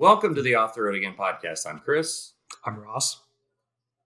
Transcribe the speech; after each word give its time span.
Welcome 0.00 0.34
to 0.36 0.40
the 0.42 0.54
Off 0.54 0.72
the 0.74 0.80
Road 0.80 0.94
Again 0.94 1.12
podcast. 1.14 1.66
I'm 1.68 1.78
Chris. 1.78 2.32
I'm 2.64 2.78
Ross. 2.80 3.20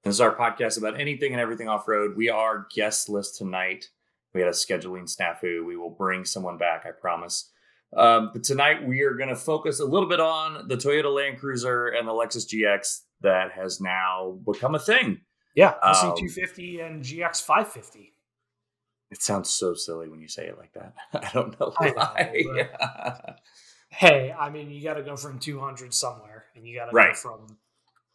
This 0.02 0.14
is 0.14 0.20
our 0.20 0.34
podcast 0.34 0.76
about 0.76 0.98
anything 0.98 1.30
and 1.32 1.40
everything 1.40 1.68
off 1.68 1.86
road. 1.86 2.16
We 2.16 2.28
are 2.30 2.66
guestless 2.74 3.30
tonight. 3.38 3.90
We 4.34 4.40
had 4.40 4.48
a 4.48 4.52
scheduling 4.52 5.04
snafu. 5.08 5.64
We 5.64 5.76
will 5.76 5.90
bring 5.90 6.24
someone 6.24 6.58
back, 6.58 6.84
I 6.84 6.90
promise. 6.90 7.48
Um, 7.96 8.30
but 8.32 8.42
tonight 8.42 8.84
we 8.84 9.02
are 9.02 9.14
going 9.14 9.28
to 9.28 9.36
focus 9.36 9.78
a 9.78 9.84
little 9.84 10.08
bit 10.08 10.18
on 10.18 10.66
the 10.66 10.76
Toyota 10.76 11.14
Land 11.14 11.38
Cruiser 11.38 11.86
and 11.86 12.08
the 12.08 12.12
Lexus 12.12 12.44
GX 12.52 13.02
that 13.20 13.52
has 13.52 13.80
now 13.80 14.36
become 14.44 14.74
a 14.74 14.80
thing. 14.80 15.20
Yeah, 15.54 15.74
Um, 15.80 15.94
LC250 15.94 16.84
and 16.84 17.04
GX 17.04 17.40
550. 17.42 18.12
It 19.12 19.22
sounds 19.22 19.48
so 19.48 19.74
silly 19.74 20.08
when 20.08 20.20
you 20.20 20.26
say 20.26 20.48
it 20.48 20.58
like 20.58 20.72
that. 20.72 20.94
I 21.14 21.30
don't 21.32 21.58
know 21.60 21.72
I 21.78 21.86
know, 21.86 21.94
why. 21.94 22.44
but- 22.48 22.56
Yeah. 22.56 23.34
Hey, 23.96 24.34
I 24.36 24.50
mean, 24.50 24.70
you 24.70 24.82
got 24.82 24.94
to 24.94 25.02
go 25.02 25.16
from 25.16 25.38
200 25.38 25.94
somewhere, 25.94 26.46
and 26.56 26.66
you 26.66 26.74
got 26.76 26.86
to 26.86 26.90
go 26.92 26.96
Right. 26.96 27.16
from. 27.16 27.58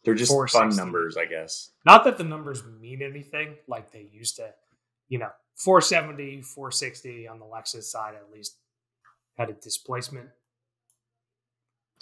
They're 0.04 0.14
just 0.14 0.32
fun 0.52 0.74
numbers, 0.76 1.16
I 1.16 1.26
guess. 1.26 1.70
Not 1.84 2.04
that 2.04 2.16
the 2.18 2.24
numbers 2.24 2.62
mean 2.64 3.02
anything 3.02 3.56
like 3.66 3.90
they 3.92 4.08
used 4.12 4.36
to. 4.36 4.54
You 5.08 5.18
know, 5.18 5.30
470, 5.56 6.42
460 6.42 7.28
on 7.28 7.38
the 7.38 7.44
Lexus 7.44 7.84
side 7.84 8.14
at 8.14 8.30
least 8.32 8.56
had 9.36 9.50
a 9.50 9.52
displacement 9.54 10.30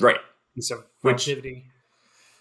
Right. 0.01 0.21
piece 0.55 0.71
of 0.71 0.81
Which- 1.03 1.27
relativity. 1.27 1.71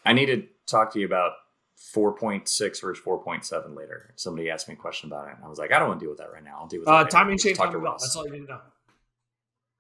I 0.06 0.14
need 0.14 0.28
to 0.28 0.48
talk 0.68 0.92
to 0.94 1.00
you 1.00 1.06
about 1.06 1.34
4.6 1.76 2.80
versus 2.82 3.04
4.7 3.04 3.76
later. 3.76 4.14
Somebody 4.16 4.50
asked 4.50 4.68
me 4.68 4.74
a 4.74 4.78
question 4.78 5.10
about 5.12 5.28
it, 5.30 5.36
and 5.36 5.44
I 5.44 5.48
was 5.48 5.60
like, 5.60 5.72
I 5.72 5.80
don't 5.80 5.88
want 5.90 6.00
to 6.00 6.04
deal 6.06 6.12
with 6.12 6.20
that 6.20 6.32
right 6.32 6.44
now. 6.44 6.58
I'll 6.60 6.68
deal 6.68 6.80
with 6.82 6.88
that. 6.88 6.94
Uh, 6.94 6.98
later. 7.00 7.10
timing 7.10 7.32
Let's 7.34 7.44
chain, 7.44 7.56
talk 7.56 7.72
to. 7.72 7.78
Ross. 7.78 8.02
That's 8.02 8.16
all 8.16 8.26
you 8.26 8.32
need 8.34 8.46
to 8.48 8.54
know. 8.54 8.62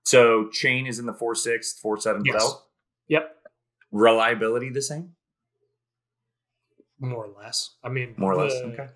So 0.07 0.47
chain 0.49 0.87
is 0.87 0.99
in 0.99 1.05
the 1.05 1.13
4.6, 1.13 1.81
4.7 1.83 2.21
Yes. 2.25 2.35
belt. 2.37 2.65
Yep, 3.09 3.35
Reliability 3.91 4.69
the 4.69 4.81
same? 4.81 5.13
more 6.99 7.25
or 7.25 7.43
less. 7.43 7.75
I 7.83 7.89
mean, 7.89 8.15
More 8.17 8.33
or 8.33 8.43
less. 8.45 8.53
Okay. 8.53 8.87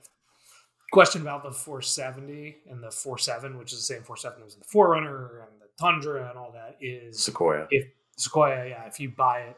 Question 0.91 1.21
about 1.21 1.43
the 1.43 1.51
470 1.51 2.57
and 2.69 2.81
the 2.83 2.89
47, 2.91 3.57
which 3.59 3.73
is 3.73 3.79
the 3.79 3.93
same 3.93 4.03
four 4.03 4.15
47 4.15 4.43
as 4.45 4.53
in 4.55 4.59
the 4.61 4.65
4Runner 4.65 5.43
and 5.47 5.61
the 5.61 5.67
Tundra 5.79 6.27
and 6.29 6.37
all 6.37 6.51
that, 6.53 6.77
is 6.81 7.23
Sequoia. 7.23 7.67
if 7.71 7.87
Sequoia, 8.17 8.67
yeah, 8.69 8.85
if 8.85 8.99
you 8.99 9.09
buy 9.09 9.41
it 9.41 9.57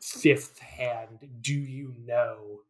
fifth 0.00 0.58
hand, 0.60 1.28
do 1.42 1.52
you 1.54 1.94
know 2.04 2.60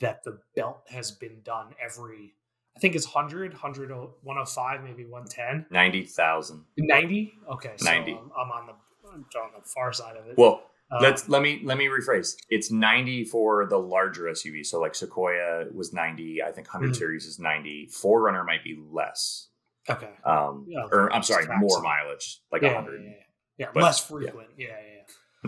that 0.00 0.22
the 0.24 0.38
belt 0.56 0.80
has 0.88 1.10
been 1.10 1.40
done 1.42 1.74
every, 1.80 2.34
I 2.78 2.80
think 2.80 2.94
it's 2.94 3.12
100, 3.12 3.54
100, 3.54 3.90
105, 3.90 4.84
maybe 4.84 5.04
110, 5.04 5.66
90,000. 5.68 6.64
90? 6.76 7.32
Okay, 7.54 7.72
so 7.74 7.84
90. 7.90 8.12
I'm, 8.12 8.18
I'm 8.38 8.50
on 8.52 8.66
the 8.68 8.72
I'm 9.10 9.14
on 9.42 9.50
the 9.56 9.68
far 9.68 9.92
side 9.92 10.16
of 10.16 10.28
it. 10.28 10.38
Well, 10.38 10.62
Um, 10.92 11.02
let's 11.02 11.28
let 11.28 11.42
me 11.42 11.60
let 11.64 11.76
me 11.76 11.86
rephrase. 11.86 12.36
It's 12.50 12.70
90 12.70 13.24
for 13.24 13.66
the 13.66 13.78
larger 13.78 14.24
SUV. 14.26 14.64
So 14.64 14.78
like 14.80 14.94
Sequoia 14.94 15.66
was 15.74 15.92
90. 15.92 16.40
I 16.40 16.52
think 16.52 16.68
100 16.68 16.92
Mhm. 16.92 16.96
series 16.96 17.26
is 17.26 17.40
90. 17.40 17.88
4Runner 17.88 18.46
might 18.46 18.62
be 18.62 18.80
less. 18.92 19.48
okay. 19.90 20.10
Um, 20.24 20.66
Yeah, 20.68 20.84
or 20.92 21.12
I'm 21.12 21.24
sorry, 21.24 21.46
more 21.58 21.82
mileage, 21.82 22.40
like 22.52 22.62
yeah, 22.62 22.74
100. 22.74 23.02
Yeah, 23.02 23.08
yeah, 23.10 23.14
yeah. 23.58 23.70
But- 23.74 23.82
less 23.82 24.06
frequent. 24.06 24.50
Yeah, 24.56 24.68
yeah, 24.68 25.02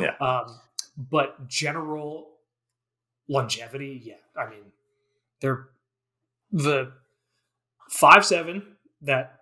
yeah. 0.04 0.16
Yeah. 0.20 0.26
Um, 0.26 0.58
but 0.96 1.46
general 1.46 2.38
longevity, 3.28 4.00
yeah. 4.02 4.14
I 4.36 4.50
mean, 4.50 4.72
they're 5.40 5.68
the 6.50 6.92
five 7.90 8.24
seven 8.24 8.76
that 9.02 9.40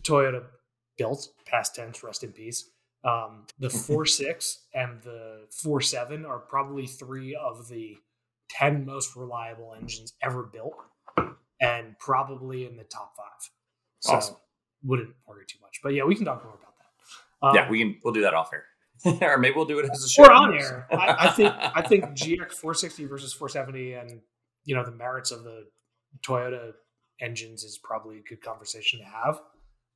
Toyota 0.00 0.44
built, 0.98 1.28
past 1.46 1.74
tense, 1.74 2.02
rest 2.02 2.24
in 2.24 2.32
peace. 2.32 2.70
Um, 3.04 3.46
the 3.58 3.70
four 3.86 4.04
six 4.06 4.64
and 4.74 5.02
the 5.02 5.46
four 5.50 5.80
seven 5.80 6.24
are 6.24 6.38
probably 6.38 6.86
three 6.86 7.34
of 7.34 7.68
the 7.68 7.96
ten 8.50 8.84
most 8.84 9.16
reliable 9.16 9.74
engines 9.80 10.14
ever 10.22 10.42
built, 10.42 10.74
and 11.60 11.98
probably 11.98 12.66
in 12.66 12.76
the 12.76 12.84
top 12.84 13.12
five. 13.16 13.50
So 14.00 14.14
Awesome. 14.14 14.36
wouldn't 14.82 15.14
worry 15.26 15.44
too 15.48 15.58
much. 15.62 15.80
But 15.82 15.94
yeah, 15.94 16.04
we 16.04 16.14
can 16.14 16.24
talk 16.26 16.44
more 16.44 16.54
about 16.54 16.74
that. 16.78 17.46
Um, 17.46 17.54
yeah, 17.54 17.70
we 17.70 17.78
can 17.78 18.00
we'll 18.04 18.14
do 18.14 18.22
that 18.22 18.34
off 18.34 18.50
air. 18.52 18.64
or 19.20 19.38
maybe 19.38 19.54
we'll 19.56 19.64
do 19.66 19.78
it 19.80 19.90
as 19.90 20.02
a 20.04 20.08
show. 20.08 20.24
or 20.24 20.32
on 20.32 20.54
air. 20.54 20.86
I, 20.90 21.26
I 21.26 21.30
think 21.30 21.52
I 21.58 21.82
think 21.82 22.04
GX 22.04 22.52
460 22.52 23.04
versus 23.06 23.32
470, 23.34 23.92
and 23.94 24.20
you 24.64 24.74
know 24.74 24.84
the 24.84 24.92
merits 24.92 25.30
of 25.30 25.42
the 25.44 25.66
Toyota 26.26 26.72
engines 27.20 27.64
is 27.64 27.78
probably 27.78 28.18
a 28.18 28.22
good 28.22 28.42
conversation 28.42 28.98
to 29.00 29.04
have. 29.06 29.40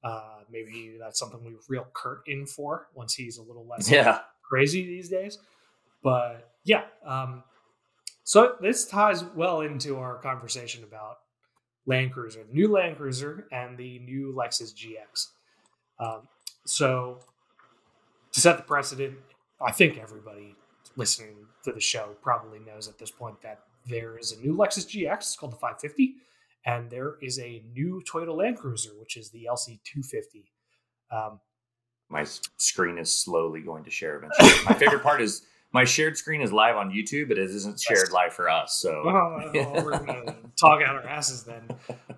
Uh, 0.05 0.41
maybe 0.51 0.97
that's 1.01 1.19
something 1.19 1.43
we 1.45 1.55
reel 1.69 1.87
Kurt 1.93 2.21
in 2.27 2.47
for 2.47 2.89
once 2.95 3.15
he's 3.15 3.39
a 3.39 3.43
little 3.43 3.67
less 3.67 3.91
Yeah. 3.91 4.21
crazy 4.49 4.87
these 4.87 5.09
days. 5.09 5.39
But 6.03 6.53
yeah, 6.65 6.85
um, 7.05 7.43
so 8.23 8.57
this 8.61 8.87
ties 8.87 9.25
well 9.25 9.63
into 9.63 9.97
our 9.99 10.19
conversation 10.19 10.85
about 10.85 11.19
Land 11.87 12.13
Cruiser, 12.13 12.45
the 12.45 12.53
new 12.55 12.69
Land 12.69 12.97
Cruiser, 12.99 13.49
and 13.51 13.77
the 13.77 13.99
new 14.01 14.33
Lexus 14.37 14.73
GX. 14.75 15.29
Um, 15.99 16.29
so 16.67 17.19
to 18.33 18.41
set 18.41 18.57
the 18.59 18.63
precedent, 18.63 19.17
I 19.61 19.73
think 19.73 19.99
everybody 19.99 20.55
listening 20.97 21.35
to 21.65 21.73
the 21.73 21.81
show 21.81 22.15
probably 22.23 22.61
knows 22.61 22.87
at 22.89 22.99
this 22.99 23.11
point 23.11 23.41
that 23.41 23.61
there 23.87 24.19
is 24.19 24.33
a 24.33 24.41
new 24.41 24.55
Lexus 24.55 24.87
GX 24.87 25.17
it's 25.17 25.37
called 25.37 25.53
the 25.53 25.57
550, 25.57 26.15
and 26.65 26.91
there 26.91 27.17
is 27.23 27.39
a 27.39 27.63
new 27.73 28.03
Toyota 28.11 28.37
Land 28.37 28.59
Cruiser, 28.59 28.91
which 28.99 29.17
is 29.17 29.31
the 29.31 29.49
LC250. 29.51 30.45
Um, 31.11 31.41
My 32.11 32.25
screen 32.57 32.99
is 32.99 33.15
slowly 33.15 33.61
going 33.61 33.85
to 33.85 33.91
share 33.91 34.17
eventually. 34.17 34.65
My 34.67 34.75
favorite 34.75 35.03
part 35.03 35.21
is 35.21 35.43
my 35.73 35.85
shared 35.85 36.17
screen 36.17 36.41
is 36.41 36.53
live 36.53 36.77
on 36.77 36.91
YouTube, 36.91 37.29
but 37.29 37.37
it 37.39 37.51
isn't 37.51 37.79
shared 37.81 38.11
live 38.11 38.33
for 38.33 38.49
us. 38.49 38.75
So 38.75 39.03
well, 39.05 39.85
we're 39.85 39.99
gonna 39.99 40.37
talk 40.61 40.81
out 40.83 40.97
our 40.97 41.07
asses 41.07 41.45
then. 41.45 41.69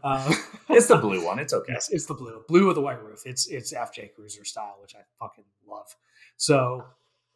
Um, 0.05 0.35
it's 0.71 0.87
the 0.87 0.97
blue 0.97 1.25
one. 1.25 1.39
It's 1.41 1.53
okay. 1.53 1.73
Yes, 1.73 1.91
it's 1.91 2.07
the 2.07 2.15
blue, 2.15 2.45
blue 2.47 2.67
with 2.69 2.77
a 2.77 2.81
white 2.81 3.03
roof. 3.03 3.23
It's 3.27 3.49
it's 3.49 3.73
FJ 3.73 4.15
Cruiser 4.15 4.45
style, 4.45 4.77
which 4.81 4.95
I 4.95 5.01
fucking 5.19 5.45
love. 5.69 5.95
So 6.37 6.85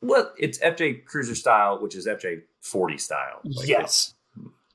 Well, 0.03 0.33
it's 0.39 0.59
FJ 0.59 1.05
Cruiser 1.05 1.35
style, 1.35 1.81
which 1.83 1.97
is 1.97 2.07
FJ 2.07 2.43
40 2.61 2.99
style. 2.99 3.41
Like, 3.45 3.67
yes, 3.69 4.15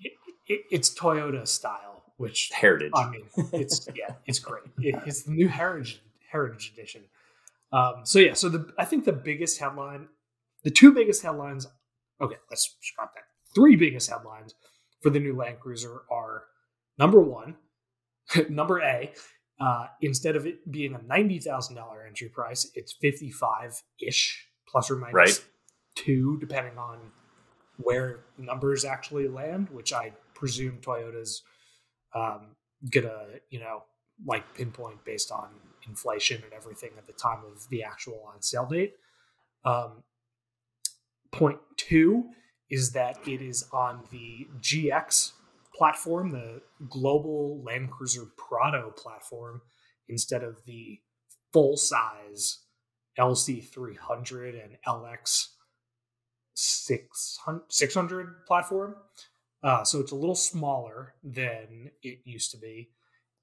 it, 0.01 0.11
it, 0.47 0.61
it's 0.71 0.93
Toyota 0.93 1.47
style, 1.47 1.98
which 2.19 2.51
heritage. 2.53 2.91
I 2.95 3.09
mean, 3.09 3.23
it's 3.53 3.87
yeah, 3.95 4.15
it's 4.25 4.39
great. 4.39 4.63
It, 4.79 4.95
it's 5.05 5.23
the 5.23 5.31
new 5.31 5.47
heritage 5.47 6.01
heritage 6.31 6.71
edition. 6.73 7.03
Um, 7.71 8.01
so 8.03 8.19
yeah, 8.19 8.33
so 8.33 8.49
the 8.49 8.71
I 8.77 8.85
think 8.85 9.05
the 9.05 9.13
biggest 9.13 9.59
headline, 9.59 10.07
the 10.63 10.69
two 10.71 10.91
biggest 10.91 11.23
headlines. 11.23 11.65
Okay, 12.21 12.35
let's 12.49 12.75
scrap 12.81 13.13
that. 13.15 13.23
Three 13.55 13.75
biggest 13.75 14.09
headlines 14.09 14.53
for 15.01 15.09
the 15.09 15.19
new 15.19 15.35
Land 15.35 15.59
Cruiser 15.61 16.01
are 16.11 16.43
number 16.97 17.21
one, 17.21 17.55
number 18.49 18.79
A. 18.79 19.11
Uh, 19.61 19.87
instead 20.01 20.35
of 20.35 20.45
it 20.45 20.69
being 20.71 20.93
a 20.95 21.01
ninety 21.07 21.39
thousand 21.39 21.75
dollar 21.77 22.05
entry 22.05 22.27
price, 22.29 22.69
it's 22.75 22.93
fifty 22.93 23.29
five 23.31 23.81
ish, 24.05 24.45
plus 24.67 24.91
or 24.91 24.97
minus 24.97 25.13
Right. 25.13 25.45
two, 25.95 26.37
depending 26.39 26.77
on 26.77 26.99
where 27.77 28.25
numbers 28.37 28.83
actually 28.83 29.27
land. 29.29 29.69
Which 29.69 29.93
I 29.93 30.13
presume 30.33 30.79
Toyota's 30.81 31.43
um, 32.15 32.55
gonna, 32.89 33.25
you 33.49 33.59
know, 33.59 33.83
like 34.25 34.53
pinpoint 34.53 35.03
based 35.05 35.31
on 35.31 35.49
inflation 35.87 36.41
and 36.43 36.53
everything 36.53 36.91
at 36.97 37.07
the 37.07 37.13
time 37.13 37.39
of 37.51 37.67
the 37.69 37.83
actual 37.83 38.21
on 38.33 38.41
sale 38.41 38.65
date. 38.65 38.93
Um, 39.63 40.03
point 41.31 41.59
two 41.77 42.29
is 42.69 42.91
that 42.91 43.17
it 43.27 43.41
is 43.41 43.65
on 43.71 44.03
the 44.11 44.47
GX 44.59 45.31
platform, 45.75 46.31
the 46.31 46.61
global 46.89 47.61
Land 47.63 47.91
Cruiser 47.91 48.27
Prado 48.37 48.91
platform, 48.91 49.61
instead 50.07 50.43
of 50.43 50.63
the 50.65 50.99
full 51.53 51.77
size 51.77 52.59
LC300 53.17 54.63
and 54.63 54.77
LX 54.87 55.47
600, 56.53 57.61
600 57.69 58.45
platform. 58.45 58.95
Uh, 59.63 59.83
so 59.83 59.99
it's 59.99 60.11
a 60.11 60.15
little 60.15 60.35
smaller 60.35 61.13
than 61.23 61.91
it 62.01 62.19
used 62.23 62.51
to 62.51 62.57
be. 62.57 62.89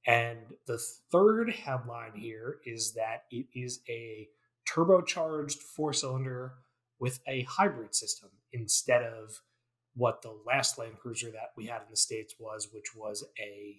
And 0.06 0.38
the 0.66 0.78
third 1.10 1.50
headline 1.50 2.12
here 2.14 2.58
is 2.64 2.94
that 2.94 3.24
it 3.30 3.46
is 3.54 3.80
a 3.88 4.28
turbocharged 4.68 5.58
four 5.58 5.92
cylinder 5.92 6.54
with 6.98 7.20
a 7.26 7.42
hybrid 7.42 7.94
system 7.94 8.30
instead 8.52 9.02
of 9.02 9.40
what 9.94 10.22
the 10.22 10.34
last 10.46 10.78
Land 10.78 10.98
Cruiser 11.00 11.30
that 11.30 11.52
we 11.56 11.66
had 11.66 11.82
in 11.82 11.90
the 11.90 11.96
States 11.96 12.34
was, 12.38 12.68
which 12.72 12.94
was 12.94 13.24
a 13.38 13.76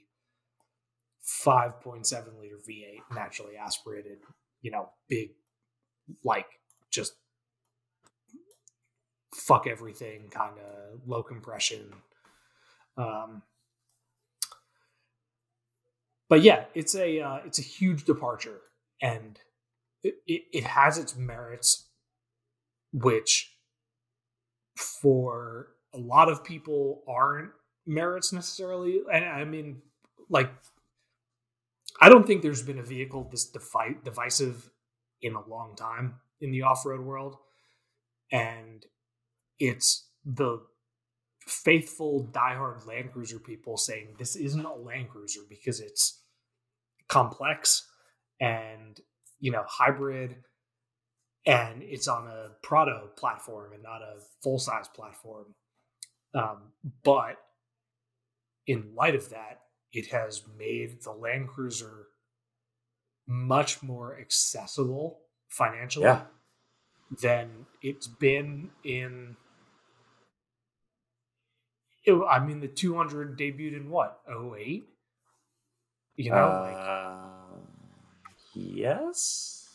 5.7 1.45 2.40
liter 2.40 2.57
V8 2.68 3.16
naturally 3.16 3.56
aspirated, 3.56 4.19
you 4.62 4.72
know, 4.72 4.90
big, 5.07 5.31
like 6.24 6.48
just 6.90 7.13
fuck 9.33 9.68
everything 9.68 10.30
kind 10.30 10.57
of 10.57 11.07
low 11.07 11.22
compression. 11.22 11.94
Um, 12.98 13.44
but 16.30 16.42
yeah, 16.42 16.66
it's 16.74 16.96
a 16.96 17.20
uh, 17.22 17.40
it's 17.46 17.60
a 17.60 17.64
huge 17.64 18.04
departure, 18.06 18.60
and 19.02 19.40
it, 20.04 20.16
it, 20.26 20.44
it 20.52 20.64
has 20.64 20.98
its 20.98 21.16
merits, 21.16 21.88
which 22.92 23.54
for 24.76 25.68
a 25.94 25.98
lot 25.98 26.30
of 26.30 26.44
people 26.44 27.04
aren't 27.08 27.52
merits 27.86 28.34
necessarily. 28.34 29.02
And 29.12 29.26
I 29.26 29.46
mean, 29.46 29.82
like, 30.30 30.52
I 32.02 32.10
don't 32.10 32.28
think 32.28 32.42
there's 32.42 32.64
been 32.64 32.80
a 32.80 32.84
vehicle 32.84 33.28
this 33.32 33.46
defi- 33.46 33.98
divisive 34.04 34.70
in 35.22 35.34
a 35.36 35.48
long 35.48 35.76
time 35.76 36.16
in 36.42 36.52
the 36.52 36.64
off 36.64 36.86
road 36.86 37.02
world. 37.02 37.38
And 38.32 38.86
it's 39.60 40.10
the 40.26 40.62
faithful 41.48 42.30
diehard 42.34 42.88
Land 42.88 43.14
Cruiser 43.14 43.40
people 43.40 43.78
saying 43.78 44.16
this 44.20 44.36
isn't 44.38 44.66
a 44.66 44.74
Land 44.76 45.10
Cruiser 45.10 45.42
because 45.50 45.82
it's 45.82 46.24
complex 47.10 47.88
and 48.42 49.00
you 49.40 49.52
know 49.52 49.64
hybrid 49.68 50.38
and 51.46 51.84
it's 51.84 52.08
on 52.08 52.28
a 52.28 52.50
Prado 52.64 53.10
platform 53.18 53.74
and 53.74 53.84
not 53.84 54.02
a 54.02 54.20
full 54.44 54.60
size 54.60 54.88
platform. 54.96 55.56
Um, 56.36 56.74
but 57.04 57.38
in 58.68 58.94
light 58.96 59.16
of 59.16 59.30
that, 59.30 59.62
it 59.94 60.08
has 60.08 60.44
made 60.58 61.02
the 61.04 61.12
Land 61.12 61.50
Cruiser 61.50 62.08
much 63.28 63.84
more 63.84 64.20
accessible 64.20 65.22
financially 65.50 66.06
Yeah. 66.06 66.26
than 67.22 67.68
it's 67.82 68.08
been 68.08 68.72
in. 68.84 69.38
It, 72.07 72.13
I 72.13 72.39
mean, 72.44 72.62
the 72.62 72.68
200 72.69 73.38
debuted 73.38 73.75
in 73.75 73.89
what, 73.89 74.21
08? 74.30 74.88
You 76.15 76.31
know, 76.31 76.48
like 76.63 76.77
Uh, 76.77 77.59
yes. 78.56 79.68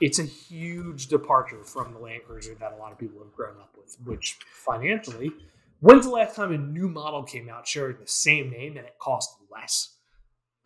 it's 0.00 0.18
a 0.18 0.24
huge 0.24 1.08
departure 1.08 1.64
from 1.64 1.92
the 1.92 1.98
Land 1.98 2.22
Cruiser 2.26 2.54
that 2.54 2.72
a 2.72 2.76
lot 2.76 2.92
of 2.92 2.98
people 2.98 3.18
have 3.22 3.34
grown 3.34 3.58
up 3.58 3.74
with, 3.76 3.96
which 4.04 4.38
financially, 4.52 5.32
when's 5.80 6.06
the 6.06 6.12
last 6.12 6.36
time 6.36 6.52
a 6.52 6.56
new 6.58 6.88
model 6.88 7.24
came 7.24 7.48
out 7.50 7.66
sharing 7.66 7.98
the 7.98 8.06
same 8.06 8.48
name 8.50 8.76
and 8.76 8.86
it 8.86 8.96
cost 9.00 9.34
less? 9.50 9.96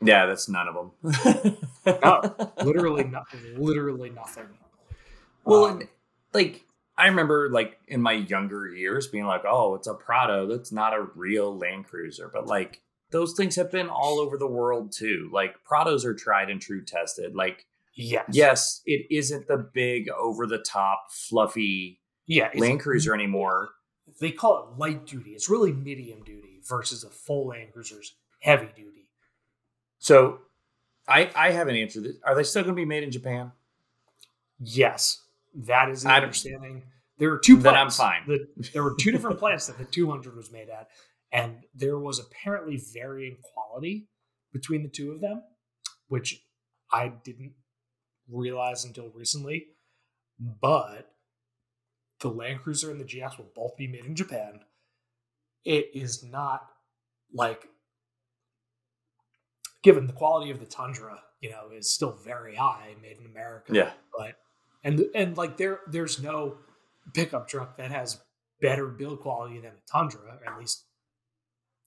Yeah, 0.03 0.27
that's 0.27 0.49
none 0.49 0.69
of 0.69 0.75
them. 0.75 1.57
No, 1.87 2.35
literally 2.63 3.05
nothing. 3.05 3.41
Literally 3.59 4.11
nothing. 4.11 4.47
Well, 5.45 5.65
Um, 5.67 5.81
and, 5.81 5.89
like 6.33 6.65
I 6.97 7.07
remember, 7.07 7.51
like 7.51 7.79
in 7.89 8.01
my 8.01 8.13
younger 8.13 8.69
years, 8.69 9.09
being 9.09 9.27
like, 9.27 9.45
"Oh, 9.45 9.75
it's 9.75 9.87
a 9.89 9.95
Prado. 9.95 10.47
That's 10.47 10.73
not 10.73 10.95
a 10.95 11.07
real 11.15 11.57
Land 11.57 11.87
Cruiser." 11.87 12.31
But 12.33 12.47
like 12.47 12.83
those 13.11 13.35
things 13.35 13.57
have 13.57 13.71
been 13.71 13.89
all 13.89 14.21
over 14.21 14.37
the 14.37 14.47
world 14.47 14.93
too. 14.93 15.29
Like 15.33 15.57
Prados 15.65 16.05
are 16.05 16.15
tried 16.15 16.51
and 16.51 16.61
true 16.61 16.85
tested. 16.85 17.35
Like 17.35 17.67
yes, 17.95 18.25
yes, 18.31 18.83
it 18.87 19.07
isn't 19.11 19.49
the 19.49 19.57
big, 19.57 20.09
over 20.09 20.47
the 20.47 20.59
top, 20.59 21.11
fluffy 21.11 22.01
yeah. 22.27 22.51
Land 22.55 22.81
Cruiser 22.81 23.15
anymore. 23.15 23.71
They 24.21 24.31
call 24.31 24.59
it 24.59 24.79
light 24.79 25.07
duty. 25.07 25.31
It's 25.31 25.49
really 25.49 25.73
medium 25.73 26.23
duty 26.23 26.61
versus 26.69 27.05
a 27.05 27.11
full 27.11 27.49
Land 27.49 27.73
Cruiser's 27.73 28.15
heavy 28.41 28.69
duty. 28.75 29.09
So, 29.99 30.41
I 31.09 31.31
I 31.35 31.51
haven't 31.51 31.77
answered 31.77 32.05
this. 32.05 32.17
Are 32.25 32.35
they 32.35 32.45
still 32.45 32.63
going 32.63 32.75
to 32.75 32.81
be 32.81 32.85
made 32.85 33.03
in 33.03 33.11
Japan? 33.11 33.53
Yes, 34.61 35.24
that 35.55 35.89
is 35.91 36.05
an 36.05 36.11
I 36.11 36.15
don't- 36.17 36.25
understanding. 36.25 36.83
There 37.19 37.33
are 37.33 37.39
two 37.39 37.57
Then 37.59 37.75
I'm 37.75 37.91
fine. 37.91 38.23
The- 38.27 38.71
there 38.73 38.83
were 38.83 38.97
two 38.99 39.11
different 39.13 39.39
plants 39.39 39.67
that 39.69 39.79
the 39.79 39.85
200 39.85 40.35
was 40.37 40.51
made 40.51 40.69
at, 40.69 40.89
and 41.33 41.65
there 41.75 41.99
was 41.99 42.19
apparently 42.19 42.77
varying 42.93 43.37
quality 43.43 44.09
between 44.53 44.83
the 44.83 44.89
two 44.89 45.13
of 45.13 45.21
them, 45.21 45.43
which 46.09 46.43
I 46.93 47.09
didn't 47.25 47.55
realize 48.29 48.85
until 48.85 49.11
recently. 49.11 49.67
But 50.41 51.11
the 52.21 52.29
Land 52.31 52.63
Cruiser 52.63 52.91
and 52.91 53.01
the 53.01 53.05
GX 53.05 53.39
will 53.39 53.51
both 53.55 53.77
be 53.77 53.87
made 53.87 54.05
in 54.07 54.17
Japan. 54.17 54.61
It 55.65 55.91
is 55.95 56.25
not 56.25 56.69
like, 57.33 57.69
given 59.83 60.07
the 60.07 60.13
quality 60.13 60.51
of 60.51 60.59
the 60.61 60.67
Tundra, 60.67 61.23
you 61.41 61.51
know, 61.51 61.71
is 61.73 61.93
still 61.93 62.13
very 62.25 62.55
high, 62.57 62.95
made 63.01 63.19
in 63.19 63.27
America 63.27 63.73
Yeah. 63.75 63.93
but 64.17 64.37
and 64.85 65.05
and 65.15 65.37
like 65.37 65.57
there 65.57 65.81
there's 65.89 66.23
no 66.23 66.59
pickup 67.13 67.49
truck 67.49 67.77
that 67.77 67.91
has 67.91 68.21
better 68.61 68.87
build 68.87 69.21
quality 69.21 69.59
than 69.61 69.73
a 69.73 69.91
Tundra, 69.91 70.39
or 70.41 70.53
at 70.53 70.59
least 70.59 70.85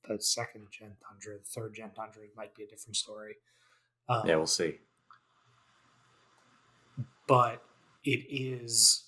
the 0.08 0.20
second 0.22 0.68
gen 0.72 0.92
Tundra, 1.08 1.38
the 1.40 1.46
third 1.46 1.74
gen 1.76 1.92
Tundra 1.96 2.24
might 2.36 2.54
be 2.56 2.64
a 2.64 2.68
different 2.68 2.96
story. 2.96 3.36
Um, 4.10 4.24
Yeah, 4.28 4.36
we'll 4.38 4.48
see. 4.48 4.80
but 7.28 7.62
it 8.06 8.26
is 8.30 9.04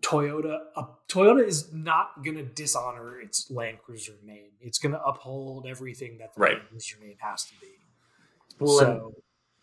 Toyota. 0.00 0.58
Uh, 0.76 0.82
Toyota 1.08 1.46
is 1.46 1.72
not 1.72 2.22
going 2.22 2.36
to 2.36 2.42
dishonor 2.42 3.18
its 3.20 3.50
Land 3.50 3.78
Cruiser 3.82 4.12
name. 4.22 4.50
It's 4.60 4.78
going 4.78 4.92
to 4.92 5.02
uphold 5.02 5.66
everything 5.66 6.18
that 6.18 6.34
the 6.34 6.40
Right. 6.40 6.56
Land 6.58 6.68
Cruiser 6.68 6.98
name 7.00 7.16
has 7.20 7.44
to 7.44 7.54
be. 7.60 7.68
Well, 8.58 8.78
so 8.78 9.14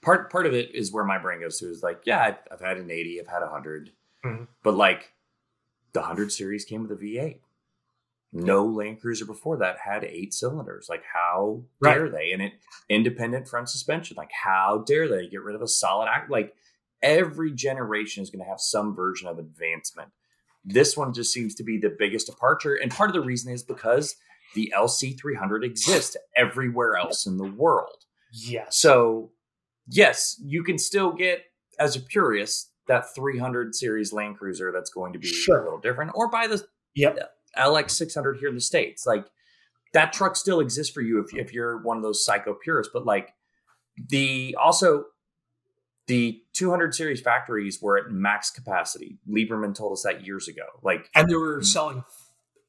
part 0.04 0.32
part 0.32 0.46
of 0.46 0.54
it 0.54 0.74
is 0.76 0.92
where 0.92 1.04
my 1.06 1.18
brain 1.18 1.40
goes 1.40 1.60
to 1.60 1.70
is 1.70 1.82
like, 1.84 2.02
yeah, 2.06 2.20
I've, 2.22 2.38
I've 2.52 2.62
had 2.62 2.78
an 2.78 2.92
80, 2.92 3.22
I've 3.22 3.28
had 3.28 3.42
a 3.42 3.46
100, 3.48 3.92
Mhm. 4.26 4.48
but 4.64 4.76
like 4.76 5.14
the 5.94 6.00
100 6.02 6.32
series 6.32 6.66
came 6.66 6.82
with 6.82 6.92
a 6.92 6.96
V8. 6.96 7.40
No 8.36 8.66
Land 8.66 9.00
Cruiser 9.00 9.26
before 9.26 9.58
that 9.58 9.78
had 9.78 10.04
eight 10.04 10.34
cylinders. 10.34 10.88
Like, 10.90 11.04
how 11.04 11.66
Right. 11.80 11.94
dare 11.94 12.10
they? 12.10 12.32
And 12.32 12.42
it 12.42 12.54
independent 12.90 13.48
front 13.48 13.70
suspension. 13.70 14.16
Like, 14.18 14.32
how 14.32 14.84
dare 14.88 15.08
they 15.08 15.28
get 15.28 15.44
rid 15.44 15.56
of 15.56 15.62
a 15.62 15.68
solid 15.68 16.08
act? 16.08 16.32
Like, 16.32 16.56
every 17.04 17.52
generation 17.52 18.24
is 18.24 18.32
going 18.32 18.44
to 18.44 18.50
have 18.50 18.60
some 18.60 18.96
version 18.96 19.28
of 19.28 19.38
advancement. 19.38 20.12
This 20.66 20.98
one 20.98 21.14
just 21.14 21.32
seems 21.32 21.54
to 21.56 21.64
be 21.64 21.78
the 21.78 21.90
biggest 21.96 22.26
departure, 22.26 22.74
and 22.74 22.90
part 22.90 23.10
of 23.10 23.14
the 23.14 23.22
reason 23.22 23.52
is 23.54 23.62
because 23.62 24.16
the 24.56 24.74
LC300 24.76 25.64
exists 25.64 26.16
everywhere 26.36 26.96
else 26.96 27.28
in 27.28 27.38
the 27.38 27.44
world. 27.52 28.06
Yeah. 28.32 28.66
So, 28.70 29.33
yes, 29.88 30.40
you 30.44 30.64
can 30.64 30.78
still 30.78 31.12
get 31.12 31.44
as 31.80 31.96
a 31.96 32.00
purist 32.00 32.72
that 32.88 33.14
300 33.16 33.76
series 33.76 34.14
Land 34.14 34.38
Cruiser 34.38 34.72
that's 34.72 34.90
going 34.90 35.14
to 35.14 35.20
be 35.20 35.28
Sure. 35.28 35.60
a 35.60 35.64
little 35.64 35.80
different, 35.80 36.12
or 36.16 36.30
buy 36.30 36.48
the 36.48 36.66
yep, 36.96 37.18
uh, 37.56 37.70
LX 37.70 37.92
600 37.92 38.38
here 38.38 38.50
in 38.50 38.56
the 38.56 38.62
states. 38.62 39.06
Like 39.06 39.26
that 39.94 40.14
truck 40.14 40.36
still 40.36 40.60
exists 40.60 40.94
for 40.94 41.02
you 41.02 41.20
if 41.20 41.34
if 41.34 41.54
you're 41.54 41.82
one 41.82 41.98
of 41.98 42.04
those 42.04 42.26
psycho 42.26 42.54
purists. 42.54 42.92
But 42.94 43.06
like 43.06 43.34
the 44.10 44.56
also 44.62 45.06
the 46.08 46.42
200 46.54 46.94
series 46.94 47.22
factories 47.22 47.82
were 47.82 47.98
at 47.98 48.12
max 48.12 48.50
capacity. 48.50 49.20
Lieberman 49.30 49.74
told 49.74 49.94
us 49.94 50.04
that 50.04 50.26
years 50.26 50.48
ago. 50.48 50.66
Like 50.82 51.10
and 51.16 51.30
they 51.30 51.36
were 51.36 51.60
mm. 51.60 51.66
selling 51.66 52.04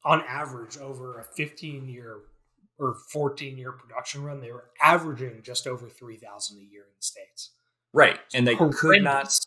on 0.05 0.23
average 0.27 0.77
over 0.77 1.19
a 1.19 1.23
15 1.35 1.89
year 1.89 2.19
or 2.77 2.95
14 3.11 3.57
year 3.57 3.71
production 3.71 4.23
run 4.23 4.41
they 4.41 4.51
were 4.51 4.69
averaging 4.81 5.41
just 5.43 5.67
over 5.67 5.87
3000 5.89 6.57
a 6.57 6.61
year 6.61 6.83
in 6.83 6.93
the 6.97 7.03
states 7.03 7.51
right, 7.93 8.19
and 8.33 8.47
they 8.47 8.55
could 8.55 9.01
not. 9.03 9.37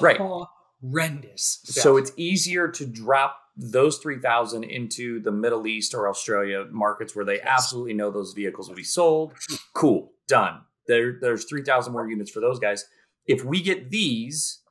Right. 0.00 0.18
horrendous 0.18 1.60
So 1.64 1.96
it's 1.96 2.12
easier 2.16 2.68
to 2.68 2.86
drop 2.86 3.38
those 3.56 3.98
3000 3.98 4.64
into 4.64 5.20
the 5.20 5.30
Middle 5.32 5.66
East 5.66 5.94
or 5.94 6.08
Australia 6.08 6.66
markets 6.70 7.14
where 7.14 7.24
they 7.24 7.36
Yes. 7.36 7.46
absolutely 7.46 7.94
know 7.94 8.10
those 8.10 8.32
vehicles 8.32 8.68
will 8.68 8.76
be 8.76 8.82
sold. 8.84 9.34
Cool, 9.74 10.12
done. 10.26 10.62
There, 10.88 11.18
there's 11.20 11.44
3000 11.44 11.92
more 11.92 12.08
units 12.08 12.30
for 12.30 12.40
those 12.40 12.58
guys. 12.58 12.84
If 13.26 13.44
we 13.44 13.62
get 13.62 13.90
these 13.90 14.62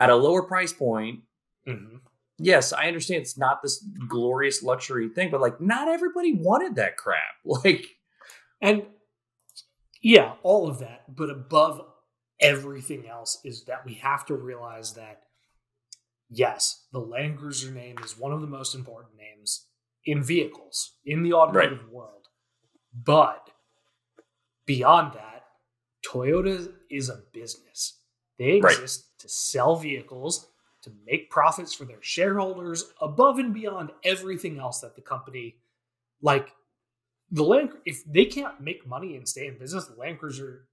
at 0.00 0.08
a 0.10 0.16
lower 0.16 0.42
price 0.42 0.72
point, 0.72 1.24
Mhm. 1.66 2.00
Yes, 2.38 2.72
I 2.72 2.86
understand 2.86 3.22
it's 3.22 3.38
not 3.38 3.62
this 3.62 3.84
glorious 4.08 4.62
luxury 4.62 5.08
thing, 5.08 5.30
but 5.30 5.40
like 5.40 5.60
not 5.60 5.88
everybody 5.88 6.34
wanted 6.34 6.76
that 6.76 6.96
crap. 6.96 7.18
Like, 7.44 7.86
and 8.60 8.86
yeah 10.02 10.34
all 10.42 10.68
of 10.68 10.78
that 10.80 11.02
but 11.14 11.30
above 11.30 11.80
everything 12.40 13.06
else 13.08 13.38
is 13.44 13.64
that 13.66 13.84
we 13.86 13.94
have 13.94 14.26
to 14.26 14.34
realize 14.34 14.94
that 14.94 15.22
yes 16.28 16.86
the 16.92 16.98
land 16.98 17.38
cruiser 17.38 17.70
name 17.70 17.96
is 18.04 18.18
one 18.18 18.32
of 18.32 18.40
the 18.40 18.46
most 18.46 18.74
important 18.74 19.14
names 19.16 19.66
in 20.04 20.22
vehicles 20.22 20.94
in 21.04 21.22
the 21.22 21.32
automotive 21.32 21.88
world 21.90 22.26
but 22.92 23.50
beyond 24.66 25.12
that 25.12 25.44
toyota 26.06 26.72
is 26.90 27.08
a 27.08 27.22
business 27.32 27.98
they 28.38 28.60
Right. 28.60 28.72
exist 28.74 29.06
to 29.20 29.28
sell 29.28 29.76
vehicles 29.76 30.48
to 30.82 30.90
make 31.06 31.30
profits 31.30 31.72
for 31.72 31.84
their 31.84 32.02
shareholders 32.02 32.92
above 33.00 33.38
and 33.38 33.54
beyond 33.54 33.90
everything 34.04 34.58
else 34.58 34.80
that 34.80 34.94
the 34.96 35.02
company 35.02 35.56
like 36.20 36.52
the 37.30 37.42
land 37.42 37.70
if 37.86 38.02
they 38.04 38.24
can't 38.24 38.60
make 38.60 38.86
money 38.86 39.16
and 39.16 39.28
stay 39.28 39.46
in 39.46 39.58
business 39.58 39.86
the 39.86 39.94
land 39.98 40.18
cruiser 40.18 40.66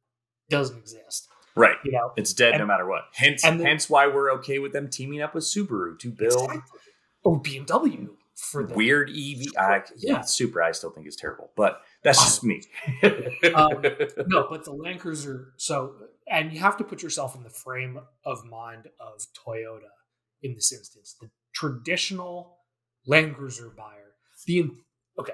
doesn't 0.49 0.77
exist 0.79 1.27
right. 1.55 1.77
you 1.83 1.91
know 1.91 2.11
It's 2.17 2.33
dead 2.33 2.57
no 2.57 2.65
matter 2.65 2.87
what. 2.87 3.03
Hence, 3.13 3.43
and 3.45 3.59
the- 3.59 3.65
hence 3.65 3.89
why 3.89 4.07
we're 4.07 4.31
okay 4.33 4.59
with 4.59 4.73
them 4.73 4.89
teaming 4.89 5.21
up 5.21 5.33
with 5.35 5.43
Subaru 5.43 5.97
to 5.99 6.09
build 6.11 6.33
Exactly. 6.51 6.79
or 7.23 7.41
bmw 7.41 8.09
for 8.35 8.63
the 8.65 8.73
weird 8.73 9.09
EV. 9.09 9.47
I, 9.57 9.83
yeah, 9.97 10.13
Yeah. 10.13 10.21
Supra 10.21 10.67
I 10.67 10.71
still 10.71 10.91
think 10.91 11.05
is 11.07 11.17
terrible, 11.17 11.51
but 11.57 11.81
that's 12.03 12.23
just 12.23 12.43
me. 12.43 12.63
Um, 13.53 13.81
no 14.27 14.47
but 14.49 14.63
the 14.63 14.71
land 14.73 14.99
cruiser 15.01 15.53
so 15.57 15.93
and 16.29 16.51
you 16.53 16.59
have 16.59 16.77
to 16.77 16.83
put 16.83 17.01
yourself 17.03 17.35
in 17.35 17.43
the 17.43 17.49
frame 17.49 17.99
of 18.25 18.45
mind 18.45 18.87
of 18.99 19.25
toyota 19.45 19.89
in 20.43 20.53
this 20.55 20.71
instance 20.71 21.15
the 21.19 21.29
traditional 21.53 22.57
Land 23.05 23.35
Cruiser 23.35 23.69
buyer, 23.69 24.13
the 24.45 24.69
okay, 25.17 25.33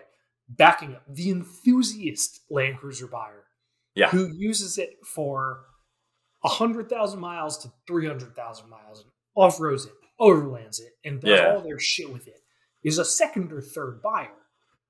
backing 0.49 0.95
up, 0.95 1.03
the 1.09 1.29
enthusiast 1.31 2.41
Land 2.49 2.77
Cruiser 2.77 3.07
buyer, 3.07 3.43
Yeah. 3.95 4.09
who 4.09 4.27
uses 4.33 4.77
it 4.77 4.97
for 5.05 5.65
hundred 6.43 6.87
thousand 6.89 7.19
miles 7.19 7.57
to 7.57 7.71
three 7.87 8.05
hundred 8.07 8.35
thousand 8.35 8.69
miles 8.69 9.01
and 9.01 9.09
off 9.35 9.59
roads 9.59 9.85
it, 9.85 9.93
overlands 10.19 10.79
it, 10.79 10.93
and 11.03 11.19
does 11.19 11.39
Yeah. 11.39 11.55
all 11.55 11.61
their 11.61 11.79
shit 11.79 12.11
with 12.13 12.27
it, 12.27 12.41
is 12.83 12.99
a 12.99 13.05
second 13.05 13.51
or 13.51 13.61
third 13.61 14.01
buyer. 14.01 14.31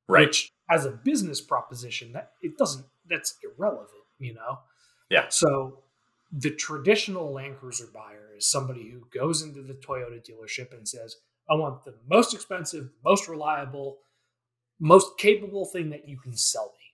Right. 0.08 0.28
Which, 0.28 0.52
as 0.70 0.86
a 0.86 0.92
business 0.92 1.42
proposition, 1.42 2.12
that 2.12 2.34
it 2.42 2.58
doesn't. 2.58 2.86
That's 3.10 3.36
irrelevant, 3.44 3.90
you 4.20 4.34
know. 4.34 4.60
Yeah. 5.10 5.30
So, 5.30 5.84
the 6.32 6.52
traditional 6.52 7.32
Land 7.32 7.58
Cruiser 7.60 7.88
buyer 7.94 8.34
is 8.36 8.50
somebody 8.50 8.90
who 8.90 9.08
goes 9.14 9.42
into 9.42 9.62
the 9.62 9.74
Toyota 9.76 10.22
dealership 10.24 10.72
and 10.74 10.88
says, 10.88 11.18
"I 11.50 11.56
want 11.56 11.84
the 11.84 11.96
most 12.08 12.34
expensive, 12.34 12.92
most 13.04 13.28
reliable, 13.28 14.00
most 14.80 15.18
capable 15.18 15.66
thing 15.66 15.90
that 15.92 16.08
you 16.08 16.18
can 16.20 16.36
sell 16.36 16.74
me." 16.78 16.94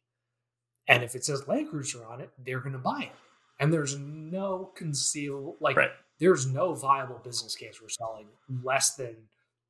And 0.88 1.04
if 1.04 1.16
it 1.16 1.24
says 1.26 1.48
Land 1.48 1.70
Cruiser 1.70 2.06
on 2.06 2.22
it, 2.22 2.32
they're 2.38 2.60
going 2.60 2.74
to 2.74 2.80
buy 2.80 3.04
it. 3.04 3.16
And 3.60 3.72
there's 3.72 3.98
no 3.98 4.66
conceal 4.76 5.58
like 5.60 5.78
Right. 5.78 5.92
there's 6.20 6.48
no 6.48 6.74
viable 6.74 7.20
business 7.20 7.56
case 7.56 7.78
for 7.78 7.90
selling 7.90 8.28
less 8.64 8.96
than 8.96 9.30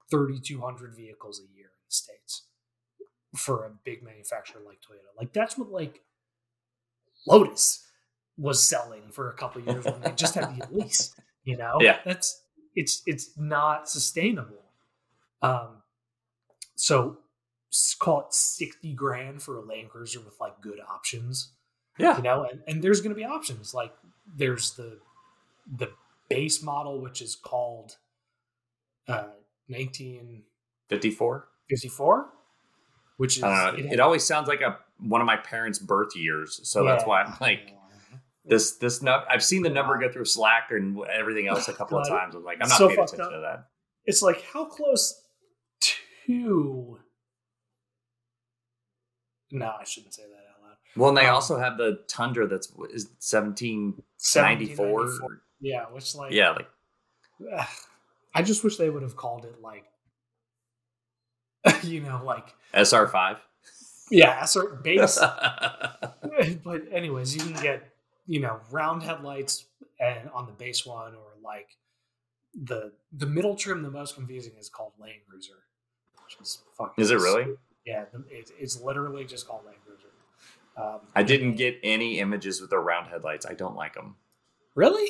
3,200 0.09 0.95
vehicles 0.95 1.39
a 1.41 1.47
year 1.55 1.67
in 1.67 1.85
the 1.85 1.91
states 1.91 2.47
for 3.35 3.65
a 3.65 3.69
big 3.69 4.03
manufacturer 4.03 4.61
like 4.61 4.79
Toyota. 4.81 5.15
Like 5.17 5.33
that's 5.33 5.57
what 5.57 5.69
like 5.71 6.03
Lotus 7.27 7.87
was 8.37 8.63
selling 8.63 9.03
for 9.11 9.29
a 9.29 9.33
couple 9.33 9.61
of 9.61 9.67
years 9.67 9.85
when 9.85 10.01
they 10.01 10.11
just 10.11 10.35
had 10.35 10.55
the 10.57 10.67
lease. 10.71 11.13
You 11.43 11.57
know, 11.57 11.77
Yeah. 11.79 11.99
that's 12.05 12.41
it's 12.75 13.01
it's 13.05 13.37
not 13.37 13.89
sustainable. 13.89 14.63
Um, 15.41 15.81
so 16.75 17.17
s- 17.71 17.95
call 17.99 18.21
it 18.21 18.33
sixty 18.33 18.93
grand 18.93 19.41
for 19.41 19.57
a 19.57 19.61
Land 19.61 19.89
Cruiser 19.89 20.19
with 20.19 20.39
like 20.39 20.61
good 20.61 20.79
options 20.87 21.51
Yeah. 21.97 22.17
you 22.17 22.23
know 22.23 22.43
and, 22.49 22.61
and 22.67 22.81
there's 22.83 23.01
going 23.01 23.09
to 23.09 23.15
be 23.15 23.25
options 23.25 23.73
like 23.73 23.93
there's 24.35 24.71
the 24.75 24.99
the 25.77 25.89
base 26.29 26.61
model 26.63 27.01
which 27.01 27.21
is 27.21 27.35
called 27.35 27.97
uh 29.07 29.27
1954 29.67 31.47
54? 31.69 32.29
which 33.17 33.37
is 33.37 33.43
I 33.43 33.71
don't 33.71 33.79
it 33.79 33.93
It, 33.93 33.99
always 33.99 34.23
sounds 34.23 34.47
like 34.47 34.61
a 34.61 34.77
one 34.99 35.21
of 35.21 35.27
my 35.27 35.37
parents' 35.37 35.79
birth 35.79 36.15
years. 36.15 36.59
So 36.63 36.83
that's 36.85 37.05
why 37.05 37.23
I'm 37.23 37.35
like 37.41 37.73
this 38.45 38.77
this 38.77 39.01
nu- 39.01 39.11
I've 39.29 39.43
seen 39.43 39.61
the 39.63 39.69
number 39.69 39.97
go 39.99 40.11
through 40.11 40.25
Slack 40.25 40.67
and 40.71 40.97
everything 41.07 41.47
else 41.47 41.67
a 41.67 41.73
couple 41.79 41.97
of 41.99 42.07
times. 42.07 42.35
I'm 42.35 42.43
like, 42.43 42.57
I'm 42.61 42.69
not 42.69 42.77
So 42.77 42.87
paying 42.87 42.99
attention 42.99 43.21
up. 43.25 43.31
to 43.31 43.39
that. 43.41 43.67
it's 44.05 44.21
like 44.21 44.43
how 44.53 44.65
close 44.65 45.19
to 45.81 46.99
no 49.51 49.73
i 49.79 49.83
shouldn't 49.83 50.13
say 50.13 50.21
that 50.23 50.35
out 50.35 50.61
loud 50.63 50.77
Well, 50.95 51.09
and 51.09 51.17
they 51.17 51.25
Um, 51.25 51.35
also 51.35 51.57
have 51.59 51.77
the 51.77 52.03
Tundra 52.07 52.47
that's 52.47 52.67
is 52.93 53.05
1794. 53.19 54.85
1794. 54.85 55.41
yeah 55.59 55.85
which 55.91 56.15
like 56.15 56.31
Yeah, 56.31 56.51
like 56.51 56.69
ugh, 57.53 57.67
i 58.35 58.41
just 58.43 58.63
wish 58.63 58.77
they 58.77 58.89
would 58.89 59.01
have 59.03 59.15
called 59.15 59.45
it 59.45 59.61
like 59.61 59.85
you 61.83 62.01
know 62.01 62.21
like 62.23 62.47
SR5. 62.73 63.37
yeah 64.09 64.41
SR 64.45 64.79
base 64.83 65.19
but 66.63 66.81
anyways, 66.91 67.35
you 67.35 67.41
can 67.41 67.61
get 67.61 67.90
you 68.31 68.39
know 68.39 68.59
round 68.71 69.03
headlights 69.03 69.65
and 69.99 70.29
on 70.33 70.45
the 70.45 70.51
base 70.53 70.85
one, 70.85 71.13
or 71.15 71.29
like 71.43 71.69
the 72.53 72.91
the 73.11 73.25
middle 73.25 73.55
trim. 73.55 73.81
The 73.83 73.91
most 73.91 74.15
confusing 74.15 74.53
is 74.59 74.69
called 74.69 74.93
Land 74.99 75.21
Cruiser, 75.27 75.59
which 76.23 76.37
is 76.41 76.59
fucking. 76.77 77.03
is 77.03 77.11
it 77.11 77.15
really? 77.15 77.45
Yeah, 77.85 78.05
the- 78.11 78.23
it, 78.29 78.51
it's 78.59 78.79
literally 78.81 79.25
just 79.25 79.47
called 79.47 79.65
Land 79.65 79.77
Cruiser. 79.85 80.07
Um, 80.77 81.01
I 81.15 81.23
didn't 81.23 81.55
get 81.55 81.77
any 81.83 82.19
images 82.19 82.61
with 82.61 82.69
the 82.69 82.79
round 82.79 83.07
headlights. 83.07 83.45
I 83.45 83.53
don't 83.53 83.75
like 83.75 83.93
them. 83.95 84.15
really. 84.75 85.07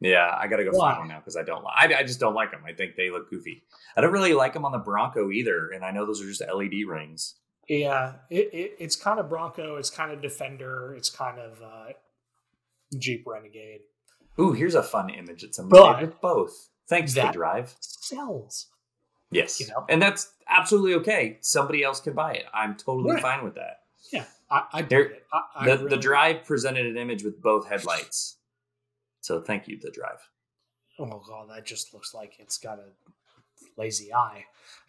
Yeah, 0.00 0.32
I 0.32 0.46
gotta 0.46 0.62
go 0.64 0.70
Why? 0.72 0.90
find 0.90 0.98
one 1.00 1.08
now 1.08 1.18
because 1.18 1.36
I 1.36 1.42
don't. 1.42 1.64
Li- 1.64 1.72
I, 1.74 1.92
I 2.00 2.02
just 2.04 2.20
don't 2.20 2.34
like 2.34 2.52
them. 2.52 2.62
I 2.64 2.72
think 2.72 2.94
they 2.96 3.10
look 3.10 3.28
goofy. 3.30 3.64
I 3.96 4.00
don't 4.00 4.12
really 4.12 4.32
like 4.32 4.52
them 4.52 4.64
on 4.64 4.70
the 4.72 4.78
Bronco 4.78 5.30
either, 5.32 5.70
and 5.70 5.84
I 5.84 5.90
know 5.90 6.06
those 6.06 6.22
are 6.22 6.26
just 6.26 6.40
LED 6.40 6.86
rings. 6.86 7.34
Yeah, 7.68 8.12
it, 8.30 8.48
it 8.52 8.76
it's 8.78 8.94
kind 8.94 9.18
of 9.18 9.28
Bronco. 9.28 9.74
It's 9.76 9.90
kind 9.90 10.12
of 10.12 10.22
Defender. 10.22 10.94
It's 10.96 11.10
kind 11.10 11.38
of 11.40 11.60
uh, 11.60 11.86
Jeep 12.96 13.24
Renegade. 13.26 13.80
Ooh, 14.40 14.52
here's 14.52 14.74
a 14.76 14.82
fun 14.82 15.10
image 15.10 15.42
It's 15.42 15.56
somebody 15.56 15.82
But 15.82 16.00
with 16.00 16.20
both. 16.20 16.70
Thanks, 16.88 17.12
that- 17.14 17.28
the 17.28 17.32
drive. 17.32 17.74
Sells. 17.80 18.68
Yes, 19.30 19.60
you 19.60 19.66
know? 19.68 19.84
and 19.90 20.00
that's 20.00 20.32
absolutely 20.48 20.94
okay. 20.94 21.36
Somebody 21.42 21.82
else 21.84 22.00
can 22.00 22.14
buy 22.14 22.32
it. 22.32 22.44
I'm 22.54 22.76
totally 22.76 23.12
Right. 23.12 23.22
fine 23.22 23.44
with 23.44 23.56
that. 23.56 23.80
Yeah, 24.10 24.24
I, 24.50 24.62
I 24.72 24.82
There-. 24.82 25.12
I, 25.30 25.42
I 25.56 25.76
the, 25.76 25.88
the 25.88 25.96
drive 25.98 26.44
presented 26.46 26.86
an 26.86 26.96
image 26.96 27.22
with 27.24 27.42
both 27.42 27.68
headlights, 27.68 28.38
so 29.20 29.42
thank 29.42 29.68
you, 29.68 29.78
the 29.78 29.90
drive. 29.90 30.30
Oh 30.98 31.22
god, 31.28 31.50
that 31.50 31.66
just 31.66 31.92
looks 31.92 32.14
like 32.14 32.36
it's 32.38 32.56
got 32.56 32.78
a 32.78 32.86
lazy 33.76 34.14
eye. 34.14 34.44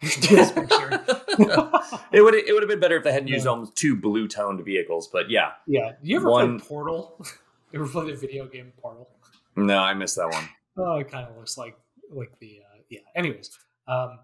It 2.12 2.22
would 2.22 2.34
it 2.34 2.52
would 2.52 2.62
have 2.62 2.68
been 2.68 2.80
better 2.80 2.96
if 2.96 3.04
they 3.04 3.12
hadn't 3.12 3.28
used 3.28 3.44
Yeah. 3.44 3.50
almost 3.50 3.76
two 3.76 3.94
blue 3.94 4.26
toned 4.26 4.64
vehicles, 4.64 5.08
but 5.12 5.28
yeah. 5.30 5.50
yeah, 5.66 5.92
you 6.02 6.16
ever 6.16 6.30
One- 6.30 6.58
play 6.60 6.66
Portal? 6.68 7.24
you 7.72 7.80
ever 7.82 7.88
play 7.88 8.10
the 8.10 8.16
video 8.16 8.46
game 8.46 8.72
Portal? 8.80 9.08
No, 9.56 9.78
I 9.78 9.94
missed 9.94 10.16
that 10.16 10.28
one. 10.30 10.48
Oh, 10.76 10.98
it 10.98 11.10
kind 11.10 11.26
of 11.28 11.36
looks 11.36 11.56
like 11.58 11.76
like 12.12 12.32
the 12.40 12.60
uh, 12.64 12.78
yeah. 12.88 13.00
Anyways, 13.14 13.50
um, 13.86 14.18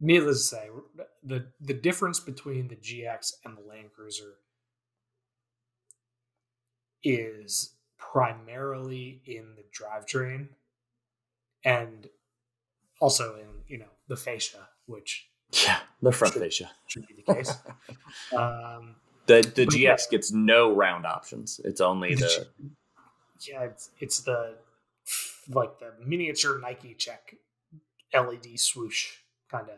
needless 0.00 0.48
to 0.50 0.56
say, 0.56 0.68
the 1.22 1.46
the 1.60 1.74
difference 1.74 2.20
between 2.20 2.68
the 2.68 2.76
GX 2.76 3.32
and 3.44 3.56
the 3.56 3.62
Land 3.62 3.90
Cruiser 3.94 4.34
is 7.02 7.74
primarily 7.98 9.22
in 9.26 9.54
the 9.56 9.64
drivetrain 9.76 10.48
and 11.64 12.08
also 13.00 13.36
in 13.36 13.46
you 13.66 13.78
know 13.78 13.90
the 14.08 14.16
fascia, 14.16 14.68
which 14.86 15.28
Yeah, 15.64 15.80
the 16.00 16.12
front 16.12 16.34
Sure. 16.34 16.42
fascia. 16.42 16.70
should 16.86 17.06
be 17.06 17.14
the 17.14 17.34
case. 17.34 17.52
um, 18.36 18.96
The 19.26 19.42
the. 19.54 19.66
GX 19.66 20.10
gets 20.10 20.32
no 20.32 20.72
round 20.74 21.06
options. 21.06 21.60
It's 21.64 21.80
only 21.80 22.14
the 22.14 22.46
yeah, 23.48 23.62
it's, 23.64 23.90
it's 24.00 24.20
the 24.20 24.54
like 25.48 25.78
the 25.78 25.92
miniature 26.04 26.58
Nike 26.60 26.94
check 26.94 27.34
LED 28.14 28.58
swoosh 28.58 29.12
kind 29.50 29.68
of. 29.68 29.76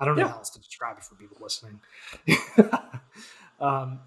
I 0.00 0.04
don't 0.04 0.16
know 0.16 0.22
Yeah. 0.22 0.28
how 0.32 0.38
else 0.38 0.50
to 0.50 0.60
describe 0.60 0.96
it 0.98 1.04
for 1.04 1.14
people 1.14 1.36
listening. 1.40 1.80
um, 3.60 4.00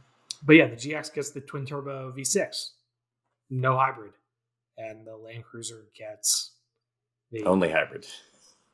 but 0.45 0.53
yeah, 0.55 0.67
the 0.67 0.75
GX 0.75 1.13
gets 1.13 1.31
the 1.31 1.41
twin 1.41 1.65
turbo 1.65 2.11
V6, 2.11 2.71
no 3.49 3.77
hybrid, 3.77 4.11
and 4.77 5.05
the 5.05 5.15
Land 5.15 5.45
Cruiser 5.45 5.85
gets 5.97 6.51
the 7.31 7.43
only 7.45 7.69
hybrid. 7.71 8.05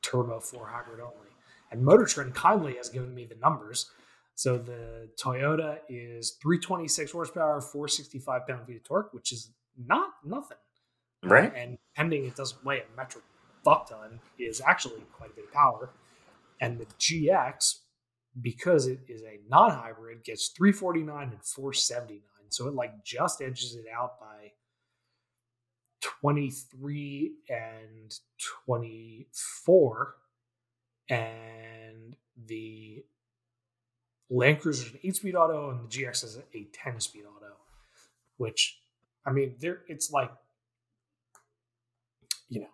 turbo 0.02 0.40
4 0.40 0.68
hybrid 0.68 1.00
only. 1.00 1.28
And 1.72 1.84
Motor 1.84 2.06
Trend 2.06 2.34
kindly 2.34 2.76
has 2.76 2.90
given 2.90 3.14
me 3.16 3.26
the 3.26 3.36
numbers. 3.36 3.90
So 4.36 4.58
the 4.58 5.10
Toyota 5.22 5.80
is 5.90 6.38
326 6.42 7.12
horsepower, 7.12 7.62
465 7.62 8.48
pound 8.48 8.66
feet 8.66 8.78
of 8.78 8.84
torque, 8.84 9.14
which 9.14 9.32
is 9.32 9.52
not 9.78 10.10
nothing. 10.26 10.58
Uh, 11.24 11.30
right? 11.30 11.54
And 11.56 11.78
pending 11.96 12.26
it 12.26 12.36
doesn't 12.36 12.64
weigh 12.66 12.80
a 12.80 12.98
metric 12.98 13.24
fuck 13.64 13.90
ton, 13.90 14.20
is 14.40 14.62
actually 14.66 15.04
quite 15.14 15.32
a 15.32 15.34
bit 15.34 15.46
of 15.46 15.54
power. 15.54 15.92
And 16.60 16.80
the 16.80 16.86
GX, 17.00 17.76
because 18.42 18.88
it 18.88 19.00
is 19.08 19.22
a 19.24 19.40
non 19.50 19.72
hybrid, 19.72 20.24
gets 20.24 20.50
349 20.50 21.30
and 21.30 21.44
479. 21.44 22.22
So 22.50 22.68
it 22.68 22.74
like 22.74 23.04
just 23.04 23.42
edges 23.42 23.76
it 23.76 23.86
out 23.94 24.20
by 24.20 24.52
23 26.02 27.34
and 27.50 28.14
24 28.66 30.16
and 31.10 32.16
the 32.48 33.04
land 34.32 34.60
cruiser 34.62 34.88
is 34.88 34.94
an 34.94 35.00
8-speed 35.04 35.36
auto 35.36 35.70
and 35.70 35.80
the 35.82 35.88
gx 36.04 36.24
is 36.24 36.38
a 36.38 36.68
10-speed 36.86 37.26
auto 37.26 37.54
which 38.38 38.80
i 39.26 39.32
mean 39.32 39.54
there 39.60 39.82
it's 39.88 40.10
like 40.12 40.32
you 42.50 42.62
know 42.62 42.68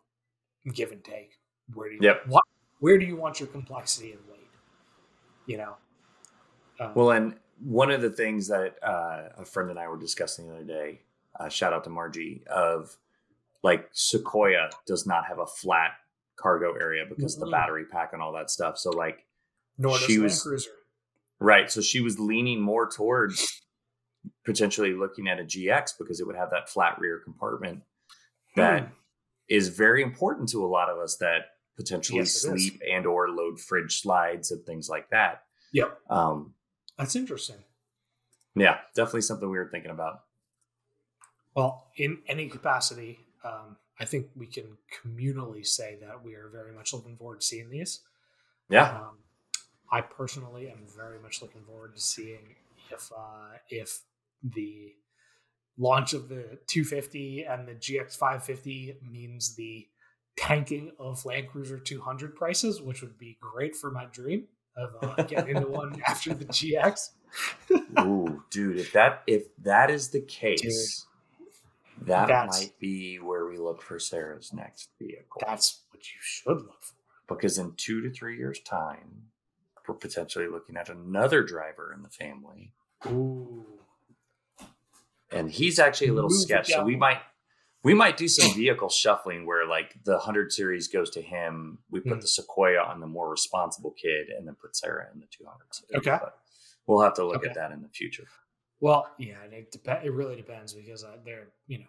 give 0.73 0.91
and 0.91 1.03
take. 1.03 1.31
Where 1.73 1.87
do 1.89 1.95
you 1.95 2.01
Yep. 2.01 2.27
what, 2.27 2.43
where 2.79 2.97
do 2.97 3.05
you 3.05 3.15
want 3.15 3.39
your 3.39 3.47
complexity 3.47 4.11
and 4.11 4.19
weight? 4.29 4.49
You 5.45 5.57
know? 5.57 5.77
Um, 6.79 6.93
Well, 6.93 7.11
and 7.11 7.35
one 7.63 7.89
of 7.91 8.01
the 8.01 8.09
things 8.09 8.47
that 8.49 8.75
uh, 8.83 9.29
a 9.37 9.45
friend 9.45 9.69
and 9.69 9.79
I 9.79 9.87
were 9.87 9.97
discussing 9.97 10.47
the 10.47 10.55
other 10.55 10.63
day, 10.65 10.99
uh, 11.39 11.47
shout 11.49 11.71
out 11.73 11.83
to 11.85 11.89
Margie, 11.89 12.43
of 12.47 12.97
like 13.63 13.87
Sequoia 13.93 14.69
does 14.85 15.05
not 15.07 15.25
have 15.25 15.39
a 15.39 15.47
flat 15.47 15.91
cargo 16.35 16.73
area 16.73 17.05
because 17.07 17.35
of 17.35 17.39
the 17.45 17.51
battery 17.51 17.85
pack 17.85 18.11
and 18.13 18.21
all 18.21 18.33
that 18.33 18.49
stuff. 18.49 18.77
So 18.77 18.89
like, 18.91 19.25
nor 19.77 19.93
does 19.93 20.01
she 20.05 20.13
land 20.17 20.23
was- 20.23 20.43
cruiser 20.43 20.71
right. 21.39 21.70
So 21.72 21.82
she 21.82 22.01
was 22.01 22.20
leaning 22.20 22.62
more 22.62 22.89
towards 22.89 23.46
potentially 24.46 24.94
looking 24.94 25.27
at 25.27 25.39
a 25.39 25.44
GX 25.44 25.91
because 25.98 26.20
it 26.20 26.27
would 26.27 26.36
have 26.36 26.51
that 26.51 26.70
flat 26.70 27.00
rear 27.00 27.20
compartment 27.24 27.84
that 28.56 28.84
Hmm. 28.84 28.94
is 29.50 29.70
very 29.70 30.01
important 30.01 30.50
to 30.50 30.65
a 30.65 30.67
lot 30.67 30.89
of 30.89 30.98
us 30.98 31.17
that 31.17 31.51
potentially 31.75 32.20
Yes, 32.20 32.34
sleep 32.34 32.82
and 32.89 33.06
or 33.06 33.29
load 33.29 33.60
fridge 33.60 34.01
slides 34.01 34.51
and 34.51 34.65
things 34.65 34.89
like 34.89 35.10
that. 35.12 35.44
Yep. 35.74 36.00
Um, 36.10 36.56
That's 36.98 37.15
interesting. 37.15 37.63
yeah, 38.56 38.79
definitely 38.96 39.22
something 39.22 39.50
we 39.50 39.58
were 39.58 39.70
thinking 39.70 39.91
about. 39.91 40.22
Well, 41.56 41.88
in 41.96 42.20
any 42.27 42.50
capacity, 42.50 43.20
um, 43.44 43.77
I 44.00 44.06
think 44.06 44.27
we 44.36 44.48
can 44.48 44.77
communally 45.03 45.65
say 45.65 45.98
that 46.01 46.24
we 46.24 46.36
are 46.36 46.50
very 46.50 46.72
much 46.74 46.94
looking 46.94 47.17
forward 47.17 47.41
to 47.41 47.46
seeing 47.46 47.70
these. 47.70 48.01
Yeah, 48.70 48.98
Um, 49.01 49.17
I 49.91 50.01
personally 50.01 50.70
am 50.70 50.79
very 50.96 51.20
much 51.20 51.41
looking 51.41 51.62
forward 51.63 51.96
to 51.96 52.01
seeing 52.01 52.56
if 52.91 53.12
uh, 53.15 53.58
if 53.70 54.00
the 54.44 54.94
launch 55.77 56.13
of 56.13 56.29
the 56.29 56.60
250 56.67 57.44
and 57.44 57.67
the 57.67 57.74
GX 57.74 58.17
550 58.17 58.98
means 59.10 59.56
the 59.56 59.88
tanking 60.38 60.91
of 61.00 61.24
Land 61.25 61.48
Cruiser 61.50 61.79
200 61.79 62.36
prices, 62.36 62.82
which 62.82 63.01
would 63.01 63.17
be 63.17 63.38
great 63.39 63.75
for 63.75 63.91
my 63.91 64.06
dream 64.06 64.46
of 64.75 64.96
uh, 65.01 65.24
getting 65.27 65.56
into 65.58 65.67
one 65.67 66.01
after 66.08 66.34
the 66.34 66.46
GX. 66.46 67.10
Ooh, 68.00 68.44
dude, 68.50 68.77
if 68.77 68.94
that 68.94 69.24
if 69.27 69.44
that 69.63 69.89
is 69.89 70.10
the 70.10 70.22
case, 70.22 71.06
that 72.01 72.29
might 72.48 72.74
be 72.79 73.17
where 73.17 73.46
we 73.48 73.58
look 73.58 73.82
for 73.82 74.00
Sarah's 74.00 74.53
next 74.53 74.89
vehicle. 75.00 75.41
That's 75.46 75.82
what 75.91 76.03
you 76.03 76.20
should 76.22 76.58
look 76.58 76.84
for. 76.84 77.36
because 77.36 77.58
in 77.58 77.74
two 77.75 78.01
to 78.01 78.12
three 78.12 78.38
years' 78.38 78.60
time, 78.62 79.24
potentially 79.96 80.48
looking 80.48 80.75
at 80.77 80.89
another 80.89 81.44
driver 81.44 81.94
in 81.96 82.03
the 82.03 82.10
family, 82.10 82.74
Ooh. 83.06 83.65
and 85.32 85.50
he's 85.51 85.79
actually 85.79 86.08
a 86.08 86.13
little 86.13 86.29
Move 86.29 86.39
sketch. 86.39 86.67
So 86.70 86.84
we 86.84 86.96
might 86.96 87.20
we 87.84 87.94
might 87.94 88.17
do 88.17 88.27
some 88.27 88.53
vehicle 88.56 88.89
shuffling 88.89 89.46
where 89.46 89.65
like 89.65 89.96
the 90.03 90.17
hundred 90.20 90.51
series 90.51 90.88
goes 90.88 91.10
to 91.12 91.22
him. 91.22 91.79
We 91.89 92.00
put 92.00 92.17
Mhm. 92.17 92.22
the 92.22 92.27
Sequoia 92.27 92.79
on 92.82 93.00
the 93.00 93.08
more 93.08 93.29
responsible 93.29 93.91
kid, 93.91 94.29
and 94.29 94.48
then 94.48 94.56
put 94.56 94.75
Sarah 94.75 95.08
in 95.13 95.20
the 95.20 95.27
two 95.27 95.46
hundred 95.46 95.74
series. 95.74 95.96
Okay. 96.08 96.17
But 96.22 96.39
we'll 96.86 97.01
have 97.01 97.13
to 97.15 97.25
look 97.25 97.38
Okay. 97.38 97.50
at 97.50 97.56
that 97.56 97.72
in 97.72 97.82
the 97.82 97.89
future. 97.89 98.27
Well, 98.79 99.13
yeah, 99.17 99.41
and 99.44 99.53
it 99.53 99.72
dep- 99.72 100.03
It 100.03 100.12
really 100.12 100.36
depends 100.36 100.74
because 100.74 101.03
uh, 101.03 101.17
they're 101.24 101.50
you 101.67 101.79
know 101.79 101.88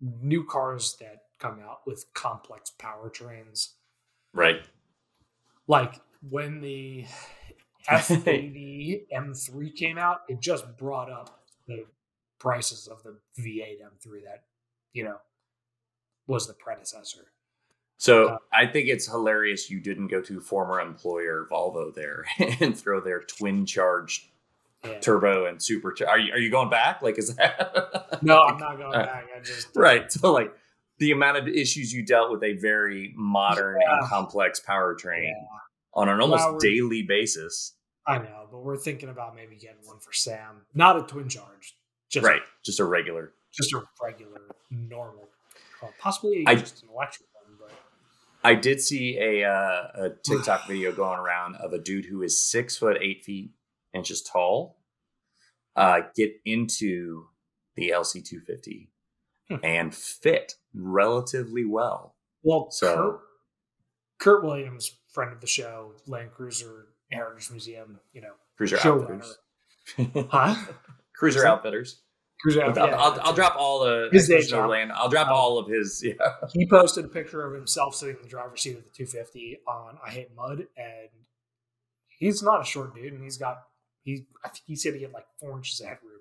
new 0.00 0.44
cars 0.44 0.96
that 1.00 1.24
come 1.38 1.60
out 1.60 1.86
with 1.86 2.06
complex 2.14 2.72
powertrains. 2.78 3.74
Right. 4.32 4.64
Like 5.66 6.00
when 6.30 6.60
the 6.60 7.04
F 7.88 8.10
eighty 8.26 9.06
M 9.12 9.34
three 9.34 9.70
came 9.70 9.98
out, 9.98 10.20
it 10.28 10.40
just 10.40 10.76
brought 10.78 11.10
up 11.10 11.40
the 11.68 11.84
prices 12.38 12.86
of 12.88 13.02
the 13.02 13.16
V 13.38 13.62
eight 13.66 13.78
M 13.82 13.92
three 14.02 14.22
that 14.24 14.44
you 14.92 15.04
know 15.04 15.16
was 16.26 16.46
the 16.46 16.54
predecessor. 16.54 17.26
So 17.98 18.28
Uh, 18.28 18.38
I 18.52 18.66
think 18.66 18.88
it's 18.88 19.06
hilarious 19.06 19.70
you 19.70 19.80
didn't 19.80 20.08
go 20.08 20.20
to 20.22 20.40
former 20.40 20.80
employer 20.80 21.46
Volvo 21.50 21.94
there 21.94 22.24
and 22.60 22.76
throw 22.76 23.00
their 23.00 23.20
twin 23.20 23.66
charged 23.66 24.24
Yeah. 24.84 24.98
turbo 25.00 25.44
and 25.46 25.62
super. 25.62 25.94
Are 26.08 26.18
you 26.18 26.32
are 26.32 26.38
you 26.38 26.50
going 26.50 26.70
back? 26.70 27.02
Like 27.02 27.18
is 27.18 27.36
that 27.36 28.18
no, 28.22 28.40
I'm 28.40 28.58
not 28.58 28.78
going 28.78 28.94
Uh, 28.94 29.04
back. 29.04 29.26
I 29.36 29.40
just 29.40 29.68
right? 29.76 30.10
So 30.10 30.32
like 30.32 30.52
the 30.98 31.10
amount 31.12 31.36
of 31.38 31.48
issues 31.48 31.92
you 31.92 32.04
dealt 32.04 32.30
with 32.30 32.42
a 32.42 32.54
very 32.54 33.12
modern 33.16 33.76
and 33.86 34.08
complex 34.08 34.60
powertrain 34.66 35.24
Yeah. 35.24 35.32
On 35.94 36.08
an 36.08 36.20
almost 36.20 36.44
Well, 36.44 36.58
daily 36.58 37.02
basis. 37.02 37.76
I 38.06 38.18
know, 38.18 38.48
but 38.50 38.58
we're 38.58 38.76
thinking 38.76 39.08
about 39.08 39.34
maybe 39.34 39.56
getting 39.56 39.84
one 39.84 39.98
for 40.00 40.12
Sam, 40.12 40.66
not 40.74 40.96
a 40.98 41.02
twin 41.04 41.28
charge, 41.28 41.76
just 42.10 42.26
right, 42.26 42.42
just 42.64 42.78
a 42.80 42.84
regular. 42.84 43.32
just 43.52 43.72
a 43.72 43.82
regular 44.02 44.40
normal, 44.70 45.28
car. 45.80 45.90
possibly 45.98 46.44
I- 46.46 46.56
just 46.56 46.82
an 46.82 46.90
electric 46.90 47.28
one. 47.32 47.56
But 47.58 47.72
I 48.42 48.54
did 48.56 48.80
see 48.82 49.16
a 49.18 49.48
uh, 49.48 49.88
a 49.94 50.10
TikTok 50.22 50.66
video 50.68 50.92
going 50.92 51.18
around 51.18 51.56
of 51.56 51.72
a 51.72 51.78
dude 51.78 52.04
who 52.06 52.22
is 52.22 52.44
six 52.44 52.76
foot 52.76 52.98
eight 53.00 53.24
feet 53.24 53.52
inches 53.94 54.20
tall, 54.22 54.76
uh, 55.76 56.00
get 56.14 56.32
into 56.44 57.28
the 57.76 57.88
LC 57.90 58.22
two 58.24 58.40
fifty 58.40 58.90
Hmm. 59.48 59.56
and 59.62 59.94
fit 59.94 60.54
relatively 60.74 61.64
well. 61.66 62.16
well, 62.42 62.70
So- 62.70 62.94
Kurt, 62.96 63.20
Kurt 64.18 64.44
Williams, 64.44 64.98
friend 65.14 65.32
of 65.32 65.40
the 65.40 65.46
show, 65.46 65.92
Land 66.06 66.32
Cruiser 66.34 66.88
Heritage 67.10 67.50
Museum, 67.50 67.98
you 68.12 68.20
know, 68.20 68.32
Cruiser 68.56 68.76
showrunner. 68.76 69.22
outfitters, 69.96 70.26
Huh? 70.30 70.54
cruiser 71.16 71.38
Is 71.38 71.42
that- 71.44 71.50
outfitters. 71.50 72.00
Cruiser, 72.42 72.62
I'll, 72.64 72.76
yeah, 72.76 72.96
I'll, 72.96 73.18
I'll 73.22 73.32
drop 73.32 73.56
all 73.56 73.84
the 73.84 74.08
His 74.12 74.28
day 74.28 74.42
job. 74.42 74.64
Overland. 74.64 74.92
I'll 74.92 75.08
drop 75.08 75.28
Oh. 75.30 75.34
all 75.34 75.58
of 75.58 75.66
his. 75.68 76.02
Yeah, 76.04 76.12
He 76.52 76.66
posted 76.68 77.04
a 77.06 77.08
picture 77.08 77.46
of 77.46 77.54
himself 77.54 77.94
sitting 77.94 78.16
in 78.16 78.22
the 78.22 78.28
driver's 78.28 78.60
seat 78.60 78.76
of 78.76 78.84
the 78.84 78.90
250 78.90 79.60
on 79.66 79.96
I 80.04 80.10
Hate 80.10 80.34
Mud, 80.36 80.66
and 80.76 81.08
he's 82.18 82.42
not 82.42 82.60
a 82.60 82.64
short 82.64 82.94
dude, 82.94 83.12
and 83.14 83.22
he's 83.22 83.38
got 83.38 83.62
he. 84.02 84.26
I 84.44 84.48
think 84.48 84.62
he 84.66 84.76
said 84.76 84.94
he 84.94 85.02
had 85.02 85.12
like 85.12 85.24
four 85.40 85.56
inches 85.56 85.80
of 85.80 85.86
headroom. 85.86 86.13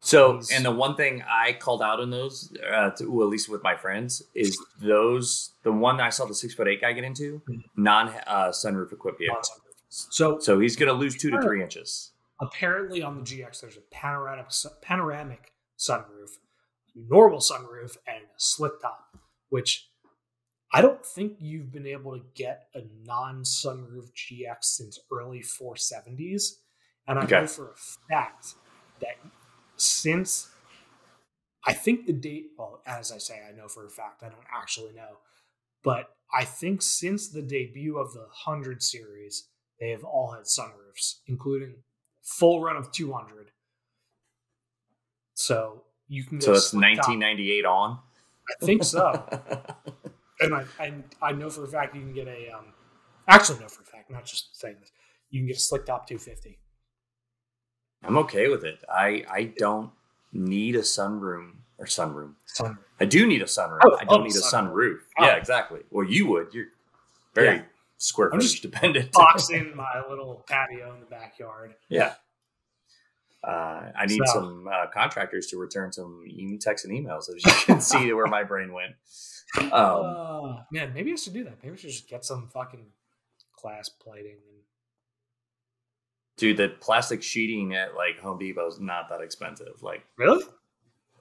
So, 0.00 0.40
and 0.52 0.64
the 0.64 0.70
one 0.70 0.94
thing 0.94 1.22
I 1.28 1.52
called 1.54 1.82
out 1.82 2.00
in 2.00 2.10
those, 2.10 2.52
uh, 2.72 2.90
to, 2.90 3.10
well, 3.10 3.26
at 3.26 3.30
least 3.30 3.48
with 3.48 3.62
my 3.62 3.74
friends, 3.76 4.22
is 4.34 4.56
those 4.80 5.54
the 5.64 5.72
one 5.72 6.00
I 6.00 6.10
saw 6.10 6.26
the 6.26 6.34
six 6.34 6.54
foot 6.54 6.68
eight 6.68 6.80
guy 6.80 6.92
get 6.92 7.02
into 7.04 7.42
Mhm. 7.48 7.62
non 7.76 8.08
uh, 8.26 8.48
sunroof 8.50 8.92
equipped 8.92 9.18
vehicle. 9.18 9.40
So 9.88 10.38
So 10.38 10.60
he's 10.60 10.76
going 10.76 10.88
to 10.88 10.92
lose 10.92 11.16
two 11.16 11.30
to 11.30 11.40
three 11.42 11.62
inches. 11.62 12.12
apparently 12.40 13.02
on 13.02 13.16
the 13.16 13.22
GX 13.22 13.60
there's 13.62 13.76
a 13.78 13.80
panoramic 13.90 14.46
panoramic 14.82 15.52
sunroof, 15.78 16.30
normal 16.94 17.40
sunroof, 17.40 17.96
and 18.06 18.24
a 18.24 18.28
slick 18.38 18.78
top, 18.80 19.16
which 19.48 19.90
I 20.72 20.82
don't 20.82 21.04
think 21.04 21.38
you've 21.40 21.72
been 21.72 21.86
able 21.86 22.12
to 22.18 22.24
get 22.34 22.68
a 22.74 22.82
non 23.04 23.42
sunroof 23.44 24.12
GX 24.12 24.58
since 24.76 24.98
early 25.10 25.40
470s, 25.42 26.60
and 27.08 27.18
I 27.18 27.24
Okay. 27.24 27.40
know 27.40 27.46
for 27.46 27.72
a 27.72 27.76
fact 28.08 28.54
that 29.00 29.16
since 29.76 30.48
I 31.66 31.72
think 31.72 32.06
the 32.06 32.12
date, 32.12 32.50
well, 32.56 32.80
as 32.86 33.10
I 33.10 33.18
say, 33.18 33.40
I 33.48 33.56
know 33.56 33.68
for 33.68 33.84
a 33.84 33.90
fact, 33.90 34.22
I 34.22 34.28
don't 34.28 34.38
actually 34.54 34.92
know, 34.92 35.18
but 35.82 36.10
I 36.32 36.44
think 36.44 36.82
since 36.82 37.28
the 37.28 37.42
debut 37.42 37.98
of 37.98 38.12
the 38.12 38.20
100 38.20 38.82
series, 38.82 39.48
they 39.80 39.90
have 39.90 40.04
all 40.04 40.32
had 40.32 40.44
sunroofs, 40.44 41.16
including 41.26 41.82
full 42.22 42.60
run 42.62 42.76
of 42.76 42.92
200. 42.92 43.50
So 45.34 45.82
you 46.08 46.24
can 46.24 46.38
get 46.38 46.44
So 46.44 46.52
it's 46.52 46.62
that's 46.62 46.70
slick 46.70 46.94
top. 46.96 47.08
1998 47.08 47.64
on. 47.64 47.98
I 48.48 48.64
think 48.64 48.84
so. 48.84 49.28
and 50.40 50.54
I, 50.54 50.64
I 50.78 50.92
I 51.20 51.32
know 51.32 51.50
for 51.50 51.64
a 51.64 51.68
fact 51.68 51.94
you 51.94 52.00
can 52.00 52.12
get 52.12 52.28
a 52.28 52.50
um 52.50 52.66
actually 53.28 53.58
know 53.60 53.68
for 53.68 53.82
a 53.82 53.86
fact, 53.86 54.10
not 54.10 54.24
just 54.24 54.58
saying 54.58 54.76
this, 54.80 54.92
you 55.30 55.40
can 55.40 55.48
get 55.48 55.56
a 55.56 55.60
slick 55.60 55.84
top 55.86 56.06
250. 56.06 56.58
I'm 58.06 58.18
okay 58.18 58.48
with 58.48 58.64
it. 58.64 58.82
I 58.88 59.24
I 59.30 59.52
don't 59.58 59.90
need 60.32 60.76
a 60.76 60.80
sunroom 60.82 61.52
or 61.78 61.86
sunroom. 61.86 62.34
I 63.00 63.04
do 63.04 63.26
need 63.26 63.42
a 63.42 63.46
sunroom. 63.46 63.80
Oh, 63.84 63.96
I 64.00 64.04
don't 64.04 64.20
oh, 64.20 64.24
need 64.24 64.34
a 64.36 64.40
sunroof. 64.40 64.72
sunroof. 64.72 64.98
Oh. 65.18 65.24
Yeah, 65.26 65.36
exactly. 65.36 65.80
Well, 65.90 66.06
you 66.06 66.26
would. 66.28 66.54
You're 66.54 66.66
very 67.34 67.56
Yeah. 67.56 67.62
square 67.98 68.28
I'm 68.28 68.38
footage 68.40 68.52
just 68.52 68.62
dependent. 68.62 69.12
Box 69.12 69.50
in 69.50 69.74
my 69.76 70.02
little 70.08 70.44
patio 70.48 70.94
in 70.94 71.00
the 71.00 71.06
backyard. 71.06 71.74
Yeah. 71.88 72.14
Uh, 73.44 73.92
I 73.96 74.06
need 74.06 74.20
So- 74.26 74.32
some 74.40 74.68
uh, 74.68 74.86
contractors 74.88 75.46
to 75.48 75.58
return 75.58 75.92
some 75.92 76.24
e- 76.26 76.58
texts 76.58 76.84
and 76.86 76.92
emails, 76.98 77.28
as 77.28 77.44
you 77.44 77.52
can 77.66 77.80
see 77.80 78.12
where 78.12 78.26
my 78.26 78.42
brain 78.50 78.72
went. 78.72 78.94
Um, 79.60 79.70
Uh, 79.72 80.62
man, 80.72 80.92
maybe 80.94 81.12
I 81.12 81.16
should 81.16 81.34
do 81.34 81.44
that. 81.44 81.62
Maybe 81.62 81.74
I 81.74 81.76
should 81.76 81.90
just 81.90 82.08
get 82.08 82.24
some 82.24 82.48
fucking 82.48 82.86
glass 83.60 83.88
plating 83.88 84.38
dude, 86.36 86.56
the 86.56 86.68
plastic 86.80 87.22
sheeting 87.22 87.74
at 87.74 87.94
like 87.94 88.18
Home 88.20 88.38
Depot 88.38 88.66
is 88.68 88.80
not 88.80 89.08
that 89.10 89.20
expensive. 89.20 89.82
Like, 89.82 90.04
really. 90.16 90.44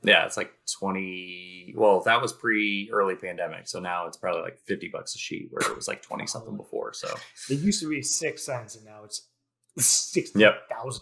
yeah, 0.04 0.26
it's 0.26 0.38
like 0.38 0.54
twenty. 0.80 1.74
Well, 1.78 2.02
that 2.02 2.22
was 2.22 2.34
pre 2.34 2.90
early 2.92 3.16
pandemic, 3.16 3.68
so 3.68 3.80
now 3.80 4.08
it's 4.08 4.18
probably 4.18 4.42
like 4.42 4.58
fifty 4.60 4.88
bucks 4.88 5.16
a 5.16 5.18
sheet, 5.18 5.48
where 5.52 5.70
it 5.70 5.76
was 5.76 5.88
like 5.88 6.02
twenty 6.02 6.28
something 6.28 6.56
before. 6.58 6.94
So 6.94 7.14
It 7.50 7.60
used 7.60 7.82
to 7.82 7.90
be 7.90 8.02
six 8.02 8.44
cents, 8.44 8.76
and 8.76 8.86
now 8.86 9.04
it's 9.04 9.28
sixty 9.78 10.40
thousand 10.40 10.68
dollars. 10.70 11.02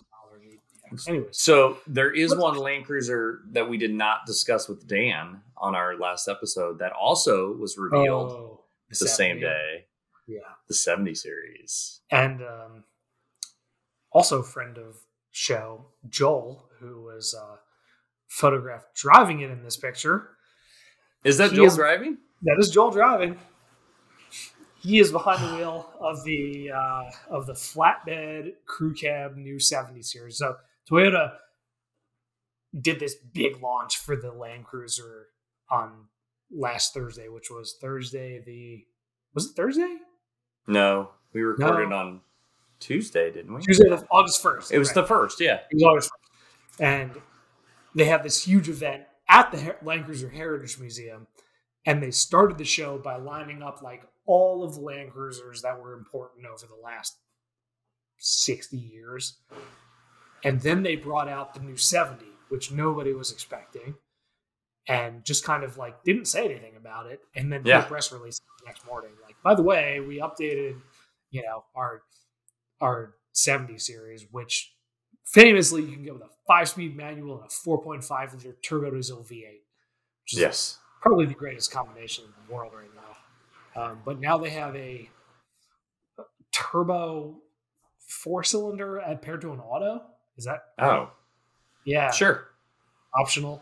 Anyways, 1.08 1.30
So 1.36 1.78
there 1.88 2.12
is 2.12 2.36
one 2.36 2.56
Land 2.56 2.86
Cruiser 2.86 3.40
that 3.54 3.68
we 3.68 3.78
did 3.78 3.92
not 3.94 4.28
discuss 4.28 4.70
with 4.70 4.88
Dan 4.88 5.42
on 5.58 5.74
our 5.76 5.98
last 5.98 6.28
episode 6.28 6.78
that 6.80 6.92
also 6.92 7.52
was 7.54 7.80
revealed 7.80 8.32
Oh, 8.32 8.64
the 8.90 8.96
same 9.08 9.40
day, 9.40 9.86
Yeah, 10.28 10.42
the 10.68 10.76
70 10.76 11.16
series. 11.16 12.02
and 12.12 12.44
um, 12.44 12.84
also 14.14 14.42
friend 14.42 14.78
of 14.78 14.98
show 15.32 15.86
Joel, 16.10 16.70
who 16.80 17.02
was 17.04 17.36
uh, 17.40 17.58
photographed 18.28 18.96
driving 18.96 19.42
it 19.42 19.50
in 19.50 19.64
this 19.64 19.78
picture. 19.78 20.30
Is 21.24 21.38
that 21.38 21.52
He 21.52 21.58
Joel 21.58 21.68
is- 21.68 21.76
driving? 21.76 22.18
That 22.44 22.58
is 22.60 22.70
Joel 22.70 22.92
driving. 22.92 23.40
He 24.82 25.00
is 25.00 25.14
behind 25.14 25.42
the 25.42 25.56
wheel 25.56 25.90
of 26.02 26.26
the 26.26 26.72
uh, 26.76 27.04
of 27.30 27.46
the 27.46 27.54
flatbed 27.54 28.52
crew 28.66 28.94
cab 28.94 29.38
new 29.38 29.58
70 29.58 30.02
series. 30.02 30.38
So 30.38 30.58
Toyota 30.92 31.36
did 32.80 33.00
this 33.00 33.16
big 33.16 33.62
launch 33.62 33.96
for 33.98 34.18
the 34.18 34.32
Land 34.34 34.66
Cruiser 34.66 35.28
on 35.72 36.08
last 36.52 36.94
Thursday, 36.94 37.30
which 37.30 37.50
was 37.50 37.78
Thursday 37.80 38.42
the 38.46 38.84
Was 39.34 39.46
it 39.52 39.56
Thursday? 39.56 39.98
No, 40.68 41.12
we 41.34 41.42
recorded 41.44 41.90
no. 41.90 41.96
on 41.96 42.22
Tuesday, 42.84 43.32
didn't 43.32 43.54
we? 43.54 43.62
Tuesday, 43.62 43.90
August 44.12 44.42
first. 44.42 44.72
It 44.72 44.80
was 44.80 44.90
right. 44.90 44.96
the 44.96 45.04
first, 45.06 45.40
yeah. 45.40 45.60
It 45.72 45.76
was 45.76 45.84
August 45.84 46.10
first, 46.12 46.82
and 46.82 47.12
they 47.96 48.06
have 48.06 48.24
this 48.24 48.44
huge 48.44 48.70
event 48.70 49.04
at 49.30 49.52
the 49.52 49.76
Land 49.82 50.06
Cruiser 50.06 50.30
Heritage 50.30 50.80
Museum, 50.80 51.28
and 51.86 52.02
they 52.02 52.12
started 52.12 52.58
the 52.58 52.66
show 52.66 52.98
by 52.98 53.16
lining 53.16 53.64
up 53.64 53.82
like 53.82 54.04
all 54.26 54.64
of 54.64 54.76
the 54.76 54.82
Land 54.82 55.12
Cruisers 55.12 55.62
that 55.62 55.82
were 55.82 55.94
important 55.94 56.46
over 56.46 56.66
the 56.66 56.82
last 56.84 57.18
sixty 58.18 58.78
years, 58.78 59.38
and 60.44 60.62
then 60.62 60.84
they 60.84 60.96
brought 60.96 61.30
out 61.30 61.54
the 61.54 61.62
new 61.62 61.78
seventy, 61.78 62.32
which 62.50 62.72
nobody 62.72 63.14
was 63.14 63.32
expecting 63.32 63.96
and 64.88 65.24
just 65.24 65.46
kind 65.46 65.64
of 65.64 65.78
like 65.78 66.04
didn't 66.04 66.26
say 66.26 66.46
anything 66.46 66.76
about 66.76 67.06
it 67.06 67.22
and 67.36 67.52
then 67.52 67.62
yeah. 67.64 67.82
press 67.82 68.12
release 68.12 68.40
the 68.60 68.66
next 68.66 68.86
morning 68.86 69.12
like 69.24 69.36
by 69.44 69.56
the 69.56 69.62
way 69.62 70.00
we 70.02 70.20
updated 70.20 70.76
you 71.32 71.42
know 71.42 71.64
our 71.76 72.02
our 72.82 73.16
70 73.32 73.78
series 73.78 74.26
which 74.32 74.74
famously 75.26 75.82
you 75.82 75.94
can 75.94 76.04
get 76.04 76.14
with 76.14 76.24
a 76.24 76.30
five 76.48 76.70
speed 76.70 76.96
manual 76.96 77.42
and 77.42 77.46
a 77.46 77.70
4.5 77.70 78.34
liter 78.34 78.58
turbo 78.62 78.92
diesel 78.92 79.24
v8 79.24 79.64
yes. 80.32 80.78
probably 81.02 81.26
the 81.26 81.34
greatest 81.34 81.72
combination 81.72 82.26
in 82.26 82.32
the 82.48 82.54
world 82.54 82.72
right 82.74 82.90
now. 82.96 83.82
Um, 83.82 84.00
but 84.06 84.20
now 84.20 84.38
they 84.38 84.52
have 84.52 84.76
a 84.76 85.10
turbo 86.52 87.36
four 88.00 88.44
cylinder 88.44 89.02
paired 89.22 89.42
to 89.42 89.52
an 89.52 89.60
auto. 89.60 90.04
Is 90.38 90.46
that 90.46 90.64
oh. 90.80 91.12
Yeah. 91.86 92.12
Sure. 92.12 92.48
Optional. 93.16 93.62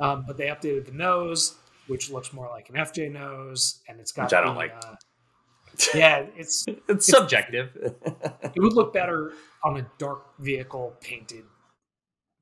Um, 0.00 0.24
but 0.26 0.36
they 0.36 0.46
updated 0.46 0.86
the 0.86 0.92
nose, 0.92 1.56
which 1.88 2.10
looks 2.10 2.32
more 2.32 2.48
like 2.48 2.68
an 2.70 2.76
FJ 2.76 3.12
nose, 3.12 3.80
and 3.88 4.00
it's 4.00 4.12
got. 4.12 4.24
Which 4.24 4.34
I 4.34 4.40
don't 4.40 4.54
the, 4.54 4.60
like. 4.60 4.74
Uh, 4.84 4.94
yeah, 5.94 6.26
it's, 6.36 6.64
it's, 6.68 6.80
it's 6.88 7.06
subjective. 7.06 7.70
it 7.76 8.60
would 8.60 8.72
look 8.72 8.92
better 8.92 9.32
on 9.64 9.78
a 9.78 9.86
dark 9.98 10.38
vehicle 10.38 10.96
painted 11.00 11.44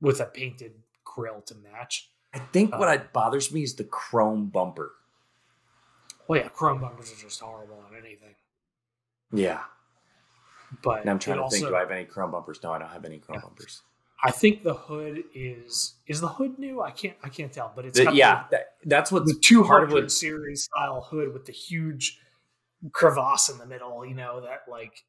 with 0.01 0.19
a 0.19 0.25
painted 0.25 0.73
grill 1.03 1.41
to 1.41 1.55
match. 1.55 2.09
I 2.33 2.39
think 2.39 2.77
what 2.77 2.89
um, 2.89 3.07
bothers 3.13 3.51
me 3.51 3.63
is 3.63 3.75
the 3.75 3.83
chrome 3.83 4.47
bumper. 4.47 4.91
Well, 6.27 6.41
yeah, 6.41 6.49
chrome 6.49 6.81
bumpers 6.81 7.11
are 7.11 7.21
just 7.21 7.39
horrible 7.39 7.83
on 7.87 7.95
anything. 7.97 8.35
Yeah, 9.31 9.61
but 10.83 11.01
and 11.01 11.09
I'm 11.09 11.19
trying 11.19 11.37
to 11.37 11.43
also, 11.43 11.57
think. 11.57 11.69
Do 11.69 11.75
I 11.75 11.79
have 11.79 11.91
any 11.91 12.05
chrome 12.05 12.31
bumpers? 12.31 12.59
No, 12.63 12.71
I 12.71 12.79
don't 12.79 12.89
have 12.89 13.05
any 13.05 13.17
chrome 13.17 13.37
yeah. 13.37 13.47
bumpers. 13.47 13.81
I 14.23 14.31
think 14.31 14.63
the 14.63 14.73
hood 14.73 15.23
is 15.33 15.95
is 16.07 16.21
the 16.21 16.27
hood 16.27 16.57
new. 16.57 16.81
I 16.81 16.91
can't 16.91 17.15
I 17.23 17.29
can't 17.29 17.51
tell, 17.51 17.71
but 17.75 17.85
it's 17.85 17.97
the, 17.97 18.11
yeah. 18.13 18.45
The, 18.49 18.57
that, 18.57 18.65
that's 18.85 19.11
what 19.11 19.25
the 19.25 19.35
two 19.41 19.63
hundred 19.63 20.11
series 20.11 20.63
style 20.63 21.01
hood 21.01 21.33
with 21.33 21.45
the 21.45 21.51
huge 21.51 22.19
crevasse 22.91 23.49
in 23.49 23.57
the 23.57 23.65
middle. 23.65 24.05
You 24.05 24.15
know 24.15 24.41
that 24.41 24.63
like 24.69 25.03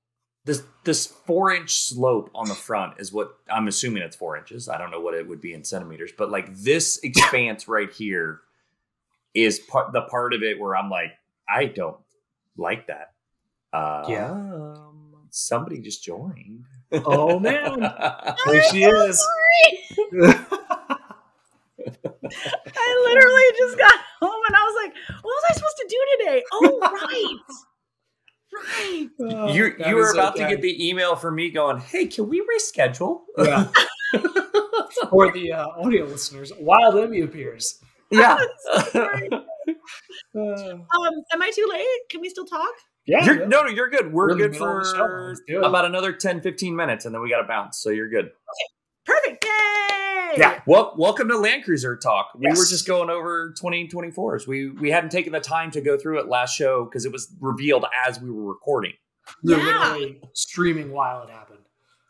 this 0.44 0.62
this 0.84 1.06
four 1.06 1.52
inch 1.52 1.74
slope 1.74 2.30
on 2.34 2.48
the 2.48 2.54
front 2.54 2.94
is 2.98 3.12
what 3.12 3.36
I'm 3.50 3.68
assuming 3.68 4.02
it's 4.02 4.16
four 4.16 4.36
inches. 4.36 4.68
I 4.68 4.78
don't 4.78 4.90
know 4.90 5.00
what 5.00 5.14
it 5.14 5.28
would 5.28 5.40
be 5.40 5.52
in 5.52 5.64
centimeters, 5.64 6.10
but 6.16 6.30
like 6.30 6.54
this 6.54 6.98
expanse 7.02 7.68
right 7.68 7.92
here 7.92 8.40
is 9.34 9.58
part 9.58 9.92
the 9.92 10.02
part 10.02 10.32
of 10.32 10.42
it 10.42 10.58
where 10.58 10.76
I'm 10.76 10.90
like 10.90 11.12
I 11.48 11.66
don't 11.66 11.98
like 12.56 12.86
that. 12.88 13.12
Uh, 13.72 14.04
yeah, 14.08 14.74
somebody 15.30 15.80
just 15.80 16.02
joined. 16.02 16.64
Oh 16.92 17.38
man, 17.38 17.80
there 18.46 18.62
she 18.70 18.84
is. 18.84 19.26
I 22.76 23.02
literally 23.04 23.42
just 23.58 23.78
got 23.78 23.94
home 24.20 24.42
and 24.46 24.56
I 24.56 24.62
was 24.64 24.76
like, 24.84 24.94
"What 25.22 25.24
was 25.24 25.44
I 25.50 25.58
supposed 26.28 26.70
to 26.70 26.76
do 26.76 26.78
today?" 26.78 26.78
Oh 26.78 26.78
right, 28.52 29.08
right. 29.20 29.34
Oh, 29.34 29.52
you 29.52 29.74
you 29.86 29.96
were 29.96 30.12
about 30.12 30.34
okay. 30.34 30.44
to 30.44 30.50
get 30.50 30.62
the 30.62 30.88
email 30.88 31.16
from 31.16 31.34
me 31.36 31.50
going, 31.50 31.78
"Hey, 31.78 32.06
can 32.06 32.28
we 32.28 32.40
reschedule?" 32.40 33.22
Yeah. 33.38 33.68
For 35.10 35.30
the 35.32 35.52
uh, 35.52 35.66
audio 35.76 36.06
listeners, 36.06 36.52
Wild 36.58 36.96
Emme 36.96 37.22
appears. 37.22 37.78
Yeah. 38.10 38.38
um, 38.74 39.44
am 40.34 41.42
I 41.42 41.50
too 41.54 41.68
late? 41.70 41.86
Can 42.10 42.20
we 42.20 42.30
still 42.30 42.46
talk? 42.46 42.72
Yeah, 43.06 43.24
you're, 43.24 43.40
yeah. 43.40 43.46
No, 43.46 43.62
no, 43.62 43.68
you're 43.68 43.90
good. 43.90 44.12
We're, 44.12 44.28
We're 44.28 44.36
good 44.36 44.56
for 44.56 44.82
about 45.62 45.84
another 45.84 46.12
10, 46.12 46.40
15 46.42 46.76
minutes, 46.76 47.04
and 47.04 47.14
then 47.14 47.22
we 47.22 47.30
got 47.30 47.42
to 47.42 47.48
bounce. 47.48 47.78
So 47.78 47.90
you're 47.90 48.08
good. 48.08 48.26
Okay, 48.26 48.30
perfect. 48.30 48.52
Yay! 48.52 48.77
Yeah. 50.36 50.60
Well, 50.66 50.94
welcome 50.96 51.28
to 51.28 51.38
Land 51.38 51.64
Cruiser 51.64 51.96
Talk. 51.96 52.32
We 52.36 52.46
yes. 52.48 52.58
were 52.58 52.66
just 52.66 52.86
going 52.86 53.10
over 53.10 53.54
2024s. 53.60 54.46
We 54.46 54.70
we 54.70 54.90
hadn't 54.90 55.10
taken 55.10 55.32
the 55.32 55.40
time 55.40 55.70
to 55.72 55.80
go 55.80 55.96
through 55.96 56.20
it 56.20 56.28
last 56.28 56.56
show 56.56 56.84
because 56.84 57.04
it 57.04 57.12
was 57.12 57.34
revealed 57.40 57.86
as 58.06 58.20
we 58.20 58.30
were 58.30 58.44
recording. 58.44 58.92
We 59.42 59.54
were 59.54 59.60
yeah. 59.60 59.92
literally 59.92 60.20
streaming 60.34 60.92
while 60.92 61.22
it 61.22 61.30
happened. 61.30 61.58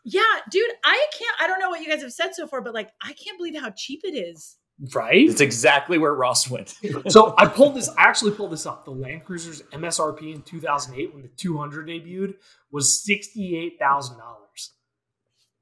Yeah, 0.05 0.21
dude, 0.49 0.71
I 0.83 1.05
can't. 1.17 1.35
I 1.39 1.47
don't 1.47 1.59
know 1.59 1.69
what 1.69 1.81
you 1.81 1.87
guys 1.87 2.01
have 2.01 2.13
said 2.13 2.33
so 2.33 2.47
far, 2.47 2.61
but 2.61 2.73
like, 2.73 2.89
I 3.01 3.13
can't 3.13 3.37
believe 3.37 3.59
how 3.59 3.71
cheap 3.75 4.01
it 4.03 4.15
is. 4.15 4.57
Right? 4.93 5.29
It's 5.29 5.41
exactly 5.41 5.97
where 5.97 6.13
Ross 6.13 6.49
went. 6.49 6.75
so 7.09 7.35
I 7.37 7.47
pulled 7.47 7.75
this, 7.75 7.89
I 7.89 8.03
actually 8.03 8.31
pulled 8.31 8.51
this 8.51 8.65
up. 8.65 8.85
The 8.85 8.91
Land 8.91 9.25
Cruiser's 9.25 9.61
MSRP 9.73 10.33
in 10.33 10.41
2008 10.43 11.13
when 11.13 11.23
the 11.23 11.27
200 11.27 11.87
debuted 11.87 12.35
was 12.71 13.05
$68,000 13.07 14.17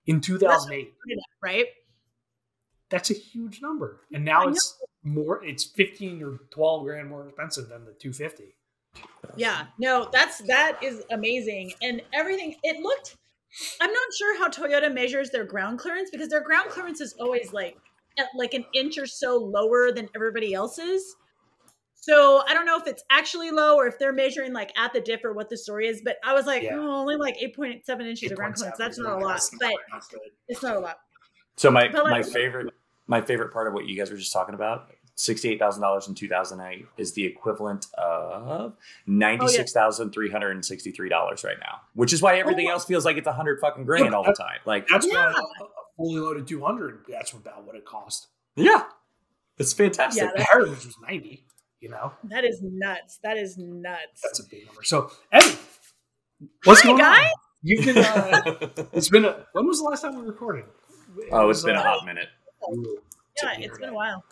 in 0.05 0.21
2008. 0.21 0.93
right? 1.41 1.65
That's 2.89 3.09
a 3.09 3.13
huge 3.13 3.61
number. 3.61 4.01
And 4.13 4.23
now 4.23 4.47
it's 4.47 4.77
more, 5.03 5.43
it's 5.43 5.63
15 5.63 6.23
or 6.23 6.39
12 6.51 6.83
grand 6.85 7.09
more 7.09 7.27
expensive 7.27 7.69
than 7.69 7.85
the 7.85 7.93
250. 7.93 8.55
Yeah, 9.35 9.65
no, 9.77 10.09
that's, 10.11 10.39
that 10.47 10.79
is 10.81 11.03
amazing. 11.11 11.73
And 11.81 12.01
everything, 12.13 12.55
it 12.63 12.81
looked, 12.81 13.15
I'm 13.81 13.91
not 13.91 14.13
sure 14.17 14.39
how 14.39 14.49
Toyota 14.49 14.93
measures 14.93 15.29
their 15.29 15.43
ground 15.43 15.79
clearance 15.79 16.09
because 16.11 16.29
their 16.29 16.41
ground 16.41 16.69
clearance 16.69 17.01
is 17.01 17.13
always 17.19 17.53
like 17.53 17.77
like 18.35 18.53
an 18.53 18.65
inch 18.73 18.97
or 18.97 19.05
so 19.05 19.37
lower 19.37 19.91
than 19.91 20.09
everybody 20.15 20.53
else's. 20.53 21.15
So 21.93 22.41
I 22.47 22.53
don't 22.53 22.65
know 22.65 22.77
if 22.77 22.87
it's 22.87 23.03
actually 23.11 23.51
low 23.51 23.75
or 23.75 23.87
if 23.87 23.99
they're 23.99 24.13
measuring 24.13 24.53
like 24.53 24.71
at 24.77 24.93
the 24.93 25.01
diff 25.01 25.25
or 25.25 25.33
what 25.33 25.49
the 25.49 25.57
story 25.57 25.87
is. 25.87 26.01
But 26.03 26.17
I 26.23 26.33
was 26.33 26.45
like, 26.45 26.63
yeah. 26.63 26.75
oh, 26.75 27.01
only 27.01 27.17
like 27.17 27.35
eight 27.41 27.55
point 27.55 27.85
seven 27.85 28.07
inches 28.07 28.27
8. 28.27 28.31
of 28.31 28.37
ground 28.37 28.55
clearance. 28.55 28.77
That's 28.77 28.97
not 28.97 29.21
a 29.21 29.25
lot, 29.25 29.41
but 29.59 29.73
it's 30.47 30.63
not 30.63 30.77
a 30.77 30.79
lot. 30.79 30.97
So 31.57 31.71
my 31.71 31.87
like, 31.87 31.93
my 31.93 32.23
favorite 32.23 32.73
my 33.07 33.21
favorite 33.21 33.51
part 33.51 33.67
of 33.67 33.73
what 33.73 33.87
you 33.87 33.97
guys 33.97 34.11
were 34.11 34.17
just 34.17 34.33
talking 34.33 34.55
about. 34.55 34.89
Sixty-eight 35.15 35.57
thousand 35.57 35.81
dollars 35.81 36.07
in 36.07 36.13
two 36.13 36.27
thousand 36.27 36.61
eight 36.61 36.85
is 36.97 37.13
the 37.13 37.25
equivalent 37.25 37.87
of 37.97 38.75
ninety-six 39.07 39.73
thousand 39.73 40.11
three 40.11 40.29
hundred 40.29 40.51
and 40.51 40.63
sixty-three 40.63 41.09
dollars 41.09 41.43
right 41.43 41.57
now, 41.59 41.81
which 41.95 42.13
is 42.13 42.21
why 42.21 42.37
everything 42.37 42.67
oh, 42.67 42.73
else 42.73 42.85
feels 42.85 43.03
like 43.03 43.17
it's 43.17 43.25
a 43.25 43.33
hundred 43.33 43.59
fucking 43.59 43.83
grand 43.85 44.13
all 44.13 44.23
the 44.23 44.33
time. 44.33 44.59
Like 44.65 44.87
that's 44.87 45.07
yeah. 45.07 45.33
why 45.33 45.67
fully 45.97 46.19
loaded 46.19 46.47
200, 46.47 47.05
that's 47.09 47.33
about 47.33 47.65
what 47.65 47.75
it 47.75 47.83
cost. 47.83 48.27
Yeah. 48.55 48.83
It's 49.57 49.73
fantastic. 49.73 50.23
Yeah, 50.23 50.31
the 50.35 50.43
Heritage 50.43 50.85
was 50.85 50.95
90, 51.01 51.43
you 51.81 51.89
know? 51.89 52.13
That 52.25 52.45
is 52.45 52.61
nuts. 52.61 53.19
That 53.23 53.37
is 53.37 53.57
nuts. 53.57 54.21
That's 54.23 54.39
a 54.39 54.43
big 54.43 54.67
number. 54.67 54.83
So, 54.83 55.11
Emme, 55.31 55.57
what's 56.63 56.81
Hi, 56.81 56.87
going 56.87 56.99
guys? 56.99 57.23
on? 57.23 57.31
You 57.63 57.81
can, 57.81 57.97
uh, 57.97 58.85
it's 58.93 59.09
been 59.09 59.25
a, 59.25 59.45
when 59.53 59.65
was 59.65 59.79
the 59.79 59.85
last 59.85 60.03
time 60.03 60.19
we 60.19 60.25
recorded? 60.27 60.65
It 61.17 61.29
oh, 61.31 61.49
it's 61.49 61.63
been 61.63 61.75
a 61.75 61.81
hot 61.81 62.05
minute. 62.05 62.27
Yeah, 63.43 63.55
it's 63.59 63.77
been 63.77 63.89
a 63.89 63.93
while. 63.93 64.23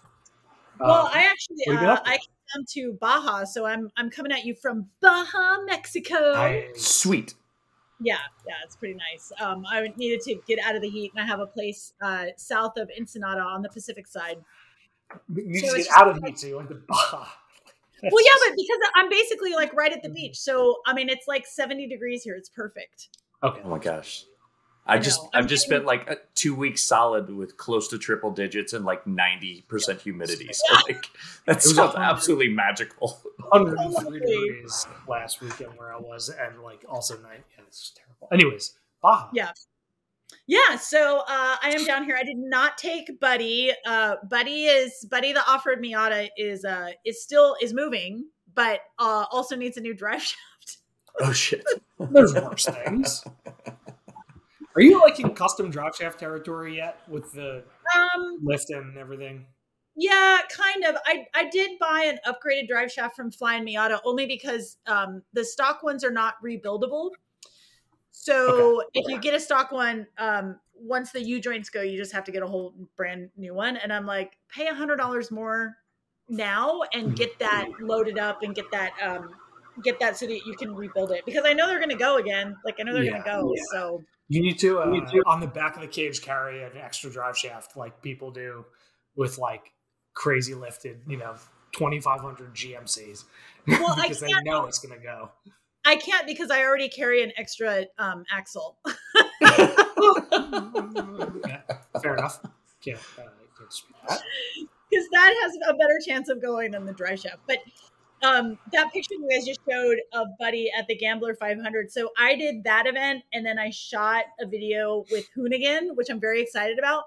Uh, 0.79 0.87
well, 0.87 1.09
I 1.13 1.29
actually, 1.29 1.77
uh, 1.77 1.99
I 2.03 2.17
come 2.53 2.65
to 2.71 2.93
Baja, 2.99 3.45
so 3.45 3.65
I'm 3.65 3.89
I'm 3.97 4.09
coming 4.09 4.31
at 4.31 4.45
you 4.45 4.53
from 4.55 4.87
Baja, 5.01 5.61
Mexico. 5.65 6.33
Nice. 6.33 6.85
Sweet. 6.85 7.33
Yeah, 8.01 8.17
yeah, 8.45 8.55
it's 8.63 8.75
pretty 8.75 8.95
nice. 8.95 9.31
Um, 9.39 9.65
I 9.69 9.87
needed 9.95 10.21
to 10.21 10.35
get 10.47 10.59
out 10.59 10.75
of 10.75 10.81
the 10.81 10.89
heat, 10.89 11.11
and 11.15 11.23
I 11.23 11.25
have 11.25 11.39
a 11.39 11.47
place 11.47 11.93
uh, 12.01 12.25
south 12.35 12.77
of 12.77 12.89
Ensenada 12.97 13.41
on 13.41 13.61
the 13.61 13.69
Pacific 13.69 14.05
side. 14.05 14.37
You 15.33 15.59
so 15.59 15.77
get 15.77 15.87
out 15.95 16.09
of 16.09 16.19
the 16.19 16.27
heat, 16.27 16.39
so 16.39 16.47
you 16.47 16.57
went 16.57 16.69
to 16.69 16.75
Baja. 16.75 17.25
well, 18.03 18.25
yeah, 18.25 18.47
but 18.47 18.57
because 18.57 18.79
I'm 18.95 19.09
basically 19.09 19.53
like 19.53 19.73
right 19.73 19.93
at 19.93 20.03
the 20.03 20.09
beach, 20.09 20.37
so 20.37 20.77
I 20.85 20.93
mean 20.93 21.07
it's 21.07 21.27
like 21.27 21.47
70 21.47 21.87
degrees 21.87 22.23
here. 22.23 22.35
It's 22.35 22.49
perfect. 22.49 23.09
Okay. 23.43 23.61
Oh 23.63 23.69
my 23.69 23.79
gosh. 23.79 24.25
I, 24.87 24.99
just 24.99 25.19
I've 25.33 25.47
just 25.47 25.65
spent 25.65 25.85
like 25.85 26.09
a, 26.09 26.17
two 26.35 26.53
weeks 26.53 26.83
solid 26.83 27.29
with 27.29 27.57
close 27.57 27.87
to 27.89 27.97
triple 27.97 28.31
digits 28.31 28.73
and 28.73 28.85
like 28.85 29.07
ninety 29.07 29.65
percent 29.67 30.01
humidity. 30.01 30.49
So 30.51 30.75
like 30.87 31.05
that 31.45 31.63
sounds 31.63 31.95
absolutely 31.95 32.49
magical. 32.49 33.19
103 33.49 34.19
degrees 34.19 34.87
last 35.07 35.41
weekend 35.41 35.71
where 35.77 35.93
I 35.93 35.99
was, 35.99 36.29
and 36.29 36.61
like 36.61 36.85
also 36.87 37.17
night. 37.17 37.43
Yeah, 37.57 37.63
it's 37.67 37.93
terrible. 37.95 38.27
Anyways, 38.31 38.73
Baja. 39.01 39.29
Yeah. 39.33 39.51
Yeah, 40.47 40.75
so 40.75 41.19
uh, 41.19 41.55
I 41.61 41.71
am 41.75 41.85
down 41.85 42.03
here. 42.03 42.15
I 42.15 42.23
did 42.23 42.37
not 42.37 42.77
take 42.77 43.19
Buddy. 43.19 43.71
Uh, 43.85 44.15
Buddy 44.29 44.65
is 44.65 45.05
Buddy. 45.09 45.33
The 45.33 45.47
off-road 45.47 45.79
Miata 45.79 46.29
is 46.37 46.63
uh, 46.63 46.91
is 47.03 47.23
still 47.23 47.55
is 47.61 47.73
moving, 47.73 48.25
but 48.53 48.81
uh, 48.99 49.25
also 49.31 49.55
needs 49.55 49.77
a 49.77 49.81
new 49.81 49.95
drive 49.95 50.21
shaft. 50.21 50.77
Oh 51.19 51.31
shit! 51.31 51.65
There's 51.99 52.33
worse 52.33 52.65
things. 52.65 53.23
Are 54.75 54.81
you 54.81 54.99
like 54.99 55.19
in 55.19 55.33
custom 55.33 55.69
drop 55.69 55.95
shaft 55.95 56.19
territory 56.19 56.75
yet 56.75 56.99
with 57.07 57.31
the 57.31 57.63
um, 57.95 58.39
lift 58.43 58.69
and 58.69 58.97
everything? 58.97 59.45
Yeah, 59.95 60.39
kind 60.49 60.83
of. 60.83 60.97
I 61.05 61.25
I 61.33 61.49
did 61.49 61.79
buy 61.79 62.11
an 62.13 62.19
upgraded 62.27 62.67
drive 62.67 62.91
shaft 62.91 63.15
from 63.15 63.31
Flying 63.31 63.65
Miata 63.65 63.99
only 64.03 64.25
because 64.25 64.77
um, 64.87 65.21
the 65.33 65.45
stock 65.45 65.83
ones 65.83 66.03
are 66.03 66.11
not 66.11 66.35
rebuildable. 66.43 67.11
So 68.11 68.77
okay. 68.77 68.87
if 68.95 69.07
you 69.07 69.19
get 69.19 69.33
a 69.33 69.39
stock 69.39 69.71
one, 69.71 70.07
um, 70.17 70.59
once 70.73 71.11
the 71.11 71.21
U 71.21 71.39
joints 71.39 71.69
go, 71.69 71.81
you 71.81 71.97
just 71.97 72.11
have 72.11 72.25
to 72.25 72.31
get 72.31 72.43
a 72.43 72.47
whole 72.47 72.73
brand 72.97 73.29
new 73.37 73.53
one. 73.53 73.77
And 73.77 73.93
I'm 73.93 74.05
like, 74.05 74.37
pay 74.49 74.67
a 74.67 74.73
hundred 74.73 74.97
dollars 74.97 75.31
more 75.31 75.75
now 76.27 76.81
and 76.93 77.15
get 77.15 77.37
that 77.39 77.67
loaded 77.79 78.17
up 78.17 78.41
and 78.41 78.53
get 78.53 78.65
that 78.71 78.91
um, 79.01 79.29
get 79.83 79.99
that 79.99 80.17
so 80.17 80.25
that 80.25 80.45
you 80.45 80.55
can 80.57 80.75
rebuild 80.75 81.11
it 81.11 81.25
because 81.25 81.43
I 81.45 81.53
know 81.53 81.67
they're 81.67 81.79
going 81.79 81.89
to 81.89 81.95
go 81.95 82.17
again. 82.17 82.55
Like 82.65 82.75
I 82.79 82.83
know 82.83 82.93
they're 82.93 83.03
yeah, 83.03 83.11
going 83.11 83.23
to 83.23 83.29
go. 83.29 83.53
Yeah. 83.55 83.63
So 83.71 84.03
you 84.27 84.41
need 84.41 84.59
to, 84.59 84.79
uh, 84.79 84.85
you 84.85 85.01
need 85.01 85.07
to 85.07 85.23
on 85.25 85.39
the 85.39 85.47
back 85.47 85.75
of 85.75 85.81
the 85.81 85.87
cage 85.87 86.21
carry 86.21 86.63
an 86.63 86.71
extra 86.77 87.11
drive 87.11 87.37
shaft 87.37 87.77
like 87.77 88.01
people 88.01 88.31
do 88.31 88.65
with 89.15 89.37
like 89.37 89.71
crazy 90.13 90.53
lifted, 90.53 91.01
you 91.07 91.17
know, 91.17 91.35
2500 91.73 92.53
GMCs 92.53 93.25
well, 93.67 93.95
because 93.95 94.19
they 94.19 94.31
know 94.43 94.65
it's 94.65 94.79
going 94.79 94.97
to 94.97 95.03
go. 95.03 95.31
I 95.85 95.97
can't 95.97 96.25
because 96.25 96.49
I 96.49 96.63
already 96.63 96.89
carry 96.89 97.21
an 97.21 97.31
extra 97.37 97.85
um, 97.99 98.23
axle. 98.31 98.77
yeah, 99.41 99.75
fair 102.01 102.15
enough. 102.15 102.39
Yeah, 102.83 102.95
uh, 103.19 104.17
because 104.89 105.07
that 105.11 105.33
has 105.43 105.57
a 105.69 105.73
better 105.73 105.99
chance 106.05 106.29
of 106.29 106.41
going 106.41 106.71
than 106.71 106.85
the 106.85 106.93
dry 106.93 107.15
shaft. 107.15 107.39
But 107.47 107.59
um, 108.23 108.57
that 108.71 108.91
picture 108.91 109.13
you 109.15 109.29
guys 109.29 109.45
just 109.45 109.59
showed 109.69 109.97
of 110.13 110.27
Buddy 110.39 110.71
at 110.77 110.87
the 110.87 110.95
Gambler 110.95 111.35
500. 111.35 111.91
So 111.91 112.09
I 112.17 112.35
did 112.35 112.63
that 112.63 112.87
event, 112.87 113.23
and 113.33 113.45
then 113.45 113.59
I 113.59 113.69
shot 113.69 114.25
a 114.39 114.47
video 114.47 115.05
with 115.11 115.27
Hoonigan, 115.35 115.95
which 115.95 116.09
I'm 116.09 116.19
very 116.19 116.41
excited 116.41 116.79
about. 116.79 117.03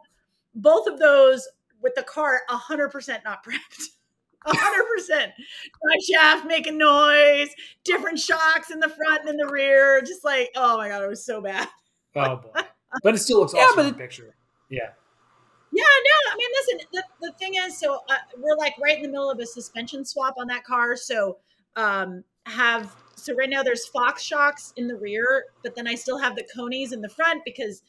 Both 0.54 0.86
of 0.86 0.98
those 0.98 1.48
with 1.80 1.94
the 1.94 2.02
car 2.02 2.42
100% 2.50 3.24
not 3.24 3.44
prepped. 3.44 3.88
100% 4.46 5.08
dry 5.08 5.96
shaft 6.10 6.46
making 6.46 6.78
noise, 6.78 7.48
different 7.84 8.18
shocks 8.18 8.70
in 8.70 8.78
the 8.80 8.88
front 8.88 9.22
and 9.22 9.30
in 9.30 9.36
the 9.36 9.46
rear. 9.46 10.00
Just 10.00 10.24
like, 10.24 10.50
oh 10.54 10.76
my 10.76 10.88
God, 10.88 11.02
it 11.02 11.08
was 11.08 11.24
so 11.24 11.40
bad. 11.40 11.68
Oh 12.14 12.36
boy. 12.36 12.60
But 13.02 13.14
it 13.14 13.18
still 13.18 13.40
looks 13.40 13.52
awesome 13.52 13.68
yeah, 13.68 13.72
but 13.76 13.86
in 13.86 13.92
the 13.92 13.98
picture. 13.98 14.34
Yeah. 14.70 14.90
Yeah, 15.72 15.82
no, 15.82 16.32
I 16.32 16.36
mean, 16.36 16.48
listen, 16.54 16.88
the, 16.92 17.02
the 17.28 17.32
thing 17.38 17.54
is, 17.54 17.78
so 17.78 18.00
uh, 18.08 18.14
we're 18.38 18.56
like 18.56 18.74
right 18.82 18.96
in 18.96 19.02
the 19.02 19.08
middle 19.08 19.30
of 19.30 19.38
a 19.38 19.46
suspension 19.46 20.04
swap 20.04 20.34
on 20.38 20.46
that 20.48 20.64
car. 20.64 20.96
So, 20.96 21.38
um, 21.76 22.24
have, 22.46 22.94
so 23.16 23.34
right 23.34 23.50
now 23.50 23.62
there's 23.62 23.86
Fox 23.86 24.22
shocks 24.22 24.72
in 24.76 24.88
the 24.88 24.96
rear, 24.96 25.44
but 25.62 25.76
then 25.76 25.86
I 25.86 25.94
still 25.94 26.18
have 26.18 26.36
the 26.36 26.46
Konis 26.56 26.92
in 26.92 27.00
the 27.00 27.08
front 27.08 27.42
because 27.44 27.82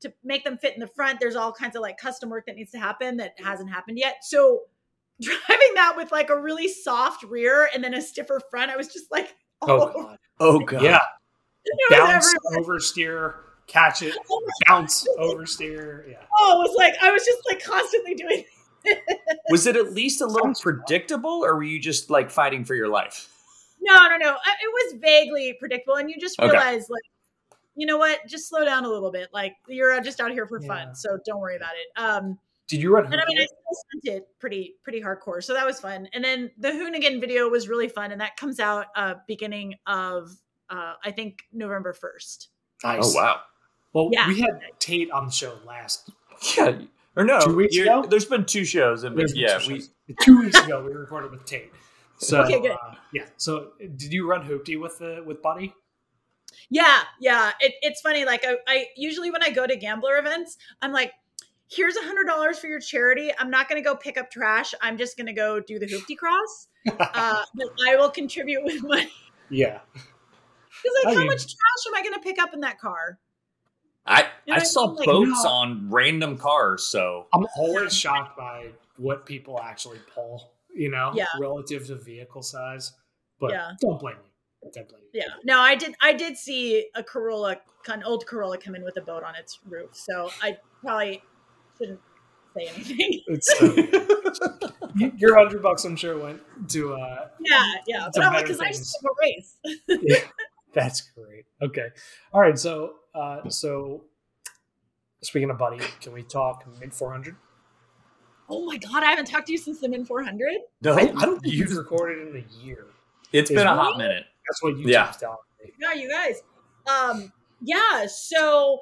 to 0.00 0.12
make 0.22 0.44
them 0.44 0.58
fit 0.58 0.74
in 0.74 0.80
the 0.80 0.88
front, 0.88 1.20
there's 1.20 1.36
all 1.36 1.52
kinds 1.52 1.74
of 1.74 1.82
like 1.82 1.96
custom 1.96 2.28
work 2.28 2.46
that 2.46 2.56
needs 2.56 2.72
to 2.72 2.78
happen 2.78 3.16
that 3.16 3.34
hasn't 3.38 3.70
happened 3.70 3.98
yet. 3.98 4.16
So, 4.22 4.62
driving 5.20 5.74
that 5.74 5.94
with 5.96 6.10
like 6.12 6.30
a 6.30 6.38
really 6.38 6.68
soft 6.68 7.22
rear 7.22 7.68
and 7.72 7.82
then 7.82 7.94
a 7.94 8.02
stiffer 8.02 8.40
front, 8.50 8.70
I 8.70 8.76
was 8.76 8.88
just 8.88 9.10
like, 9.10 9.34
oh, 9.62 9.92
oh 9.94 10.02
god, 10.02 10.18
oh 10.40 10.58
god, 10.60 10.82
yeah, 10.82 10.98
bounce, 11.90 12.34
oversteer 12.52 13.34
catch 13.66 14.02
it, 14.02 14.16
oh 14.30 14.42
bounce, 14.68 15.06
oversteer. 15.18 16.08
Yeah. 16.08 16.16
Oh, 16.38 16.60
it 16.60 16.68
was 16.68 16.76
like 16.76 16.94
I 17.02 17.10
was 17.10 17.24
just 17.24 17.42
like 17.48 17.62
constantly 17.62 18.14
doing. 18.14 18.44
was 19.48 19.66
it 19.66 19.76
at 19.76 19.92
least 19.92 20.20
a 20.20 20.26
little 20.26 20.54
predictable, 20.60 21.44
or 21.44 21.54
were 21.56 21.62
you 21.62 21.80
just 21.80 22.10
like 22.10 22.30
fighting 22.30 22.64
for 22.64 22.74
your 22.74 22.88
life? 22.88 23.28
No, 23.80 24.08
no, 24.08 24.16
no. 24.16 24.32
It 24.32 24.92
was 24.92 25.00
vaguely 25.00 25.56
predictable, 25.58 25.96
and 25.96 26.08
you 26.08 26.16
just 26.18 26.38
realize 26.40 26.84
okay. 26.84 26.86
like, 26.90 27.58
you 27.74 27.86
know 27.86 27.98
what? 27.98 28.20
Just 28.28 28.48
slow 28.48 28.64
down 28.64 28.84
a 28.84 28.88
little 28.88 29.10
bit. 29.10 29.28
Like 29.32 29.56
you're 29.68 30.00
just 30.00 30.20
out 30.20 30.30
here 30.30 30.46
for 30.46 30.60
yeah. 30.62 30.68
fun, 30.68 30.94
so 30.94 31.18
don't 31.26 31.40
worry 31.40 31.56
about 31.56 31.72
it. 31.72 32.00
Um, 32.00 32.38
did 32.68 32.80
you 32.80 32.94
run? 32.94 33.04
And 33.06 33.20
I 33.20 33.24
mean, 33.26 33.38
I 33.38 33.44
still 33.44 34.02
sent 34.04 34.16
it 34.16 34.28
pretty 34.38 34.76
pretty 34.82 35.00
hardcore, 35.00 35.42
so 35.42 35.52
that 35.52 35.66
was 35.66 35.80
fun. 35.80 36.08
And 36.12 36.24
then 36.24 36.50
the 36.58 36.68
Hoonigan 36.68 37.20
video 37.20 37.48
was 37.48 37.68
really 37.68 37.88
fun, 37.88 38.12
and 38.12 38.20
that 38.20 38.36
comes 38.36 38.60
out 38.60 38.86
uh 38.96 39.14
beginning 39.26 39.74
of 39.86 40.30
uh 40.70 40.94
I 41.04 41.10
think 41.10 41.42
November 41.52 41.92
first. 41.92 42.48
Nice. 42.84 43.00
Oh 43.02 43.12
wow! 43.14 43.40
Well, 43.92 44.08
yeah. 44.12 44.26
we 44.26 44.40
had 44.40 44.60
Tate 44.78 45.10
on 45.10 45.26
the 45.26 45.32
show 45.32 45.58
last. 45.66 46.10
Yeah, 46.56 46.80
or 47.14 47.22
no, 47.22 47.38
two 47.38 47.54
weeks 47.54 47.76
ago. 47.76 48.04
There's 48.04 48.24
been 48.24 48.44
two 48.44 48.64
shows, 48.64 49.04
and 49.04 49.16
yeah, 49.32 49.58
two 49.58 49.74
we 49.74 50.14
two 50.22 50.40
weeks 50.40 50.58
ago 50.58 50.82
we 50.82 50.92
recorded 50.92 51.30
with 51.30 51.44
Tate. 51.44 51.70
So 52.18 52.40
okay, 52.42 52.60
good. 52.60 52.70
Uh, 52.70 52.94
yeah. 53.12 53.24
So 53.36 53.70
did 53.80 54.12
you 54.12 54.28
run 54.28 54.46
Hoopty 54.46 54.80
with 54.80 54.98
the 54.98 55.24
with 55.26 55.42
Buddy? 55.42 55.74
Yeah, 56.70 57.00
yeah. 57.20 57.50
It, 57.58 57.74
it's 57.82 58.00
funny. 58.00 58.24
Like 58.24 58.44
I, 58.46 58.58
I 58.68 58.86
usually 58.96 59.32
when 59.32 59.42
I 59.42 59.50
go 59.50 59.66
to 59.66 59.74
gambler 59.74 60.18
events, 60.18 60.56
I'm 60.80 60.92
like, 60.92 61.12
here's 61.68 61.96
a 61.96 62.02
hundred 62.02 62.26
dollars 62.26 62.60
for 62.60 62.68
your 62.68 62.78
charity. 62.78 63.32
I'm 63.38 63.50
not 63.50 63.68
going 63.68 63.82
to 63.82 63.84
go 63.84 63.96
pick 63.96 64.16
up 64.16 64.30
trash. 64.30 64.72
I'm 64.80 64.98
just 64.98 65.16
going 65.16 65.26
to 65.26 65.32
go 65.32 65.58
do 65.58 65.80
the 65.80 65.86
hoopty 65.86 66.16
cross. 66.16 66.68
uh, 66.86 67.42
but 67.54 67.66
I 67.88 67.96
will 67.96 68.10
contribute 68.10 68.62
with 68.62 68.82
money. 68.84 69.10
Yeah. 69.50 69.80
Because 69.92 70.96
like, 71.04 71.06
I 71.06 71.14
how 71.14 71.18
mean, 71.20 71.28
much 71.28 71.42
trash 71.42 71.86
am 71.88 71.94
I 71.94 72.02
going 72.02 72.14
to 72.14 72.20
pick 72.20 72.40
up 72.40 72.54
in 72.54 72.60
that 72.60 72.78
car? 72.78 73.18
I 74.06 74.26
I 74.50 74.62
saw 74.62 74.84
like, 74.84 75.06
boats 75.06 75.44
no. 75.44 75.50
on 75.50 75.88
random 75.90 76.36
cars, 76.36 76.84
so 76.84 77.26
I'm 77.32 77.46
always 77.56 77.94
shocked 77.94 78.36
by 78.36 78.68
what 78.96 79.26
people 79.26 79.60
actually 79.60 79.98
pull. 80.14 80.52
You 80.74 80.90
know, 80.90 81.12
yeah. 81.14 81.26
relative 81.38 81.86
to 81.88 81.96
vehicle 81.96 82.42
size. 82.42 82.92
But 83.38 83.50
yeah. 83.50 83.72
don't 83.80 84.00
blame 84.00 84.16
me. 84.16 84.70
Don't 84.72 84.88
blame 84.88 85.02
me. 85.02 85.08
Yeah, 85.12 85.24
no, 85.44 85.58
I 85.60 85.74
did. 85.74 85.94
I 86.00 86.12
did 86.12 86.38
see 86.38 86.86
a 86.94 87.02
Corolla, 87.02 87.58
an 87.88 88.02
old 88.04 88.26
Corolla, 88.26 88.56
come 88.56 88.74
in 88.74 88.82
with 88.82 88.96
a 88.96 89.02
boat 89.02 89.22
on 89.22 89.34
its 89.34 89.58
roof. 89.68 89.90
So 89.92 90.30
I 90.40 90.56
probably 90.80 91.22
shouldn't 91.76 92.00
say 92.56 92.68
anything. 92.74 93.20
your 95.18 95.36
hundred 95.36 95.62
bucks, 95.62 95.84
I'm 95.84 95.96
sure, 95.96 96.18
went 96.18 96.40
to. 96.70 96.94
uh 96.94 97.28
Yeah, 97.40 97.74
yeah, 97.86 98.08
but 98.14 98.42
because 98.42 98.60
I 98.60 98.68
just 98.68 98.96
took 99.00 99.10
a 99.10 99.14
race. 99.20 99.56
yeah, 99.88 100.20
that's 100.72 101.02
great. 101.16 101.44
Okay, 101.60 101.88
all 102.32 102.40
right. 102.40 102.58
So 102.58 102.94
uh, 103.14 103.48
so, 103.48 104.04
speaking 105.22 105.50
of 105.50 105.58
Buddy, 105.58 105.78
can 106.00 106.12
we 106.12 106.22
talk 106.22 106.64
Mint 106.80 106.94
400? 106.94 107.36
Oh 108.48 108.66
my 108.66 108.76
god, 108.76 109.02
I 109.02 109.10
haven't 109.10 109.26
talked 109.26 109.46
to 109.46 109.52
you 109.52 109.58
since 109.58 109.80
the 109.80 109.88
Mint 109.88 110.06
400. 110.06 110.52
No, 110.82 110.94
I, 110.94 111.00
I 111.00 111.06
don't 111.06 111.40
think 111.40 111.54
you've 111.54 111.76
recorded 111.76 112.28
in 112.28 112.36
a 112.36 112.64
year. 112.64 112.86
It's 113.32 113.50
Is 113.50 113.56
been 113.56 113.66
a 113.66 113.74
hot 113.74 113.98
minute. 113.98 114.24
That's 114.48 114.62
what 114.62 114.76
you 114.76 114.88
yeah. 114.88 115.12
telling 115.18 115.36
me. 115.64 115.72
Yeah, 115.80 115.94
you 115.94 116.10
guys. 116.10 116.42
Um, 116.86 117.32
yeah. 117.62 118.06
So, 118.06 118.80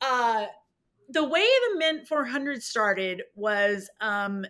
uh, 0.00 0.46
the 1.10 1.24
way 1.24 1.46
the 1.72 1.78
Mint 1.78 2.08
400 2.08 2.62
started 2.62 3.22
was 3.34 3.90
um, 4.00 4.46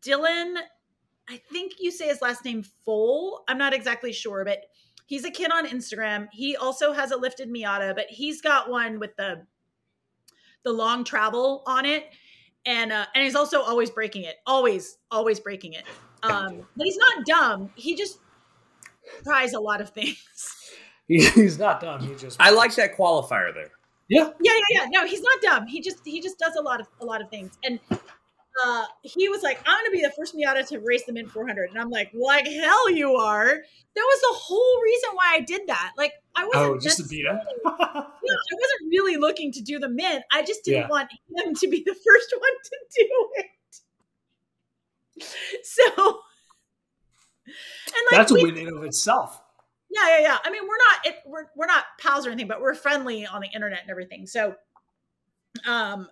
Dylan. 0.00 0.56
I 1.28 1.36
think 1.52 1.74
you 1.78 1.90
say 1.90 2.08
his 2.08 2.22
last 2.22 2.44
name 2.44 2.64
Full. 2.84 3.44
I'm 3.48 3.58
not 3.58 3.74
exactly 3.74 4.12
sure, 4.12 4.44
but 4.44 4.64
He's 5.08 5.24
a 5.24 5.30
kid 5.30 5.50
on 5.50 5.66
Instagram. 5.66 6.28
He 6.30 6.54
also 6.54 6.92
has 6.92 7.12
a 7.12 7.16
lifted 7.16 7.48
Miata, 7.48 7.94
but 7.94 8.04
he's 8.10 8.42
got 8.42 8.68
one 8.68 9.00
with 9.00 9.16
the 9.16 9.46
the 10.64 10.72
long 10.72 11.02
travel 11.02 11.62
on 11.66 11.86
it, 11.86 12.10
and 12.66 12.92
uh, 12.92 13.06
and 13.14 13.24
he's 13.24 13.34
also 13.34 13.62
always 13.62 13.88
breaking 13.88 14.24
it, 14.24 14.36
always 14.46 14.98
always 15.10 15.40
breaking 15.40 15.72
it. 15.72 15.84
Um, 16.22 16.66
but 16.76 16.84
he's 16.84 16.98
not 16.98 17.24
dumb. 17.24 17.70
He 17.74 17.96
just 17.96 18.18
tries 19.24 19.54
a 19.54 19.60
lot 19.60 19.80
of 19.80 19.90
things. 19.90 20.16
He's 21.08 21.58
not 21.58 21.80
dumb. 21.80 22.06
He 22.06 22.14
just. 22.16 22.36
I 22.38 22.50
like 22.50 22.74
that 22.74 22.94
qualifier 22.94 23.54
there. 23.54 23.70
Yeah. 24.10 24.30
Yeah, 24.42 24.52
yeah, 24.52 24.60
yeah. 24.82 24.86
No, 24.90 25.06
he's 25.06 25.22
not 25.22 25.40
dumb. 25.40 25.66
He 25.66 25.80
just 25.80 26.04
he 26.04 26.20
just 26.20 26.38
does 26.38 26.54
a 26.56 26.60
lot 26.60 26.82
of 26.82 26.86
a 27.00 27.06
lot 27.06 27.22
of 27.22 27.30
things, 27.30 27.56
and 27.64 27.80
uh, 28.64 28.84
he 29.02 29.28
was 29.28 29.42
like, 29.42 29.58
I'm 29.66 29.84
going 29.84 29.86
to 29.86 29.90
be 29.90 30.02
the 30.02 30.12
first 30.16 30.34
Miata 30.34 30.66
to 30.68 30.80
race 30.80 31.04
the 31.04 31.12
Mint 31.12 31.30
400. 31.30 31.70
And 31.70 31.78
I'm 31.78 31.90
like, 31.90 32.10
like 32.14 32.46
hell 32.46 32.90
you 32.90 33.14
are. 33.16 33.46
That 33.46 34.02
was 34.02 34.20
the 34.20 34.38
whole 34.38 34.82
reason 34.82 35.10
why 35.14 35.34
I 35.34 35.40
did 35.40 35.62
that. 35.66 35.92
Like, 35.96 36.12
I 36.36 36.44
wasn't 36.46 36.76
oh, 36.76 36.78
just 36.78 37.08
the 37.08 37.16
yeah, 37.16 37.32
I 37.32 38.04
wasn't 38.24 38.90
really 38.90 39.16
looking 39.16 39.52
to 39.52 39.60
do 39.60 39.78
the 39.78 39.88
Mint. 39.88 40.24
I 40.32 40.42
just 40.42 40.64
didn't 40.64 40.82
yeah. 40.82 40.88
want 40.88 41.10
him 41.36 41.54
to 41.54 41.68
be 41.68 41.82
the 41.84 41.94
first 41.94 42.34
one 42.38 42.50
to 42.64 42.78
do 42.96 43.28
it. 43.36 43.46
So, 45.64 45.82
and 47.44 48.06
like, 48.12 48.20
that's 48.20 48.30
a 48.30 48.34
win 48.34 48.56
in 48.56 48.68
of 48.68 48.84
itself. 48.84 49.42
Yeah, 49.90 50.06
yeah, 50.10 50.20
yeah. 50.20 50.38
I 50.44 50.50
mean, 50.52 50.62
we're 50.62 50.76
not 50.76 51.06
it, 51.06 51.16
we're 51.26 51.46
we're 51.56 51.66
not 51.66 51.86
pals 52.00 52.24
or 52.24 52.30
anything, 52.30 52.46
but 52.46 52.60
we're 52.60 52.74
friendly 52.74 53.26
on 53.26 53.40
the 53.40 53.48
internet 53.48 53.80
and 53.82 53.90
everything. 53.90 54.28
So, 54.28 54.54
um, 55.66 56.08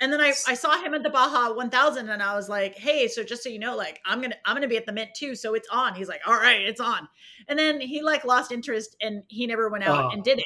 and 0.00 0.12
then 0.12 0.20
I, 0.20 0.32
I 0.46 0.54
saw 0.54 0.80
him 0.80 0.94
at 0.94 1.02
the 1.02 1.10
Baja 1.10 1.52
1000 1.52 2.08
and 2.08 2.22
I 2.22 2.36
was 2.36 2.48
like, 2.48 2.76
hey, 2.76 3.08
so 3.08 3.24
just 3.24 3.42
so 3.42 3.48
you 3.48 3.58
know, 3.58 3.76
like 3.76 4.00
I'm 4.06 4.20
going 4.20 4.30
to, 4.30 4.36
I'm 4.44 4.54
going 4.54 4.62
to 4.62 4.68
be 4.68 4.76
at 4.76 4.86
the 4.86 4.92
mint 4.92 5.10
too. 5.14 5.34
So 5.34 5.54
it's 5.54 5.68
on. 5.72 5.94
He's 5.94 6.08
like, 6.08 6.20
all 6.26 6.34
right, 6.34 6.60
it's 6.60 6.80
on. 6.80 7.08
And 7.48 7.58
then 7.58 7.80
he 7.80 8.02
like 8.02 8.24
lost 8.24 8.52
interest 8.52 8.96
and 9.00 9.24
he 9.28 9.46
never 9.46 9.68
went 9.68 9.84
out 9.84 10.04
oh. 10.04 10.10
and 10.10 10.22
did 10.22 10.38
it. 10.38 10.44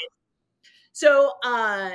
So, 0.93 1.33
uh, 1.45 1.91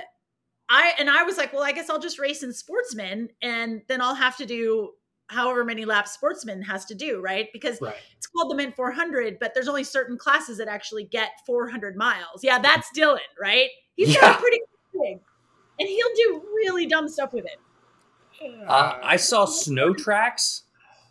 I, 0.69 0.93
and 0.99 1.09
I 1.09 1.23
was 1.23 1.37
like, 1.37 1.53
well, 1.53 1.63
I 1.63 1.71
guess 1.71 1.89
I'll 1.89 1.99
just 1.99 2.19
race 2.19 2.43
in 2.43 2.53
sportsman 2.53 3.29
and 3.41 3.81
then 3.87 4.01
I'll 4.01 4.15
have 4.15 4.37
to 4.37 4.45
do 4.45 4.91
however 5.29 5.63
many 5.65 5.85
laps 5.85 6.11
sportsman 6.11 6.61
has 6.61 6.85
to 6.85 6.95
do. 6.95 7.21
Right. 7.21 7.47
Because 7.53 7.81
right. 7.81 7.95
it's 8.17 8.27
called 8.27 8.51
the 8.51 8.55
mint 8.55 8.75
400, 8.75 9.39
but 9.39 9.55
there's 9.55 9.67
only 9.67 9.83
certain 9.83 10.17
classes 10.17 10.59
that 10.59 10.67
actually 10.67 11.05
get 11.05 11.31
400 11.47 11.95
miles. 11.95 12.43
Yeah. 12.43 12.59
That's 12.59 12.87
Dylan, 12.95 13.17
right? 13.41 13.69
He's 13.95 14.13
yeah. 14.13 14.21
got 14.21 14.37
a 14.37 14.41
pretty 14.41 14.59
big 14.93 15.19
and 15.79 15.87
he'll 15.87 16.15
do 16.15 16.41
really 16.55 16.85
dumb 16.85 17.07
stuff 17.07 17.33
with 17.33 17.45
it. 17.45 17.59
Uh, 18.67 18.99
I 19.01 19.17
saw 19.17 19.45
snow 19.45 19.93
tracks 19.93 20.63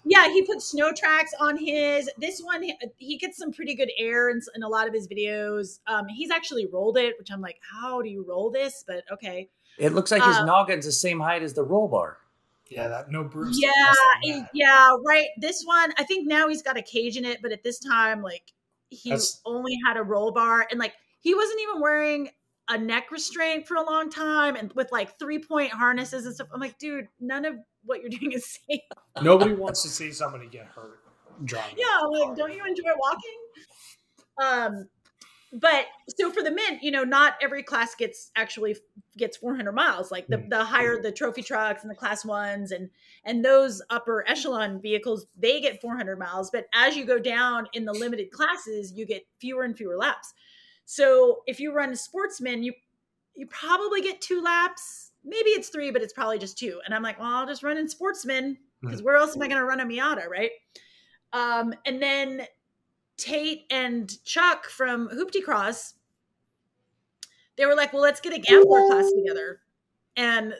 yeah, 0.09 0.29
he 0.29 0.42
put 0.42 0.62
snow 0.62 0.92
tracks 0.92 1.33
on 1.40 1.57
his. 1.59 2.09
This 2.16 2.40
one, 2.40 2.62
he, 2.62 2.74
he 2.98 3.18
gets 3.18 3.37
some 3.38 3.50
pretty 3.52 3.74
good 3.74 3.90
air 3.98 4.31
in, 4.31 4.40
in 4.55 4.62
a 4.62 4.68
lot 4.68 4.87
of 4.87 4.94
his 4.94 5.09
videos. 5.09 5.81
Um, 5.88 6.07
he's 6.07 6.31
actually 6.31 6.66
rolled 6.66 6.96
it, 6.96 7.16
which 7.18 7.33
I'm 7.33 7.40
like, 7.40 7.59
how 7.61 8.00
do 8.02 8.09
you 8.09 8.24
roll 8.26 8.48
this? 8.48 8.85
But 8.87 9.02
okay. 9.11 9.48
It 9.79 9.94
looks 9.94 10.12
like 10.12 10.22
his 10.22 10.37
Um, 10.37 10.46
noggin's 10.46 10.85
the 10.87 10.92
same 10.92 11.18
height 11.18 11.42
as 11.42 11.55
the 11.55 11.64
roll 11.64 11.88
bar. 11.88 12.18
Yeah, 12.68 12.87
that 12.87 13.11
no 13.11 13.24
Bruce. 13.24 13.59
Yeah, 13.61 13.70
that's 13.76 13.98
not 14.05 14.16
it- 14.22 14.40
bad. 14.42 14.50
yeah, 14.55 14.88
right. 15.05 15.26
This 15.38 15.64
one, 15.64 15.92
I 15.98 16.05
think 16.05 16.29
now 16.29 16.48
he's 16.48 16.62
got 16.62 16.76
a 16.76 16.83
cage 16.83 17.16
in 17.16 17.24
it, 17.24 17.42
but 17.42 17.50
at 17.50 17.64
this 17.64 17.81
time, 17.81 18.22
like 18.22 18.52
he 18.90 19.11
That's- 19.11 19.40
only 19.44 19.76
had 19.87 19.96
a 19.96 20.02
roll 20.05 20.31
bar, 20.31 20.68
and 20.70 20.79
like 20.79 20.92
he 21.20 21.35
wasn't 21.35 21.61
even 21.62 21.81
wearing 21.81 22.31
a 22.68 22.76
neck 22.79 23.11
restraint 23.11 23.66
for 23.68 23.76
a 23.76 23.83
long 23.85 24.11
time, 24.11 24.57
and 24.57 24.72
with 24.74 24.90
like 24.92 25.18
three 25.18 25.38
point 25.38 25.70
harnesses 25.72 26.26
and 26.26 26.35
stuff. 26.35 26.48
I'm 26.52 26.61
like, 26.61 26.79
dude, 26.79 27.07
none 27.20 27.44
of 27.44 27.57
what 27.85 28.00
you're 28.00 28.11
doing 28.11 28.33
is 28.33 28.59
safe. 28.68 28.81
Nobody 29.22 29.55
wants 29.55 29.83
to 29.83 29.88
see 29.88 30.12
somebody 30.12 30.46
get 30.48 30.66
hurt 30.66 31.00
driving. 31.44 31.76
yeah, 31.79 32.00
like, 32.07 32.37
don't 32.37 32.52
you 32.52 32.64
enjoy 32.66 32.90
walking? 32.98 33.31
Um, 34.42 34.88
but 35.52 35.87
so 36.09 36.31
for 36.33 36.42
the 36.42 36.50
mint, 36.50 36.83
you 36.83 36.90
know, 36.90 37.05
not 37.05 37.35
every 37.40 37.62
class 37.62 37.94
gets 37.94 38.31
actually 38.37 38.76
gets 39.16 39.37
400 39.37 39.72
miles. 39.72 40.11
Like 40.11 40.26
the 40.26 40.38
Mhm. 40.38 40.50
the 40.50 40.64
higher 40.64 41.00
the 41.00 41.12
trophy 41.12 41.42
trucks 41.42 41.83
and 41.83 41.90
the 41.90 41.94
class 41.94 42.24
ones 42.24 42.72
and 42.72 42.90
and 43.24 43.44
those 43.44 43.81
upper 43.88 44.29
echelon 44.29 44.81
vehicles, 44.81 45.26
they 45.37 45.61
get 45.61 45.81
400 45.81 46.18
miles. 46.18 46.50
But 46.50 46.66
as 46.74 46.96
you 46.96 47.05
go 47.05 47.18
down 47.18 47.68
in 47.72 47.85
the 47.85 47.92
limited 47.92 48.33
classes, 48.33 48.92
you 48.92 49.07
get 49.07 49.24
fewer 49.38 49.62
and 49.62 49.76
fewer 49.76 49.96
laps. 49.96 50.35
So 50.87 51.42
if 51.46 51.61
you 51.61 51.72
run 51.75 51.94
sportsman, 51.94 52.62
you 52.62 52.72
you 53.35 53.46
probably 53.49 54.01
get 54.01 54.20
two 54.22 54.40
laps. 54.40 55.11
Maybe 55.25 55.51
it's 55.51 55.68
three, 55.68 55.90
but 55.90 56.01
it's 56.01 56.12
probably 56.12 56.38
just 56.38 56.57
two. 56.57 56.81
And 56.87 56.94
I'm 56.94 57.03
like, 57.03 57.18
well, 57.18 57.29
I'll 57.29 57.46
just 57.46 57.62
run 57.62 57.77
in 57.77 57.88
sportsman 57.88 58.57
because 58.81 59.03
where 59.03 59.16
else 59.16 59.37
am 59.37 59.42
I 59.42 59.49
going 59.49 59.61
to 59.61 59.66
run 59.66 59.81
a 59.81 59.85
Miata, 59.85 60.29
right? 60.29 60.53
Um, 61.33 61.75
and 61.85 62.01
then 62.01 62.46
Tate 63.16 63.64
and 63.70 64.12
Chuck 64.25 64.66
from 64.66 65.09
Hoopty 65.09 65.44
Cross, 65.44 65.94
they 67.57 67.66
were 67.66 67.75
like, 67.75 67.92
well, 67.92 68.03
let's 68.03 68.20
get 68.20 68.33
a 68.33 68.38
gambler 68.38 68.87
class 68.88 69.11
together. 69.12 69.61
And 70.16 70.55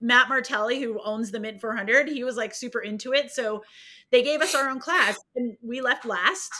Matt 0.00 0.28
Martelli, 0.28 0.80
who 0.80 1.00
owns 1.02 1.30
the 1.30 1.40
Mint 1.40 1.60
400, 1.60 2.08
he 2.08 2.24
was 2.24 2.36
like 2.36 2.54
super 2.54 2.80
into 2.80 3.12
it. 3.12 3.32
So 3.32 3.64
they 4.10 4.22
gave 4.22 4.40
us 4.40 4.54
our 4.54 4.70
own 4.70 4.78
class 4.78 5.18
and 5.34 5.56
we 5.62 5.80
left 5.80 6.04
last. 6.04 6.52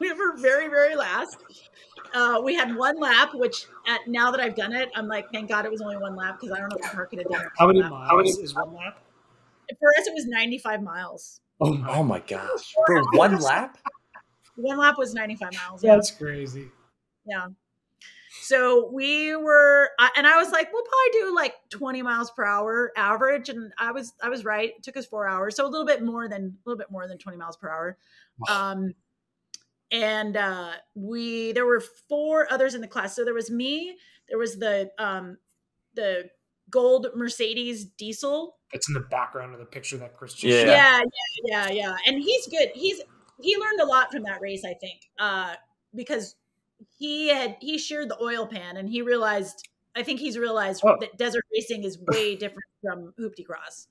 We 0.00 0.12
were 0.12 0.36
very, 0.36 0.68
very 0.68 0.96
last. 0.96 1.36
Uh, 2.14 2.40
we 2.44 2.54
had 2.54 2.76
one 2.76 2.98
lap, 2.98 3.30
which 3.34 3.66
at, 3.86 4.00
now 4.06 4.30
that 4.30 4.40
I've 4.40 4.54
done 4.54 4.72
it, 4.72 4.90
I'm 4.94 5.08
like, 5.08 5.30
thank 5.32 5.48
God 5.48 5.64
it 5.64 5.70
was 5.70 5.80
only 5.80 5.96
one 5.96 6.16
lap 6.16 6.38
because 6.40 6.54
I 6.56 6.60
don't 6.60 6.70
know 6.70 6.78
if 6.82 6.94
Mark 6.94 7.10
could 7.10 7.20
have 7.20 7.28
done 7.28 7.42
it. 7.42 7.48
How 7.56 7.66
many 7.66 7.80
lap. 7.80 7.90
miles 7.90 8.38
is 8.38 8.54
one 8.54 8.74
lap? 8.74 8.98
For 9.78 9.88
us, 9.98 10.06
it 10.06 10.14
was 10.14 10.26
95 10.26 10.82
miles. 10.82 11.40
Oh 11.60 11.72
my, 11.72 11.96
Oh 11.96 12.02
my 12.02 12.20
gosh. 12.20 12.74
For 12.86 13.02
one 13.12 13.38
lap? 13.38 13.78
One 14.56 14.78
lap 14.78 14.98
was 14.98 15.14
95 15.14 15.52
miles. 15.54 15.82
Yeah. 15.82 15.94
that's 15.94 16.10
crazy. 16.10 16.68
Yeah. 17.24 17.46
So 18.40 18.90
we 18.92 19.36
were, 19.36 19.90
and 20.16 20.26
I 20.26 20.36
was 20.36 20.50
like, 20.50 20.72
we'll 20.72 20.82
probably 20.82 21.20
do 21.20 21.34
like 21.34 21.54
20 21.70 22.02
miles 22.02 22.30
per 22.30 22.44
hour 22.44 22.92
average, 22.96 23.48
and 23.48 23.72
I 23.78 23.92
was, 23.92 24.12
I 24.22 24.28
was 24.28 24.44
right. 24.44 24.70
It 24.76 24.82
took 24.82 24.96
us 24.96 25.06
four 25.06 25.28
hours, 25.28 25.56
so 25.56 25.66
a 25.66 25.68
little 25.68 25.86
bit 25.86 26.02
more 26.02 26.28
than, 26.28 26.56
a 26.66 26.68
little 26.68 26.78
bit 26.78 26.90
more 26.90 27.06
than 27.06 27.18
20 27.18 27.38
miles 27.38 27.56
per 27.56 27.70
hour. 27.70 27.96
Um, 28.48 28.94
and 29.92 30.36
uh, 30.36 30.72
we, 30.96 31.52
there 31.52 31.66
were 31.66 31.80
four 32.08 32.50
others 32.50 32.74
in 32.74 32.80
the 32.80 32.88
class. 32.88 33.14
So 33.14 33.24
there 33.24 33.34
was 33.34 33.50
me, 33.50 33.96
there 34.28 34.38
was 34.38 34.58
the, 34.58 34.90
um, 34.98 35.36
the 35.94 36.30
gold 36.70 37.06
Mercedes 37.14 37.84
diesel 37.84 38.56
It's 38.72 38.88
in 38.88 38.94
the 38.94 39.00
background 39.00 39.52
of 39.52 39.60
the 39.60 39.66
picture 39.66 39.98
that 39.98 40.16
Chris 40.16 40.32
just 40.32 40.44
Yeah. 40.44 40.60
showed. 40.60 40.66
yeah 40.66 41.00
yeah 41.44 41.68
yeah 41.68 41.70
yeah 41.70 41.96
and 42.06 42.16
he's 42.22 42.46
good 42.48 42.70
he's 42.74 43.00
he 43.42 43.56
learned 43.58 43.80
a 43.80 43.84
lot 43.84 44.10
from 44.10 44.22
that 44.22 44.40
race 44.40 44.64
i 44.64 44.72
think 44.72 45.00
uh 45.18 45.54
because 45.94 46.36
he 46.98 47.28
had 47.28 47.56
he 47.60 47.76
shared 47.76 48.08
the 48.08 48.16
oil 48.22 48.46
pan 48.46 48.78
and 48.78 48.88
he 48.88 49.02
realized 49.02 49.68
i 49.94 50.02
think 50.02 50.20
he's 50.20 50.38
realized 50.38 50.80
Oh. 50.86 50.96
that 51.00 51.18
desert 51.18 51.44
racing 51.52 51.82
is 51.84 51.98
way 52.08 52.36
different 52.36 52.64
from 52.80 53.12
hoopty 53.20 53.44
cross 53.44 53.88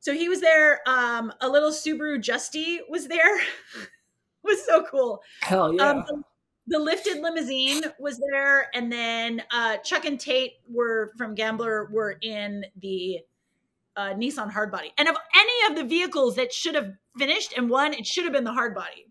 so 0.00 0.12
he 0.12 0.28
was 0.28 0.40
there 0.42 0.80
um 0.86 1.32
a 1.40 1.48
little 1.48 1.70
subaru 1.70 2.18
justy 2.18 2.80
was 2.90 3.08
there 3.08 3.38
it 3.38 3.44
was 4.44 4.64
so 4.64 4.84
cool 4.90 5.22
Hell 5.42 5.74
yeah. 5.74 5.90
um, 5.90 6.04
the, 6.06 6.22
the 6.70 6.78
lifted 6.78 7.20
limousine 7.20 7.82
was 7.98 8.22
there, 8.30 8.70
and 8.74 8.92
then 8.92 9.42
uh, 9.50 9.78
Chuck 9.78 10.04
and 10.04 10.20
Tate 10.20 10.52
were 10.68 11.10
from 11.18 11.34
Gambler 11.34 11.88
were 11.90 12.16
in 12.22 12.64
the 12.80 13.18
uh, 13.96 14.14
Nissan 14.14 14.52
hardbody. 14.52 14.92
And 14.96 15.08
of 15.08 15.16
any 15.36 15.70
of 15.70 15.76
the 15.76 15.84
vehicles 15.84 16.36
that 16.36 16.52
should 16.52 16.76
have 16.76 16.92
finished 17.18 17.54
and 17.56 17.68
won, 17.68 17.92
it 17.92 18.06
should 18.06 18.24
have 18.24 18.32
been 18.32 18.44
the 18.44 18.52
hardbody. 18.52 19.08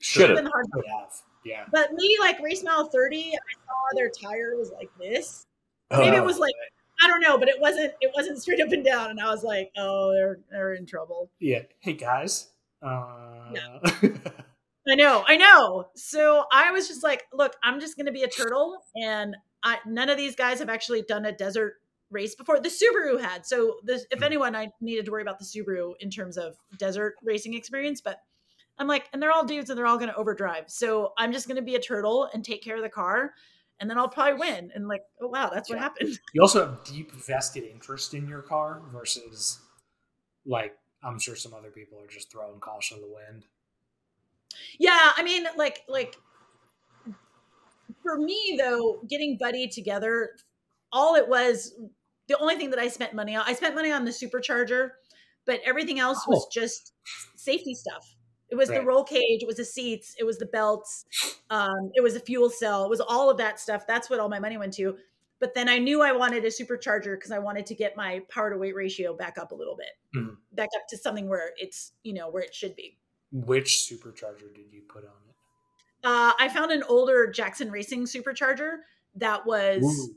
Should 0.00 0.30
have 0.30 0.36
Been 0.36 0.46
the 0.46 0.50
hardbody. 0.50 0.82
Could. 0.82 1.50
Yeah. 1.50 1.64
But 1.70 1.92
me, 1.92 2.16
like 2.18 2.40
race 2.40 2.64
mile 2.64 2.86
thirty, 2.88 3.32
I 3.34 3.54
saw 3.66 3.96
their 3.96 4.08
tire 4.08 4.56
was 4.56 4.72
like 4.72 4.90
this. 4.98 5.46
Maybe 5.90 6.16
Uh, 6.16 6.22
it 6.22 6.24
was 6.24 6.38
like 6.38 6.54
I 7.02 7.08
don't 7.08 7.20
know, 7.20 7.36
but 7.36 7.48
it 7.48 7.60
wasn't. 7.60 7.92
It 8.00 8.10
wasn't 8.16 8.40
straight 8.40 8.60
up 8.60 8.72
and 8.72 8.84
down, 8.84 9.10
and 9.10 9.20
I 9.20 9.26
was 9.26 9.44
like, 9.44 9.70
oh, 9.76 10.12
they're 10.14 10.38
they're 10.50 10.74
in 10.74 10.86
trouble. 10.86 11.30
Yeah. 11.40 11.62
Hey 11.80 11.92
guys. 11.92 12.53
Uh, 12.84 13.78
I 14.86 14.94
know, 14.96 15.24
I 15.26 15.36
know. 15.36 15.88
So 15.96 16.44
I 16.52 16.70
was 16.70 16.86
just 16.88 17.02
like, 17.02 17.24
look, 17.32 17.54
I'm 17.62 17.80
just 17.80 17.96
going 17.96 18.06
to 18.06 18.12
be 18.12 18.22
a 18.22 18.28
turtle, 18.28 18.78
and 18.94 19.34
I, 19.62 19.78
none 19.86 20.10
of 20.10 20.16
these 20.18 20.36
guys 20.36 20.58
have 20.58 20.68
actually 20.68 21.02
done 21.02 21.24
a 21.24 21.32
desert 21.32 21.76
race 22.10 22.34
before. 22.34 22.60
The 22.60 22.68
Subaru 22.68 23.18
had. 23.20 23.46
So 23.46 23.76
this, 23.82 24.04
if 24.10 24.20
Mhm. 24.20 24.26
anyone, 24.26 24.54
I 24.54 24.70
needed 24.80 25.06
to 25.06 25.10
worry 25.10 25.22
about 25.22 25.38
the 25.38 25.44
Subaru 25.46 25.94
in 26.00 26.10
terms 26.10 26.36
of 26.36 26.56
desert 26.78 27.14
racing 27.22 27.54
experience, 27.54 28.00
but. 28.00 28.20
I'm 28.76 28.88
like, 28.88 29.08
and 29.12 29.22
they're 29.22 29.30
all 29.30 29.44
dudes 29.44 29.70
and 29.70 29.78
they're 29.78 29.86
all 29.86 29.98
going 29.98 30.10
to 30.10 30.16
overdrive. 30.16 30.64
So 30.66 31.12
I'm 31.16 31.30
just 31.30 31.46
going 31.46 31.58
to 31.58 31.62
be 31.62 31.76
a 31.76 31.80
turtle 31.80 32.28
and 32.34 32.44
take 32.44 32.60
care 32.60 32.74
of 32.74 32.82
the 32.82 32.88
car, 32.88 33.32
and 33.78 33.88
then 33.88 33.96
I'll 33.98 34.08
probably 34.08 34.34
win. 34.40 34.72
And 34.74 34.88
like, 34.88 35.02
oh 35.22 35.28
wow, 35.28 35.48
that's 35.48 35.68
what 35.68 35.76
Yeah. 35.76 35.82
happened. 35.82 36.18
you 36.32 36.42
also 36.42 36.66
have 36.66 36.82
deep 36.82 37.12
vested 37.12 37.62
interest 37.62 38.14
in 38.14 38.28
your 38.28 38.42
car 38.42 38.82
versus 38.92 39.60
like 40.44 40.76
I'm 41.04 41.18
sure 41.18 41.36
some 41.36 41.54
other 41.54 41.70
people 41.70 41.98
are 42.00 42.06
just 42.06 42.30
throwing 42.30 42.60
caution 42.60 42.98
to 42.98 43.04
the 43.04 43.12
wind. 43.12 43.44
Yeah, 44.78 45.12
I 45.16 45.22
mean, 45.22 45.46
like, 45.56 45.82
like 45.88 46.16
for 48.02 48.16
me 48.18 48.56
though, 48.58 49.00
getting 49.08 49.36
Buddy 49.38 49.68
together, 49.68 50.30
all 50.92 51.14
it 51.16 51.28
was, 51.28 51.74
the 52.28 52.38
only 52.38 52.56
thing 52.56 52.70
that 52.70 52.78
I 52.78 52.88
spent 52.88 53.12
money 53.14 53.36
on, 53.36 53.44
I 53.46 53.52
spent 53.54 53.74
money 53.74 53.92
on 53.92 54.04
the 54.04 54.10
supercharger, 54.10 54.90
but 55.44 55.60
everything 55.64 55.98
else 55.98 56.26
was 56.26 56.44
Oh. 56.46 56.48
just 56.52 56.92
safety 57.36 57.74
stuff. 57.74 58.14
It 58.50 58.56
was 58.56 58.68
the 58.68 58.82
roll 58.82 59.02
cage, 59.04 59.42
it 59.42 59.46
was 59.46 59.56
the 59.56 59.64
seats, 59.64 60.14
it 60.18 60.24
was 60.24 60.38
the 60.38 60.46
belts, 60.46 61.04
um, 61.50 61.90
it 61.94 62.02
was 62.02 62.14
a 62.14 62.20
fuel 62.20 62.48
cell, 62.50 62.84
it 62.84 62.90
was 62.90 63.00
all 63.00 63.28
of 63.28 63.38
that 63.38 63.58
stuff. 63.58 63.84
That's 63.86 64.08
what 64.08 64.20
all 64.20 64.28
my 64.28 64.38
money 64.38 64.56
went 64.56 64.74
to. 64.74 64.96
But 65.44 65.52
then 65.52 65.68
I 65.68 65.76
knew 65.76 66.00
I 66.00 66.10
wanted 66.12 66.42
a 66.46 66.48
supercharger 66.48 67.16
because 67.16 67.30
I 67.30 67.38
wanted 67.38 67.66
to 67.66 67.74
get 67.74 67.98
my 67.98 68.22
power 68.30 68.48
to 68.48 68.56
weight 68.56 68.74
ratio 68.74 69.14
back 69.14 69.36
up 69.36 69.52
a 69.52 69.54
little 69.54 69.76
bit, 69.76 69.90
Mhm. 70.16 70.38
back 70.52 70.70
up 70.74 70.88
to 70.88 70.96
something 70.96 71.28
where 71.28 71.52
it's 71.58 71.92
you 72.02 72.14
know 72.14 72.30
where 72.30 72.42
it 72.42 72.54
should 72.54 72.74
be. 72.74 72.96
Which 73.30 73.86
supercharger 73.86 74.54
did 74.54 74.72
you 74.72 74.80
put 74.88 75.04
on 75.04 75.10
it? 75.28 75.34
Uh, 76.02 76.32
I 76.38 76.48
found 76.48 76.72
an 76.72 76.82
older 76.84 77.26
Jackson 77.30 77.70
Racing 77.70 78.04
supercharger 78.04 78.78
that 79.16 79.44
was 79.44 79.82
Ooh. 79.84 80.16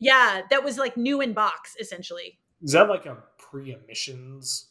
yeah, 0.00 0.42
that 0.50 0.64
was 0.64 0.78
like 0.78 0.96
new 0.96 1.20
in 1.20 1.32
box 1.32 1.76
essentially. 1.78 2.40
Is 2.60 2.72
that 2.72 2.88
like 2.88 3.06
a 3.06 3.22
pre-emissions? 3.38 4.70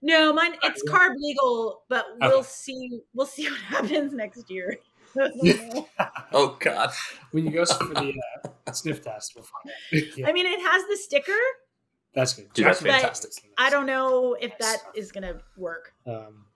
No, 0.00 0.32
mine 0.32 0.54
it's 0.62 0.82
carb 0.84 1.16
legal, 1.18 1.82
but 1.90 2.06
we'll 2.16 2.38
Okay. 2.38 2.46
see 2.48 3.00
we'll 3.12 3.26
see 3.26 3.44
what 3.50 3.60
happens 3.60 4.14
next 4.14 4.48
year. 4.48 4.78
I 5.20 5.28
don't 5.28 5.36
know. 5.36 5.88
Oh 6.32 6.56
God. 6.58 6.92
when 7.32 7.44
you 7.44 7.50
go 7.52 7.66
for 7.66 7.92
the 7.94 8.14
uh, 8.44 8.48
sniff 8.74 9.02
test, 9.02 9.32
we'll 9.36 9.44
find 9.44 9.70
out. 10.02 10.08
Yeah, 10.16 10.28
I 10.28 10.32
mean, 10.32 10.46
it 10.46 10.60
has 10.60 10.84
the 10.88 10.96
sticker. 10.96 11.32
that's 12.14 12.32
good. 12.34 12.52
Dude, 12.54 12.66
that's 12.66 12.80
fantastic. 12.80 13.30
I 13.58 13.70
don't 13.70 13.86
know 13.86 14.34
if 14.40 14.50
Nice 14.50 14.58
that 14.60 14.78
stuff. 14.80 14.92
is 14.96 15.12
gonna 15.12 15.40
work. 15.56 15.92
Um, 16.06 16.46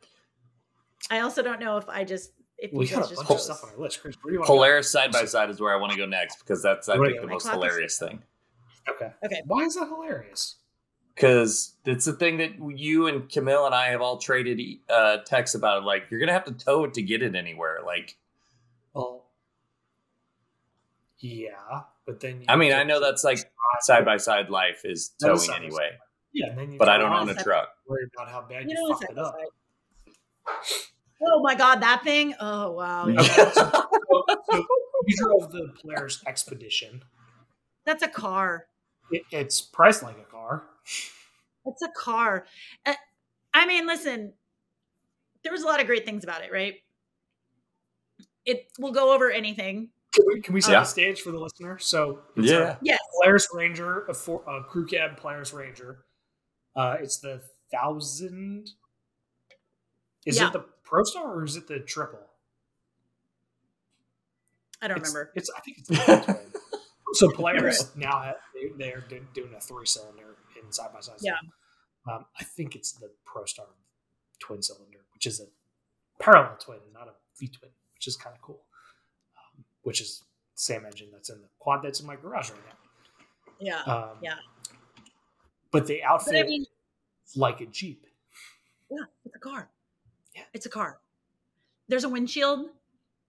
I 1.11 1.21
also 1.21 1.43
don't 1.43 1.61
know 1.61 1.77
if 1.77 1.89
I 1.89 2.05
just 2.05 2.33
if 2.59 2.73
we 2.73 2.87
you 2.87 2.91
got 2.91 3.03
guys 3.03 3.13
a 3.13 3.15
just 3.15 3.29
bunch 3.29 3.39
of 3.39 3.45
stuff 3.45 3.65
on 3.65 3.71
our 3.71 3.77
list. 3.79 4.01
Chris, 4.03 4.17
where 4.23 4.31
do 4.31 4.35
you 4.35 4.41
want 4.41 4.49
Polaris 4.49 4.91
side 4.91 5.13
by 5.13 5.25
side 5.25 5.51
is 5.51 5.61
where 5.61 5.73
I 5.73 5.77
want 5.77 5.93
to 5.93 5.99
go 5.99 6.07
next 6.07 6.41
because 6.41 6.63
that's 6.63 6.89
I 6.89 6.97
think 6.99 7.21
the 7.21 7.27
most 7.27 7.49
hilarious 7.49 7.99
thing. 7.99 8.23
Okay. 8.89 9.11
Okay. 9.25 9.43
Why 9.47 9.61
is 9.61 9.77
that 9.77 9.87
hilarious? 9.89 10.57
Because 11.15 11.77
it's 11.85 12.07
the 12.07 12.15
thing 12.15 12.39
that 12.39 12.53
you 12.79 13.07
and 13.09 13.29
Camille 13.29 13.67
and 13.67 13.75
I 13.75 13.89
have 13.89 14.01
all 14.01 14.17
traded 14.17 14.61
uh, 14.89 15.19
texts 15.27 15.55
about. 15.55 15.85
Like 15.85 16.05
you're 16.11 16.19
gonna 16.21 16.33
have 16.33 16.45
to 16.45 16.53
tow 16.53 16.85
it 16.85 16.95
to 16.95 17.03
get 17.03 17.23
it 17.23 17.35
anywhere. 17.35 17.81
Like 17.85 18.17
Well, 18.95 19.27
yeah, 21.19 21.83
but 22.11 22.21
then 22.21 22.41
you 22.41 22.47
I 22.49 22.57
mean, 22.57 22.73
I 22.73 22.83
know 22.83 23.01
that's 23.01 23.23
like 23.25 23.39
side 23.83 24.05
by 24.05 24.17
side 24.17 24.51
life 24.51 24.81
is 24.85 25.11
towing 25.23 25.39
side 25.39 25.61
by 25.61 25.65
anyway. 25.65 25.91
Yeah, 26.33 26.49
and 26.51 26.59
then 26.59 26.73
you 26.73 26.79
But 26.79 26.89
I 26.89 26.99
don't 26.99 27.13
own 27.13 27.29
a 27.29 27.35
truck. 27.35 27.69
worry 27.87 28.07
about 28.15 28.29
how 28.31 28.43
bad 28.43 28.65
You 28.65 28.77
you, 28.77 28.89
know, 28.89 28.95
fucked 28.95 29.11
it 29.13 29.19
up. 29.19 29.35
side. 29.35 30.81
Oh 31.23 31.41
my 31.43 31.55
god, 31.55 31.83
that 31.83 32.03
thing! 32.03 32.35
Oh 32.41 32.73
wow, 32.73 33.07
yeah. 33.09 33.21
Okay, 33.21 33.51
so, 33.53 33.71
so 34.51 34.67
you 35.07 35.17
drove 35.17 35.53
the 35.53 35.73
Polaris 35.81 36.23
Expedition. 36.27 37.03
that's 37.85 38.03
a 38.03 38.09
car. 38.09 38.67
It, 39.11 39.23
it's 39.31 39.61
priced 39.61 40.03
like 40.03 40.19
a 40.19 40.31
car. 40.31 40.65
It's 41.67 41.83
a 41.83 41.91
car. 41.97 42.47
Uh, 42.87 42.95
I 43.53 43.67
mean, 43.67 43.87
listen, 43.87 44.33
there 45.43 45.53
was 45.53 45.63
a 45.63 45.67
lot 45.67 45.81
of 45.81 45.87
great 45.87 46.05
things 46.07 46.25
about 46.25 46.43
it, 46.43 46.51
right? 46.53 46.77
It 48.47 48.69
will 48.79 48.93
go 48.93 49.13
over 49.15 49.31
anything. 49.31 49.91
Can 50.13 50.25
we, 50.27 50.41
can 50.41 50.55
we 50.55 50.61
set 50.61 50.73
Yeah. 50.73 50.81
the 50.81 50.85
stage 50.87 51.21
for 51.21 51.31
the 51.31 51.39
listener? 51.39 51.79
So, 51.79 52.23
it's 52.37 52.51
Yeah. 52.51 52.73
a 52.73 52.79
Yes. 52.83 52.99
Polaris 53.13 53.49
Ranger, 53.55 54.07
a, 54.07 54.15
for, 54.15 54.43
a 54.49 54.65
crew 54.65 54.87
cab 54.87 55.17
Polaris 55.17 55.53
Ranger. 55.53 56.05
Uh, 56.75 56.97
it's 57.01 57.19
the 57.19 57.43
thousand. 57.71 58.71
Is 60.27 60.39
Yeah. 60.39 60.49
it 60.49 60.53
the 60.53 60.61
Pro 60.85 61.05
Star 61.05 61.33
or 61.35 61.45
is 61.45 61.57
it 61.57 61.69
the 61.69 61.81
triple? 61.81 62.27
I 64.83 64.89
don't 64.89 64.97
It's- 64.99 65.13
remember. 65.15 65.33
It's 65.37 65.51
I 65.57 65.61
think 65.61 65.79
it's 65.79 65.89
the 65.89 65.97
twin. 65.97 66.37
So 67.13 67.29
Polaris 67.29 67.97
now 67.97 68.13
ha- 68.13 68.35
they, 68.55 68.69
they're 68.77 69.01
doing 69.35 69.53
a 69.57 69.61
three 69.61 69.85
cylinder 69.85 70.37
in 70.63 70.71
side 70.71 70.93
by 70.93 71.01
side. 71.01 71.17
Yeah. 71.21 71.33
Um, 72.09 72.25
I 72.39 72.45
think 72.45 72.77
it's 72.77 72.93
the 72.93 73.11
Pro 73.25 73.45
Star 73.47 73.67
twin 74.39 74.63
cylinder, 74.63 75.01
which 75.13 75.27
is 75.27 75.41
a 75.41 75.47
parallel 76.23 76.57
twin, 76.59 76.79
not 76.95 77.09
a 77.09 77.15
V 77.37 77.49
twin, 77.49 77.73
which 77.95 78.07
is 78.07 78.17
kind 78.17 78.37
of 78.37 78.41
cool. 78.43 78.63
Which 79.83 80.01
is 80.01 80.20
the 80.20 80.24
same 80.61 80.85
engine 80.85 81.09
that's 81.12 81.31
in 81.31 81.41
the 81.41 81.49
quad 81.59 81.83
that's 81.83 82.01
in 82.01 82.07
my 82.07 82.16
garage 82.16 82.51
right 82.51 82.61
Yeah. 83.61 83.83
now. 83.87 84.11
Um, 84.12 84.18
Yeah. 84.22 84.37
But 85.70 85.87
they 85.87 86.03
outfit 86.03 86.33
But 86.35 86.41
I 86.41 86.49
mean, 86.49 86.64
like 87.37 87.61
a 87.61 87.66
Jeep. 87.66 88.07
yeah, 88.91 89.05
it's 89.24 89.37
a 89.37 89.39
car. 89.39 89.70
Yeah. 90.35 90.43
It's 90.53 90.66
a 90.66 90.70
car. 90.70 91.01
There's 91.89 92.05
a 92.05 92.09
windshield. 92.09 92.70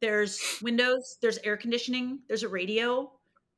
There's 0.01 0.41
windows. 0.61 1.17
There's 1.21 1.37
air 1.39 1.57
conditioning. 1.57 2.19
There's 2.27 2.43
a 2.43 2.49
radio. 2.49 3.11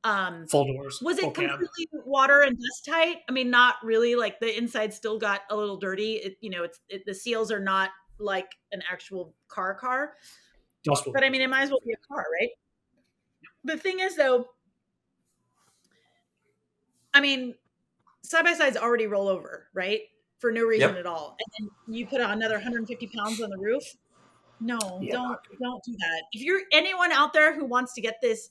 Um, 0.04 0.46
Full 0.48 0.66
doors. 0.66 1.00
was 1.00 1.16
it 1.16 1.22
cab. 1.34 1.34
completely 1.58 2.00
water 2.04 2.42
and 2.42 2.58
dust 2.58 2.84
tight? 2.84 3.18
I 3.26 3.32
mean, 3.32 3.48
not 3.50 3.76
really. 3.82 4.14
Like 4.16 4.38
the 4.38 4.54
inside 4.56 4.92
still 4.92 5.18
got 5.18 5.40
a 5.48 5.56
little 5.56 5.78
dirty. 5.78 6.16
It, 6.16 6.36
you 6.42 6.50
know, 6.50 6.62
it's 6.64 6.78
it, 6.90 7.04
the 7.06 7.14
seals 7.14 7.50
are 7.50 7.60
not 7.60 7.88
like 8.18 8.50
an 8.72 8.82
actual 8.90 9.34
car 9.48 9.74
car. 9.74 10.12
Dust 10.84 11.04
But 11.10 11.24
I 11.24 11.30
mean, 11.30 11.40
it 11.40 11.48
might 11.48 11.62
as 11.62 11.70
well 11.70 11.80
be 11.86 11.92
a 11.92 11.96
car, 12.06 12.26
right? 12.38 12.50
The 13.64 13.76
thing 13.78 14.00
is, 14.00 14.16
though, 14.16 14.50
I 17.12 17.20
mean, 17.20 17.54
side 18.22 18.44
by 18.44 18.54
sides 18.54 18.76
already 18.76 19.06
roll 19.06 19.28
over, 19.28 19.68
right? 19.72 20.00
For 20.38 20.52
no 20.52 20.64
reason 20.64 20.90
Yep. 20.90 20.98
at 20.98 21.06
all, 21.06 21.36
and 21.58 21.68
then 21.86 21.94
you 21.94 22.06
put 22.06 22.20
another 22.20 22.54
150 22.56 23.06
pounds 23.16 23.40
on 23.40 23.48
the 23.50 23.56
roof. 23.58 23.82
No, 24.60 25.00
Yeah, 25.02 25.12
don't 25.12 25.38
don't 25.60 25.82
do 25.84 25.92
that. 25.92 26.22
If 26.32 26.42
you're 26.42 26.62
anyone 26.72 27.12
out 27.12 27.32
there 27.32 27.54
who 27.54 27.64
wants 27.64 27.94
to 27.94 28.00
get 28.02 28.20
this 28.20 28.50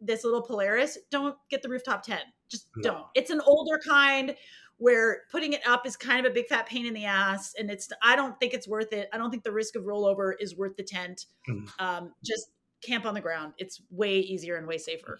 this 0.00 0.24
little 0.24 0.42
Polaris, 0.42 0.98
don't 1.10 1.36
get 1.48 1.62
the 1.62 1.68
rooftop 1.68 2.02
10. 2.02 2.20
Just 2.48 2.68
No. 2.76 2.82
don't. 2.82 3.06
It's 3.14 3.30
an 3.30 3.40
older 3.42 3.78
kind 3.78 4.36
where 4.78 5.22
putting 5.30 5.52
it 5.52 5.66
up 5.66 5.86
is 5.86 5.96
kind 5.96 6.24
of 6.26 6.30
a 6.30 6.34
big 6.34 6.48
fat 6.48 6.66
pain 6.66 6.86
in 6.86 6.94
the 6.94 7.04
ass, 7.04 7.54
and 7.54 7.70
it's 7.70 7.88
I 8.02 8.14
don't 8.16 8.38
think 8.40 8.54
it's 8.54 8.68
worth 8.68 8.92
it. 8.92 9.08
I 9.12 9.18
don't 9.18 9.30
think 9.30 9.44
the 9.44 9.52
risk 9.52 9.74
of 9.76 9.84
rollover 9.84 10.34
is 10.38 10.56
worth 10.56 10.76
the 10.76 10.82
tent. 10.84 11.26
Mhm. 11.48 11.68
Um, 11.80 12.14
just 12.24 12.50
camp 12.82 13.06
on 13.06 13.14
the 13.14 13.20
ground. 13.20 13.54
It's 13.58 13.80
way 13.90 14.18
easier 14.18 14.56
and 14.56 14.66
way 14.66 14.78
safer. 14.78 15.18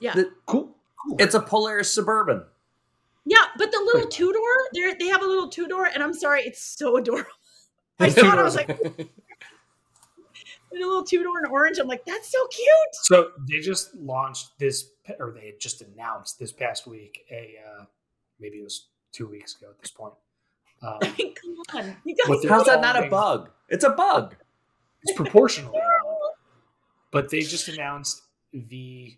Yeah. 0.00 0.14
The- 0.14 0.32
cool. 0.46 0.76
Cool. 1.04 1.16
it's 1.18 1.34
a 1.34 1.40
Polaris 1.40 1.92
Suburban. 1.92 2.44
Yeah, 3.26 3.44
but 3.58 3.70
the 3.70 3.90
little 3.92 4.08
two 4.08 4.32
door, 4.32 4.68
they 4.74 4.94
they 4.98 5.06
have 5.08 5.22
a 5.22 5.26
little 5.26 5.48
two 5.48 5.66
door, 5.66 5.86
and 5.86 6.02
I'm 6.02 6.12
sorry, 6.12 6.42
it's 6.42 6.62
so 6.62 6.96
adorable. 6.96 7.30
I 7.98 8.08
saw 8.10 8.32
it, 8.32 8.38
I 8.38 8.42
was 8.42 8.56
like, 8.56 8.68
a 8.70 9.06
little 10.72 11.04
two 11.04 11.22
door 11.22 11.38
in 11.38 11.50
orange. 11.50 11.78
I'm 11.78 11.86
like, 11.88 12.04
that's 12.04 12.30
so 12.30 12.46
cute. 12.48 12.68
So 12.92 13.30
they 13.48 13.60
just 13.60 13.94
launched 13.94 14.58
this, 14.58 14.90
or 15.18 15.32
they 15.32 15.46
had 15.46 15.60
just 15.60 15.82
announced 15.82 16.38
this 16.38 16.52
past 16.52 16.86
week 16.86 17.24
a, 17.30 17.54
uh, 17.66 17.84
maybe 18.40 18.58
it 18.58 18.64
was 18.64 18.88
two 19.12 19.26
weeks 19.26 19.56
ago 19.56 19.68
at 19.70 19.78
this 19.80 19.90
point. 19.90 20.14
Um, 20.82 20.98
come 21.00 21.80
on, 21.80 21.96
you 22.04 22.14
guys. 22.14 22.44
How's 22.48 22.66
that 22.66 22.82
not 22.82 23.02
a 23.02 23.08
bug? 23.08 23.50
It's 23.68 23.84
a 23.84 23.90
bug. 23.90 24.36
It's 25.04 25.16
proportional, 25.16 25.72
but 27.10 27.30
they 27.30 27.40
just 27.40 27.68
announced 27.68 28.22
the 28.52 29.16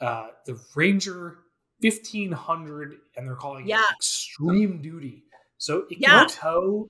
uh, 0.00 0.28
the 0.46 0.60
Ranger 0.74 1.38
fifteen 1.80 2.32
hundred, 2.32 2.96
and 3.16 3.26
they're 3.26 3.36
calling 3.36 3.66
Yeah. 3.66 3.80
it 3.80 3.94
extreme 3.96 4.82
duty. 4.82 5.24
So 5.58 5.86
it 5.90 5.98
Yeah. 6.00 6.20
can 6.20 6.28
tow, 6.28 6.88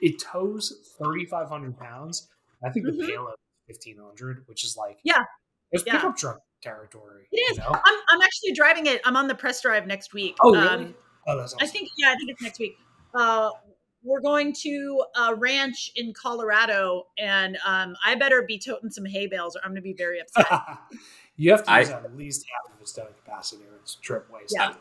it 0.00 0.18
tows 0.18 0.94
thirty 0.98 1.24
five 1.26 1.48
hundred 1.48 1.78
pounds. 1.78 2.28
I 2.64 2.70
think 2.70 2.86
Mhm. 2.86 2.98
the 2.98 3.06
payload 3.06 3.34
fifteen 3.66 3.98
hundred, 3.98 4.42
which 4.46 4.64
is 4.64 4.76
like 4.76 4.98
Yeah. 5.04 5.24
it's 5.70 5.84
Yeah. 5.86 5.92
pickup 5.96 6.16
truck 6.16 6.38
territory. 6.62 7.28
It 7.30 7.36
is. 7.52 7.58
You 7.58 7.62
know? 7.64 7.70
I'm 7.84 7.98
I'm 8.10 8.22
actually 8.22 8.52
driving 8.52 8.86
it. 8.86 9.00
I'm 9.04 9.16
on 9.16 9.28
the 9.28 9.34
press 9.34 9.60
drive 9.62 9.86
next 9.86 10.12
week. 10.12 10.36
Oh, 10.40 10.52
really? 10.52 10.66
Um, 10.68 10.94
Oh, 11.26 11.36
that's 11.36 11.52
awesome. 11.52 11.66
I 11.66 11.68
think 11.70 11.90
yeah, 11.98 12.10
I 12.10 12.16
think 12.16 12.30
it's 12.30 12.40
next 12.42 12.58
week. 12.58 12.76
Uh, 13.14 13.50
we're 14.08 14.20
going 14.20 14.52
to 14.62 15.04
a 15.16 15.34
ranch 15.34 15.90
in 15.96 16.12
Colorado, 16.14 17.06
and 17.18 17.58
um, 17.66 17.94
I 18.04 18.14
better 18.14 18.42
be 18.42 18.58
toting 18.58 18.90
some 18.90 19.04
hay 19.04 19.26
bales, 19.26 19.54
or 19.56 19.60
I'm 19.64 19.70
going 19.70 19.76
to 19.76 19.82
be 19.82 19.92
very 19.92 20.20
upset. 20.22 20.46
you 21.36 21.50
have 21.52 21.64
to 21.64 21.70
I- 21.70 21.82
at 21.82 22.16
least 22.16 22.46
half 22.52 22.74
of 22.74 22.80
its 22.80 22.92
towing 22.92 23.08
capacity, 23.24 23.62
or 23.70 23.76
it's 23.76 23.94
trip 23.96 24.26
waste. 24.32 24.54
Yeah. 24.56 24.74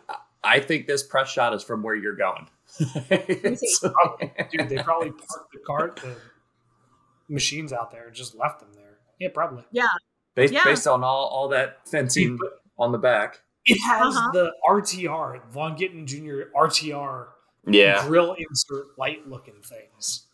I 0.44 0.60
think 0.62 0.88
this 0.88 1.04
press 1.04 1.30
shot 1.30 1.54
is 1.54 1.62
from 1.64 1.84
where 1.84 1.96
you're 1.96 2.16
going. 2.16 2.48
It's- 3.10 3.80
Dude, 4.52 4.70
they 4.70 4.78
probably 4.78 5.12
parked 5.12 5.52
the 5.54 5.60
cart, 5.66 6.00
the 6.02 6.16
machines 7.30 7.74
out 7.74 7.92
there, 7.92 8.08
and 8.08 8.16
just 8.16 8.36
left 8.36 8.60
them 8.62 8.70
there. 8.74 8.98
Yeah, 9.20 9.30
probably. 9.34 9.64
based, 10.36 10.54
Yeah. 10.54 10.64
based 10.64 10.88
on 10.88 11.04
all, 11.04 11.28
all 11.28 11.48
that 11.50 11.88
fencing 11.90 12.38
on 12.78 12.92
the 12.92 12.98
back. 12.98 13.42
it 13.66 13.80
has 13.86 14.16
Uh-huh. 14.16 14.30
the 14.32 14.52
RTR, 14.70 15.50
Vaughn 15.50 15.76
Gittin 15.76 16.06
Jr. 16.08 16.44
RTR 16.56 17.28
Yeah. 17.68 18.06
grill 18.08 18.34
insert 18.34 18.98
light 18.98 19.28
looking 19.28 19.62
things. 19.64 20.26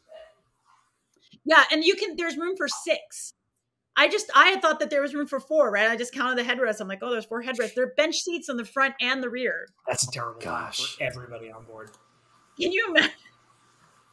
yeah, 1.45 1.63
and 1.71 1.83
you 1.83 1.95
can. 1.95 2.15
There's 2.15 2.37
room 2.37 2.55
for 2.55 2.67
six. 2.67 3.33
I 3.95 4.07
just 4.09 4.29
I 4.35 4.47
had 4.47 4.61
thought 4.61 4.79
that 4.79 4.89
there 4.89 5.01
was 5.01 5.13
room 5.13 5.27
for 5.27 5.39
four, 5.39 5.69
right? 5.71 5.89
I 5.89 5.95
just 5.95 6.13
counted 6.13 6.37
the 6.37 6.49
headrests. 6.49 6.79
I'm 6.81 6.87
like, 6.87 6.99
oh, 7.03 7.11
there's 7.11 7.25
four 7.25 7.43
headrests. 7.43 7.75
There 7.75 7.83
are 7.85 7.93
bench 7.95 8.17
seats 8.21 8.49
on 8.49 8.57
the 8.57 8.65
front 8.65 8.95
and 9.01 9.21
the 9.21 9.29
rear. 9.29 9.67
That's 9.87 10.07
a 10.07 10.11
terrible 10.11 10.41
line 10.45 10.63
Gosh. 10.65 10.95
for 10.97 11.03
everybody 11.03 11.51
on 11.51 11.63
board. 11.65 11.91
Can 12.59 12.71
you 12.71 12.87
imagine? 12.89 13.11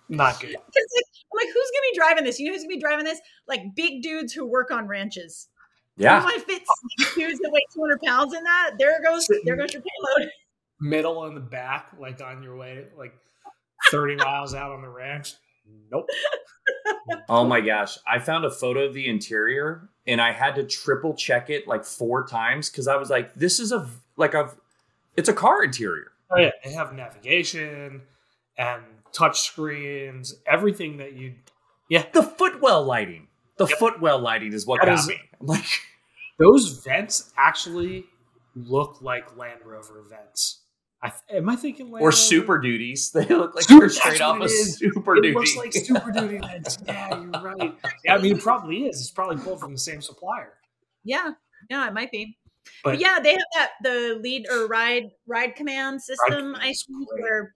Not 0.08 0.40
good. 0.40 0.50
Like, 1.32 1.44
I'm 1.44 1.46
like, 1.46 1.54
who's 1.54 1.70
gonna 1.70 1.92
be 1.92 1.96
driving 1.96 2.24
this? 2.24 2.40
You 2.40 2.46
know 2.46 2.52
who's 2.52 2.62
gonna 2.64 2.74
be 2.74 2.80
driving 2.80 3.04
this? 3.04 3.20
Like 3.46 3.60
big 3.76 4.02
dudes 4.02 4.32
who 4.32 4.44
work 4.44 4.70
on 4.72 4.88
ranches. 4.88 5.48
You 5.96 6.04
Yeah. 6.06 6.22
want 6.24 6.34
to 6.34 6.40
fit 6.40 6.62
six 6.98 7.14
dudes 7.14 7.38
that 7.38 7.50
weigh 7.52 7.60
200 7.72 8.00
pounds 8.04 8.34
in 8.34 8.42
that? 8.42 8.72
There 8.78 9.00
goes, 9.02 9.28
there 9.44 9.54
goes 9.56 9.72
your 9.72 9.82
payload. 9.82 10.30
Middle 10.80 11.26
in 11.26 11.34
the 11.34 11.40
back, 11.40 11.88
like 11.98 12.20
on 12.22 12.42
your 12.42 12.56
way, 12.56 12.86
like 12.96 13.14
30 13.90 14.16
miles 14.16 14.54
out 14.54 14.72
on 14.72 14.82
the 14.82 14.88
ranch. 14.88 15.34
Nope. 15.90 16.06
Oh 17.28 17.44
my 17.44 17.60
gosh. 17.60 17.98
I 18.06 18.18
found 18.20 18.44
a 18.44 18.50
photo 18.50 18.84
of 18.86 18.94
the 18.94 19.08
interior 19.08 19.88
and 20.06 20.20
I 20.20 20.32
had 20.32 20.54
to 20.56 20.64
triple 20.64 21.14
check 21.14 21.50
it 21.50 21.66
like 21.66 21.84
four 21.84 22.26
times 22.26 22.70
because 22.70 22.86
I 22.88 22.96
was 22.96 23.10
like, 23.10 23.34
this 23.34 23.58
is 23.58 23.72
a 23.72 23.88
like 24.16 24.34
a 24.34 24.52
it's 25.16 25.28
a 25.28 25.32
car 25.32 25.62
interior. 25.64 26.12
Oh 26.30 26.38
yeah, 26.38 26.50
they 26.64 26.72
have 26.72 26.92
navigation 26.94 28.02
and 28.58 28.82
touch 29.12 29.40
screens, 29.40 30.34
everything 30.46 30.98
that 30.98 31.14
you. 31.14 31.34
Yeah, 31.88 32.04
The 32.12 32.22
footwell 32.22 32.84
lighting. 32.84 33.26
The 33.56 33.66
Yep. 33.66 33.78
footwell 33.78 34.18
lighting 34.20 34.52
is 34.52 34.66
what 34.66 34.80
That 34.80 34.86
got 34.86 34.98
is- 35.00 35.08
me. 35.08 35.20
I'm 35.40 35.46
like, 35.46 35.66
those 36.38 36.82
vents 36.84 37.32
actually 37.36 38.04
look 38.54 39.02
like 39.02 39.36
Land 39.36 39.60
Rover 39.64 40.02
vents. 40.08 40.59
I, 41.02 41.12
am 41.30 41.48
I 41.48 41.56
thinking 41.56 41.90
Land 41.90 42.02
or 42.02 42.12
super 42.12 42.58
duties. 42.58 43.10
They 43.14 43.24
look 43.26 43.54
like 43.54 43.64
Super- 43.64 43.80
they're 43.80 43.88
straight 43.88 44.20
off 44.20 44.38
what 44.38 44.50
a 44.50 44.52
it 44.52 44.56
is. 44.56 44.78
super 44.78 45.16
It 45.16 45.22
duty. 45.22 45.34
looks 45.34 45.56
like 45.56 45.72
Super 45.72 46.12
Duty 46.12 46.38
vents. 46.46 46.78
Yeah, 46.86 47.20
you're 47.20 47.30
right. 47.42 47.74
Yeah, 48.04 48.14
I 48.16 48.18
mean, 48.18 48.36
it 48.36 48.42
probably 48.42 48.86
is. 48.86 49.00
It's 49.00 49.10
probably 49.10 49.38
pulled 49.42 49.60
from 49.60 49.72
the 49.72 49.78
same 49.78 50.02
supplier. 50.02 50.54
Yeah, 51.04 51.30
yeah, 51.70 51.86
it 51.88 51.94
might 51.94 52.10
be. 52.10 52.36
But- 52.84 52.92
But 52.92 53.00
yeah, 53.00 53.18
they 53.22 53.30
have 53.32 53.40
that 53.54 53.70
the 53.82 54.18
lead 54.22 54.46
or 54.50 54.66
ride 54.66 55.04
ride 55.26 55.54
command 55.56 56.02
system. 56.02 56.36
command 56.52 56.56
I 56.60 56.68
is 56.68 56.84
think 56.86 57.08
where 57.20 57.54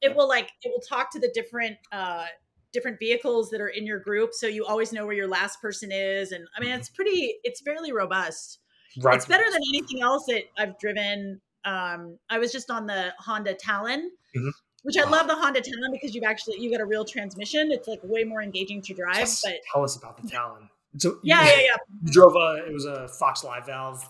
it 0.00 0.16
will 0.16 0.28
like 0.28 0.50
it 0.62 0.70
will 0.70 0.80
talk 0.80 1.10
to 1.12 1.18
the 1.20 1.30
different 1.34 1.76
uh 1.92 2.24
different 2.72 2.98
vehicles 2.98 3.48
that 3.50 3.60
are 3.60 3.68
in 3.68 3.86
your 3.86 4.00
group, 4.00 4.30
so 4.32 4.46
you 4.46 4.64
always 4.64 4.92
know 4.92 5.04
where 5.06 5.14
your 5.14 5.28
last 5.28 5.60
person 5.60 5.90
is. 5.92 6.32
And 6.32 6.46
I 6.56 6.60
mean, 6.60 6.70
Mm-hmm. 6.70 6.78
it's 6.80 6.88
pretty. 6.88 7.34
It's 7.44 7.60
fairly 7.60 7.92
robust. 7.92 8.58
Right. 9.02 9.16
It's 9.16 9.26
better 9.26 9.44
than 9.50 9.60
anything 9.74 10.00
else 10.00 10.24
that 10.28 10.44
I've 10.58 10.78
driven. 10.78 11.40
Um, 11.66 12.18
I 12.30 12.38
was 12.38 12.52
just 12.52 12.70
on 12.70 12.86
the 12.86 13.12
Honda 13.18 13.52
Talon. 13.54 14.10
Mhm. 14.36 14.50
Which 14.82 14.96
I 14.96 15.04
love 15.08 15.26
the 15.26 15.34
Honda 15.34 15.60
Talon 15.60 15.90
because 15.92 16.14
you've 16.14 16.24
actually 16.24 16.58
you 16.60 16.70
got 16.70 16.80
a 16.80 16.84
real 16.86 17.04
transmission. 17.04 17.72
It's 17.72 17.88
like 17.88 18.00
way 18.04 18.22
more 18.24 18.40
engaging 18.42 18.80
to 18.82 18.94
drive. 18.94 19.16
Yes, 19.18 19.42
But 19.44 19.54
tell 19.72 19.82
us 19.82 19.96
about 19.96 20.16
the 20.22 20.28
Talon. 20.28 20.70
So 20.98 21.18
yeah, 21.24 21.42
you, 21.42 21.50
yeah, 21.50 21.60
yeah. 21.62 21.76
you 22.04 22.12
drove 22.12 22.36
a. 22.36 22.64
It 22.66 22.72
was 22.72 22.84
a 22.84 23.08
Fox 23.08 23.42
Live 23.44 23.66
valve 23.66 24.08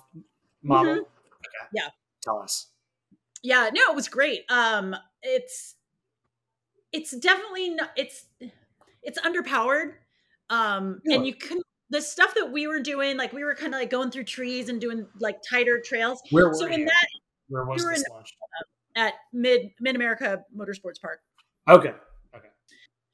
model. 0.63 0.95
Mm-hmm. 0.97 1.67
Yeah. 1.73 1.89
Tell 2.23 2.39
us. 2.41 2.67
yeah 3.43 3.71
no 3.73 3.81
it 3.91 3.95
was 3.95 4.09
great 4.09 4.43
um 4.51 4.97
it's 5.23 5.77
it's 6.93 7.17
definitely 7.19 7.71
not 7.71 7.91
it's 7.97 8.25
it's 9.03 9.19
underpowered 9.21 9.93
um 10.51 11.01
Yeah. 11.05 11.17
and 11.17 11.27
you 11.27 11.35
can 11.35 11.61
the 11.91 12.01
stuff 12.03 12.35
that 12.35 12.51
we 12.51 12.67
were 12.67 12.81
doing 12.81 13.17
like 13.17 13.33
we 13.33 13.45
were 13.45 13.55
kind 13.55 13.73
of 13.75 13.81
like 13.81 13.91
going 13.91 14.11
through 14.11 14.25
trees 14.25 14.69
and 14.69 14.81
doing 14.81 15.07
like 15.21 15.37
tighter 15.49 15.81
trails 15.81 16.21
Where 16.31 16.49
were 16.49 16.55
so 16.55 16.67
in 16.67 16.85
that 16.87 17.07
Where 17.49 17.65
was 17.65 17.85
we 17.85 17.91
this 17.93 18.05
in- 18.09 18.13
launch? 18.15 18.35
at 18.97 19.15
Mid 19.33 19.71
Mid 19.81 19.95
America 19.97 20.43
Motorsports 20.57 21.01
Park. 21.01 21.21
Okay. 21.69 21.93
Okay. 22.35 22.49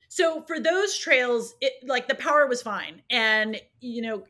So 0.08 0.42
for 0.46 0.60
those 0.60 0.96
trails, 0.96 1.54
it 1.60 1.72
like 1.86 2.06
the 2.08 2.14
power 2.14 2.46
was 2.46 2.62
fine, 2.62 3.02
and 3.10 3.60
you 3.80 4.02
know 4.02 4.24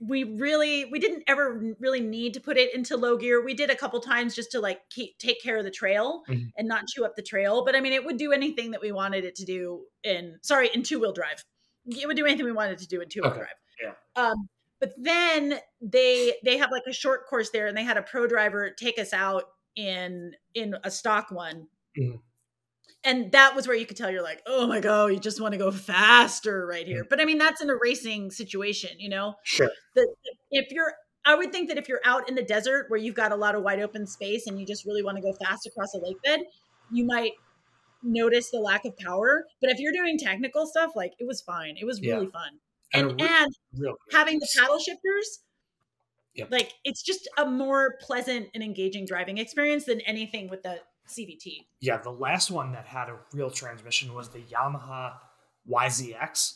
we 0.00 0.24
really 0.24 0.86
we 0.86 0.98
didn't 0.98 1.22
ever 1.28 1.74
really 1.78 2.00
need 2.00 2.34
to 2.34 2.40
put 2.40 2.56
it 2.56 2.74
into 2.74 2.96
low 2.96 3.16
gear 3.16 3.42
we 3.44 3.54
did 3.54 3.70
a 3.70 3.76
couple 3.76 3.98
times 4.00 4.34
just 4.34 4.50
to 4.50 4.60
like 4.60 4.80
keep 4.90 5.16
take 5.18 5.40
care 5.40 5.56
of 5.56 5.64
the 5.64 5.70
trail 5.70 6.24
Mhm. 6.28 6.50
and 6.58 6.66
not 6.68 6.88
chew 6.88 7.04
up 7.04 7.14
the 7.14 7.22
trail 7.22 7.64
but 7.64 7.76
i 7.76 7.80
mean 7.80 7.92
it 7.92 8.04
would 8.04 8.16
do 8.18 8.32
anything 8.32 8.72
that 8.72 8.82
we 8.82 8.90
wanted 8.90 9.24
it 9.24 9.36
to 9.36 9.44
do 9.44 9.84
in 10.02 10.36
sorry 10.42 10.68
in 10.74 10.82
two 10.82 10.98
wheel 10.98 11.12
drive 11.12 11.42
it 11.86 12.06
would 12.08 12.16
do 12.16 12.26
anything 12.26 12.44
we 12.44 12.50
wanted 12.52 12.76
to 12.78 12.88
do 12.88 13.00
in 13.00 13.08
two 13.08 13.22
wheel 13.22 13.30
Okay, 13.30 13.38
drive 13.38 13.94
yeah. 14.16 14.22
um 14.22 14.48
but 14.80 14.92
then 14.96 15.58
they 15.80 16.34
they 16.44 16.56
have 16.58 16.70
like 16.70 16.82
a 16.88 16.92
short 16.92 17.26
course 17.28 17.50
there 17.50 17.66
and 17.66 17.76
they 17.76 17.84
had 17.84 17.96
a 17.96 18.02
pro 18.02 18.26
driver 18.26 18.70
take 18.70 18.98
us 18.98 19.12
out 19.12 19.44
in 19.76 20.32
in 20.54 20.76
a 20.84 20.90
stock 20.90 21.30
one 21.30 21.68
Mhm. 21.98 22.20
and 23.04 23.32
that 23.32 23.54
was 23.54 23.66
where 23.66 23.76
you 23.76 23.86
could 23.86 23.96
tell 23.96 24.10
you're 24.10 24.22
like 24.22 24.42
oh 24.46 24.66
my 24.66 24.80
god 24.80 25.06
you 25.06 25.18
just 25.18 25.40
want 25.40 25.52
to 25.52 25.58
go 25.58 25.70
faster 25.70 26.66
right 26.66 26.86
here 26.86 27.04
but 27.08 27.20
i 27.20 27.24
mean 27.24 27.38
that's 27.38 27.60
in 27.62 27.70
a 27.70 27.76
racing 27.80 28.30
situation 28.30 28.90
you 28.98 29.08
know 29.08 29.34
Sure. 29.44 29.70
that 29.94 30.14
if 30.50 30.70
you're 30.70 30.92
I 31.26 31.34
would 31.36 31.52
think 31.52 31.68
that 31.68 31.78
if 31.78 31.88
you're 31.88 32.02
out 32.04 32.28
in 32.28 32.34
the 32.34 32.42
desert 32.42 32.90
where 32.90 33.00
you've 33.00 33.14
got 33.14 33.32
a 33.32 33.34
lot 33.36 33.54
of 33.54 33.62
wide 33.62 33.80
open 33.80 34.06
space 34.06 34.46
and 34.46 34.60
you 34.60 34.66
just 34.66 34.84
really 34.84 35.02
want 35.02 35.16
to 35.16 35.22
go 35.22 35.32
fast 35.32 35.66
across 35.66 35.94
a 35.94 35.98
lake 35.98 36.20
bed, 36.22 36.40
you 36.92 37.06
might 37.06 37.32
notice 38.02 38.50
the 38.50 38.58
lack 38.60 38.84
of 38.84 38.94
power. 38.98 39.46
But 39.62 39.70
if 39.70 39.78
you're 39.78 39.94
doing 39.94 40.18
technical 40.18 40.66
stuff, 40.66 40.92
like 40.94 41.12
it 41.18 41.26
was 41.26 41.40
fine. 41.40 41.76
It 41.80 41.86
was 41.86 41.98
Yeah. 42.02 42.16
really 42.16 42.26
fun. 42.26 42.60
And 42.92 43.10
And 43.12 43.20
and 43.20 43.54
having 44.12 44.38
the 44.38 44.48
paddle 44.58 44.78
shifters, 44.78 45.40
Yep. 46.34 46.50
like 46.50 46.72
it's 46.84 47.02
just 47.02 47.28
a 47.38 47.46
more 47.46 47.96
pleasant 48.00 48.48
and 48.54 48.62
engaging 48.62 49.06
driving 49.06 49.38
experience 49.38 49.84
than 49.84 50.00
anything 50.02 50.48
with 50.48 50.62
the 50.62 50.80
CVT. 51.08 51.66
Yeah, 51.80 51.98
the 51.98 52.10
last 52.10 52.50
one 52.50 52.72
that 52.72 52.86
had 52.86 53.08
a 53.08 53.20
real 53.32 53.50
transmission 53.50 54.14
was 54.14 54.30
the 54.30 54.40
Yamaha 54.42 55.18
YZX, 55.68 56.54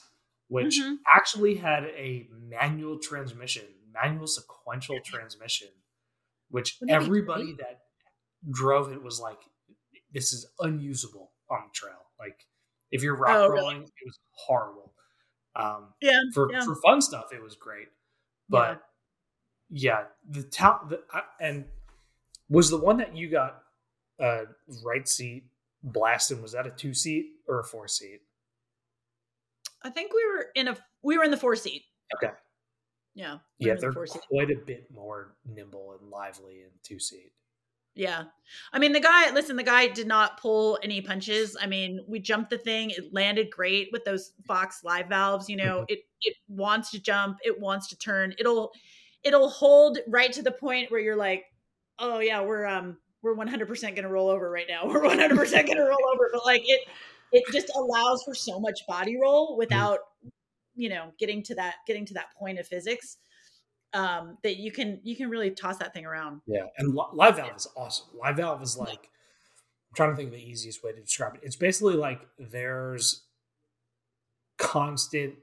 which 0.49 0.79
Mhm. 0.81 0.99
actually 1.07 1.57
had 1.57 1.85
a 1.85 2.27
manual 2.31 2.99
transmission, 2.99 3.67
manual 3.93 4.27
sequential 4.27 5.01
transmission, 5.05 5.69
which 6.49 6.79
Wouldn't 6.81 6.97
everybody 7.03 7.53
that 7.55 7.83
drove 8.51 8.93
it 8.93 9.03
was 9.03 9.21
like, 9.21 9.41
this 10.11 10.33
is 10.33 10.47
unusable 10.61 11.33
on 11.51 11.65
the 11.69 11.73
trail. 11.73 12.11
Like, 12.19 12.47
if 12.91 13.03
you're 13.03 13.17
rock 13.17 13.37
Oh, 13.37 13.49
really? 13.49 13.61
rolling, 13.61 13.83
it 13.85 14.05
was 14.07 14.19
horrible. 14.33 14.95
Um, 15.59 15.93
Yeah. 16.01 16.21
for 16.35 16.51
yeah. 16.53 16.65
for 16.65 16.77
fun 16.77 17.01
stuff, 17.03 17.27
it 17.33 17.43
was 17.43 17.57
great, 17.57 17.89
but 18.49 18.83
yeah, 19.71 20.05
the 20.29 20.43
town 20.45 20.89
the, 20.89 21.03
and 21.41 21.65
was 22.49 22.71
the 22.71 22.79
one 22.79 22.97
that 22.99 23.17
you 23.17 23.29
got 23.29 23.63
uh 24.21 24.45
right 24.85 25.07
seat 25.09 25.45
blasting 25.83 26.41
was 26.43 26.53
that 26.53 26.67
a 26.67 26.71
two 26.71 26.95
seat 26.95 27.27
or 27.47 27.61
a 27.61 27.65
four 27.65 27.87
seat 27.89 28.21
I 29.83 29.91
think 29.91 30.13
we 30.13 30.25
were 30.27 30.47
in 30.55 30.69
a 30.69 30.77
we 31.03 31.19
were 31.19 31.25
in 31.25 31.31
the 31.31 31.37
four 31.37 31.55
seat. 31.57 31.85
okay 32.17 32.33
Yeah. 33.15 33.39
yeah 33.59 33.75
the 33.75 33.81
they're 33.81 33.93
four 33.93 34.07
seat. 34.07 34.23
quite 34.31 34.51
a 34.51 34.57
bit 34.57 34.91
more 34.93 35.37
nimble 35.45 35.97
and 36.01 36.11
lively 36.11 36.63
in 36.63 36.71
two 36.83 36.99
seat 36.99 37.33
Yeah. 37.99 38.25
I 38.73 38.79
mean, 38.79 38.93
the 38.93 39.01
guy, 39.01 39.33
listen, 39.33 39.57
the 39.57 39.65
guy 39.65 39.89
did 39.89 40.07
not 40.07 40.41
pull 40.41 40.79
any 40.85 41.01
punches. 41.01 41.57
I 41.61 41.67
mean, 41.67 41.99
we 42.07 42.21
jumped 42.21 42.49
the 42.49 42.57
thing. 42.57 42.91
It 42.91 43.13
landed 43.13 43.51
great 43.51 43.89
with 43.91 44.05
those 44.05 44.35
Fox 44.47 44.85
live 44.85 45.09
valves. 45.09 45.49
You 45.49 45.57
know, 45.57 45.85
it, 45.89 46.05
it 46.23 46.37
wants 46.47 46.93
to 46.93 47.01
jump. 47.03 47.39
It 47.43 47.59
wants 47.61 47.89
to 47.89 47.99
turn. 47.99 48.35
It'll, 48.39 48.71
it'll 49.25 49.51
hold 49.51 49.99
right 50.07 50.33
to 50.33 50.43
the 50.43 50.53
point 50.53 50.93
where 50.93 51.01
you're 51.01 51.17
like, 51.17 51.47
oh 51.99 52.21
yeah, 52.21 52.41
we're, 52.41 52.67
um, 52.67 52.99
we're 53.21 53.35
100% 53.35 53.67
going 53.83 53.95
to 53.97 54.09
roll 54.09 54.29
over 54.29 54.49
right 54.49 54.67
now. 54.69 54.87
We're 54.87 55.03
100% 55.03 55.37
going 55.37 55.77
to 55.77 55.83
roll 55.83 56.09
over. 56.15 56.31
But 56.33 56.45
like 56.45 56.63
it, 56.65 56.81
it 57.33 57.43
just 57.53 57.69
allows 57.75 58.23
for 58.23 58.33
so 58.33 58.61
much 58.61 58.87
body 58.87 59.19
roll 59.21 59.57
without, 59.57 59.99
you 60.77 60.89
know, 60.89 61.11
getting 61.19 61.43
to 61.43 61.57
that, 61.57 61.75
getting 61.85 62.07
to 62.07 62.15
that 62.15 62.27
point 62.39 62.61
of 62.61 62.69
physics 62.69 63.17
um 63.95 64.37
that 64.43 64.57
you 64.57 64.71
can 64.71 65.01
you 65.03 65.17
can 65.17 65.31
really 65.31 65.51
toss 65.51 65.79
that 65.79 65.95
thing 65.95 66.05
around. 66.07 66.41
Yeah 66.47 66.65
and 66.77 66.95
live 66.95 67.37
valve 67.37 67.57
is 67.57 67.67
awesome. 67.77 68.07
Live 68.21 68.37
valve 68.37 68.63
is 68.63 68.77
like 68.77 69.09
i'm 69.91 69.95
trying 69.97 70.11
to 70.11 70.17
think 70.17 70.29
of 70.29 70.35
the 70.35 70.43
easiest 70.43 70.85
way 70.85 70.93
to 70.93 71.01
describe 71.01 71.35
it. 71.37 71.41
It's 71.43 71.57
basically 71.57 71.95
like 71.95 72.21
there's 72.39 73.25
constant 74.59 75.35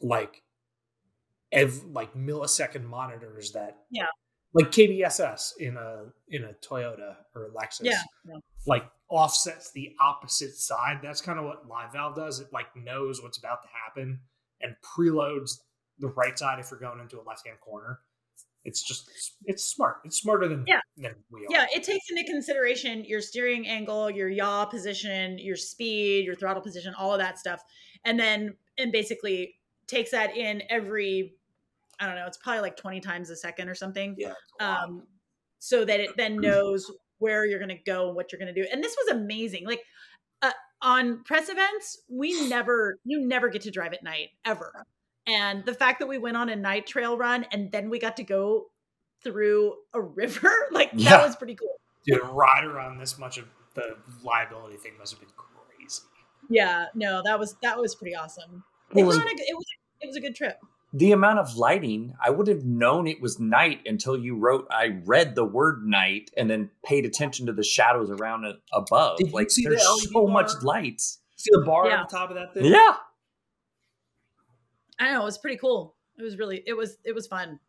like 0.00 0.42
ev- 1.52 1.84
like 1.92 2.14
millisecond 2.14 2.84
monitors 2.84 3.52
that 3.52 3.78
Yeah. 3.90 4.06
like 4.52 4.70
KDSS 4.70 5.52
in 5.58 5.76
a 5.76 6.06
in 6.28 6.44
a 6.44 6.52
Toyota 6.54 7.16
or 7.34 7.50
Lexus 7.54 7.80
Yeah, 7.82 8.02
yeah. 8.26 8.36
like 8.66 8.88
offsets 9.08 9.70
the 9.72 9.94
opposite 10.00 10.54
side. 10.56 11.00
That's 11.02 11.20
kind 11.20 11.38
of 11.38 11.44
what 11.44 11.68
live 11.68 11.92
valve 11.92 12.14
does. 12.16 12.40
It 12.40 12.52
like 12.52 12.74
knows 12.76 13.22
what's 13.22 13.38
about 13.38 13.62
to 13.62 13.68
happen 13.68 14.20
and 14.60 14.74
preloads 14.82 15.58
the 16.00 16.08
right 16.08 16.38
side 16.38 16.58
if 16.58 16.70
you're 16.70 16.80
going 16.80 17.00
into 17.00 17.20
a 17.20 17.24
left 17.24 17.46
hand 17.46 17.58
corner 17.60 18.00
it's 18.64 18.82
just 18.82 19.08
it's 19.44 19.64
smart 19.64 19.96
it's 20.04 20.18
smarter 20.20 20.48
than 20.48 20.64
Yeah. 20.66 20.80
than 20.96 21.14
we 21.30 21.40
are 21.42 21.46
Yeah, 21.48 21.66
it 21.74 21.84
takes 21.84 22.10
into 22.10 22.24
consideration 22.24 23.04
your 23.04 23.20
steering 23.20 23.66
angle, 23.68 24.10
your 24.10 24.28
yaw 24.28 24.64
position, 24.66 25.38
your 25.38 25.56
speed, 25.56 26.24
your 26.26 26.34
throttle 26.34 26.62
position, 26.62 26.92
all 26.98 27.12
of 27.12 27.18
that 27.20 27.38
stuff. 27.38 27.62
And 28.04 28.18
then 28.18 28.56
and 28.76 28.90
basically 28.92 29.54
takes 29.86 30.10
that 30.10 30.36
in 30.36 30.62
every 30.68 31.34
I 32.00 32.06
don't 32.06 32.16
know, 32.16 32.26
it's 32.26 32.36
probably 32.36 32.60
like 32.60 32.76
20 32.76 33.00
times 33.00 33.30
a 33.30 33.36
second 33.36 33.68
or 33.68 33.74
something. 33.74 34.16
yeah 34.18 34.30
it's 34.30 34.52
a 34.60 34.64
lot. 34.64 34.82
Um 34.84 35.02
so 35.60 35.84
that 35.84 36.00
it 36.00 36.10
then 36.16 36.36
knows 36.40 36.90
where 37.18 37.46
you're 37.46 37.58
going 37.60 37.76
to 37.76 37.82
go 37.84 38.08
and 38.08 38.16
what 38.16 38.32
you're 38.32 38.38
going 38.40 38.52
to 38.54 38.60
do. 38.62 38.68
And 38.70 38.82
this 38.82 38.96
was 39.04 39.16
amazing. 39.16 39.66
Like 39.66 39.80
uh, 40.42 40.52
on 40.82 41.22
press 41.24 41.48
events, 41.48 42.02
we 42.10 42.48
never 42.48 42.98
you 43.04 43.20
never 43.26 43.48
get 43.48 43.62
to 43.62 43.70
drive 43.70 43.92
at 43.92 44.02
night 44.02 44.28
ever. 44.44 44.72
And 45.28 45.64
the 45.64 45.74
fact 45.74 45.98
that 46.00 46.06
we 46.08 46.18
went 46.18 46.36
on 46.36 46.48
a 46.48 46.56
night 46.56 46.86
trail 46.86 47.16
run 47.18 47.44
and 47.52 47.70
then 47.70 47.90
we 47.90 47.98
got 47.98 48.16
to 48.16 48.22
go 48.24 48.66
through 49.22 49.74
a 49.94 50.00
river, 50.00 50.50
like 50.72 50.90
Yeah. 50.94 51.10
that 51.10 51.26
was 51.26 51.36
pretty 51.36 51.54
cool. 51.54 51.74
Dude, 52.06 52.22
a 52.22 52.24
rider 52.26 52.78
on 52.80 52.98
this 52.98 53.18
much 53.18 53.36
of 53.38 53.44
the 53.74 53.96
liability 54.24 54.76
thing 54.76 54.92
must 54.98 55.12
have 55.12 55.20
been 55.20 55.28
crazy. 55.36 56.02
Yeah, 56.48 56.86
no, 56.94 57.20
that 57.24 57.38
was 57.38 57.56
that 57.62 57.78
was 57.78 57.94
pretty 57.94 58.14
awesome. 58.16 58.64
It 58.94 59.04
was, 59.04 59.18
a, 59.18 59.20
it 59.20 59.26
was 59.56 59.66
it 60.00 60.06
was 60.06 60.16
a 60.16 60.20
good 60.20 60.34
trip. 60.34 60.58
the 60.94 61.12
amount 61.12 61.38
of 61.40 61.56
lighting, 61.56 62.14
I 62.24 62.30
would 62.30 62.46
have 62.46 62.64
known 62.64 63.06
it 63.06 63.20
was 63.20 63.38
night 63.38 63.80
until 63.84 64.16
you 64.16 64.34
wrote, 64.36 64.66
I 64.70 65.00
read 65.04 65.34
the 65.34 65.44
word 65.44 65.84
night 65.84 66.30
and 66.38 66.48
then 66.48 66.70
paid 66.86 67.04
attention 67.04 67.44
to 67.46 67.52
the 67.52 67.62
shadows 67.62 68.10
around 68.10 68.44
it 68.46 68.56
above. 68.72 69.18
Did 69.18 69.32
like 69.34 69.50
see 69.50 69.64
the 69.64 69.70
there's 69.70 69.82
LED 69.86 70.08
so 70.12 70.26
much 70.26 70.52
bar? 70.54 70.60
lights. 70.62 71.18
See 71.36 71.50
the 71.52 71.64
bar 71.66 71.88
Yeah. 71.88 71.98
on 71.98 72.06
the 72.10 72.16
top 72.16 72.30
of 72.30 72.36
that 72.36 72.54
thing? 72.54 72.64
Yeah. 72.64 72.94
I 74.98 75.04
don't 75.04 75.14
know, 75.14 75.22
it 75.22 75.24
was 75.24 75.38
pretty 75.38 75.58
cool. 75.58 75.94
It 76.18 76.22
was 76.22 76.36
really 76.38 76.62
it 76.66 76.74
was 76.74 76.98
it 77.04 77.14
was 77.14 77.26
fun. 77.26 77.60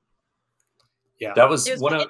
Yeah. 1.19 1.33
That 1.35 1.49
was, 1.49 1.69
was 1.69 1.79
one 1.81 1.91
fun. 1.93 2.01
of 2.01 2.07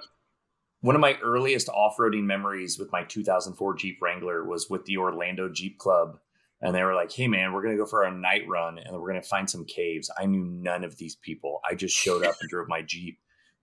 one 0.82 0.96
of 0.96 1.02
my 1.02 1.18
earliest 1.22 1.68
off-roading 1.68 2.24
memories 2.24 2.78
with 2.80 2.92
my 2.92 3.04
2004 3.04 3.76
Jeep 3.76 3.98
Wrangler 4.02 4.46
was 4.46 4.70
with 4.70 4.86
the 4.86 4.98
Orlando 4.98 5.50
Jeep 5.50 5.78
Club. 5.78 6.20
And 6.62 6.76
they 6.76 6.84
were 6.84 6.94
like, 6.94 7.10
"Hey 7.12 7.28
man, 7.30 7.54
we're 7.54 7.62
gonna 7.64 7.78
go 7.78 7.86
for 7.86 8.04
a 8.04 8.12
night 8.12 8.44
run, 8.48 8.78
and 8.80 8.94
we're 9.00 9.08
gonna 9.08 9.22
find 9.22 9.50
some 9.50 9.64
caves." 9.64 10.12
I 10.20 10.26
knew 10.26 10.44
none 10.44 10.84
of 10.84 10.98
these 10.98 11.16
people. 11.16 11.62
I 11.70 11.74
just 11.74 11.96
showed 11.96 12.26
up 12.26 12.36
and 12.42 12.50
drove 12.50 12.68
my 12.68 12.82
Jeep, 12.82 13.18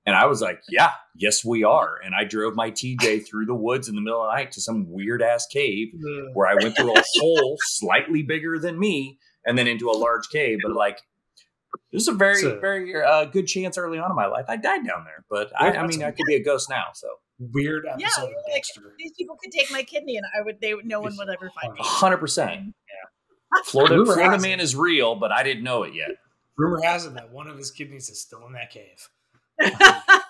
and 0.07 0.17
I 0.17 0.25
was 0.25 0.41
like, 0.41 0.63
"Yeah, 0.71 0.93
yes, 1.15 1.45
we 1.45 1.63
are." 1.63 2.01
And 2.03 2.15
I 2.15 2.25
drove 2.25 2.55
my 2.55 2.71
TJ 2.71 3.21
through 3.29 3.45
the 3.45 3.55
woods 3.55 3.91
in 3.91 3.97
the 3.97 4.01
middle 4.01 4.23
of 4.23 4.31
the 4.31 4.35
night 4.37 4.51
to 4.53 4.63
some 4.63 4.91
weird 4.91 5.21
ass 5.21 5.47
cave 5.47 5.89
The- 5.93 6.31
where 6.33 6.47
I 6.47 6.55
went 6.55 6.75
through 6.75 6.95
a 6.97 7.03
hole 7.17 7.59
slightly 7.65 8.23
bigger 8.23 8.59
than 8.59 8.79
me, 8.79 9.19
and 9.45 9.59
then 9.59 9.67
into 9.67 9.91
a 9.91 9.93
large 9.93 10.31
cave. 10.31 10.61
But 10.63 10.73
like, 10.73 11.03
there's 11.93 12.09
a 12.09 12.13
very, 12.13 12.37
So- 12.37 12.59
very 12.61 12.95
uh, 12.95 13.25
good 13.27 13.47
chance 13.47 13.79
early 13.79 13.99
on 13.99 14.11
in 14.11 14.17
my 14.17 14.27
life 14.27 14.47
I 14.49 14.57
died 14.57 14.87
down 14.87 15.05
there. 15.05 15.25
But 15.31 15.53
I, 15.59 15.73
I 15.73 15.87
mean, 15.87 16.03
I 16.03 16.11
could 16.11 16.27
be 16.27 16.35
a 16.35 16.43
ghost 16.43 16.69
now. 16.71 16.85
So 16.95 17.09
weird 17.39 17.85
episode 17.87 18.01
Yeah, 18.19 18.25
of 18.25 18.31
like- 18.53 18.65
These 18.99 19.13
people 19.17 19.37
could 19.43 19.53
take 19.53 19.71
my 19.71 19.83
kidney 19.83 20.17
and 20.17 20.25
I 20.39 20.43
would 20.43 20.61
they 20.61 20.75
no 20.85 21.01
one 21.01 21.17
would 21.17 21.29
ever 21.29 21.51
find 21.61 21.73
me. 21.75 21.81
hundred 21.83 22.19
percent. 22.19 22.51
Yeah. 22.67 23.61
Florida, 23.65 23.95
Rumor 23.99 24.15
Florida 24.15 24.39
man 24.43 24.61
it- 24.61 24.63
is 24.65 24.75
real, 24.77 25.15
but 25.17 25.33
I 25.33 25.43
didn't 25.43 25.63
know 25.65 25.83
it 25.85 25.95
yet. 25.95 26.11
Rumor 26.59 26.81
has 26.83 27.05
it 27.07 27.15
that 27.15 27.31
one 27.31 27.47
of 27.49 27.57
his 27.59 27.71
kidneys 27.71 28.09
is 28.09 28.21
still 28.21 28.47
in 28.47 28.53
that 28.55 28.71
cave. 28.71 29.09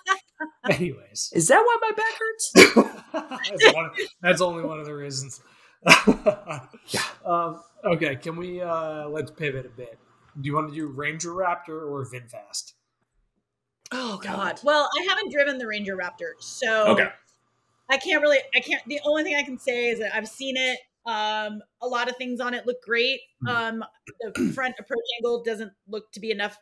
Anyways, 0.68 1.30
Is 1.32 1.48
that 1.48 1.58
why 1.60 1.78
my 1.80 1.92
back 1.96 2.14
hurts? 2.18 2.52
that's, 3.50 3.74
one, 3.74 3.90
that's 4.20 4.40
only 4.40 4.64
one 4.64 4.80
of 4.80 4.84
the 4.86 4.94
reasons. 4.94 5.40
Yeah. 5.86 7.00
Um, 7.24 7.62
okay, 7.84 8.16
can 8.16 8.36
we 8.36 8.60
uh, 8.60 9.08
let's 9.08 9.30
pivot 9.30 9.64
a 9.66 9.68
bit? 9.68 9.98
Do 10.40 10.46
you 10.46 10.54
want 10.54 10.68
to 10.68 10.74
do 10.74 10.86
Ranger 10.88 11.30
Raptor 11.30 11.88
or 11.90 12.06
VinFast? 12.06 12.72
Oh 13.92 14.18
God. 14.22 14.60
Well, 14.64 14.88
I 14.98 15.06
haven't 15.08 15.32
driven 15.32 15.58
the 15.58 15.66
Ranger 15.66 15.96
Raptor, 15.96 16.32
so 16.40 16.88
Okay. 16.88 17.08
I 17.88 17.96
can't 17.98 18.20
really. 18.20 18.38
I 18.54 18.60
can't. 18.60 18.82
The 18.86 19.00
only 19.04 19.22
thing 19.22 19.36
I 19.36 19.42
can 19.44 19.58
say 19.58 19.88
is 19.88 20.00
that 20.00 20.14
I've 20.14 20.28
seen 20.28 20.56
it. 20.56 20.78
Um, 21.06 21.62
a 21.80 21.86
lot 21.86 22.08
of 22.08 22.16
things 22.16 22.40
on 22.40 22.52
it 22.52 22.66
look 22.66 22.82
great. 22.82 23.20
Mhm. 23.46 23.48
Um, 23.48 23.84
the 24.34 24.52
front 24.54 24.74
approach 24.80 25.04
angle 25.18 25.44
doesn't 25.44 25.72
look 25.88 26.10
to 26.12 26.20
be 26.20 26.32
enough. 26.32 26.58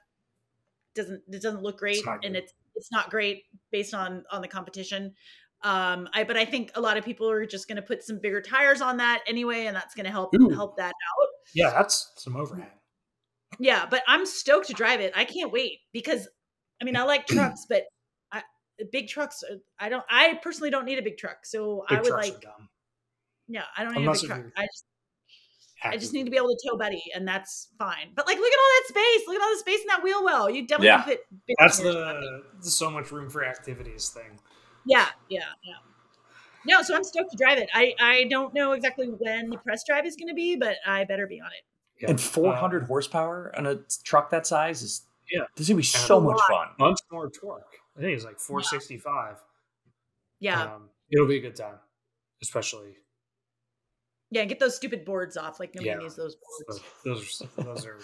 Doesn't 0.95 1.23
it 1.27 1.43
doesn't 1.43 1.63
look 1.63 1.79
great, 1.79 1.97
It's 1.99 2.07
and 2.25 2.37
it's 2.37 2.53
it's 2.77 2.93
not 2.93 3.11
great 3.11 3.45
based 3.73 3.95
on 3.95 4.25
on 4.31 4.43
the 4.43 4.49
competition. 4.49 5.15
Um, 5.63 6.09
I 6.13 6.25
but 6.25 6.37
I 6.37 6.45
think 6.45 6.73
a 6.75 6.81
lot 6.81 6.99
of 6.99 7.05
people 7.07 7.29
are 7.31 7.47
just 7.47 7.69
going 7.69 7.77
to 7.77 7.83
put 7.83 8.05
some 8.05 8.19
bigger 8.19 8.43
tires 8.43 8.83
on 8.83 8.99
that 8.99 9.23
anyway, 9.27 9.65
and 9.65 9.75
that's 9.75 9.95
going 9.95 10.05
to 10.05 10.13
help 10.13 10.35
Ooh. 10.35 10.51
help 10.51 10.77
that 10.77 10.89
out. 10.93 11.29
Yeah, 11.55 11.71
that's 11.71 12.13
some 12.17 12.37
overhang. 12.37 12.71
Yeah, 13.59 13.87
but 13.89 14.03
I'm 14.07 14.27
stoked 14.27 14.67
to 14.69 14.73
drive 14.73 15.01
it. 15.01 15.13
I 15.15 15.25
can't 15.25 15.53
wait 15.53 15.79
because 15.93 16.29
I 16.81 16.85
mean 16.85 16.97
I 16.97 17.03
like 17.05 17.27
trucks, 17.27 17.67
but 17.69 17.85
I, 18.33 18.43
big 18.93 19.09
trucks. 19.09 19.43
uh, 19.49 19.57
I 19.79 19.89
don't. 19.89 20.05
I 20.11 20.39
personally 20.43 20.71
don't 20.71 20.85
need 20.85 20.99
a 20.99 21.03
big 21.03 21.19
truck, 21.19 21.45
so 21.45 21.85
Big 21.89 21.99
I 21.99 22.03
would 22.03 22.11
like. 22.13 22.45
Yeah, 23.49 23.63
I 23.77 23.85
don't 23.85 23.95
need 23.95 24.07
a 24.07 24.13
big 24.13 24.21
truck. 24.23 24.41
I 24.57 24.63
just 24.65 24.85
I 25.83 25.97
just 25.99 26.13
need 26.15 26.25
to 26.25 26.31
be 26.31 26.37
able 26.39 26.49
to 26.49 26.59
tow 26.69 26.77
Betty, 26.79 27.03
and 27.15 27.29
that's 27.29 27.69
fine. 27.79 28.13
But 28.15 28.27
like, 28.27 28.39
look 28.39 28.51
at 28.53 28.59
all 28.59 28.71
that 28.79 28.85
space. 28.89 29.27
Look 29.29 29.37
at 29.37 29.43
all 29.43 29.53
the 29.53 29.59
space 29.59 29.81
in 29.83 29.87
that 29.89 30.03
wheel 30.03 30.25
well. 30.25 30.49
You 30.49 30.67
definitely 30.67 30.87
Yeah. 30.89 31.03
fit. 31.03 31.21
big 31.47 31.57
That's 31.59 31.79
the 31.79 32.43
so 32.61 32.91
much 32.91 33.13
room 33.13 33.29
for 33.29 33.45
activities 33.45 34.09
thing. 34.09 34.41
Yeah, 34.87 35.09
yeah, 35.29 35.41
yeah. 35.63 35.75
No, 36.67 36.83
so 36.83 36.97
I'm 36.97 37.05
stoked 37.05 37.31
to 37.33 37.37
drive 37.37 37.59
it. 37.59 37.69
I 37.75 37.95
I 38.01 38.25
don't 38.31 38.55
know 38.55 38.73
exactly 38.73 39.09
when 39.09 39.51
the 39.51 39.59
press 39.59 39.85
drive 39.87 40.07
is 40.07 40.17
going 40.17 40.29
to 40.29 40.35
be, 40.35 40.57
but 40.57 40.77
I 40.87 41.05
better 41.05 41.27
be 41.27 41.41
on 41.41 41.49
it. 41.49 41.65
Yeah. 42.05 42.11
And 42.11 42.21
400 42.21 42.83
Uh, 42.83 42.87
horsepower 42.87 43.53
on 43.57 43.67
a 43.67 43.77
truck 44.05 44.31
that 44.31 44.47
size 44.47 44.83
is 44.83 45.07
Yeah. 45.31 45.45
This 45.57 45.65
is 45.65 45.69
gonna 45.71 45.79
be 45.79 45.83
so 45.85 46.19
a 46.19 46.21
much 46.21 46.41
fun. 46.49 46.69
much 46.79 47.01
more 47.11 47.31
torque. 47.31 47.77
I 47.97 48.01
think 48.01 48.15
it's 48.17 48.25
like 48.25 48.39
465. 48.39 49.39
Yeah, 50.39 50.75
Um, 50.75 50.91
it'll 51.11 51.27
be 51.27 51.37
a 51.39 51.41
good 51.41 51.57
time, 51.57 51.79
especially 52.43 52.97
yeah. 54.31 54.45
Get 54.45 54.59
those 54.59 54.75
stupid 54.77 55.05
boards 55.05 55.37
off. 55.37 55.61
Like 55.61 55.75
nobody 55.75 55.91
Yeah. 55.91 55.97
needs 55.99 56.17
those 56.17 56.37
those, 56.69 56.81
boards. 56.81 57.39
those 57.39 57.43
are 57.61 57.63
those 57.65 57.87
are 57.87 57.99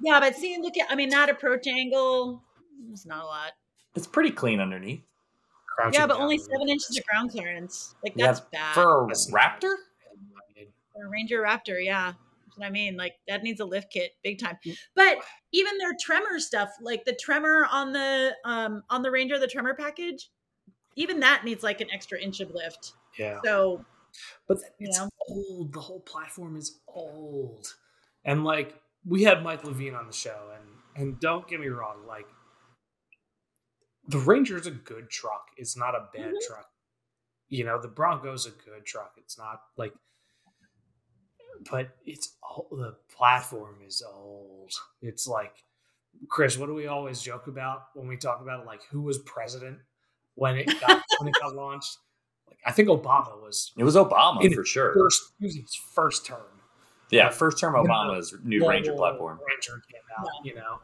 Yeah, 0.00 0.20
but 0.20 0.36
see, 0.36 0.58
look 0.60 0.76
at. 0.76 0.90
I 0.90 0.94
mean, 0.94 1.08
that 1.10 1.28
approach 1.30 1.66
angle. 1.66 2.44
It's 2.92 3.06
not 3.06 3.22
a 3.24 3.26
lot. 3.26 3.52
It's 3.96 4.06
pretty 4.06 4.30
clean 4.30 4.60
underneath 4.60 5.02
crouching 5.74 5.94
Yeah, 6.00 6.06
but 6.06 6.14
down 6.14 6.22
only 6.22 6.38
to- 6.38 6.44
seven 6.44 6.68
inches 6.68 6.96
of 6.98 7.04
ground 7.06 7.30
clearance. 7.30 7.94
Like 8.04 8.12
Yeah, 8.14 8.26
that's 8.26 8.40
bad 8.40 8.74
for 8.74 9.04
a 9.04 9.06
That's 9.08 9.28
Raptor. 9.32 9.74
for 10.92 11.06
a 11.06 11.08
Ranger 11.08 11.42
Raptor. 11.42 11.82
Yeah, 11.84 12.12
that's 12.12 12.18
what 12.58 12.66
I 12.66 12.70
mean. 12.70 12.96
Like 12.96 13.14
that 13.28 13.42
needs 13.42 13.60
a 13.60 13.64
lift 13.64 13.90
kit, 13.92 14.12
big 14.22 14.38
time. 14.38 14.58
Mm. 14.66 14.76
But 14.94 15.18
even 15.52 15.78
their 15.78 15.94
tremor 16.00 16.38
stuff, 16.40 16.70
like 16.80 17.04
the 17.04 17.14
tremor 17.14 17.66
on 17.70 17.92
the 17.92 18.34
um 18.44 18.82
on 18.90 19.02
the 19.02 19.10
Ranger, 19.10 19.38
the 19.38 19.46
tremor 19.46 19.74
package, 19.74 20.30
even 20.96 21.20
that 21.20 21.44
needs 21.44 21.62
like 21.62 21.80
an 21.80 21.90
extra 21.92 22.20
inch 22.20 22.40
of 22.40 22.50
lift. 22.50 22.92
Yeah, 23.18 23.40
So 23.44 23.84
but 24.46 24.58
You 24.78 24.88
it's 24.88 24.98
know? 24.98 25.08
old. 25.28 25.72
The 25.72 25.80
whole 25.80 26.00
platform 26.00 26.56
is 26.56 26.80
old, 26.88 27.74
and 28.24 28.44
like 28.44 28.74
we 29.04 29.22
had 29.22 29.42
Mike 29.42 29.64
Levine 29.64 29.94
on 29.94 30.06
the 30.06 30.12
show, 30.12 30.50
and 30.56 31.02
and 31.02 31.20
don't 31.20 31.46
get 31.46 31.60
me 31.60 31.68
wrong, 31.68 32.06
like 32.06 32.26
the 34.06 34.18
Ranger 34.18 34.56
is 34.56 34.66
a 34.66 34.70
good 34.70 35.10
truck. 35.10 35.50
It's 35.56 35.76
not 35.76 35.94
a 35.94 36.08
bad 36.12 36.32
Mhm. 36.34 36.46
truck. 36.46 36.70
You 37.48 37.64
know, 37.64 37.80
the 37.80 37.88
Bronco's 37.88 38.46
a 38.46 38.50
good 38.50 38.86
truck. 38.86 39.14
It's 39.18 39.38
not 39.38 39.62
like, 39.76 39.94
but 41.70 41.90
it's 42.06 42.36
all 42.42 42.68
the 42.70 42.96
platform 43.14 43.76
is 43.86 44.02
old. 44.06 44.72
It's 45.02 45.26
like, 45.26 45.52
Chris, 46.28 46.58
what 46.58 46.66
do 46.66 46.74
we 46.74 46.86
always 46.86 47.20
joke 47.20 47.46
about 47.46 47.82
when 47.94 48.08
we 48.08 48.16
talk 48.16 48.40
about 48.40 48.60
it? 48.60 48.66
Like, 48.66 48.80
who 48.90 49.02
was 49.02 49.18
president 49.18 49.78
when 50.34 50.56
it 50.56 50.66
got 50.80 51.02
when 51.18 51.28
it 51.28 51.34
got 51.40 51.54
launched? 51.54 51.96
Like, 52.46 52.58
I 52.66 52.72
think 52.72 52.88
Obama 52.88 53.40
was 53.42 53.72
It 53.76 53.84
was 53.84 53.96
Obama 53.96 54.54
for 54.54 54.64
sure. 54.64 54.94
first 54.94 55.22
it 55.40 55.44
was 55.44 55.54
his 55.56 55.74
first 55.94 56.26
term. 56.26 56.40
yeah, 57.10 57.26
like, 57.26 57.34
first 57.34 57.58
term 57.58 57.74
the 57.74 57.88
Obama's 57.88 58.34
new 58.42 58.68
Ranger 58.68 58.94
platform. 58.94 59.38
Ranger 59.48 59.82
came 59.90 60.02
out, 60.18 60.26
you 60.44 60.54
know, 60.54 60.80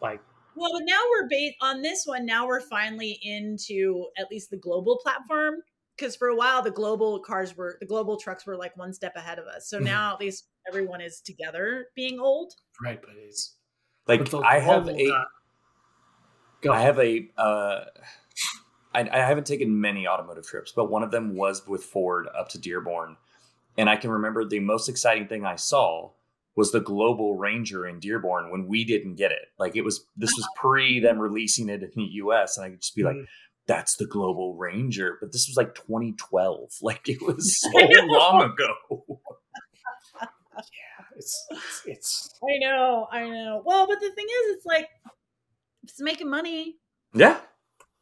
like 0.00 0.20
well, 0.56 0.70
but 0.72 0.82
now 0.84 1.00
we're 1.10 1.28
based 1.28 1.56
on 1.60 1.82
this 1.82 2.04
one. 2.06 2.24
Now 2.24 2.46
we're 2.46 2.60
finally 2.60 3.18
into 3.22 4.06
at 4.16 4.30
least 4.30 4.50
the 4.50 4.56
global 4.56 4.98
platform. 5.02 5.56
Because 5.96 6.16
for 6.16 6.28
a 6.28 6.36
while 6.36 6.62
the 6.62 6.70
global 6.70 7.20
cars 7.20 7.56
were 7.56 7.76
the 7.80 7.86
global 7.86 8.18
trucks 8.18 8.46
were 8.46 8.56
like 8.56 8.76
one 8.76 8.92
step 8.92 9.14
ahead 9.16 9.38
of 9.38 9.46
us. 9.46 9.68
So 9.68 9.78
Mhm. 9.78 9.84
now 9.84 10.14
at 10.14 10.20
least 10.20 10.48
everyone 10.68 11.00
is 11.00 11.20
together 11.20 11.88
being 11.94 12.18
old. 12.20 12.54
right, 12.82 13.00
but 13.00 13.14
it's 13.16 13.56
Like 14.06 14.30
but 14.30 14.42
I 14.44 14.58
have 14.58 14.84
global 14.84 15.00
a 15.00 15.26
Go. 16.60 16.72
I 16.72 16.80
have 16.80 16.98
a 16.98 17.28
uh, 17.36 17.84
I, 18.94 19.00
I 19.10 19.18
haven't 19.18 19.46
taken 19.46 19.80
many 19.80 20.06
automotive 20.06 20.46
trips, 20.46 20.72
but 20.72 20.90
one 20.90 21.02
of 21.02 21.10
them 21.10 21.34
was 21.36 21.66
with 21.66 21.84
Ford 21.84 22.26
up 22.28 22.48
to 22.50 22.58
Dearborn, 22.58 23.16
and 23.76 23.90
I 23.90 23.96
can 23.96 24.10
remember 24.10 24.44
the 24.44 24.60
most 24.60 24.88
exciting 24.88 25.28
thing 25.28 25.44
I 25.44 25.56
saw 25.56 26.12
was 26.56 26.70
the 26.72 26.80
Global 26.80 27.36
Ranger 27.36 27.86
in 27.86 27.98
Dearborn 27.98 28.50
when 28.50 28.66
we 28.66 28.84
didn't 28.84 29.16
get 29.16 29.32
it. 29.32 29.48
Like 29.58 29.76
it 29.76 29.82
was 29.82 30.06
this 30.16 30.30
was 30.36 30.48
pre 30.56 31.00
them 31.00 31.18
releasing 31.18 31.68
it 31.68 31.82
in 31.82 31.90
the 31.96 32.02
U.S. 32.14 32.56
and 32.56 32.64
I 32.64 32.70
could 32.70 32.80
just 32.80 32.94
be 32.96 33.02
like, 33.02 33.16
Mhm. 33.16 33.26
"That's 33.66 33.96
the 33.96 34.06
Global 34.06 34.56
Ranger," 34.56 35.16
but 35.20 35.32
this 35.32 35.46
was 35.48 35.56
like 35.56 35.74
2012. 35.74 36.70
Like 36.82 37.08
it 37.08 37.22
was 37.22 37.58
so 37.60 37.70
long 38.06 38.42
ago. 38.50 38.74
yeah, 40.20 41.04
it's 41.16 41.46
it's, 41.50 41.82
it's 41.86 42.30
I 42.42 42.58
know, 42.58 43.06
I 43.10 43.28
know. 43.28 43.62
Well, 43.64 43.86
but 43.86 44.00
the 44.00 44.10
thing 44.12 44.26
is, 44.26 44.56
it's 44.56 44.66
like 44.66 44.88
it's 45.82 46.00
making 46.00 46.28
money. 46.30 46.76
Yeah, 47.14 47.40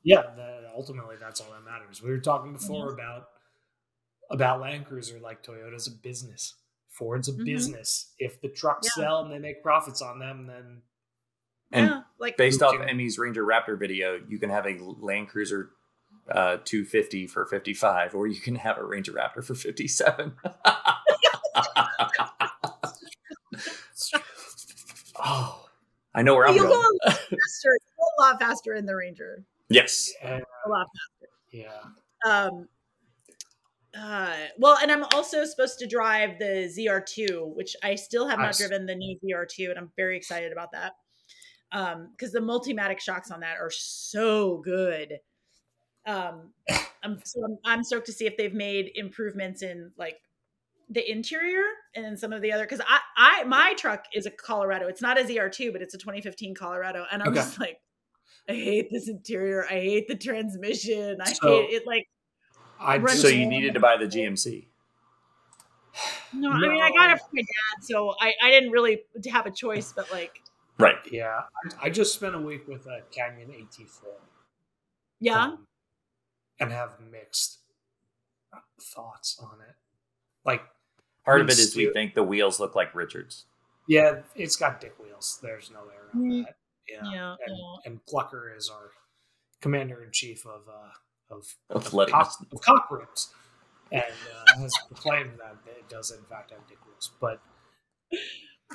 yeah. 0.03 0.23
That, 0.37 0.71
ultimately, 0.75 1.17
that's 1.21 1.41
all 1.41 1.51
that 1.53 1.65
matters. 1.65 2.03
We 2.03 2.11
were 2.11 2.19
talking 2.21 2.53
before 2.53 2.93
about 2.93 3.25
about 4.31 4.61
Land 4.61 4.87
Cruiser, 4.87 5.19
like 5.21 5.43
Toyota's 5.43 5.87
a 5.89 5.91
business, 6.03 6.55
Ford's 6.89 7.29
a 7.29 7.33
Mhm. 7.33 7.45
business. 7.45 8.15
If 8.19 8.41
the 8.41 8.49
trucks 8.49 8.89
Yeah. 8.97 9.03
sell 9.05 9.21
and 9.23 9.31
they 9.33 9.39
make 9.39 9.63
profits 9.63 10.01
on 10.01 10.19
them, 10.19 10.47
then 10.47 10.83
And 11.73 11.87
yeah, 11.89 12.03
like 12.19 12.37
based 12.37 12.63
off 12.63 12.75
can- 12.77 12.89
Emme's 12.89 13.19
Ranger 13.19 13.45
Raptor 13.45 13.79
video, 13.79 14.21
you 14.29 14.39
can 14.39 14.51
have 14.51 14.67
a 14.67 14.79
Land 15.01 15.29
Cruiser 15.29 15.71
uh, 16.31 16.59
250 16.65 17.27
for 17.27 17.47
55, 17.47 18.15
or 18.15 18.27
you 18.27 18.41
can 18.41 18.55
have 18.57 18.79
a 18.79 18.85
Ranger 18.85 19.13
Raptor 19.13 19.43
for 19.45 19.55
57. 19.55 20.33
oh, 25.19 25.65
I 26.15 26.23
know 26.23 26.35
where 26.35 26.47
I'm 26.49 26.55
you'll 26.55 26.67
go 26.69 26.71
going. 26.75 26.99
a 27.05 27.09
lot 27.09 27.19
faster, 27.19 27.69
a 28.19 28.23
lot 28.23 28.41
faster 28.41 28.75
in 28.75 28.87
the 28.87 28.95
Ranger. 28.95 29.45
Yes. 29.69 30.13
yeah, 30.23 30.41
A 30.67 30.69
lot 30.69 30.87
faster. 30.87 31.29
yeah. 31.51 31.81
um 32.27 32.69
uh 33.95 34.35
well 34.59 34.79
and 34.81 34.91
i'm 34.91 35.05
also 35.13 35.45
supposed 35.45 35.79
to 35.79 35.87
drive 35.87 36.39
the 36.39 36.71
zr2 36.79 37.55
which 37.55 37.77
i 37.83 37.95
still 37.95 38.27
have 38.27 38.39
Nice. 38.39 38.59
not 38.59 38.69
driven 38.69 38.87
the 38.87 38.95
new 38.95 39.19
zr2 39.23 39.69
and 39.69 39.79
i'm 39.79 39.91
very 39.97 40.17
excited 40.17 40.51
about 40.51 40.73
that 40.73 40.93
um 41.73 42.09
because 42.13 42.33
the 42.33 42.41
multimatic 42.41 43.01
shocks 43.01 43.31
on 43.31 43.41
that 43.41 43.57
are 43.59 43.71
so 43.71 44.59
good. 44.59 45.19
Um 46.07 46.51
i'm 47.05 47.21
so 47.25 47.43
I'm, 47.45 47.59
I'm 47.65 47.85
stoked 47.85 48.07
to 48.07 48.13
see 48.13 48.27
if 48.27 48.37
they've 48.37 48.55
made 48.55 48.91
improvements 48.95 49.63
in 49.63 49.91
like 49.97 50.17
the 50.91 51.09
interior 51.11 51.63
and 51.97 52.05
then 52.05 52.17
some 52.17 52.33
of 52.33 52.43
the 52.43 52.53
other 52.53 52.65
because 52.65 52.81
i 52.87 52.99
i 53.17 53.45
my 53.45 53.75
truck 53.75 54.05
is 54.13 54.27
a 54.27 54.31
colorado. 54.31 54.87
It's 54.89 55.01
not 55.03 55.19
a 55.19 55.25
zr2 55.25 55.73
but 55.73 55.81
it's 55.83 55.95
a 55.95 55.99
2015 55.99 56.55
colorado. 56.55 57.07
And 57.11 57.23
i'm 57.23 57.29
Okay. 57.29 57.37
just 57.37 57.59
like 57.61 57.81
i 58.49 58.53
hate 58.53 58.89
this 58.91 59.09
interior. 59.09 59.65
I 59.65 59.75
hate 59.75 60.09
the 60.09 60.17
transmission. 60.17 61.19
I 61.21 61.33
So- 61.33 61.49
hate 61.63 61.71
it 61.71 61.87
like 61.87 62.09
I 62.81 63.05
So 63.15 63.29
you 63.29 63.47
needed 63.47 63.75
to 63.75 63.81
buy 63.81 63.97
the 63.97 64.07
GMC. 64.07 64.67
No, 66.33 66.51
I 66.51 66.59
mean 66.69 66.83
I 66.83 66.91
got 66.91 67.11
it 67.11 67.19
from 67.21 67.29
my 67.35 67.43
dad, 67.43 67.85
so 67.85 68.15
I, 68.21 68.35
I 68.43 68.51
didn't 68.51 68.71
really 68.73 69.03
have 69.31 69.47
a 69.47 69.51
choice, 69.53 69.93
but 69.95 70.11
like 70.11 70.42
Right. 70.79 70.97
yeah. 71.11 71.41
I, 71.81 71.87
I 71.87 71.91
just 71.91 72.15
spent 72.15 72.35
a 72.35 72.39
week 72.41 72.67
with 72.67 72.87
a 72.87 73.03
Canyon 73.11 73.51
AT4. 73.51 74.05
yeah, 75.21 75.43
um, 75.45 75.67
and 76.61 76.73
have 76.73 76.99
mixed 77.11 77.59
thoughts 78.81 79.39
on 79.43 79.59
it. 79.69 79.75
Like, 80.45 80.63
Part 81.25 81.41
of 81.41 81.49
it 81.49 81.59
is 81.59 81.77
we 81.77 81.91
think 81.93 82.15
the 82.15 82.23
wheels 82.25 82.59
look 82.59 82.75
like 82.75 82.95
Richards. 82.95 83.47
yeah, 83.87 84.21
it's 84.35 84.57
got 84.57 84.81
dick 84.81 84.95
wheels. 85.03 85.39
There's 85.43 85.71
no 85.71 85.81
way 85.81 85.95
around 85.95 86.33
Mm. 86.33 86.45
that. 86.47 86.57
Yeah, 86.89 87.11
yeah, 87.13 87.31
and, 87.47 87.57
yeah. 87.57 87.77
and 87.91 88.05
Plucker 88.07 88.53
is 88.57 88.69
our 88.69 88.91
commander 89.61 90.03
in 90.03 90.11
chief 90.11 90.45
of 90.45 90.63
uh, 90.69 91.35
of 91.35 91.55
Of 91.71 91.95
letting 91.95 92.13
cock, 92.13 92.35
of 92.53 92.61
cock 92.61 92.91
ribs, 92.91 93.33
and 93.93 94.03
uh, 94.03 94.59
has 94.59 94.73
proclaimed 94.89 95.39
that 95.39 95.57
it 95.67 95.89
does 95.89 96.11
in 96.11 96.23
fact 96.25 96.51
have 96.51 96.67
dick 96.69 96.79
wheels. 96.85 97.13
But 97.21 97.41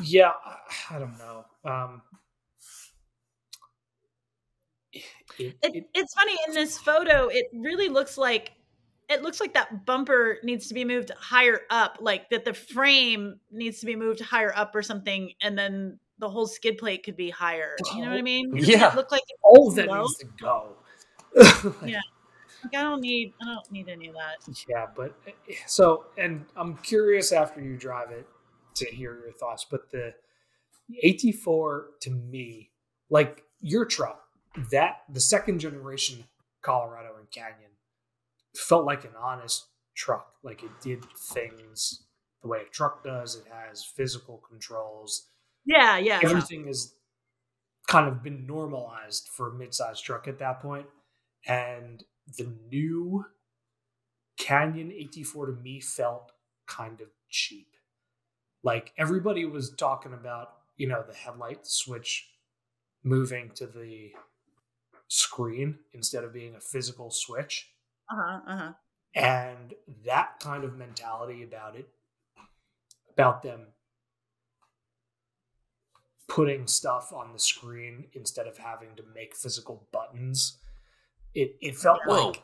yeah, 0.02 0.32
I, 0.90 1.00
don't 1.00 1.18
know. 1.18 1.46
Um, 1.66 2.02
it, 4.94 5.04
It, 5.40 5.56
it- 5.76 5.90
it's 5.94 6.14
funny 6.14 6.36
in 6.48 6.54
this 6.54 6.78
photo. 6.78 7.28
It 7.28 7.46
really 7.54 7.90
looks 7.90 8.18
like 8.18 8.54
it 9.10 9.22
looks 9.22 9.40
like 9.40 9.54
that 9.54 9.86
bumper 9.86 10.38
needs 10.44 10.68
to 10.68 10.74
be 10.74 10.84
moved 10.84 11.12
higher 11.18 11.62
up, 11.70 11.98
like 12.02 12.30
that 12.30 12.44
the 12.44 12.54
frame 12.54 13.40
needs 13.52 13.80
to 13.80 13.86
be 13.86 13.96
moved 13.96 14.20
higher 14.20 14.52
up 14.56 14.76
or 14.76 14.82
something, 14.82 15.32
and 15.42 15.58
then 15.58 15.98
the 16.20 16.30
whole 16.30 16.48
skid 16.48 16.78
plate 16.78 17.04
could 17.04 17.16
be 17.16 17.30
higher. 17.30 17.76
You 17.96 18.04
know 18.04 18.10
what 18.10 18.18
I 18.20 18.22
mean? 18.24 18.58
It 18.58 18.66
Yeah. 18.68 18.92
look 18.96 19.12
like 19.12 19.22
it's 19.30 19.40
all 19.44 19.72
that 19.72 19.88
low? 19.88 20.02
needs 20.02 20.18
to 20.18 20.26
go. 20.40 20.76
Yeah. 21.86 22.00
Like, 22.64 22.76
I 22.76 22.82
don't 22.84 23.02
need 23.02 23.34
I 23.42 23.46
don't 23.46 23.72
need 23.72 23.88
any 23.88 24.08
of 24.08 24.16
that. 24.16 24.38
Yeah, 24.68 24.88
but 24.96 25.14
eh, 25.28 25.54
so, 25.68 26.06
and 26.18 26.44
I'm 26.56 26.76
curious 26.78 27.32
after 27.32 27.62
you 27.62 27.78
drive 27.78 28.10
it 28.12 28.28
to 28.78 28.86
hear 28.86 29.20
your 29.20 29.32
thoughts. 29.32 29.66
But 29.70 29.92
the 29.92 30.14
AT4 31.04 31.84
to 32.02 32.10
me, 32.10 32.72
like 33.10 33.44
your 33.62 33.86
truck, 33.86 34.24
that 34.72 35.04
the 35.10 35.20
second 35.20 35.60
generation 35.60 36.24
Colorado 36.62 37.16
and 37.18 37.30
Canyon, 37.32 37.72
felt 38.56 38.86
like 38.86 39.06
an 39.06 39.12
honest 39.20 39.68
truck. 39.96 40.34
Like 40.44 40.64
it 40.64 40.72
did 40.82 41.06
things 41.18 42.04
the 42.42 42.48
way 42.48 42.64
a 42.68 42.70
truck 42.70 43.04
does. 43.04 43.36
It 43.36 43.46
has 43.52 43.84
physical 43.84 44.44
controls. 44.50 45.30
Yeah, 45.66 45.98
yeah. 45.98 46.20
Everything 46.24 46.68
has 46.68 46.94
kind 47.88 48.08
of 48.08 48.22
been 48.22 48.46
normalized 48.46 49.30
for 49.32 49.50
a 49.50 49.54
mid-sized 49.54 50.04
truck 50.04 50.28
at 50.28 50.40
that 50.40 50.62
point. 50.62 50.88
And 51.48 52.04
the 52.38 52.52
new 52.70 53.26
Canyon 54.38 54.92
AT4 54.92 55.46
to 55.48 55.62
me 55.62 55.80
felt 55.80 56.32
kind 56.68 57.00
of 57.00 57.08
cheap. 57.30 57.77
Like 58.68 58.92
everybody 58.98 59.46
was 59.46 59.70
talking 59.70 60.12
about, 60.12 60.56
you 60.76 60.90
know, 60.90 61.02
the 61.02 61.14
headlight 61.14 61.66
switch 61.66 62.28
moving 63.02 63.50
to 63.56 63.66
the 63.66 64.12
screen 65.08 65.80
instead 65.94 66.26
of 66.26 66.34
being 66.34 66.54
a 66.54 66.60
physical 66.60 67.10
switch. 67.10 67.70
Uh-huh, 68.12 68.40
uh-huh. 68.46 68.74
And 69.16 69.74
that 70.04 70.42
kind 70.42 70.66
of 70.66 70.76
mentality 70.76 71.44
about 71.44 71.78
it, 71.78 71.88
about 73.10 73.42
them 73.42 73.68
putting 76.28 76.68
stuff 76.68 77.14
on 77.14 77.32
the 77.32 77.40
screen 77.40 78.08
instead 78.12 78.48
of 78.48 78.58
having 78.58 78.98
to 78.98 79.04
make 79.16 79.34
physical 79.34 79.88
buttons, 79.94 80.58
it, 81.34 81.56
it 81.62 81.78
felt 81.78 82.02
Whoa. 82.06 82.28
like 82.28 82.44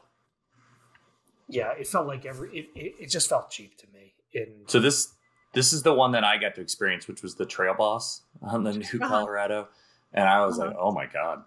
yeah, 1.50 1.74
it 1.78 1.86
felt 1.86 2.08
like 2.08 2.26
every 2.26 2.58
it, 2.58 2.70
it, 2.76 2.94
it 3.02 3.08
just 3.08 3.28
felt 3.28 3.52
cheap 3.52 3.78
to 3.80 3.88
me. 3.94 4.14
In 4.32 4.64
So 4.68 4.80
this 4.80 5.10
this 5.54 5.72
is 5.74 5.84
the 5.84 5.94
one 5.94 6.12
that 6.12 6.24
I 6.24 6.38
got 6.38 6.56
to 6.56 6.62
experience, 6.62 7.08
which 7.08 7.22
was 7.24 7.36
the 7.36 7.46
Trail 7.46 7.74
Boss 7.76 8.22
on 8.42 8.64
the 8.64 8.74
new 8.74 8.86
Uh-huh. 9.02 9.08
Colorado, 9.08 9.68
and 10.14 10.28
I 10.28 10.46
was 10.46 10.60
Uh-huh. 10.60 10.70
like, 10.70 10.78
oh 10.80 10.92
my 10.92 11.06
god, 11.06 11.44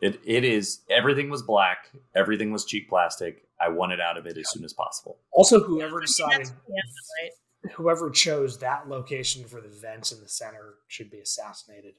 it 0.00 0.20
it 0.24 0.44
is 0.44 0.80
everything 0.90 1.30
was 1.30 1.42
black, 1.42 1.90
everything 2.14 2.52
was 2.52 2.64
cheap 2.64 2.88
plastic. 2.88 3.44
I 3.60 3.68
wanted 3.68 4.00
out 4.00 4.16
of 4.18 4.26
it 4.26 4.36
as 4.38 4.50
soon 4.50 4.64
as 4.64 4.72
possible. 4.72 5.18
also 5.30 5.62
whoever 5.62 6.00
decided 6.00 6.48
right. 6.68 7.72
whoever 7.74 8.10
chose 8.10 8.58
that 8.58 8.88
location 8.88 9.44
for 9.44 9.60
the 9.60 9.68
vents 9.68 10.10
in 10.10 10.20
the 10.20 10.28
center 10.28 10.74
should 10.88 11.10
be 11.10 11.20
assassinated. 11.20 11.94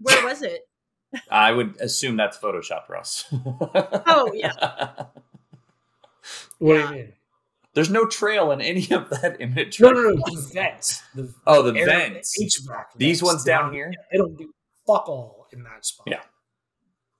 Where 0.00 0.24
was 0.24 0.42
it? 0.42 0.68
I 1.30 1.52
would 1.52 1.76
assume 1.80 2.16
that's 2.16 2.36
Photoshop, 2.36 2.88
Ross. 2.88 3.26
Oh, 3.32 4.30
yeah. 4.34 4.50
What 6.58 6.74
Yeah. 6.74 6.86
do 6.88 6.94
you 6.96 7.02
mean? 7.04 7.12
There's 7.76 7.90
no 7.90 8.06
trail 8.06 8.50
in 8.50 8.60
any 8.60 8.90
of 8.90 9.08
that 9.10 9.36
imagery. 9.38 9.86
No, 9.86 9.92
no, 9.92 10.00
no, 10.08 10.14
the 10.14 10.50
vents. 10.54 11.02
The 11.14 11.32
Oh, 11.46 11.62
the 11.62 11.78
air- 11.78 11.86
vents. 11.86 12.34
HVAC. 12.42 12.84
These 12.96 13.20
vents 13.20 13.22
ones 13.22 13.44
down 13.44 13.72
here? 13.72 13.92
They 14.10 14.18
don't 14.18 14.36
do 14.36 14.50
fuck 14.86 15.08
all 15.08 15.46
in 15.52 15.62
that 15.62 15.84
spot. 15.86 16.06
Yeah. 16.10 16.22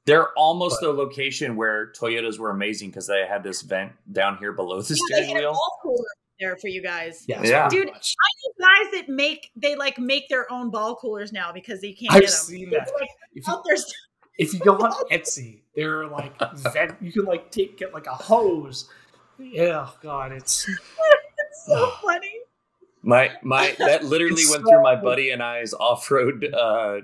They're 0.07 0.29
almost 0.33 0.79
But- 0.81 0.87
the 0.89 0.93
location 0.95 1.57
where 1.57 1.93
Toyotas 1.93 2.39
were 2.39 2.51
amazing 2.51 2.89
because 2.91 3.07
they 3.07 3.27
had 3.29 3.43
this 3.43 3.63
vent 3.63 3.93
down 4.13 4.39
here 4.39 4.53
below 4.53 4.81
the 4.81 4.95
Yeah, 4.95 5.17
they 5.17 5.23
steering 5.25 5.37
had 5.37 5.41
wheel. 5.41 5.53
ball 5.53 5.79
cooler 5.83 6.05
there 6.41 6.57
for 6.57 6.69
you 6.69 6.83
guys. 6.83 7.25
Yeah. 7.29 7.43
Yeah. 7.43 7.69
pretty 7.69 7.85
Dude, 7.85 7.93
much. 7.95 8.15
Guys 8.59 8.93
that 8.95 9.09
make 9.09 9.51
they 9.57 9.75
like 9.77 9.99
make 9.99 10.29
their 10.31 10.51
own 10.51 10.71
ball 10.71 10.97
coolers 10.97 11.33
now 11.33 11.53
because 11.53 11.81
they 11.83 11.93
can't 11.93 12.13
I've 12.15 12.23
get 12.23 12.31
them. 12.31 12.39
seen 12.39 12.71
that. 12.71 12.91
Like, 12.99 13.09
If 13.35 13.47
you, 13.47 13.53
out 13.53 13.65
if 14.39 14.55
you 14.55 14.61
go 14.61 14.77
on 14.77 14.93
Etsy, 15.11 15.61
there 15.75 16.01
are 16.01 16.07
like 16.07 16.33
vent. 16.73 16.97
You 17.03 17.13
can 17.13 17.25
like 17.25 17.51
take 17.51 17.77
get 17.77 17.93
like 17.93 18.07
a 18.07 18.15
hose. 18.15 18.89
Yeah, 19.39 19.89
God, 20.03 20.33
it's 20.33 20.69
it's 20.69 21.67
so 21.67 21.91
funny. 22.03 22.33
My 23.03 23.33
my 23.43 23.75
that 23.79 24.05
literally 24.05 24.43
It's 24.43 24.51
went 24.51 24.67
through 24.69 24.83
my 24.83 24.97
buddy 24.97 25.31
and 25.31 25.43
I's 25.43 25.73
off 25.75 26.11
road 26.11 26.45
uh, 26.53 27.01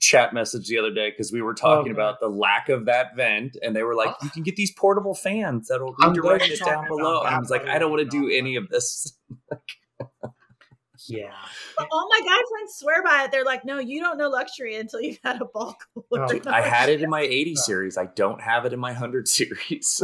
chat 0.00 0.32
message 0.32 0.66
the 0.68 0.78
other 0.78 0.92
day 0.92 1.10
because 1.10 1.30
we 1.30 1.42
were 1.42 1.54
talking 1.54 1.90
Okay. 1.92 2.00
about 2.00 2.18
the 2.20 2.28
lack 2.28 2.68
of 2.68 2.86
that 2.86 3.14
vent, 3.16 3.56
and 3.62 3.76
they 3.76 3.82
were 3.82 3.94
like, 3.94 4.14
"You 4.22 4.30
can 4.30 4.42
get 4.42 4.56
these 4.56 4.72
portable 4.72 5.14
fans 5.14 5.68
that'll 5.68 5.94
I'm 6.00 6.10
redirect 6.14 6.44
it 6.48 6.60
down 6.64 6.88
below." 6.88 7.22
And 7.22 7.34
I 7.34 7.38
was 7.38 7.50
like, 7.50 7.66
"I 7.66 7.78
don't 7.78 7.90
want 7.90 8.02
to 8.02 8.08
do 8.08 8.28
any 8.30 8.56
of 8.56 8.68
this." 8.70 9.12
yeah. 11.08 11.34
But 11.76 11.88
all 11.92 12.08
my 12.08 12.20
guy 12.20 12.40
friends 12.50 12.74
swear 12.76 13.02
by 13.02 13.24
it. 13.24 13.30
They're 13.32 13.44
like, 13.44 13.64
"No, 13.64 13.78
you 13.78 14.00
don't 14.00 14.16
know 14.18 14.30
luxury 14.30 14.76
until 14.76 15.00
you've 15.00 15.20
had 15.22 15.40
a 15.42 15.44
ball 15.44 15.76
cooler." 15.94 16.24
Oh, 16.24 16.40
I 16.50 16.62
had 16.62 16.88
it 16.88 17.02
in 17.02 17.10
my 17.10 17.20
80 17.20 17.56
series. 17.56 17.98
I 17.98 18.06
don't 18.06 18.40
have 18.40 18.64
it 18.64 18.72
in 18.72 18.80
my 18.80 18.92
100 18.92 19.28
series. 19.28 20.02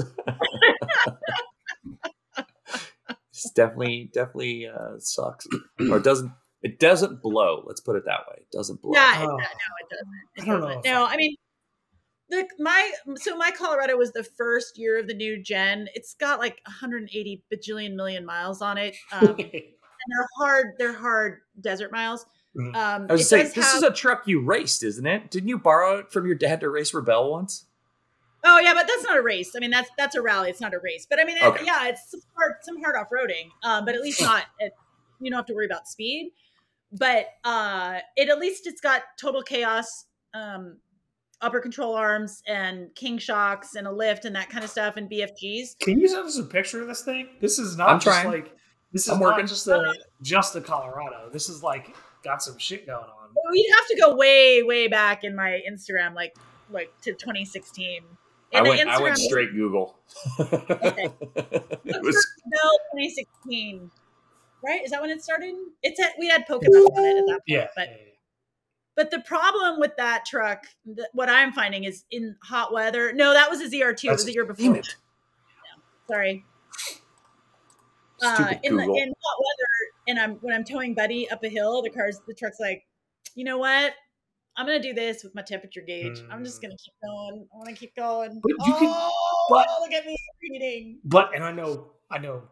It's 3.44 3.50
definitely 3.52 4.10
definitely 4.12 4.66
uh, 4.68 4.98
sucks, 4.98 5.46
or 5.80 5.96
it 5.98 6.04
doesn't 6.04 6.32
it 6.62 6.78
doesn't 6.80 7.22
blow. 7.22 7.62
Let's 7.66 7.80
put 7.80 7.96
it 7.96 8.04
that 8.06 8.20
way. 8.28 8.36
It 8.38 8.50
doesn't 8.50 8.82
blow. 8.82 8.92
Yeah, 8.94 9.22
it, 9.22 9.26
Oh. 9.26 9.36
no, 9.36 9.36
it 9.36 9.88
doesn't. 9.90 10.08
It 10.36 10.42
I 10.42 10.44
don't 10.46 10.60
know 10.60 10.66
doesn't. 10.66 10.78
if 10.80 10.84
No, 10.92 11.04
I- 11.04 11.10
I 11.12 11.16
mean, 11.16 11.36
the 12.30 12.46
my 12.58 12.92
so 13.16 13.36
my 13.36 13.50
Colorado 13.52 13.96
was 13.96 14.12
the 14.12 14.24
first 14.24 14.76
year 14.78 14.98
of 14.98 15.06
the 15.06 15.14
new 15.14 15.42
gen. 15.42 15.88
It's 15.94 16.14
got 16.14 16.38
like 16.40 16.60
180 16.66 17.42
bajillion 17.52 17.94
million 17.94 18.26
miles 18.26 18.60
on 18.60 18.76
it, 18.76 18.94
um, 19.12 19.28
and 19.28 19.38
they're 19.38 20.28
hard. 20.36 20.66
They're 20.78 20.92
hard 20.92 21.38
desert 21.60 21.90
miles. 21.92 22.26
Mhm. 22.56 22.74
Um, 22.74 23.06
I 23.08 23.12
was 23.12 23.28
saying, 23.28 23.52
this 23.54 23.54
have- 23.54 23.76
is 23.76 23.82
a 23.82 23.92
truck 23.92 24.26
you 24.26 24.40
raced, 24.40 24.82
isn't 24.82 25.06
it? 25.06 25.30
Didn't 25.30 25.48
you 25.48 25.58
borrow 25.58 25.98
it 25.98 26.10
from 26.12 26.26
your 26.26 26.34
dad 26.34 26.60
to 26.60 26.70
race 26.70 26.92
Rebelle 26.92 27.30
once? 27.30 27.66
Oh 28.44 28.58
yeah, 28.60 28.72
but 28.74 28.86
that's 28.86 29.02
not 29.04 29.16
a 29.18 29.22
race. 29.22 29.52
I 29.56 29.58
mean, 29.58 29.70
that's 29.70 29.90
that's 29.98 30.14
a 30.14 30.22
rally. 30.22 30.50
It's 30.50 30.60
not 30.60 30.72
a 30.74 30.78
race. 30.78 31.06
But 31.08 31.20
I 31.20 31.24
mean, 31.24 31.36
it- 31.40 31.66
yeah, 31.66 31.88
it's 31.88 32.10
some 32.10 32.20
hard 32.36 32.54
some 32.62 32.80
hard 32.80 32.94
off 32.96 33.08
roading. 33.10 33.48
Um, 33.64 33.84
but 33.84 33.94
at 33.94 34.00
least 34.00 34.20
not. 34.22 34.44
It, 34.60 34.72
you 35.20 35.30
don't 35.30 35.38
have 35.38 35.46
to 35.46 35.54
worry 35.54 35.66
about 35.66 35.88
speed. 35.88 36.30
But 36.92 37.26
uh, 37.44 37.98
it 38.16 38.28
at 38.28 38.38
least 38.38 38.66
it's 38.66 38.80
got 38.80 39.02
total 39.20 39.42
chaos, 39.42 40.06
um, 40.32 40.78
upper 41.40 41.60
control 41.60 41.94
arms 41.94 42.42
and 42.46 42.94
king 42.94 43.18
shocks 43.18 43.74
and 43.74 43.86
a 43.86 43.92
lift 43.92 44.24
and 44.24 44.34
that 44.36 44.48
kind 44.48 44.64
of 44.64 44.70
stuff 44.70 44.96
and 44.96 45.10
BFGs. 45.10 45.78
Can 45.80 46.00
you 46.00 46.08
send 46.08 46.26
us 46.26 46.38
a 46.38 46.44
picture 46.44 46.80
of 46.80 46.88
this 46.88 47.02
thing? 47.02 47.28
This 47.40 47.58
is 47.58 47.76
not 47.76 47.88
I'm 47.90 48.00
just 48.00 48.20
trying. 48.20 48.30
like 48.32 48.52
this 48.92 49.02
is 49.06 49.12
I'm 49.12 49.18
not 49.20 49.32
working. 49.32 49.46
just 49.46 49.64
the 49.66 49.94
just 50.22 50.54
the 50.54 50.60
Colorado. 50.60 51.28
This 51.32 51.48
is 51.48 51.62
like 51.62 51.94
got 52.24 52.40
some 52.42 52.56
shit 52.58 52.86
going 52.86 52.98
on. 53.04 53.28
Well, 53.34 53.54
You'd 53.54 53.74
have 53.76 53.86
to 53.88 53.96
go 54.00 54.16
way 54.16 54.62
way 54.62 54.88
back 54.88 55.24
in 55.24 55.34
my 55.36 55.60
Instagram, 55.70 56.14
like 56.14 56.36
like 56.70 56.92
to 57.02 57.12
2016. 57.12 58.02
I 58.54 58.62
went, 58.62 58.88
I 58.88 59.00
went 59.00 59.18
straight 59.18 59.52
Google. 59.52 59.98
it 60.38 62.02
was 62.02 62.26
No, 62.46 62.60
2016. 62.94 63.90
Right? 64.64 64.82
Is 64.84 64.90
that 64.90 65.00
when 65.00 65.10
it 65.10 65.22
started? 65.22 65.54
It's 65.82 66.00
at, 66.00 66.12
we 66.18 66.28
had 66.28 66.44
dots 66.48 66.66
on 66.66 66.70
it 67.04 67.18
at 67.18 67.26
that 67.26 67.32
point. 67.32 67.42
Yeah, 67.46 67.66
But 67.76 67.88
yeah, 67.88 67.94
yeah. 67.96 68.12
but 68.96 69.10
the 69.10 69.20
problem 69.20 69.78
with 69.78 69.96
that 69.98 70.24
truck, 70.26 70.66
th- 70.84 71.08
what 71.12 71.28
I'm 71.28 71.52
finding 71.52 71.84
is 71.84 72.04
in 72.10 72.34
hot 72.42 72.72
weather. 72.72 73.12
No, 73.12 73.32
that 73.34 73.50
was 73.50 73.60
a 73.60 73.68
ZR2. 73.68 74.04
It 74.04 74.10
was 74.10 74.24
the 74.24 74.32
year 74.32 74.44
before. 74.44 74.76
it. 74.76 74.88
Sorry. 76.10 76.44
Uh, 78.20 78.54
in 78.64 78.76
the 78.76 78.82
in 78.82 79.14
hot 79.22 79.38
weather, 79.38 79.68
and 80.08 80.18
I'm 80.18 80.32
when 80.40 80.52
I'm 80.52 80.64
towing 80.64 80.92
Buddy 80.94 81.30
up 81.30 81.44
a 81.44 81.48
hill, 81.48 81.82
the 81.82 81.90
car's 81.90 82.20
the 82.26 82.34
truck's 82.34 82.58
like, 82.58 82.84
you 83.36 83.44
know 83.44 83.58
what? 83.58 83.92
I'm 84.58 84.66
gonna 84.66 84.82
do 84.82 84.92
this 84.92 85.22
with 85.24 85.34
my 85.34 85.42
temperature 85.42 85.80
gauge. 85.80 86.20
I'm 86.30 86.44
just 86.44 86.58
Mm. 86.58 86.62
gonna 86.62 86.76
keep 86.76 86.94
going. 87.02 87.48
I 87.52 87.56
want 87.56 87.68
to 87.68 87.74
keep 87.74 87.94
going. 87.96 88.40
But 88.42 88.50
you 88.66 88.74
can- 88.74 88.88
oh, 88.92 89.46
but- 89.48 89.68
look 89.80 89.92
at 89.92 90.04
me 90.04 90.16
reading. 90.42 91.00
But 91.04 91.34
and 91.34 91.44
I 91.44 91.52
know 91.52 91.92
I 92.10 92.18
know 92.18 92.42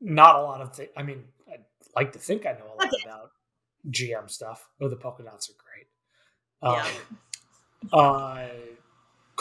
not 0.00 0.36
a 0.36 0.42
lot 0.42 0.60
of 0.60 0.74
things. 0.76 0.90
I 0.96 1.02
mean, 1.02 1.24
I'd 1.50 1.64
like 1.96 2.12
to 2.12 2.18
think 2.18 2.44
I 2.46 2.52
know 2.52 2.66
a 2.66 2.76
lot 2.76 2.86
Okay. 2.92 3.02
about 3.04 3.30
GM 3.90 4.28
stuff. 4.28 4.68
Oh, 4.80 4.88
the 4.88 4.96
polka 4.96 5.22
dots 5.22 5.48
are 5.50 5.54
great. 5.54 5.86
Yeah. 6.62 6.86
Um, 7.92 7.98
uh, 7.98 8.48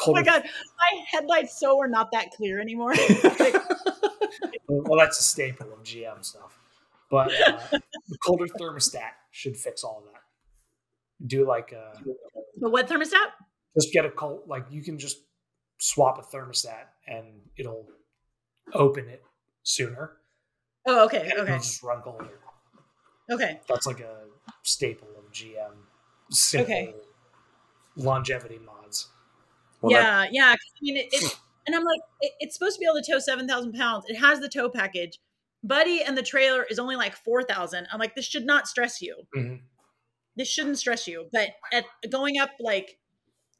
Oh 0.08 0.14
my 0.14 0.24
god, 0.24 0.44
my 0.44 1.04
headlights 1.12 1.60
so 1.60 1.80
are 1.80 1.88
not 1.88 2.12
that 2.14 2.32
clear 2.32 2.60
anymore. 2.60 2.94
Well, 4.68 4.98
that's 4.98 5.20
a 5.20 5.24
staple 5.24 5.74
of 5.74 5.84
GM 5.84 6.24
stuff. 6.24 6.58
But 7.10 7.28
uh, 7.46 7.60
the 8.08 8.18
colder 8.26 8.48
thermostat 8.48 9.12
should 9.32 9.58
fix 9.58 9.84
all 9.84 9.98
of 10.00 10.06
that. 10.14 10.21
Do 11.26 11.48
like 11.48 11.72
a, 11.72 11.94
but 12.60 12.72
what 12.72 12.88
thermostat? 12.90 13.28
just 13.80 13.94
get 13.94 14.06
a 14.06 14.10
cold 14.12 14.42
like 14.48 14.66
you 14.70 14.84
can 14.84 14.98
just 15.00 15.18
swap 15.80 16.18
a 16.18 16.36
thermostat 16.36 16.86
and 17.08 17.42
it'll 17.58 17.88
open 18.74 19.08
it 19.08 19.22
sooner. 19.64 20.18
Oh, 20.88 21.06
okay, 21.06 21.30
and 21.30 21.40
okay, 21.42 21.58
just 21.58 21.82
run 21.84 22.02
colder. 22.02 22.40
okay. 23.32 23.60
That's 23.68 23.86
like 23.86 24.00
a 24.00 24.26
staple 24.64 25.08
of 25.18 25.32
GM 25.32 25.74
simple 26.32 26.74
Okay. 26.74 26.94
longevity 27.96 28.60
mods. 28.60 29.10
Well, 29.82 29.92
that- 29.94 30.32
yeah, 30.34 30.48
yeah. 30.50 30.52
'cause, 30.54 30.72
I 30.78 30.80
mean, 30.82 30.98
it, 30.98 31.08
it, 31.12 31.40
and 31.68 31.76
I'm 31.76 31.84
like, 31.84 32.02
it, 32.22 32.32
it's 32.40 32.56
supposed 32.56 32.76
to 32.76 32.80
be 32.80 32.86
able 32.86 33.02
to 33.02 33.12
tow 33.12 33.20
seven 33.20 33.48
thousand 33.48 33.74
pounds. 33.74 34.06
It 34.08 34.16
has 34.16 34.40
the 34.40 34.50
tow 34.50 34.70
package. 34.70 35.20
Buddy 35.64 36.02
and 36.04 36.18
the 36.18 36.24
trailer 36.24 36.64
is 36.64 36.80
only 36.80 36.96
like 36.96 37.16
four 37.16 37.44
thousand. 37.44 37.88
I'm 37.92 38.00
like, 38.00 38.16
this 38.16 38.26
should 38.26 38.46
not 38.46 38.68
stress 38.68 39.02
you. 39.02 39.16
Mhm. 39.38 39.62
This 40.42 40.50
shouldn't 40.50 40.80
stress 40.80 41.08
you. 41.08 41.28
But 41.32 41.50
at 41.72 41.86
going 42.10 42.40
up 42.40 42.50
like 42.60 42.98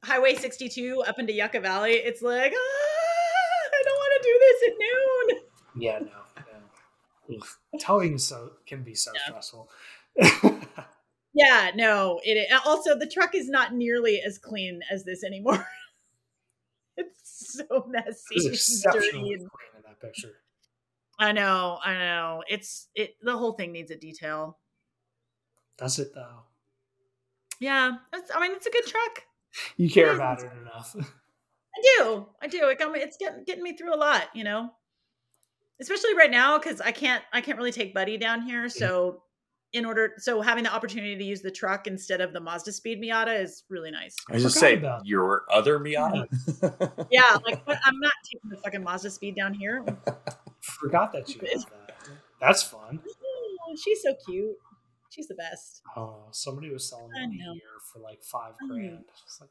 Highway 0.04 0.34
62 0.34 1.04
up 1.08 1.20
into 1.20 1.32
Yucca 1.32 1.60
Valley, 1.60 1.92
it's 1.92 2.24
like, 2.24 2.52
ah, 2.52 3.70
I 3.72 3.84
don't 3.86 3.98
want 3.98 4.24
to 4.24 4.28
do 4.28 4.40
this 4.40 4.64
at 4.66 4.74
noon. 4.80 5.44
Yeah, 5.84 6.00
no. 6.00 7.38
no. 7.38 7.78
Towing 7.80 8.18
so 8.18 8.54
can 8.66 8.82
be 8.82 8.96
so 8.96 9.12
Yeah. 9.14 9.20
stressful. 9.28 9.70
Yeah, 11.34 11.72
no. 11.76 12.20
It 12.24 12.52
also 12.66 12.98
the 12.98 13.08
truck 13.08 13.36
is 13.36 13.48
not 13.48 13.74
nearly 13.74 14.20
as 14.20 14.38
clean 14.40 14.82
as 14.92 15.06
this 15.06 15.24
anymore. 15.24 15.66
it's 16.98 17.56
so 17.70 17.86
messy, 17.88 18.36
It's 18.36 18.82
dirty, 18.82 19.18
and 19.18 19.42
in 19.44 19.50
that 19.86 20.02
picture. 20.02 20.34
I 21.20 21.32
know, 21.32 21.80
I 21.86 21.94
know. 21.94 22.44
It's 22.50 22.90
it. 22.96 23.16
The 23.22 23.38
whole 23.38 23.54
thing 23.54 23.72
needs 23.72 23.92
a 23.92 23.96
detail. 23.96 24.58
Does 25.78 26.00
it 26.00 26.14
though? 26.14 26.51
Yeah, 27.62 27.94
it's, 28.14 28.30
I 28.36 28.42
mean, 28.42 28.52
it's 28.54 28.66
a 28.66 28.72
good 28.72 28.86
truck. 28.86 29.24
You 29.78 29.90
care 29.90 30.08
It 30.08 30.12
is. 30.12 30.16
about 30.18 30.40
it 30.44 30.52
enough. 30.62 30.96
I 30.98 31.82
do. 31.98 32.26
I 32.42 32.48
do. 32.48 32.68
It 32.68 32.80
got 32.80 32.92
me. 32.92 33.00
It's 33.00 33.16
getting 33.18 33.44
getting 33.46 33.64
me 33.64 33.78
through 33.78 33.96
a 33.96 33.98
lot. 33.98 34.24
You 34.36 34.44
know, 34.44 34.72
especially 35.80 36.16
right 36.16 36.32
now 36.32 36.58
because 36.58 36.82
I 36.82 36.92
can't. 36.92 37.24
I 37.32 37.40
can't 37.42 37.58
really 37.58 37.72
take 37.72 37.94
Buddy 37.94 38.18
down 38.18 38.42
here. 38.42 38.68
So, 38.68 39.24
in 39.74 39.86
order, 39.86 40.14
so 40.18 40.42
having 40.42 40.64
the 40.66 40.74
opportunity 40.74 41.16
to 41.16 41.24
use 41.24 41.42
the 41.42 41.52
truck 41.52 41.88
instead 41.88 42.20
of 42.20 42.34
the 42.34 42.42
Mazda 42.42 42.74
Speed 42.74 43.02
Miata 43.02 43.40
is 43.42 43.64
really 43.70 43.90
nice. 43.92 44.16
I 44.30 44.34
was 44.34 44.44
just 44.44 44.56
Forgot 44.56 44.68
say 44.68 44.76
about- 44.78 45.06
your 45.06 45.44
other 45.50 45.80
Miata. 45.80 46.28
Yeah, 47.10 47.38
like 47.46 47.64
but 47.66 47.78
I'm 47.86 48.00
not 48.00 48.14
taking 48.26 48.50
the 48.50 48.58
fucking 48.58 48.84
Mazda 48.84 49.10
Speed 49.12 49.36
down 49.38 49.54
here. 49.54 49.86
Forgot 50.62 51.14
that 51.14 51.30
you 51.30 51.40
have 51.54 51.66
that. 51.88 51.96
That's 52.42 52.64
fun. 52.64 53.00
She's 53.82 54.02
so 54.02 54.14
cute. 54.28 54.58
She's 55.12 55.28
the 55.28 55.36
best. 55.36 55.82
Oh, 55.96 56.24
somebody 56.32 56.72
was 56.72 56.90
selling 56.90 57.12
I 57.16 57.22
one 57.28 57.38
know. 57.38 57.54
here 57.54 57.62
for 57.94 58.00
like 58.00 58.24
five 58.24 58.54
I 58.64 58.68
grand. 58.68 59.04
It's 59.26 59.40
like, 59.42 59.50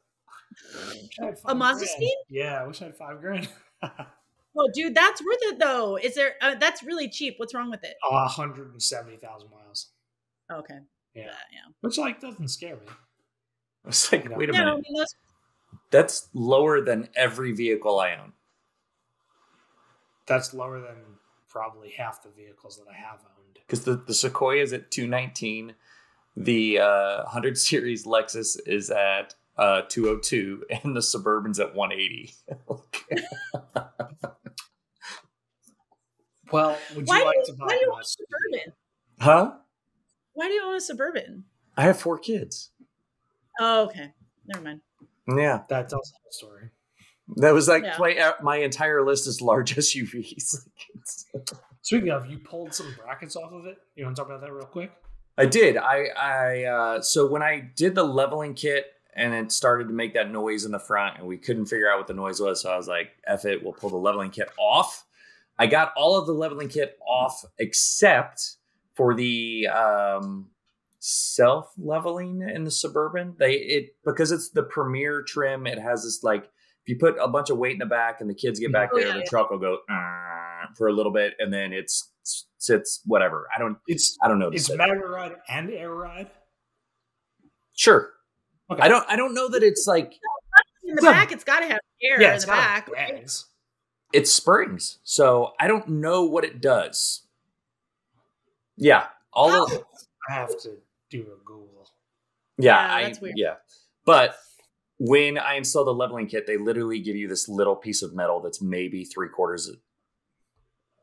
I 0.75 0.87
wish 0.89 1.19
I 1.21 1.25
had 1.25 1.33
A 1.35 1.37
five 1.37 1.57
Mazda 1.57 1.85
grand. 1.85 1.89
Speed? 1.97 2.15
Yeah, 2.29 2.61
I 2.61 2.67
wish 2.67 2.81
I 2.81 2.85
had 2.85 2.97
five 2.97 3.21
grand. 3.21 3.47
Oh, 3.83 4.67
dude, 4.73 4.93
that's 4.95 5.21
worth 5.23 5.37
it 5.43 5.59
though. 5.59 5.97
Is 5.97 6.13
there? 6.15 6.33
Uh, 6.41 6.55
that's 6.55 6.83
really 6.83 7.07
cheap. 7.07 7.35
What's 7.37 7.53
wrong 7.53 7.69
with 7.71 7.83
it? 7.85 7.93
A 8.11 8.27
hundred 8.27 8.71
and 8.73 8.83
seventy 8.83 9.15
thousand 9.17 9.49
miles. 9.49 9.91
Okay. 10.51 10.79
Yeah, 11.13 11.23
Yeah. 11.23 11.31
Yeah. 11.53 11.71
which 11.79 11.97
like 11.97 12.19
doesn't 12.19 12.47
scare 12.49 12.75
me. 12.75 12.81
I 13.85 13.87
was 13.87 14.11
like, 14.11 14.29
No. 14.29 14.35
wait 14.35 14.49
a 14.49 14.53
Yeah, 14.53 14.61
I 14.61 14.65
minute. 14.65 14.83
mean, 14.89 14.99
those, 14.99 15.15
That's 15.89 16.27
lower 16.33 16.81
than 16.81 17.07
every 17.15 17.53
vehicle 17.53 17.99
I 17.99 18.15
own. 18.15 18.33
That's 20.27 20.53
lower 20.53 20.79
than 20.81 20.97
probably 21.49 21.89
half 21.91 22.21
the 22.23 22.29
vehicles 22.29 22.77
that 22.77 22.85
I 22.91 22.95
have 22.95 23.19
owned. 23.19 23.40
Because 23.55 23.83
the, 23.83 23.95
the 23.95 24.13
Sequoia 24.13 24.61
is 24.61 24.73
at 24.73 24.91
219. 24.91 25.73
The 26.37 26.79
uh, 26.79 27.23
100 27.23 27.57
series 27.57 28.05
Lexus 28.05 28.57
is 28.65 28.89
at 28.89 29.35
uh, 29.57 29.81
202. 29.89 30.65
And 30.83 30.95
the 30.95 31.01
Suburban's 31.01 31.59
at 31.59 31.75
180. 31.75 32.33
Well, 36.51 36.77
would 36.95 37.07
you 37.07 37.13
why, 37.13 37.23
like 37.23 37.45
do, 37.45 37.53
to 37.53 37.57
why 37.59 37.67
buy 37.67 37.73
do 37.75 37.79
you 37.81 37.91
a 37.91 37.93
own 37.95 38.01
a 38.01 38.03
suburban? 38.03 38.73
huh? 39.19 39.51
Why 40.33 40.47
do 40.47 40.53
you 40.53 40.63
own 40.65 40.75
a 40.75 40.81
suburban? 40.81 41.45
I 41.77 41.83
have 41.83 41.99
four 41.99 42.17
kids. 42.19 42.71
Oh, 43.59 43.85
okay. 43.85 44.13
Never 44.47 44.61
mind. 44.63 44.81
Yeah. 45.27 45.61
That 45.69 45.87
tells 45.89 46.11
the 46.11 46.17
whole 46.21 46.31
story. 46.31 46.69
That 47.37 47.53
was 47.53 47.67
like 47.69 47.83
Yeah. 47.83 47.95
my, 47.97 48.17
uh, 48.17 48.33
my 48.41 48.57
entire 48.57 49.05
list 49.05 49.27
is 49.27 49.41
large 49.41 49.75
SUVs. 49.77 50.57
Speaking 51.81 52.09
of, 52.09 52.29
you 52.29 52.37
pulled 52.37 52.73
some 52.73 52.93
brackets 52.97 53.35
off 53.35 53.51
of 53.51 53.65
it. 53.65 53.77
You 53.95 54.05
want 54.05 54.15
to 54.15 54.21
talk 54.21 54.29
about 54.29 54.41
that 54.41 54.53
real 54.53 54.65
quick? 54.65 54.91
I 55.37 55.45
did. 55.45 55.77
I 55.77 56.05
I 56.17 56.63
uh, 56.65 57.01
so 57.01 57.27
when 57.27 57.41
I 57.41 57.71
did 57.75 57.95
the 57.95 58.03
leveling 58.03 58.53
kit 58.53 58.85
and 59.15 59.33
it 59.33 59.51
started 59.51 59.87
to 59.87 59.93
make 59.93 60.13
that 60.13 60.31
noise 60.31 60.65
in 60.65 60.71
the 60.71 60.79
front, 60.79 61.17
and 61.17 61.27
we 61.27 61.37
couldn't 61.37 61.65
figure 61.65 61.89
out 61.89 61.97
what 61.97 62.07
the 62.07 62.13
noise 62.13 62.39
was, 62.39 62.61
so 62.61 62.71
I 62.71 62.77
was 62.77 62.87
like, 62.87 63.09
"F 63.25 63.45
it, 63.45 63.63
we'll 63.63 63.73
pull 63.73 63.89
the 63.89 63.97
leveling 63.97 64.31
kit 64.31 64.49
off." 64.57 65.05
I 65.57 65.67
got 65.67 65.93
all 65.95 66.17
of 66.17 66.27
the 66.27 66.33
leveling 66.33 66.69
kit 66.69 66.97
off 67.07 67.43
except 67.57 68.55
for 68.93 69.15
the 69.15 69.67
um, 69.67 70.47
self 70.99 71.73
leveling 71.77 72.41
in 72.41 72.63
the 72.63 72.71
suburban. 72.71 73.35
They 73.39 73.53
it 73.53 73.95
because 74.05 74.31
it's 74.31 74.49
the 74.49 74.63
premier 74.63 75.23
trim. 75.23 75.65
It 75.65 75.79
has 75.79 76.03
this 76.03 76.23
like 76.23 76.50
if 76.85 76.89
you 76.89 76.97
put 76.99 77.15
a 77.21 77.27
bunch 77.27 77.49
of 77.49 77.57
weight 77.57 77.73
in 77.73 77.79
the 77.79 77.85
back 77.85 78.21
and 78.21 78.29
the 78.29 78.33
kids 78.35 78.59
get 78.59 78.71
back 78.71 78.89
Oh, 78.93 78.97
there, 78.97 79.07
yeah, 79.07 79.13
the 79.13 79.19
yeah. 79.19 79.25
truck 79.29 79.49
will 79.51 79.59
go 79.59 79.79
"Ah," 79.89 80.69
for 80.77 80.87
a 80.87 80.93
little 80.93 81.11
bit, 81.11 81.33
and 81.39 81.53
then 81.53 81.73
it's 81.73 82.11
sits 82.57 83.01
whatever. 83.05 83.47
I 83.55 83.59
don't 83.59 83.77
It's 83.87 84.17
I 84.23 84.27
don't 84.27 84.39
know. 84.39 84.49
the 84.49 84.55
it's 84.57 84.67
set. 84.67 84.77
MagneRide 84.77 85.35
and 85.49 85.69
Air 85.71 85.93
Ride. 85.93 86.29
Sure. 87.73 88.11
Okay. 88.71 88.81
I 88.81 88.87
don't. 88.87 89.05
I 89.09 89.15
don't 89.15 89.33
know 89.33 89.49
that 89.49 89.63
it's 89.63 89.85
like 89.87 90.13
In 90.83 90.95
the 90.95 91.01
back, 91.01 91.31
it's 91.31 91.43
got 91.43 91.59
to 91.61 91.65
have 91.67 91.79
air 92.03 92.21
yeah, 92.21 92.35
in 92.35 92.41
the 92.41 92.47
back. 92.47 92.87
right? 92.89 93.15
bags. 93.15 93.45
it's 94.13 94.31
springs, 94.31 94.99
so 95.03 95.53
I 95.59 95.67
don't 95.67 95.87
know 95.87 96.23
what 96.23 96.43
it 96.43 96.61
does. 96.61 97.23
Yeah, 98.77 99.07
all 99.33 99.49
How- 99.49 99.65
of 99.65 99.83
I 100.29 100.33
have 100.33 100.57
to 100.61 100.77
do 101.09 101.21
a 101.21 101.43
Google. 101.45 101.89
yeah, 102.57 102.99
Yeah, 102.99 103.07
I, 103.07 103.13
weird. 103.21 103.33
yeah. 103.37 103.55
But 104.05 104.35
when 105.03 105.39
I 105.39 105.55
install 105.55 105.83
the 105.83 105.93
leveling 105.95 106.27
kit, 106.27 106.45
they 106.45 106.57
literally 106.57 106.99
give 106.99 107.15
you 107.15 107.27
this 107.27 107.49
little 107.49 107.75
piece 107.75 108.03
of 108.03 108.13
metal 108.13 108.39
that's 108.39 108.61
maybe 108.61 109.03
three 109.03 109.29
quarters. 109.29 109.67
Of, 109.67 109.77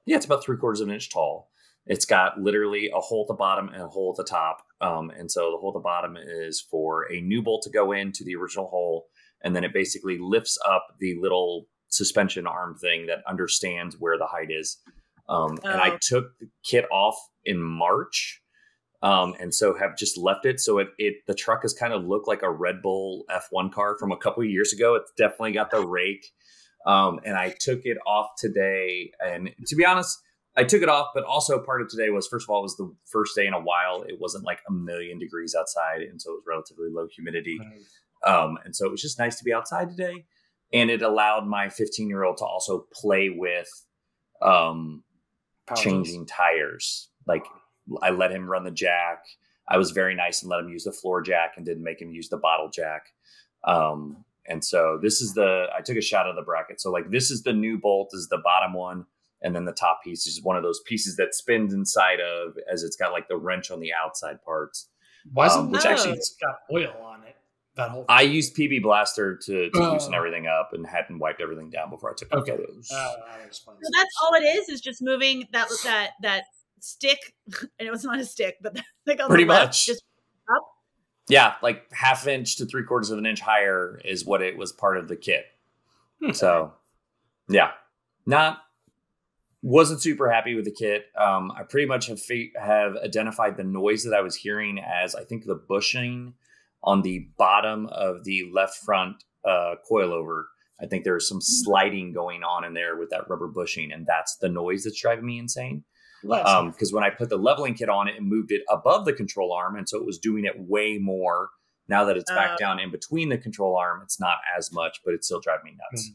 yeah, 0.06 0.14
it's 0.16 0.24
about 0.24 0.44
three 0.44 0.56
quarters 0.56 0.80
of 0.80 0.86
an 0.86 0.94
inch 0.94 1.10
tall. 1.10 1.50
It's 1.84 2.04
got 2.04 2.40
literally 2.40 2.90
a 2.94 3.00
hole 3.00 3.24
at 3.24 3.32
the 3.32 3.34
bottom 3.34 3.68
and 3.70 3.82
a 3.82 3.88
hole 3.88 4.14
at 4.16 4.24
the 4.24 4.30
top. 4.30 4.58
Um, 4.80 5.10
and 5.10 5.28
so 5.28 5.50
the 5.50 5.56
hole 5.56 5.70
at 5.70 5.74
the 5.74 5.80
bottom 5.80 6.16
is 6.16 6.60
for 6.60 7.10
a 7.12 7.20
new 7.20 7.42
bolt 7.42 7.62
to 7.64 7.70
go 7.70 7.90
into 7.90 8.22
the 8.22 8.36
original 8.36 8.68
hole, 8.68 9.08
and 9.42 9.56
then 9.56 9.64
it 9.64 9.72
basically 9.72 10.16
lifts 10.20 10.56
up 10.64 10.86
the 11.00 11.16
little 11.20 11.66
suspension 11.88 12.46
arm 12.46 12.76
thing 12.76 13.06
that 13.06 13.24
understands 13.26 13.96
where 13.98 14.16
the 14.16 14.26
height 14.26 14.52
is. 14.52 14.80
Um, 15.28 15.58
And 15.64 15.80
I 15.80 15.90
Oh. 15.94 15.98
took 16.00 16.38
the 16.38 16.48
kit 16.62 16.84
off 16.92 17.16
in 17.44 17.60
March, 17.60 18.42
um, 19.02 19.34
and 19.38 19.54
so 19.54 19.76
have 19.76 19.96
just 19.96 20.18
left 20.18 20.44
it. 20.44 20.60
So 20.60 20.78
it, 20.78 20.88
it 20.98 21.26
the 21.26 21.34
truck 21.34 21.62
has 21.62 21.72
kind 21.72 21.92
of 21.92 22.04
looked 22.04 22.28
like 22.28 22.42
a 22.42 22.50
Red 22.50 22.82
Bull 22.82 23.24
F1 23.30 23.72
car 23.72 23.96
from 23.98 24.12
a 24.12 24.16
couple 24.16 24.42
of 24.42 24.48
years 24.48 24.72
ago. 24.72 24.94
It's 24.96 25.12
definitely 25.16 25.52
got 25.52 25.70
the 25.70 25.86
rake. 25.86 26.32
Um, 26.86 27.20
and 27.24 27.36
I 27.36 27.54
took 27.58 27.80
it 27.84 27.98
off 28.06 28.30
today. 28.38 29.12
And 29.24 29.50
to 29.66 29.76
be 29.76 29.84
honest, 29.84 30.18
I 30.56 30.64
took 30.64 30.82
it 30.82 30.88
off, 30.88 31.08
but 31.14 31.24
also 31.24 31.60
part 31.60 31.82
of 31.82 31.88
today 31.88 32.10
was 32.10 32.26
first 32.26 32.46
of 32.46 32.50
all, 32.50 32.60
it 32.60 32.62
was 32.62 32.76
the 32.76 32.92
first 33.06 33.36
day 33.36 33.46
in 33.46 33.54
a 33.54 33.60
while. 33.60 34.02
It 34.02 34.18
wasn't 34.20 34.44
like 34.44 34.60
a 34.68 34.72
million 34.72 35.18
degrees 35.18 35.54
outside, 35.56 36.02
and 36.02 36.20
so 36.20 36.32
it 36.32 36.34
was 36.34 36.44
relatively 36.48 36.88
low 36.90 37.06
humidity. 37.14 37.60
Um, 38.26 38.58
and 38.64 38.74
so 38.74 38.84
it 38.84 38.90
was 38.90 39.00
just 39.00 39.18
nice 39.18 39.38
to 39.38 39.44
be 39.44 39.52
outside 39.52 39.90
today. 39.90 40.24
And 40.72 40.90
it 40.90 41.02
allowed 41.02 41.46
my 41.46 41.68
15 41.68 42.08
year 42.08 42.24
old 42.24 42.38
to 42.38 42.44
also 42.44 42.86
play 42.92 43.30
with 43.30 43.68
um, 44.42 45.04
changing 45.76 46.26
tires. 46.26 47.08
Like 47.26 47.44
I 48.02 48.10
let 48.10 48.30
him 48.32 48.48
run 48.48 48.64
the 48.64 48.70
jack. 48.70 49.24
I 49.68 49.76
was 49.76 49.90
very 49.90 50.14
nice 50.14 50.42
and 50.42 50.50
let 50.50 50.60
him 50.60 50.68
use 50.68 50.84
the 50.84 50.92
floor 50.92 51.20
jack 51.22 51.54
and 51.56 51.66
didn't 51.66 51.84
make 51.84 52.00
him 52.00 52.10
use 52.10 52.28
the 52.28 52.38
bottle 52.38 52.70
jack. 52.70 53.06
Um, 53.64 54.24
and 54.46 54.64
so 54.64 54.98
this 55.02 55.20
is 55.20 55.34
the 55.34 55.66
I 55.76 55.82
took 55.82 55.96
a 55.96 56.00
shot 56.02 56.26
of 56.26 56.36
the 56.36 56.42
bracket. 56.42 56.80
So 56.80 56.90
like 56.90 57.10
this 57.10 57.30
is 57.30 57.42
the 57.42 57.52
new 57.52 57.78
bolt 57.78 58.10
is 58.14 58.28
the 58.28 58.38
bottom 58.38 58.72
one, 58.72 59.04
and 59.42 59.54
then 59.54 59.64
the 59.66 59.72
top 59.72 60.00
piece 60.02 60.26
is 60.26 60.42
one 60.42 60.56
of 60.56 60.62
those 60.62 60.80
pieces 60.86 61.16
that 61.16 61.34
spins 61.34 61.74
inside 61.74 62.20
of 62.20 62.56
as 62.72 62.82
it's 62.82 62.96
got 62.96 63.12
like 63.12 63.28
the 63.28 63.36
wrench 63.36 63.70
on 63.70 63.80
the 63.80 63.92
outside 63.92 64.42
parts. 64.42 64.88
Why 65.32 65.46
isn't 65.46 65.60
Um, 65.60 65.70
which 65.70 65.78
which 65.80 65.86
actually 65.86 66.12
actually- 66.12 66.16
it's 66.18 66.36
got 66.40 66.60
oil 66.72 66.94
on 67.04 67.24
it? 67.24 67.36
That 67.74 67.90
whole 67.90 68.04
I 68.08 68.22
used 68.22 68.56
PB 68.56 68.82
Blaster 68.82 69.36
to, 69.36 69.70
to 69.70 69.78
Oh. 69.80 69.92
loosen 69.92 70.12
everything 70.14 70.46
up 70.48 70.70
and 70.72 70.84
hadn't 70.84 71.18
wiped 71.20 71.40
everything 71.40 71.70
down 71.70 71.90
before 71.90 72.10
I 72.10 72.14
took 72.14 72.28
the 72.30 72.38
Okay. 72.38 72.50
photos. 72.56 72.90
Uh, 72.90 73.14
that. 73.28 73.54
So 73.54 73.70
that's 73.96 74.14
all 74.22 74.34
it 74.34 74.42
is. 74.44 74.68
Is 74.68 74.80
just 74.80 75.00
moving 75.02 75.46
that 75.52 75.68
that 75.84 76.12
that 76.22 76.44
stick. 76.80 77.34
I 77.80 77.84
know 77.84 77.92
it's 77.92 78.04
not 78.04 78.18
a 78.18 78.24
stick, 78.24 78.56
but 78.60 78.74
that 78.74 78.84
thing 79.06 79.20
on 79.20 79.28
Pretty 79.28 79.44
the 79.44 79.50
left, 79.50 79.66
much. 79.68 79.86
Just 79.86 80.02
yeah, 81.28 81.54
like 81.62 81.92
half 81.92 82.26
inch 82.26 82.56
to 82.56 82.66
three 82.66 82.84
quarters 82.84 83.10
of 83.10 83.18
an 83.18 83.26
inch 83.26 83.40
higher 83.40 84.00
is 84.04 84.24
what 84.24 84.42
it 84.42 84.56
was 84.56 84.72
part 84.72 84.96
of 84.96 85.08
the 85.08 85.16
kit. 85.16 85.44
Hmm. 86.22 86.32
So, 86.32 86.72
yeah, 87.48 87.72
not 88.26 88.58
wasn't 89.60 90.00
super 90.00 90.30
happy 90.30 90.54
with 90.54 90.64
the 90.64 90.72
kit. 90.72 91.06
Um, 91.16 91.52
I 91.52 91.64
pretty 91.64 91.86
much 91.86 92.06
have 92.06 92.20
fe- 92.20 92.52
have 92.58 92.96
identified 92.96 93.56
the 93.56 93.64
noise 93.64 94.04
that 94.04 94.14
I 94.14 94.20
was 94.20 94.36
hearing 94.36 94.78
as 94.78 95.14
I 95.14 95.24
think 95.24 95.44
the 95.44 95.60
bushing 95.68 96.34
on 96.82 97.02
the 97.02 97.28
bottom 97.36 97.86
of 97.86 98.24
the 98.24 98.50
left 98.52 98.76
front 98.76 99.24
uh, 99.44 99.74
coilover. 99.90 100.44
I 100.80 100.86
think 100.86 101.02
there's 101.02 101.28
some 101.28 101.40
sliding 101.40 102.12
going 102.12 102.44
on 102.44 102.64
in 102.64 102.72
there 102.72 102.96
with 102.96 103.10
that 103.10 103.28
rubber 103.28 103.48
bushing, 103.48 103.92
and 103.92 104.06
that's 104.06 104.36
the 104.36 104.48
noise 104.48 104.84
that's 104.84 105.00
driving 105.00 105.26
me 105.26 105.38
insane 105.38 105.84
Less. 106.24 106.46
um 106.48 106.70
because 106.70 106.92
when 106.92 107.04
i 107.04 107.10
put 107.10 107.28
the 107.28 107.36
leveling 107.36 107.74
kit 107.74 107.88
on 107.88 108.08
it 108.08 108.16
and 108.16 108.26
moved 108.28 108.50
it 108.52 108.62
above 108.70 109.04
the 109.04 109.12
control 109.12 109.52
arm 109.52 109.76
and 109.76 109.88
so 109.88 109.96
it 109.98 110.04
was 110.04 110.18
doing 110.18 110.44
it 110.44 110.54
way 110.58 110.98
more 110.98 111.50
now 111.88 112.04
that 112.04 112.16
it's 112.16 112.30
back 112.30 112.50
Uh. 112.52 112.56
down 112.56 112.78
in 112.80 112.90
between 112.90 113.28
the 113.28 113.38
control 113.38 113.76
arm 113.76 114.00
it's 114.02 114.18
not 114.18 114.36
as 114.56 114.72
much 114.72 115.00
but 115.04 115.14
it's 115.14 115.26
still 115.26 115.40
driving 115.40 115.64
me 115.72 115.76
nuts 115.92 116.10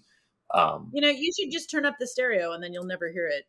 um 0.54 0.89
you 0.93 1.01
know, 1.01 1.10
you 1.10 1.32
should 1.39 1.51
just 1.51 1.72
turn 1.72 1.84
up 1.86 1.95
the 1.99 2.06
stereo, 2.06 2.51
and 2.51 2.62
then 2.64 2.72
you'll 2.74 2.84
never 2.86 3.10
hear 3.12 3.28
it. 3.28 3.45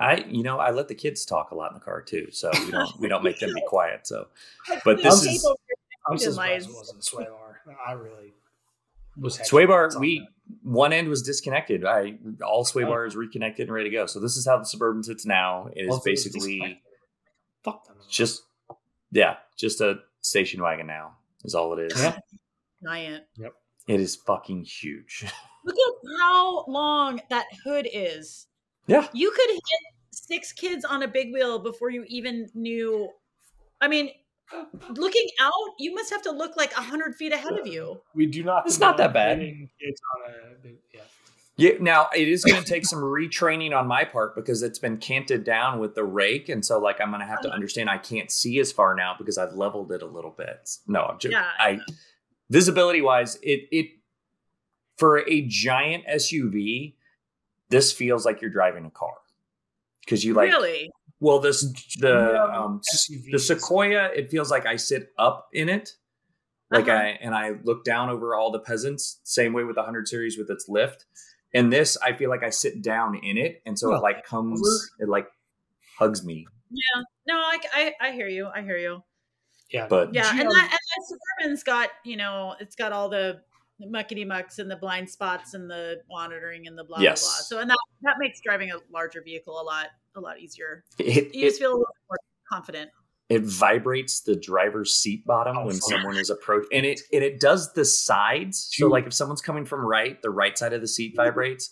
i 0.00 0.16
you 0.28 0.42
know 0.42 0.58
i 0.58 0.70
let 0.70 0.88
the 0.88 0.94
kids 0.94 1.24
talk 1.24 1.52
a 1.52 1.54
lot 1.54 1.70
in 1.70 1.74
the 1.74 1.80
car 1.84 2.02
too 2.02 2.26
so 2.32 2.50
we 2.66 2.70
don't 2.72 3.00
we 3.00 3.08
don't 3.08 3.22
make 3.24 3.38
them 3.38 3.52
be 3.54 3.62
quiet 3.68 4.06
so 4.06 4.26
But 4.84 5.02
this 5.02 5.22
Tape 5.22 5.34
is- 5.36 5.46
I'm 6.06 6.18
surprised 6.18 6.68
it 6.68 6.74
wasn't 6.74 7.02
Sway 7.04 7.24
Bar. 7.24 7.60
I 7.86 7.92
really 7.92 8.34
was. 9.16 9.36
hedging 9.38 9.48
sway 9.48 9.64
bar 9.64 9.88
we 9.98 10.18
that. 10.18 10.28
One 10.62 10.92
end 10.92 11.08
was 11.08 11.22
disconnected 11.22 11.84
i 11.84 12.18
all 12.44 12.64
sway 12.64 12.84
Oh. 12.84 12.88
bar 12.88 13.06
is 13.06 13.16
reconnected 13.16 13.66
and 13.68 13.74
ready 13.74 13.88
to 13.90 13.96
go 13.96 14.06
so 14.06 14.20
this 14.20 14.36
is 14.36 14.46
how 14.46 14.58
the 14.58 14.64
suburban 14.64 15.02
sits 15.02 15.24
now 15.24 15.68
it 15.74 15.82
is 15.82 15.88
Well, 15.88 15.98
if 15.98 16.04
basically 16.04 16.40
disconnected, 16.40 16.78
Fuck 17.62 17.86
them. 17.86 17.96
just 18.10 18.42
yeah 19.10 19.36
just 19.56 19.80
a 19.80 20.00
station 20.20 20.60
wagon 20.62 20.86
now 20.86 21.16
is 21.44 21.54
all 21.54 21.72
it 21.78 21.92
is 21.92 22.02
Yeah. 22.02 22.18
giant. 22.82 23.24
it 23.88 24.00
is 24.00 24.16
fucking 24.16 24.64
huge 24.64 25.24
Look 25.64 25.76
at 25.76 26.20
how 26.20 26.66
long 26.68 27.22
that 27.30 27.46
hood 27.64 27.88
is. 27.90 28.48
Yeah. 28.86 29.08
You 29.14 29.30
could 29.30 29.48
hit 29.48 29.62
six 30.10 30.52
kids 30.52 30.84
on 30.84 31.02
a 31.02 31.08
big 31.08 31.32
wheel 31.32 31.58
before 31.58 31.88
you 31.88 32.04
even 32.06 32.50
knew. 32.54 33.08
I 33.80 33.88
mean, 33.88 34.10
looking 34.90 35.28
out, 35.40 35.52
you 35.78 35.94
must 35.94 36.10
have 36.10 36.22
to 36.22 36.30
look 36.30 36.56
like 36.56 36.72
a 36.72 36.82
hundred 36.82 37.14
feet 37.14 37.32
ahead 37.32 37.58
of 37.58 37.66
you. 37.66 38.00
We 38.14 38.26
do 38.26 38.42
not. 38.42 38.66
It's 38.66 38.78
not 38.78 38.96
that 38.98 39.12
bad. 39.12 39.38
hitting 39.38 39.68
Kids 39.80 40.00
on 40.16 40.32
a 40.32 40.68
yeah. 40.92 41.00
Yeah, 41.56 41.74
now 41.78 42.08
it 42.12 42.26
is 42.26 42.44
going 42.44 42.60
to 42.60 42.68
take 42.68 42.84
some 42.84 42.98
retraining 42.98 43.76
on 43.78 43.86
my 43.86 44.02
part 44.02 44.34
because 44.34 44.64
it's 44.64 44.80
been 44.80 44.96
canted 44.96 45.44
down 45.44 45.78
with 45.78 45.94
the 45.94 46.02
rake, 46.02 46.48
and 46.48 46.64
so 46.64 46.80
like 46.80 47.00
I'm 47.00 47.10
going 47.10 47.20
to 47.20 47.26
have 47.26 47.42
to 47.42 47.48
uh-huh. 47.48 47.54
understand 47.54 47.88
I 47.88 47.98
can't 47.98 48.28
see 48.28 48.58
as 48.58 48.72
far 48.72 48.96
now 48.96 49.14
because 49.16 49.38
I've 49.38 49.52
leveled 49.52 49.92
it 49.92 50.02
a 50.02 50.06
little 50.06 50.32
bit. 50.36 50.68
No, 50.88 51.02
I'm 51.04 51.18
joking. 51.18 51.38
Yeah. 51.38 51.48
I 51.58 51.78
visibility 52.50 53.02
wise, 53.02 53.38
it 53.42 53.68
it 53.70 53.90
for 54.96 55.18
a 55.28 55.42
giant 55.42 56.04
SUV, 56.06 56.94
this 57.68 57.92
feels 57.92 58.24
like 58.24 58.40
you're 58.40 58.50
driving 58.50 58.84
a 58.84 58.90
car 58.90 59.14
because 60.04 60.24
you 60.24 60.34
like 60.34 60.48
really? 60.48 60.90
Well 61.24 61.40
this 61.40 61.58
the 61.98 62.14
Yeah, 62.34 62.58
um 62.60 62.80
the 63.32 63.38
Sequoia. 63.38 64.10
It 64.14 64.30
feels 64.30 64.50
like 64.50 64.66
I 64.66 64.76
sit 64.76 65.08
up 65.18 65.48
in 65.52 65.68
it. 65.68 65.86
Like 66.70 66.88
Uh-huh. 66.88 66.98
I 66.98 67.04
and 67.24 67.34
I 67.34 67.46
look 67.68 67.84
down 67.84 68.10
over 68.10 68.34
all 68.36 68.50
the 68.52 68.60
peasants, 68.60 69.20
same 69.24 69.52
way 69.52 69.64
with 69.64 69.76
the 69.76 69.82
hundred 69.82 70.06
series 70.08 70.36
with 70.38 70.50
its 70.50 70.66
lift. 70.68 71.06
And 71.56 71.72
this, 71.72 71.96
I 72.02 72.12
feel 72.18 72.30
like 72.30 72.42
I 72.42 72.50
sit 72.50 72.82
down 72.82 73.14
in 73.14 73.38
it, 73.38 73.62
and 73.64 73.78
so 73.78 73.88
Well, 73.90 73.98
it 74.00 74.02
like 74.02 74.24
comes, 74.26 74.60
it 74.98 75.08
like 75.08 75.28
hugs 75.98 76.24
me. 76.24 76.46
Yeah. 76.70 77.02
No, 77.28 77.36
I, 77.36 77.58
I, 77.72 77.92
I 78.08 78.12
hear 78.12 78.26
you. 78.28 78.48
I 78.52 78.62
hear 78.62 78.76
you. 78.76 79.02
yeah, 79.70 79.86
But 79.88 80.12
Yeah, 80.12 80.30
and 80.30 80.40
GM 80.40 80.50
that, 80.50 80.68
and 80.76 80.84
that 80.90 81.02
suburban's 81.08 81.62
got 81.62 81.90
you 82.04 82.16
know 82.16 82.56
it's 82.60 82.74
got 82.76 82.90
all 82.92 83.08
the 83.08 83.40
muckety 83.80 84.26
mucks 84.26 84.58
and 84.58 84.68
the 84.70 84.76
blind 84.76 85.08
spots 85.08 85.54
and 85.54 85.70
the 85.70 86.00
monitoring 86.10 86.66
and 86.66 86.76
the 86.76 86.84
blah 86.84 86.98
Yes. 87.00 87.22
blah 87.22 87.28
blah. 87.28 87.42
So 87.50 87.58
and 87.60 87.70
that 87.70 87.78
that 88.02 88.16
makes 88.18 88.40
driving 88.40 88.70
a 88.72 88.78
larger 88.92 89.22
vehicle 89.22 89.60
a 89.60 89.62
lot 89.62 89.88
a 90.16 90.20
lot 90.20 90.38
easier. 90.40 90.84
it, 90.98 91.34
You 91.34 91.46
just 91.46 91.56
it, 91.56 91.60
feel 91.60 91.70
a 91.70 91.78
little 91.78 91.96
more 92.08 92.18
confident. 92.50 92.90
it 93.28 93.42
vibrates 93.42 94.20
the 94.20 94.36
driver's 94.36 94.94
seat 94.94 95.24
bottom 95.26 95.56
Oh, 95.58 95.66
when 95.66 95.74
for 95.76 95.80
someone 95.80 96.16
is 96.16 96.30
approaching, 96.30 96.68
and 96.72 96.86
it 96.86 97.00
and 97.12 97.22
it 97.22 97.40
does 97.40 97.72
the 97.74 97.84
sides. 97.84 98.68
So 98.72 98.88
like 98.88 99.06
if 99.06 99.12
someone's 99.14 99.42
coming 99.42 99.64
from 99.64 99.80
right, 99.80 100.20
the 100.22 100.30
right 100.30 100.56
side 100.56 100.72
of 100.72 100.80
the 100.80 100.88
seat 100.88 101.12
mm-hmm. 101.12 101.24
vibrates. 101.28 101.70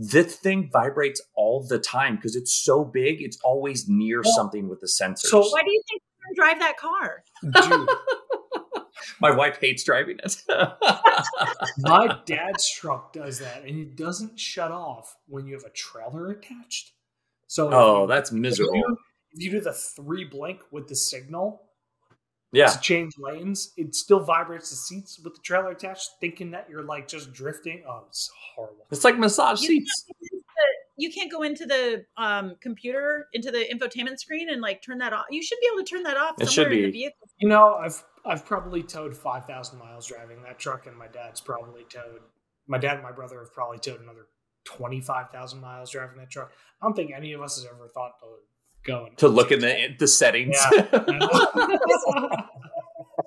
This 0.00 0.36
thing 0.36 0.70
vibrates 0.72 1.20
all 1.34 1.66
the 1.68 1.80
time 1.80 2.14
because 2.16 2.36
it's 2.36 2.54
so 2.54 2.84
big. 2.84 3.20
It's 3.20 3.36
always 3.42 3.88
near 3.88 4.22
Well, 4.24 4.32
something 4.36 4.68
with 4.68 4.78
the 4.80 4.86
sensors. 4.86 5.26
so- 5.26 5.40
Why 5.40 5.62
do 5.64 5.72
you 5.72 5.82
think 5.90 6.02
you 6.02 6.24
can 6.26 6.34
drive 6.36 6.58
that 6.60 6.76
car? 6.76 7.24
dude. 7.42 7.88
My 9.20 9.32
wife 9.34 9.58
hates 9.60 9.82
driving 9.82 10.18
it. 10.22 10.42
My 11.78 12.18
dad's 12.26 12.70
truck 12.70 13.12
does 13.12 13.40
that, 13.40 13.64
and 13.64 13.78
it 13.80 13.96
doesn't 13.96 14.38
shut 14.38 14.70
off 14.70 15.16
when 15.26 15.46
you 15.48 15.54
have 15.54 15.64
a 15.64 15.70
trailer 15.70 16.30
attached. 16.30 16.92
So 17.48 17.68
oh, 17.72 18.02
you- 18.02 18.06
that's 18.08 18.30
if 18.30 18.36
you 18.36 18.40
miserable. 18.42 18.82
If 19.32 19.42
you 19.42 19.50
do 19.50 19.60
the 19.60 19.72
three 19.72 20.24
blink 20.24 20.60
with 20.70 20.88
the 20.88 20.94
signal 20.96 21.62
Yeah. 22.52 22.68
to 22.68 22.80
change 22.80 23.12
lanes, 23.18 23.72
it 23.76 23.94
still 23.94 24.20
vibrates 24.20 24.70
the 24.70 24.76
seats 24.76 25.18
with 25.22 25.34
the 25.34 25.40
trailer 25.42 25.70
attached, 25.72 26.08
thinking 26.20 26.50
that 26.52 26.68
you're 26.70 26.82
like 26.84 27.06
just 27.08 27.32
drifting. 27.32 27.84
Oh, 27.86 28.04
it's 28.08 28.30
horrible. 28.54 28.86
It's 28.90 29.04
like 29.04 29.18
massage 29.18 29.60
You 29.62 29.68
seats. 29.68 30.06
You 31.00 31.12
can't 31.12 31.30
go 31.30 31.42
into 31.42 31.64
the 31.64 32.04
um, 32.16 32.56
computer 32.60 33.28
into 33.32 33.52
the 33.52 33.64
infotainment 33.72 34.18
screen 34.18 34.50
and 34.50 34.60
like 34.60 34.82
turn 34.82 34.98
that 34.98 35.12
off. 35.12 35.26
You 35.30 35.42
should 35.44 35.58
be 35.60 35.68
able 35.72 35.84
to 35.84 35.88
turn 35.88 36.02
that 36.02 36.16
off 36.16 36.34
It 36.40 36.48
somewhere 36.48 36.70
should 36.70 36.72
in 36.76 36.82
the 36.86 36.90
be. 36.90 36.98
vehicle. 36.98 37.28
You 37.38 37.48
know, 37.48 37.74
I've 37.74 38.02
I've 38.26 38.44
probably 38.44 38.82
towed 38.82 39.16
five 39.16 39.44
thousand 39.46 39.78
miles 39.78 40.06
driving 40.08 40.42
that 40.42 40.58
truck, 40.58 40.86
and 40.88 40.96
my 40.96 41.06
dad's 41.06 41.40
probably 41.40 41.84
towed. 41.84 42.20
My 42.66 42.78
dad 42.78 42.94
and 42.94 43.02
my 43.04 43.12
brother 43.12 43.38
have 43.38 43.52
probably 43.54 43.78
towed 43.78 44.00
another 44.00 44.26
twenty 44.68 45.00
five 45.00 45.30
thousand 45.30 45.60
miles 45.60 45.90
driving 45.90 46.18
that 46.18 46.30
truck. 46.30 46.52
I 46.82 46.86
don't 46.86 46.94
think 46.94 47.10
any 47.16 47.32
of 47.32 47.40
us 47.42 47.56
has 47.56 47.66
ever 47.66 47.88
thought 47.88 48.12
to 48.20 48.26
go 48.90 49.06
and 49.06 49.16
To 49.18 49.28
look 49.28 49.50
in 49.52 49.60
the 49.60 49.94
the 49.98 50.06
settings. 50.08 50.56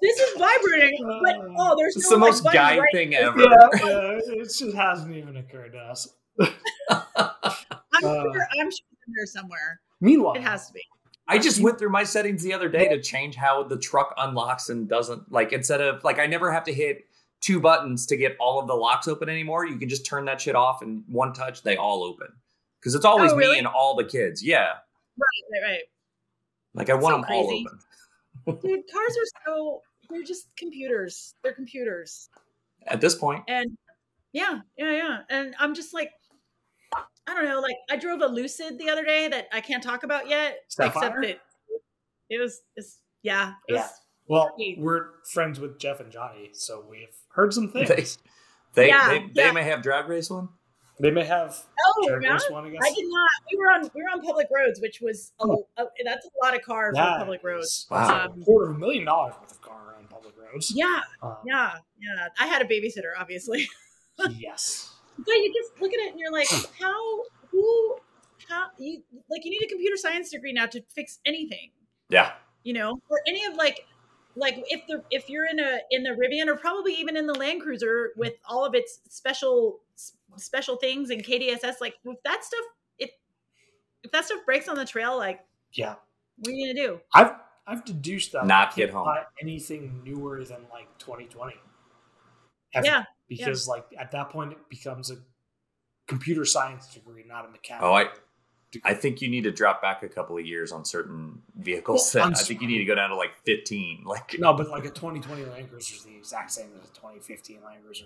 This 0.02 0.20
is 0.20 0.40
vibrating, 0.40 0.98
but 1.22 1.36
oh, 1.60 1.76
there's 1.78 1.96
it's 1.96 2.10
no, 2.10 2.16
the 2.18 2.22
like, 2.24 2.32
most 2.32 2.44
guy 2.46 2.80
right 2.80 2.88
thing 2.92 3.14
ever. 3.14 3.40
yeah, 3.40 3.68
it 3.84 4.44
just 4.46 4.74
hasn't 4.76 5.16
even 5.16 5.38
occurred 5.38 5.74
to 5.74 5.78
us. 5.78 6.08
I'm 6.40 6.50
Uh, 6.90 8.02
sure. 8.02 8.48
I'm 8.60 8.72
sure 8.72 8.88
it's 8.92 9.08
in 9.08 9.14
there 9.16 9.26
somewhere. 9.28 9.80
Meanwhile, 10.00 10.36
It 10.36 10.42
has 10.42 10.68
to 10.68 10.74
be. 10.74 10.82
I 11.28 11.38
just 11.38 11.62
went 11.62 11.78
through 11.78 11.92
my 11.92 12.04
settings 12.04 12.42
the 12.42 12.54
other 12.54 12.68
day 12.68 12.88
to 12.88 13.00
change 13.00 13.36
how 13.36 13.62
the 13.64 13.78
truck 13.78 14.14
unlocks 14.18 14.70
and 14.70 14.90
doesn't 14.90 15.32
like 15.32 15.54
instead 15.54 15.82
of 15.82 16.04
like 16.04 16.18
I 16.18 16.26
never 16.26 16.52
have 16.52 16.64
to 16.64 16.74
hit 16.74 17.06
two 17.42 17.60
buttons 17.60 18.06
to 18.06 18.16
get 18.16 18.38
all 18.40 18.60
of 18.60 18.68
the 18.68 18.74
locks 18.74 19.08
open 19.08 19.28
anymore. 19.28 19.66
You 19.66 19.78
can 19.78 19.90
just 19.90 20.06
turn 20.06 20.26
that 20.26 20.40
shit 20.40 20.56
off 20.56 20.82
and 20.82 21.04
one 21.08 21.34
touch 21.34 21.64
they 21.64 21.76
all 21.76 22.04
open. 22.04 22.28
Because 22.80 22.96
it's 22.96 23.06
always 23.06 23.32
Oh, 23.32 23.36
really? 23.36 23.54
me 23.54 23.58
and 23.60 23.68
all 23.68 23.96
the 23.96 24.06
kids. 24.06 24.44
Yeah. 24.44 24.70
Right, 25.18 25.62
right, 25.64 25.82
Like 26.74 26.90
I 26.90 26.94
want 26.94 27.16
So 27.16 27.22
them 27.22 27.26
all 27.32 27.52
open. 27.52 27.80
Dude, 28.68 28.84
cars 28.92 29.18
are 29.18 29.44
so 29.46 29.82
they're 30.10 30.24
just 30.24 30.48
computers. 30.58 31.36
They're 31.44 31.54
computers. 31.54 32.30
At 32.88 33.02
this 33.02 33.16
point. 33.16 33.44
And 33.48 33.78
yeah, 34.34 34.60
yeah, 34.78 34.92
yeah. 34.92 35.18
And 35.30 35.54
I'm 35.60 35.76
just 35.76 35.94
like 35.94 36.12
I 37.28 37.36
don't 37.36 37.46
know, 37.46 37.60
like 37.60 37.76
I 37.90 37.98
drove 37.98 38.22
a 38.22 38.28
Lucid 38.28 38.78
the 38.78 38.90
other 38.90 39.06
day 39.06 39.28
that 39.28 39.48
I 39.54 39.62
can't 39.62 39.84
talk 39.84 40.04
about 40.04 40.28
yet. 40.30 40.60
Sapphire? 40.70 41.08
Except 41.08 41.22
that 41.22 41.40
it 42.30 42.40
was 42.40 42.62
it's 42.76 43.00
yeah, 43.24 43.54
it 43.68 43.74
was 43.74 43.82
Yeah. 43.82 43.88
Well, 44.32 44.56
we're 44.78 45.08
friends 45.32 45.60
with 45.60 45.78
Jeff 45.78 46.00
and 46.00 46.12
Johnny, 46.12 46.50
so 46.54 46.86
we've 46.90 47.16
heard 47.34 47.54
some 47.54 47.70
things. 47.70 48.18
they, 48.74 48.88
Yeah, 48.88 49.10
they, 49.10 49.20
they 49.36 49.46
yeah. 49.46 49.52
may 49.52 49.64
have 49.64 49.82
drag 49.82 50.08
race 50.08 50.30
one. 50.30 50.50
They 51.00 51.12
may 51.12 51.26
have 51.26 51.58
Oh, 51.88 52.08
drag 52.08 52.24
yeah? 52.24 52.34
race 52.34 52.50
one, 52.50 52.66
I 52.66 52.70
guess. 52.70 52.82
I 52.84 52.94
did 52.94 53.06
not. 53.10 53.30
We 53.52 53.58
were 53.58 53.72
on 53.72 53.82
we 53.96 54.02
were 54.04 54.10
on 54.10 54.22
public 54.22 54.48
roads, 54.56 54.80
which 54.82 55.02
was 55.02 55.34
a, 55.42 55.46
Oh. 55.48 55.68
a- 55.78 55.86
that's 56.06 56.26
a 56.26 56.30
lot 56.46 56.56
of 56.56 56.62
car 56.62 56.92
for 56.92 56.96
That 56.96 57.18
public 57.20 57.44
roads. 57.44 57.66
is- 57.66 57.88
that's 57.90 58.10
Wow. 58.10 58.26
Um, 58.26 58.42
a 58.42 58.46
quarter 58.46 58.70
of 58.70 58.76
a 58.76 58.80
million 58.80 59.06
dollars 59.06 59.34
worth 59.42 59.52
of 59.52 59.62
car 59.62 59.96
on 59.98 60.06
public 60.08 60.36
roads. 60.38 60.72
Yeah, 60.76 61.02
Um, 61.24 61.38
yeah, 61.46 61.74
yeah. 62.00 62.28
I 62.40 62.46
had 62.48 62.62
a 62.62 62.66
babysitter, 62.66 63.12
obviously. 63.20 63.68
yes. 64.38 64.94
But 65.18 65.34
you 65.34 65.54
just 65.54 65.82
look 65.82 65.92
at 65.94 66.00
it 66.00 66.12
and 66.12 66.20
you're 66.20 66.32
like, 66.32 66.48
hmm. 66.50 66.84
how 66.84 67.24
who 67.50 67.98
how 68.48 68.68
you 68.78 69.02
like 69.30 69.44
you 69.44 69.52
need 69.52 69.64
a 69.66 69.68
computer 69.68 69.98
science 69.98 70.30
degree 70.30 70.54
now 70.54 70.68
to 70.68 70.82
fix 70.96 71.20
anything, 71.26 71.72
Yeah. 72.10 72.34
you 72.64 72.74
know? 72.74 73.02
Or 73.10 73.22
any 73.28 73.44
of 73.46 73.56
like 73.56 73.86
like 74.36 74.56
if 74.68 74.86
the 74.88 75.04
if 75.12 75.30
you're 75.30 75.46
in 75.46 75.60
a 75.60 75.80
in 75.92 76.04
the 76.04 76.12
Rivian 76.12 76.48
or 76.48 76.56
probably 76.56 76.94
even 76.94 77.18
in 77.18 77.28
the 77.28 77.34
Land 77.34 77.62
Cruiser 77.62 78.12
with 78.16 78.34
all 78.48 78.66
of 78.66 78.74
its 78.76 79.00
special 79.10 79.80
special 80.38 80.78
things 80.78 81.10
and 81.10 81.24
KDSS, 81.24 81.76
like 81.82 81.96
if 82.06 82.18
that 82.24 82.44
stuff 82.44 82.64
if 83.00 83.12
if 84.04 84.12
that 84.12 84.26
stuff 84.26 84.40
breaks 84.46 84.68
on 84.68 84.76
the 84.76 84.86
trail, 84.86 85.18
like 85.18 85.42
Yeah. 85.74 85.96
what 86.38 86.50
are 86.50 86.52
you 86.56 86.74
gonna 86.74 86.88
do? 86.88 87.02
I've 87.14 87.32
I've 87.68 87.86
deduced 87.86 88.32
that 88.34 88.46
Not 88.48 88.76
get 88.76 88.90
home. 88.90 89.08
anything 89.42 90.02
newer 90.04 90.44
than 90.44 90.66
like 90.72 90.88
2020. 90.98 91.54
Ever. 92.74 92.86
Yeah, 92.86 93.04
Because 93.28 93.68
like 93.68 93.86
at 93.98 94.12
that 94.12 94.30
point 94.30 94.54
it 94.54 94.70
becomes 94.70 95.12
a 95.12 95.18
computer 96.08 96.46
science 96.46 96.88
degree, 96.94 97.24
not 97.28 97.46
a 97.46 97.50
mechanical. 97.50 97.90
Oh, 97.90 97.94
I 97.94 98.04
degree. 98.06 98.20
I 98.84 98.94
think 98.94 99.22
you 99.22 99.30
need 99.30 99.44
to 99.44 99.52
drop 99.52 99.82
back 99.82 100.04
a 100.04 100.08
couple 100.08 100.38
of 100.38 100.46
years 100.46 100.72
on 100.72 100.86
certain 100.86 101.42
vehicles. 101.58 102.14
Well, 102.14 102.30
that 102.30 102.38
I 102.40 102.44
think 102.44 102.62
you 102.62 102.68
need 102.68 102.78
to 102.78 102.86
go 102.86 102.96
down 102.96 103.10
to 103.10 103.16
like 103.16 103.36
15. 103.46 104.04
Like 104.06 104.36
no, 104.40 104.54
but 104.54 104.70
like 104.70 104.86
a 104.86 104.90
2020 104.90 105.46
Land 105.46 105.70
Cruiser 105.70 105.96
is 105.96 106.04
the 106.04 106.16
exact 106.16 106.52
same 106.52 106.70
as 106.78 106.90
a 106.90 106.94
2015 106.94 107.60
Land 107.64 107.84
Cruiser. 107.84 108.06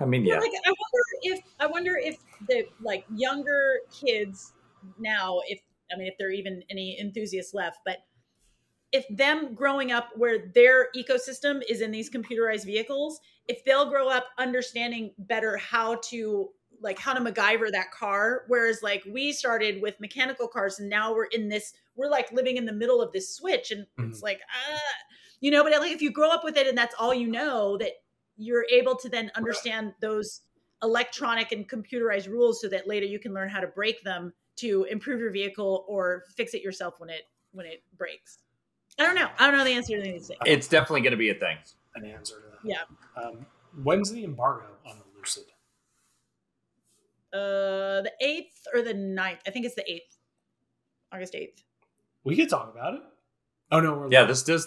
I 0.00 0.04
mean, 0.06 0.24
Yeah, 0.24 0.34
yeah. 0.34 0.40
like 0.40 0.52
I 0.66 0.70
wonder 0.70 1.04
if 1.22 1.40
I 1.60 1.66
wonder 1.66 1.96
if 1.96 2.16
the 2.48 2.66
like 2.80 3.04
younger 3.14 3.80
kids 3.92 4.52
now, 4.98 5.40
if 5.46 5.60
I 5.92 5.96
mean 5.98 6.08
if 6.08 6.14
there 6.18 6.28
are 6.28 6.32
even 6.32 6.62
any 6.70 6.98
enthusiasts 7.00 7.54
left, 7.54 7.80
but 7.84 7.98
if 8.92 9.06
them 9.10 9.54
growing 9.54 9.92
up 9.92 10.08
where 10.16 10.50
their 10.54 10.88
ecosystem 10.96 11.60
is 11.68 11.80
in 11.80 11.90
these 11.90 12.10
computerized 12.10 12.64
vehicles, 12.64 13.20
if 13.46 13.64
they'll 13.64 13.88
grow 13.88 14.08
up 14.08 14.26
understanding 14.38 15.12
better 15.18 15.56
how 15.56 15.96
to 16.06 16.48
like 16.80 16.98
how 16.98 17.12
to 17.12 17.20
MacGyver 17.20 17.70
that 17.72 17.90
car, 17.90 18.42
whereas 18.48 18.82
like 18.82 19.02
we 19.10 19.32
started 19.32 19.82
with 19.82 20.00
mechanical 20.00 20.48
cars 20.48 20.80
and 20.80 20.88
now 20.88 21.14
we're 21.14 21.24
in 21.24 21.48
this, 21.48 21.72
we're 21.96 22.10
like 22.10 22.32
living 22.32 22.56
in 22.56 22.64
the 22.64 22.72
middle 22.72 23.02
of 23.02 23.12
this 23.12 23.34
switch 23.34 23.70
and 23.70 23.86
it's 23.98 24.22
like 24.22 24.40
ah, 24.50 24.78
you 25.40 25.50
know, 25.50 25.62
but 25.62 25.72
like 25.80 25.92
if 25.92 26.02
you 26.02 26.10
grow 26.10 26.30
up 26.30 26.44
with 26.44 26.56
it 26.56 26.66
and 26.66 26.76
that's 26.76 26.94
all 26.98 27.14
you 27.14 27.26
know, 27.26 27.76
that 27.78 27.92
you're 28.36 28.66
able 28.72 28.96
to 28.96 29.08
then 29.08 29.30
understand 29.34 29.92
those 30.00 30.40
electronic 30.82 31.52
and 31.52 31.68
computerized 31.68 32.28
rules 32.28 32.60
so 32.60 32.68
that 32.68 32.88
later 32.88 33.06
you 33.06 33.18
can 33.18 33.34
learn 33.34 33.48
how 33.48 33.60
to 33.60 33.66
break 33.66 34.02
them 34.02 34.32
to 34.56 34.84
improve 34.84 35.20
your 35.20 35.30
vehicle 35.30 35.84
or 35.88 36.24
fix 36.36 36.54
it 36.54 36.62
yourself 36.62 36.94
when 36.98 37.10
it 37.10 37.22
when 37.52 37.66
it 37.66 37.82
breaks. 37.96 38.38
I 38.98 39.04
don't 39.04 39.14
know. 39.14 39.28
I 39.38 39.46
don't 39.46 39.58
know 39.58 39.64
the 39.64 39.72
answer 39.72 39.96
to 39.96 40.02
these 40.02 40.28
things. 40.28 40.40
It's 40.44 40.68
definitely 40.68 41.00
going 41.00 41.12
to 41.12 41.16
be 41.16 41.30
a 41.30 41.34
thing. 41.34 41.56
An 41.94 42.04
answer 42.04 42.36
to 42.36 42.46
that. 42.50 42.58
Yeah. 42.64 43.22
Um, 43.22 43.46
when's 43.82 44.10
the 44.12 44.24
embargo 44.24 44.66
on 44.86 44.98
the 44.98 45.04
Lucid? 45.18 45.44
Uh, 47.32 48.02
the 48.02 48.12
eighth 48.20 48.66
or 48.74 48.82
the 48.82 48.92
9th. 48.94 49.38
I 49.46 49.50
think 49.50 49.64
it's 49.66 49.74
the 49.76 49.88
eighth, 49.90 50.16
August 51.12 51.34
eighth. 51.34 51.62
We 52.24 52.36
could 52.36 52.48
talk 52.50 52.70
about 52.72 52.94
it. 52.94 53.00
Oh 53.70 53.80
no, 53.80 53.94
we're 53.94 54.10
Yeah, 54.10 54.20
live. 54.20 54.28
this 54.28 54.42
does. 54.42 54.66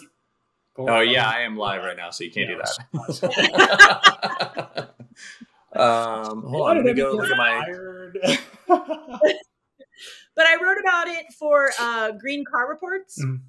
Go 0.74 0.88
Oh 0.88 0.94
on. 1.00 1.08
yeah, 1.08 1.28
I 1.28 1.40
am 1.40 1.56
live 1.56 1.82
right 1.82 1.96
now, 1.96 2.10
so 2.10 2.24
you 2.24 2.30
can't 2.30 2.48
Yeah, 2.50 2.56
do 2.56 2.62
that. 3.20 4.90
Um, 5.76 6.42
hold 6.44 6.68
on, 6.70 6.76
let 6.76 6.84
me 6.84 6.94
go 6.94 7.10
look 7.16 7.28
at 7.28 7.36
my. 7.36 7.66
but 10.36 10.46
I 10.46 10.54
wrote 10.62 10.78
about 10.80 11.08
it 11.08 11.24
for 11.36 11.70
uh, 11.80 12.12
Green 12.12 12.44
Car 12.44 12.68
Reports. 12.68 13.20
Mhm. 13.24 13.40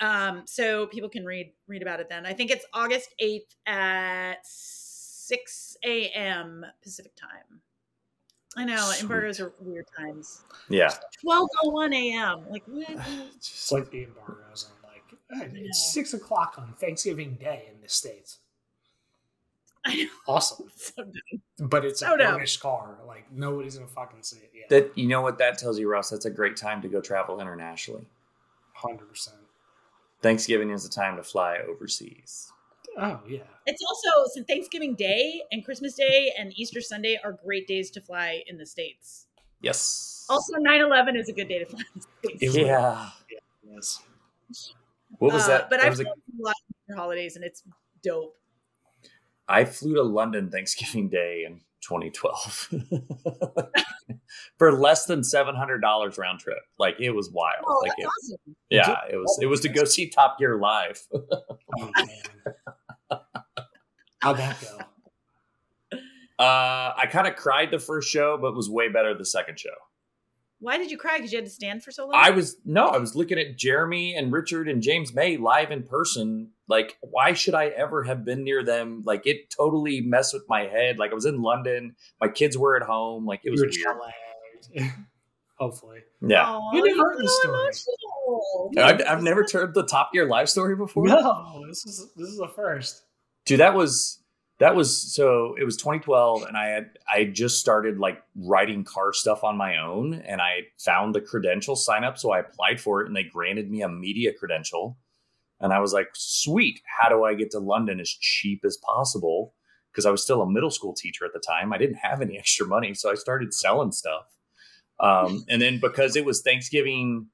Um, 0.00 0.42
so 0.46 0.86
people 0.86 1.08
can 1.08 1.24
read 1.24 1.52
read 1.66 1.82
about 1.82 1.98
it 1.98 2.08
then. 2.08 2.24
I 2.24 2.34
think 2.34 2.52
it's 2.52 2.64
August 2.72 3.12
eighth 3.18 3.52
at 3.66 4.36
six 4.44 5.76
a.m. 5.84 6.64
Pacific 6.84 7.16
time. 7.16 7.62
I 8.56 8.64
know 8.64 8.76
Sweet. 8.76 9.02
embargoes 9.02 9.40
are 9.40 9.52
weird 9.60 9.86
times. 9.96 10.42
Yeah, 10.68 10.92
Twelve 11.20 11.48
oh 11.62 11.70
one 11.70 11.92
a.m. 11.92 12.44
Like 12.50 12.62
what? 12.66 12.88
It's 13.36 13.70
like 13.72 13.90
the 13.90 14.04
embargoes 14.04 14.70
on 14.70 14.90
like 14.90 15.52
hey, 15.52 15.60
it's 15.60 15.92
six 15.92 16.14
o'clock 16.14 16.54
on 16.58 16.72
Thanksgiving 16.80 17.34
Day 17.34 17.68
in 17.72 17.80
the 17.82 17.88
states. 17.88 18.38
I 19.84 19.94
know. 20.04 20.08
Awesome, 20.26 20.70
So 20.76 21.04
but 21.58 21.84
it's 21.84 22.00
So 22.00 22.14
a 22.14 22.18
dumb. 22.18 22.34
British 22.34 22.56
car. 22.56 22.98
Like 23.06 23.30
nobody's 23.32 23.76
gonna 23.76 23.86
fucking 23.88 24.22
see 24.22 24.38
it. 24.38 24.50
Yeah, 24.54 24.64
that 24.70 24.96
you 24.98 25.06
know 25.06 25.20
what 25.22 25.38
that 25.38 25.58
tells 25.58 25.78
you, 25.78 25.88
Ross. 25.88 26.10
That's 26.10 26.24
a 26.26 26.30
great 26.30 26.56
time 26.56 26.82
to 26.82 26.88
go 26.88 27.00
travel 27.00 27.40
internationally. 27.40 28.06
hundred 28.74 29.08
percent. 29.08 29.36
Thanksgiving 30.20 30.70
is 30.70 30.82
the 30.82 30.88
time 30.90 31.16
to 31.16 31.22
fly 31.22 31.58
overseas. 31.68 32.50
Oh 33.00 33.20
yeah, 33.28 33.42
It's 33.66 33.82
also 33.88 34.28
since 34.34 34.46
Thanksgiving 34.46 34.94
Day 34.96 35.42
and 35.52 35.64
Christmas 35.64 35.94
Day 35.94 36.32
and 36.38 36.52
Easter 36.56 36.80
Sunday 36.80 37.18
are 37.22 37.32
great 37.44 37.68
days 37.68 37.90
to 37.92 38.00
fly 38.00 38.42
in 38.46 38.58
the 38.58 38.66
states. 38.66 39.26
Yes. 39.60 40.26
Also, 40.28 40.54
9-11 40.58 41.16
is 41.18 41.28
a 41.28 41.32
good 41.32 41.48
day 41.48 41.60
to 41.60 41.66
fly 41.66 41.80
in 41.94 42.00
the 42.00 42.06
states. 42.28 42.42
Is- 42.42 42.56
yeah. 42.56 43.10
yes. 43.70 44.02
What 45.18 45.32
was 45.32 45.44
Uh, 45.44 45.48
that? 45.48 45.70
But 45.70 45.78
that 45.80 45.86
I've 45.86 45.92
was 45.92 46.00
a- 46.00 46.04
flown 46.04 46.14
a 46.40 46.42
lot 46.42 46.54
for 46.88 46.96
holidays 46.96 47.36
and 47.36 47.44
it's 47.44 47.62
dope. 48.02 48.34
I 49.48 49.64
flew 49.64 49.94
to 49.94 50.02
London 50.02 50.50
Thanksgiving 50.50 51.08
Day 51.08 51.44
in 51.46 51.60
2012 51.80 52.68
for 54.58 54.72
less 54.72 55.06
than 55.06 55.24
seven 55.24 55.54
hundred 55.54 55.78
dollars 55.80 56.18
round 56.18 56.40
trip. 56.40 56.58
Like 56.78 56.96
it 57.00 57.10
was 57.10 57.30
wild. 57.30 57.64
Oh, 57.66 57.78
like 57.82 57.92
that's 57.96 58.00
it, 58.00 58.06
awesome. 58.34 58.56
yeah, 58.68 58.96
it 59.10 59.16
was. 59.16 59.38
It 59.40 59.46
was 59.46 59.60
to 59.60 59.68
go 59.70 59.84
see 59.84 60.08
Top 60.10 60.38
Gear 60.38 60.58
live. 60.58 61.00
Oh, 61.80 61.90
man. 61.96 62.54
How'd 64.20 64.38
that 64.38 64.60
go? 64.60 64.78
Uh, 66.38 66.94
I 66.96 67.06
kind 67.10 67.26
of 67.26 67.34
cried 67.34 67.72
the 67.72 67.80
first 67.80 68.08
show, 68.08 68.38
but 68.40 68.54
was 68.54 68.70
way 68.70 68.88
better 68.88 69.12
the 69.12 69.24
second 69.24 69.58
show. 69.58 69.74
Why 70.60 70.78
did 70.78 70.88
you 70.88 70.96
cry? 70.96 71.16
Because 71.16 71.32
you 71.32 71.38
had 71.38 71.46
to 71.46 71.50
stand 71.50 71.82
for 71.82 71.90
so 71.90 72.04
long? 72.04 72.12
I 72.14 72.30
was 72.30 72.58
no, 72.64 72.86
I 72.86 72.98
was 72.98 73.16
looking 73.16 73.40
at 73.40 73.56
Jeremy 73.58 74.14
and 74.14 74.30
Richard 74.32 74.68
and 74.68 74.80
James 74.80 75.12
May 75.12 75.36
live 75.36 75.72
in 75.72 75.82
person. 75.82 76.50
Like, 76.68 76.96
why 77.00 77.32
should 77.32 77.54
I 77.54 77.66
ever 77.70 78.04
have 78.04 78.24
been 78.24 78.44
near 78.44 78.62
them? 78.62 79.02
Like, 79.04 79.26
it 79.26 79.50
totally 79.50 80.00
messed 80.00 80.32
with 80.32 80.44
my 80.48 80.60
head. 80.60 80.96
Like, 81.00 81.10
I 81.10 81.14
was 81.14 81.24
in 81.26 81.42
London, 81.42 81.96
my 82.20 82.28
kids 82.28 82.56
were 82.56 82.76
at 82.76 82.82
home. 82.84 83.26
Like, 83.26 83.40
it 83.42 83.50
was 83.50 83.60
You 83.60 83.66
were 83.88 83.94
weird. 83.96 84.12
jet-lagged. 84.76 84.94
Hopefully. 85.58 85.98
Yeah, 86.20 86.44
Aw, 86.44 86.72
You 86.72 86.84
never 86.84 86.96
you're 86.96 87.04
heard 87.14 87.18
the 87.24 87.72
story. 88.72 88.84
I've, 88.84 89.02
I've 89.08 89.22
never 89.24 89.44
heard 89.52 89.74
the 89.74 89.82
Top 89.86 90.12
Gear 90.12 90.26
live 90.28 90.48
story 90.48 90.76
before. 90.76 91.04
No, 91.08 91.64
this 91.66 91.84
is 91.84 92.12
this 92.16 92.28
is 92.28 92.36
the 92.38 92.46
first. 92.54 93.02
Dude 93.48 93.60
that 93.60 93.74
was 93.74 94.22
that 94.58 94.76
was 94.76 95.14
so 95.14 95.54
it 95.58 95.64
was 95.64 95.76
2012 95.76 96.42
and 96.42 96.56
i 96.56 96.66
had 96.66 96.90
i 97.12 97.24
just 97.24 97.58
started 97.58 97.98
like 97.98 98.22
writing 98.36 98.84
car 98.84 99.12
stuff 99.12 99.42
on 99.42 99.56
my 99.56 99.78
own 99.78 100.14
and 100.14 100.40
i 100.40 100.60
found 100.78 101.14
the 101.14 101.20
credential 101.20 101.74
sign 101.74 102.04
up 102.04 102.18
so 102.18 102.30
i 102.30 102.38
applied 102.38 102.80
for 102.80 103.00
it 103.00 103.06
and 103.06 103.16
they 103.16 103.24
granted 103.24 103.70
me 103.70 103.82
a 103.82 103.88
media 103.88 104.32
credential. 104.38 104.98
And 105.60 105.72
i 105.72 105.80
was 105.80 105.92
like 105.92 106.08
sweet 106.14 106.80
how 107.00 107.08
do 107.08 107.24
i 107.24 107.34
get 107.34 107.50
to 107.52 107.58
london 107.58 107.98
as 108.00 108.10
cheap 108.10 108.60
as 108.64 108.76
possible? 108.76 109.54
Because 109.90 110.06
i 110.06 110.10
was 110.10 110.22
still 110.22 110.42
a 110.42 110.50
middle 110.50 110.70
school 110.70 110.94
teacher 110.94 111.24
at 111.24 111.32
the 111.32 111.40
time. 111.40 111.72
I 111.72 111.78
didn't 111.78 111.96
have 111.96 112.20
any 112.20 112.38
extra 112.42 112.66
money 112.66 112.94
so 112.94 113.10
i 113.10 113.14
started 113.14 113.54
selling 113.54 113.92
stuff. 113.92 114.26
Um, 115.00 115.44
and 115.48 115.62
then 115.62 115.78
because 115.78 116.16
it 116.16 116.24
was 116.24 116.42
thanksgiving 116.42 117.28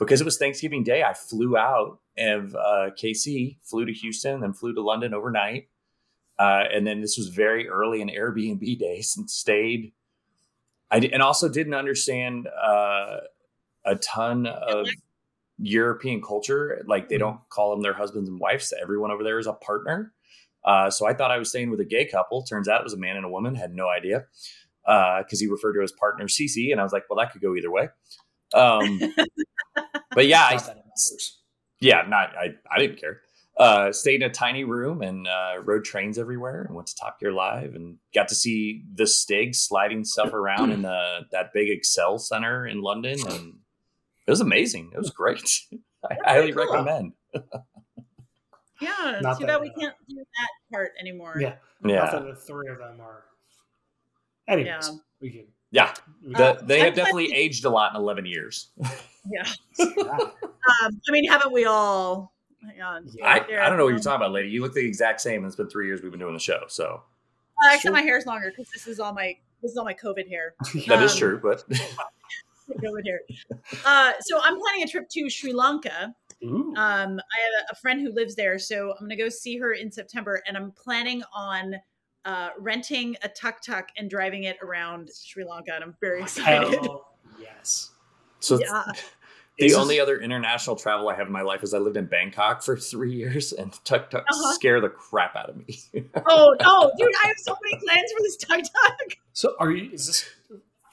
because 0.00 0.20
it 0.20 0.24
was 0.24 0.38
thanksgiving 0.38 0.82
day 0.82 1.04
i 1.04 1.14
flew 1.14 1.56
out 1.56 2.00
of 2.18 2.54
uh, 2.56 2.90
kc 3.00 3.56
flew 3.62 3.84
to 3.84 3.92
houston 3.92 4.40
then 4.40 4.52
flew 4.52 4.74
to 4.74 4.82
london 4.82 5.14
overnight 5.14 5.68
uh, 6.40 6.64
and 6.72 6.86
then 6.86 7.02
this 7.02 7.18
was 7.18 7.28
very 7.28 7.68
early 7.68 8.00
in 8.00 8.08
Airbnb 8.08 8.78
days 8.78 9.14
and 9.16 9.30
stayed. 9.30 9.92
I 10.90 10.98
and 10.98 11.22
also 11.22 11.48
didn't 11.48 11.74
understand 11.74 12.48
uh, 12.48 13.18
a 13.84 13.94
ton 13.96 14.46
of 14.46 14.88
European 15.58 16.22
culture. 16.22 16.82
Like 16.86 17.10
they 17.10 17.18
don't 17.18 17.38
call 17.50 17.70
them 17.70 17.82
their 17.82 17.92
husbands 17.92 18.28
and 18.28 18.40
wives. 18.40 18.72
Everyone 18.80 19.10
over 19.10 19.22
there 19.22 19.38
is 19.38 19.46
a 19.46 19.52
partner. 19.52 20.14
Uh, 20.64 20.90
so 20.90 21.06
I 21.06 21.12
thought 21.12 21.30
I 21.30 21.38
was 21.38 21.50
staying 21.50 21.70
with 21.70 21.80
a 21.80 21.84
gay 21.84 22.06
couple. 22.06 22.42
Turns 22.42 22.68
out 22.68 22.80
it 22.80 22.84
was 22.84 22.94
a 22.94 22.98
man 22.98 23.16
and 23.16 23.26
a 23.26 23.30
woman. 23.30 23.54
Had 23.54 23.74
no 23.74 23.88
idea 23.88 24.24
because 24.84 25.38
he 25.38 25.46
referred 25.46 25.74
to 25.74 25.82
his 25.82 25.92
partner 25.92 26.26
Cece, 26.26 26.72
and 26.72 26.80
I 26.80 26.82
was 26.82 26.92
like, 26.92 27.04
well, 27.08 27.18
that 27.18 27.32
could 27.32 27.42
go 27.42 27.54
either 27.54 27.70
way. 27.70 27.88
Um, 28.54 28.98
but 30.14 30.26
yeah, 30.26 30.44
I, 30.44 30.54
Not 30.54 30.66
that 30.66 30.76
it 30.76 30.84
matters. 30.86 31.38
yeah, 31.80 32.02
not 32.08 32.36
I. 32.36 32.54
I 32.70 32.78
didn't 32.78 33.00
care. 33.00 33.20
Uh, 33.58 33.92
stayed 33.92 34.22
in 34.22 34.30
a 34.30 34.32
tiny 34.32 34.64
room 34.64 35.02
and 35.02 35.26
uh, 35.28 35.54
rode 35.62 35.84
trains 35.84 36.18
everywhere 36.18 36.62
and 36.62 36.74
went 36.74 36.86
to 36.88 36.94
Top 36.96 37.20
Gear 37.20 37.32
Live 37.32 37.74
and 37.74 37.98
got 38.14 38.28
to 38.28 38.34
see 38.34 38.84
the 38.94 39.06
Stig 39.06 39.54
sliding 39.54 40.02
stuff 40.04 40.32
around 40.32 40.70
in 40.72 40.80
the 40.82 41.20
that 41.32 41.52
big 41.52 41.68
Excel 41.68 42.18
center 42.18 42.66
in 42.66 42.80
London 42.80 43.18
and 43.28 43.54
it 44.26 44.30
was 44.30 44.40
amazing. 44.40 44.90
It 44.94 44.98
was 44.98 45.10
great. 45.10 45.42
I 46.10 46.16
highly 46.24 46.52
cool. 46.52 46.64
recommend. 46.66 47.12
Yeah, 48.80 49.18
Not 49.20 49.38
too 49.38 49.44
bad 49.44 49.60
we 49.60 49.68
uh, 49.68 49.78
can't 49.78 49.94
do 50.08 50.16
that 50.16 50.48
part 50.72 50.92
anymore. 50.98 51.36
Yeah. 51.38 51.56
Not 51.82 51.92
Yeah, 51.92 52.10
that 52.12 52.24
the 52.24 52.34
three 52.34 52.68
of 52.70 52.78
them 52.78 52.98
are. 53.02 53.24
Anyways, 54.48 54.66
Yeah. 54.88 54.96
we 55.20 55.30
can. 55.30 55.44
yeah. 55.70 55.92
The, 56.22 56.54
can 56.54 56.66
they 56.66 56.80
I- 56.80 56.84
have 56.86 56.94
definitely 56.94 57.30
aged 57.34 57.66
a 57.66 57.68
lot 57.70 57.92
in 57.94 58.00
eleven 58.00 58.24
years. 58.24 58.70
Yeah. 59.28 59.46
Um, 59.80 61.00
I 61.08 61.12
mean, 61.12 61.28
haven't 61.28 61.52
we 61.52 61.64
all? 61.64 62.32
Hang 62.62 62.80
on. 62.82 63.08
Yeah. 63.14 63.26
I, 63.26 63.40
There, 63.40 63.62
I 63.62 63.68
don't 63.68 63.78
know 63.78 63.84
what 63.84 63.90
you're 63.90 63.98
um, 63.98 64.02
talking 64.02 64.16
about, 64.16 64.32
lady. 64.32 64.50
You 64.50 64.62
look 64.62 64.74
the 64.74 64.86
exact 64.86 65.20
same. 65.20 65.44
It's 65.44 65.56
been 65.56 65.68
three 65.68 65.86
years 65.86 66.02
we've 66.02 66.10
been 66.10 66.20
doing 66.20 66.34
the 66.34 66.38
show, 66.40 66.64
so 66.68 67.02
Uh, 67.62 67.66
except 67.68 67.82
Sure. 67.82 67.92
my 67.92 68.02
hair's 68.02 68.26
longer 68.26 68.50
because 68.50 68.70
this 68.72 68.86
is 68.86 69.00
all 69.00 69.12
my 69.12 69.36
this 69.62 69.72
is 69.72 69.76
all 69.76 69.84
my 69.84 69.94
COVID 69.94 70.28
hair. 70.28 70.54
that 70.88 71.02
is 71.02 71.12
Um, 71.12 71.18
true. 71.18 71.40
But 71.42 71.64
COVID 71.68 73.04
hair. 73.04 73.20
Uh, 73.84 74.12
so 74.20 74.40
I'm 74.42 74.58
planning 74.60 74.82
a 74.84 74.86
trip 74.86 75.08
to 75.10 75.28
Sri 75.30 75.52
Lanka. 75.52 76.14
Um, 76.42 76.74
I 76.76 76.76
have 76.78 77.18
a, 77.18 77.72
a 77.72 77.74
friend 77.76 78.00
who 78.00 78.12
lives 78.12 78.34
there, 78.34 78.58
so 78.58 78.92
I'm 78.92 79.06
gonna 79.06 79.16
go 79.16 79.28
see 79.28 79.58
her 79.58 79.72
in 79.74 79.90
September, 79.92 80.42
and 80.46 80.56
I'm 80.56 80.70
planning 80.72 81.22
on 81.34 81.74
uh, 82.24 82.50
renting 82.58 83.16
a 83.22 83.28
tuk 83.28 83.60
tuk 83.62 83.88
and 83.98 84.08
driving 84.08 84.44
it 84.44 84.56
around 84.62 85.10
Sri 85.14 85.44
Lanka, 85.44 85.72
and 85.74 85.84
I'm 85.84 85.96
very 86.00 86.22
excited. 86.22 86.80
Hell 86.80 87.06
yes. 87.40 87.90
So 88.40 88.58
yeah. 88.60 88.84
The 89.58 89.66
Is- 89.66 89.74
only 89.74 90.00
other 90.00 90.18
international 90.18 90.74
travel 90.76 91.10
I 91.10 91.14
have 91.16 91.26
in 91.26 91.32
my 91.34 91.42
life 91.42 91.62
is 91.62 91.74
I 91.74 91.78
lived 91.78 91.98
in 91.98 92.06
Bangkok 92.06 92.62
for 92.62 92.78
three 92.78 93.12
years, 93.12 93.52
and 93.52 93.72
tuk 93.84 94.08
tuk 94.10 94.22
Uh-huh. 94.22 94.54
scare 94.54 94.80
the 94.80 94.88
crap 94.88 95.36
out 95.36 95.50
of 95.50 95.56
me. 95.56 95.78
Oh 96.26 96.56
no, 96.62 96.92
dude! 96.96 97.14
I 97.22 97.26
have 97.28 97.36
so 97.38 97.54
many 97.62 97.76
plans 97.84 98.10
for 98.16 98.22
this 98.22 98.36
tuk 98.38 98.62
tuk. 98.62 99.18
So 99.34 99.54
are 99.58 99.70
you? 99.70 99.90
Is 99.92 100.06
this? 100.06 100.24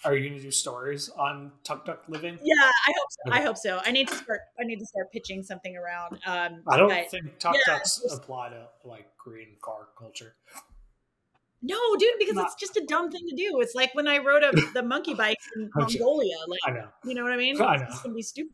Are 0.06 0.16
you 0.16 0.28
going 0.30 0.40
to 0.40 0.44
do 0.46 0.52
stories 0.52 1.10
on 1.18 1.52
Tuk 1.64 1.84
Tuk 1.86 2.04
living? 2.08 2.38
Yeah, 2.44 2.54
I 2.88 2.94
hope 2.98 3.10
so. 3.10 3.32
I 3.32 3.42
hope 3.42 3.58
so. 3.58 3.82
I 3.84 3.92
need 3.92 4.08
to 4.10 4.16
start. 4.16 4.42
I 4.60 4.64
need 4.64 4.80
to 4.80 4.86
start 4.86 5.12
pitching 5.12 5.42
something 5.44 5.76
around. 5.76 6.20
Um, 6.28 6.62
I 6.70 6.78
don't 6.78 6.88
but- 6.90 7.10
think 7.10 7.40
Tuk 7.40 7.56
yeah, 7.56 7.74
Tuks 7.74 8.02
just- 8.02 8.16
apply 8.16 8.50
to 8.50 8.68
like 8.86 9.08
green 9.18 9.56
car 9.62 9.88
culture. 9.98 10.36
No, 11.62 11.78
dude, 11.98 12.10
because 12.20 12.36
Not- 12.36 12.46
it's 12.46 12.56
just 12.56 12.78
a 12.78 12.86
dumb 12.86 13.10
thing 13.12 13.28
to 13.30 13.36
do. 13.36 13.60
It's 13.62 13.74
like 13.76 13.94
when 13.96 14.08
I 14.08 14.20
rode 14.20 14.44
a, 14.44 14.52
the 14.74 14.84
monkey 14.84 15.14
bikes 15.16 15.44
in 15.56 15.70
Mongolia. 15.76 16.36
Like, 16.48 16.60
I 16.68 16.72
know. 16.72 16.88
you 17.04 17.16
know 17.16 17.24
what 17.24 17.32
I 17.34 17.38
mean? 17.38 17.60
I 17.62 17.74
It's 17.76 17.82
know. 17.84 17.88
just 17.90 18.04
gonna 18.04 18.16
be 18.16 18.22
stupid. 18.22 18.54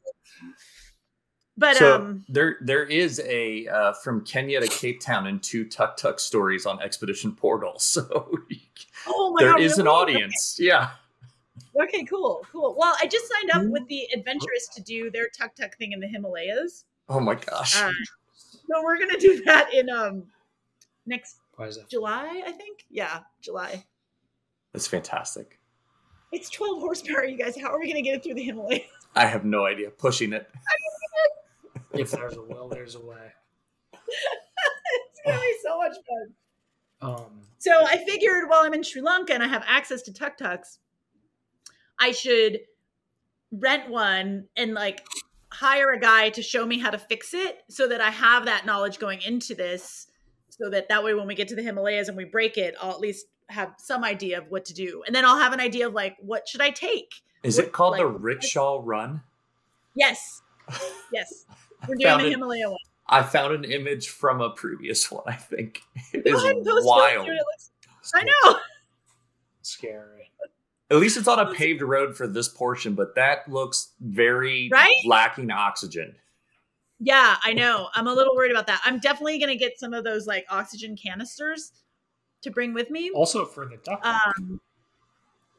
But 1.56 1.78
so 1.78 1.96
um, 1.98 2.26
there, 2.30 2.58
there 2.62 2.84
is 2.84 3.20
a 3.26 3.68
uh, 3.68 3.94
from 4.04 4.26
Kenya 4.26 4.60
to 4.60 4.68
Cape 4.68 5.00
Town 5.02 5.28
and 5.28 5.42
two 5.44 5.66
tuk 5.66 5.98
tuk 5.98 6.20
stories 6.20 6.66
on 6.66 6.82
Expedition 6.82 7.36
Portal. 7.36 7.74
So 7.80 8.08
oh 9.08 9.32
my 9.34 9.44
there 9.44 9.52
god, 9.54 9.62
is 9.62 9.78
an 9.78 9.86
really? 9.86 9.96
audience. 10.16 10.58
Yeah, 10.60 10.90
Okay. 11.76 11.98
okay, 12.00 12.06
cool, 12.06 12.44
cool. 12.52 12.76
Well, 12.78 12.96
I 13.02 13.06
just 13.06 13.28
signed 13.32 13.52
up 13.52 13.62
Mm-hmm. 13.64 13.72
with 13.72 13.88
the 13.88 14.08
Adventurists 14.16 14.74
to 14.76 14.82
do 14.82 15.12
their 15.12 15.28
tuk 15.38 15.54
tuk 15.56 15.78
thing 15.78 15.92
in 15.92 16.00
the 16.00 16.08
Himalayas. 16.08 16.86
Oh 17.10 17.20
my 17.20 17.36
gosh. 17.36 17.80
Uh, 17.80 17.92
so 18.36 18.82
we're 18.84 18.98
gonna 18.98 19.20
do 19.20 19.44
that 19.46 19.72
in 19.74 19.90
um 19.92 20.24
next 21.06 21.36
Why 21.56 21.68
is 21.68 21.78
that? 21.78 21.90
July, 21.90 22.44
I 22.46 22.52
think. 22.52 22.86
Yeah, 22.90 23.20
July. 23.42 23.86
That's 24.74 24.88
fantastic. 24.88 25.60
It's 26.32 26.50
12 26.50 26.80
horsepower, 26.80 27.26
you 27.26 27.38
guys. 27.38 27.56
How 27.60 27.72
are 27.72 27.80
we 27.80 27.88
gonna 27.88 28.02
get 28.02 28.16
it 28.16 28.24
through 28.24 28.34
the 28.36 28.44
Himalayas? 28.44 28.82
I 29.16 29.28
have 29.28 29.46
no 29.46 29.66
idea. 29.66 29.90
Pushing 29.92 30.34
it. 30.34 30.50
If 31.94 32.10
there's 32.10 32.36
a 32.36 32.42
will, 32.42 32.70
there's 32.70 32.96
a 32.96 33.00
way. 33.00 33.32
it's 33.94 35.22
gonna 35.24 35.40
be 35.40 35.56
so 35.64 35.78
much 35.78 35.94
fun. 36.10 37.14
Um, 37.16 37.42
So 37.60 37.72
I 37.86 37.98
figured 37.98 38.50
while 38.50 38.62
I'm 38.64 38.74
in 38.74 38.82
Sri 38.82 39.00
Lanka 39.00 39.32
and 39.32 39.44
I 39.44 39.48
have 39.48 39.64
access 39.68 40.02
to 40.04 40.12
tuk 40.14 40.36
tuks, 40.38 40.80
I 42.00 42.12
should 42.12 42.62
rent 43.52 43.90
one 43.92 44.48
and 44.58 44.74
like 44.74 45.06
hire 45.50 45.92
a 45.92 46.00
guy 46.00 46.30
to 46.30 46.42
show 46.42 46.66
me 46.66 46.80
how 46.80 46.90
to 46.90 46.98
fix 46.98 47.36
it 47.36 47.60
so 47.70 47.88
that 47.88 48.02
I 48.02 48.10
have 48.10 48.46
that 48.46 48.66
knowledge 48.66 48.98
going 48.98 49.22
into 49.22 49.54
this 49.54 50.08
so 50.60 50.70
that 50.70 50.90
that 50.90 51.04
way 51.04 51.14
when 51.14 51.28
we 51.28 51.36
get 51.36 51.48
to 51.50 51.56
the 51.56 51.64
Himalayas 51.64 52.08
and 52.08 52.18
we 52.18 52.26
break 52.26 52.58
it, 52.58 52.76
I'll 52.82 52.92
at 52.92 53.00
least 53.00 53.26
have 53.50 53.74
some 53.78 54.04
idea 54.04 54.38
of 54.40 54.46
what 54.50 54.66
to 54.66 54.74
do, 54.74 55.04
and 55.06 55.16
then 55.16 55.26
I'll 55.26 55.38
have 55.40 55.54
an 55.54 55.60
idea 55.60 55.88
of 55.88 55.94
like 55.94 56.16
what 56.20 56.48
should 56.48 56.62
I 56.62 56.70
take. 56.70 57.12
Is 57.44 57.58
What- 57.58 57.66
it 57.68 57.72
called 57.74 57.98
the 57.98 58.06
like- 58.06 58.16
Rickshaw 58.20 58.82
Run? 58.84 59.22
Yes, 59.96 60.42
yes, 61.12 61.46
we're 61.88 61.96
doing 61.96 62.18
the. 62.20 62.30
Himalaya 62.30 62.70
one. 62.70 62.80
I 63.08 63.22
found 63.22 63.54
an 63.54 63.66
image 63.70 64.10
from 64.10 64.40
a 64.42 64.50
previous 64.52 65.12
one. 65.12 65.24
I 65.28 65.34
think 65.34 65.82
it 66.14 66.24
Go 66.26 66.32
is 66.38 66.44
ahead 66.44 66.56
and 66.58 66.66
post 66.66 66.88
wild. 66.88 67.28
It 67.28 67.32
looks- 67.34 67.72
I 68.16 68.24
know. 68.24 68.58
Scary. 69.62 70.32
At 70.92 70.98
least 70.98 71.18
it's 71.18 71.28
on 71.28 71.40
a 71.40 71.54
paved 71.54 71.82
road 71.82 72.16
for 72.16 72.28
this 72.28 72.48
portion, 72.48 72.94
but 72.96 73.16
that 73.16 73.50
looks 73.50 73.92
very 74.00 74.70
Right? 74.72 74.94
lacking 75.06 75.50
oxygen. 75.52 76.16
Yeah, 77.06 77.36
I 77.44 77.54
know. 77.54 77.90
I'm 77.94 78.08
a 78.08 78.14
little 78.14 78.34
worried 78.36 78.52
about 78.52 78.68
that. 78.68 78.82
I'm 78.86 79.00
definitely 79.00 79.40
gonna 79.40 79.58
get 79.58 79.78
some 79.78 79.94
of 79.94 80.04
those 80.06 80.26
like 80.26 80.46
oxygen 80.50 80.96
canisters 80.96 81.74
to 82.44 82.52
bring 82.52 82.74
with 82.74 82.90
me. 82.90 83.10
Also 83.12 83.46
for 83.46 83.66
the 83.66 83.78
duck, 83.78 84.06
Um, 84.06 84.62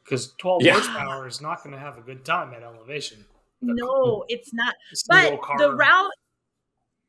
because 0.03 0.33
12 0.37 0.63
Yeah. 0.63 0.73
horsepower 0.73 1.27
is 1.27 1.41
not 1.41 1.63
going 1.63 1.73
to 1.73 1.79
have 1.79 1.97
a 1.97 2.01
good 2.01 2.23
time 2.23 2.53
at 2.53 2.63
elevation. 2.63 3.25
no, 3.61 4.23
it's 4.27 4.53
not. 4.53 4.75
Single 4.93 5.37
But 5.37 5.57
the 5.57 5.73
route, 5.73 6.11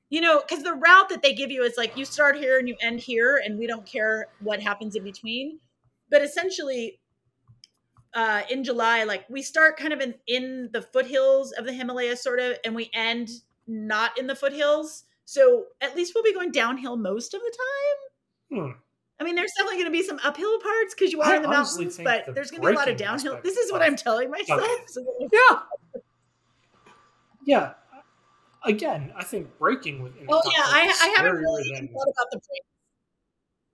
you 0.09 0.21
know, 0.21 0.41
because 0.41 0.65
the 0.65 0.73
route 0.73 1.09
that 1.11 1.23
they 1.23 1.35
give 1.35 1.51
you 1.51 1.63
is 1.63 1.75
like 1.77 1.97
you 1.97 2.05
start 2.05 2.37
here 2.37 2.59
and 2.59 2.69
you 2.69 2.77
end 2.81 3.01
here, 3.01 3.41
and 3.45 3.59
we 3.59 3.67
don't 3.67 3.87
care 3.87 4.29
what 4.41 4.61
happens 4.63 4.97
in 4.97 5.05
between. 5.05 5.61
But 6.11 6.23
essentially, 6.23 7.01
uh, 8.15 8.43
in 8.51 8.65
July, 8.65 9.05
like 9.05 9.29
we 9.29 9.43
start 9.43 9.77
kind 9.77 9.93
of 9.93 10.01
in 10.01 10.15
in 10.27 10.71
the 10.73 10.81
foothills 10.83 11.53
of 11.53 11.67
the 11.67 11.73
Himalayas, 11.73 12.23
sort 12.23 12.41
of, 12.41 12.57
and 12.65 12.75
we 12.75 12.91
end 12.95 13.29
not 13.67 14.19
in 14.19 14.27
the 14.27 14.35
foothills. 14.35 15.05
So 15.25 15.65
at 15.81 15.97
least 15.97 16.13
we'll 16.15 16.25
be 16.25 16.33
going 16.33 16.53
downhill 16.53 16.97
most 16.97 17.35
of 17.35 17.41
the 17.41 17.57
time. 18.51 18.61
Hmm. 18.61 18.79
I 19.19 19.25
mean, 19.25 19.35
there's 19.35 19.53
definitely 19.57 19.79
going 19.83 19.93
to 19.93 19.99
be 19.99 20.03
some 20.03 20.21
uphill 20.23 20.61
parts 20.61 20.95
because 20.95 21.13
you 21.13 21.23
are 21.23 21.33
I 21.33 21.37
in 21.37 21.43
the 21.43 21.49
mountains, 21.49 21.99
but 22.03 22.27
the 22.27 22.33
there's 22.33 22.51
going 22.51 22.63
to 22.63 22.69
be 22.69 22.75
a 22.75 22.79
lot 22.79 22.89
of 22.89 22.97
downhill. 22.99 23.41
This 23.43 23.57
is 23.57 23.73
what 23.73 23.83
I'm 23.83 23.97
telling 23.97 24.31
myself. 24.31 24.61
Okay. 24.63 24.75
So 24.87 25.05
Yeah. 25.33 25.59
Yeah. 27.45 27.73
Again, 28.65 29.13
I 29.17 29.25
think 29.25 29.57
breaking 29.59 30.03
with 30.03 30.13
oh 30.29 30.43
yeah, 30.45 30.63
I, 30.65 30.93
I 31.03 31.07
haven't 31.17 31.41
really 31.41 31.73
than- 31.73 31.89
thought 31.89 32.09
about 32.09 32.27
the 32.33 32.39
break. 32.39 32.63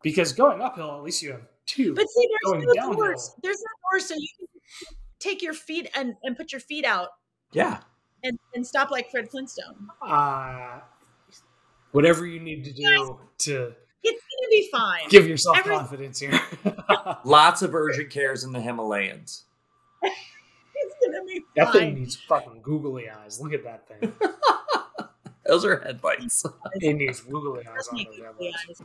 because 0.02 0.32
going 0.32 0.60
uphill, 0.60 0.94
at 0.96 1.02
least 1.02 1.22
you 1.22 1.32
have 1.32 1.42
two. 1.66 1.94
But 1.94 2.06
see, 2.08 2.28
there's 2.28 2.52
going 2.52 2.66
no 2.66 2.74
downhill. 2.74 2.94
doors. 2.94 3.34
There's 3.42 3.58
no 3.58 3.90
doors, 3.90 4.06
so 4.06 4.14
you 4.14 4.28
can 4.38 4.46
take 5.18 5.42
your 5.42 5.54
feet 5.54 5.88
and, 5.94 6.14
and 6.24 6.36
put 6.36 6.52
your 6.52 6.60
feet 6.60 6.84
out 6.84 7.08
Yeah. 7.52 7.80
And, 8.24 8.38
and 8.54 8.66
stop 8.66 8.90
like 8.90 9.10
Fred 9.10 9.30
Flintstone. 9.30 9.88
uh, 10.00 10.80
whatever 11.92 12.26
you 12.26 12.40
need 12.40 12.64
to 12.64 12.72
do 12.72 13.18
to 13.38 13.74
It's 14.02 14.22
gonna 14.22 14.50
be 14.50 14.68
fine. 14.72 15.08
give 15.08 15.26
yourself 15.26 15.58
Every- 15.58 15.76
confidence 15.76 16.18
here. 16.20 16.40
Lots 17.24 17.62
of 17.62 17.74
urgent 17.74 18.10
cares 18.10 18.44
in 18.44 18.52
the 18.52 18.60
Himalayas. 18.60 19.44
It's 20.02 20.94
gonna 21.04 21.24
be 21.24 21.40
fine. 21.40 21.44
that 21.56 21.72
thing 21.72 21.94
needs 21.94 22.16
fucking 22.16 22.60
googly 22.62 23.08
eyes. 23.08 23.40
Look 23.40 23.52
at 23.52 23.64
that 23.64 23.86
thing. 23.88 24.12
Those 25.46 25.64
are 25.64 25.80
headlights. 25.80 26.44
It 26.76 26.94
needs 26.94 27.20
googly 27.20 27.66
eyes 27.66 27.88
on 27.88 27.98
those 28.04 28.16
headlights. 28.18 28.82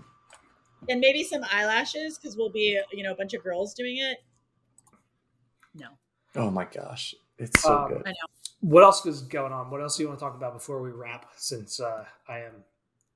And 0.90 1.00
maybe 1.00 1.24
some 1.24 1.42
eyelashes 1.52 2.18
because 2.18 2.36
we'll 2.38 2.50
be 2.52 2.80
you 2.92 3.04
know 3.04 3.12
a 3.12 3.16
bunch 3.16 3.34
of 3.34 3.44
girls 3.44 3.74
doing 3.74 3.98
it. 3.98 4.18
No, 5.76 5.88
Oh 6.36 6.50
my 6.52 6.66
gosh. 6.66 7.14
It's 7.38 7.62
so 7.62 7.78
Um, 7.78 7.90
good. 7.90 8.02
I 8.06 8.10
know. 8.10 8.16
What 8.62 8.84
else 8.84 9.06
is 9.06 9.22
going 9.22 9.54
on? 9.54 9.70
What 9.70 9.82
else 9.82 9.98
do 9.98 10.04
you 10.04 10.10
want 10.10 10.20
to 10.20 10.26
talk 10.26 10.36
about 10.36 10.54
before 10.54 10.82
we 10.82 10.90
wrap? 10.92 11.28
Since 11.36 11.80
uh, 11.80 12.06
I 12.28 12.40
am 12.40 12.54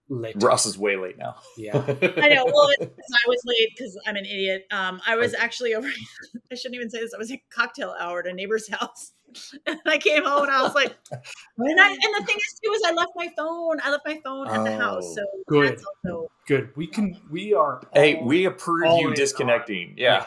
late. 0.10 0.36
Russ 0.40 0.66
is 0.66 0.78
way 0.78 0.96
late 0.98 1.18
now. 1.18 1.36
Yeah. 1.58 1.76
I 1.78 2.30
know. 2.30 2.46
Well, 2.46 2.70
it's 2.80 2.86
'cause 2.86 3.18
I 3.26 3.28
was 3.28 3.42
late 3.46 3.70
because 3.76 4.00
I'm 4.06 4.16
an 4.16 4.26
idiot. 4.26 4.66
Um, 4.72 5.02
I 5.08 5.16
was 5.16 5.34
actually 5.34 5.74
over. 5.74 5.88
I 6.52 6.56
shouldn't 6.56 6.76
even 6.76 6.90
say 6.90 7.00
this. 7.00 7.14
I 7.14 7.18
was 7.18 7.32
at 7.32 7.40
cocktail 7.50 7.96
hour 8.00 8.20
at 8.20 8.28
a 8.28 8.34
neighbor's 8.34 8.70
house, 8.70 9.14
and 9.66 9.80
I 9.88 9.98
came 9.98 10.24
home 10.24 10.44
and 10.44 10.52
I 10.52 10.62
was 10.62 10.76
like, 10.76 10.96
and 11.12 11.82
I 11.82 11.90
and 11.90 12.00
the 12.20 12.24
thing 12.28 12.38
is 12.38 12.60
too 12.64 12.72
is 12.74 12.82
I 12.86 12.92
left 12.94 13.12
my 13.16 13.30
phone. 13.36 13.80
I 13.84 13.90
left 13.90 14.06
my 14.06 14.20
phone 14.24 14.48
at 14.48 14.64
the 14.64 14.78
house, 14.78 15.06
Oh, 15.06 15.16
so 15.16 15.24
good. 15.48 15.72
that's 15.72 15.84
also 16.06 16.30
Good. 16.48 16.70
We 16.76 16.86
can. 16.88 17.20
We 17.32 17.54
are. 17.54 17.82
Hey, 17.94 18.18
all- 18.18 18.26
we 18.26 18.46
approve 18.46 18.86
all 18.90 19.00
you 19.02 19.08
in 19.10 19.14
disconnecting. 19.16 19.94
Yeah. 19.98 20.26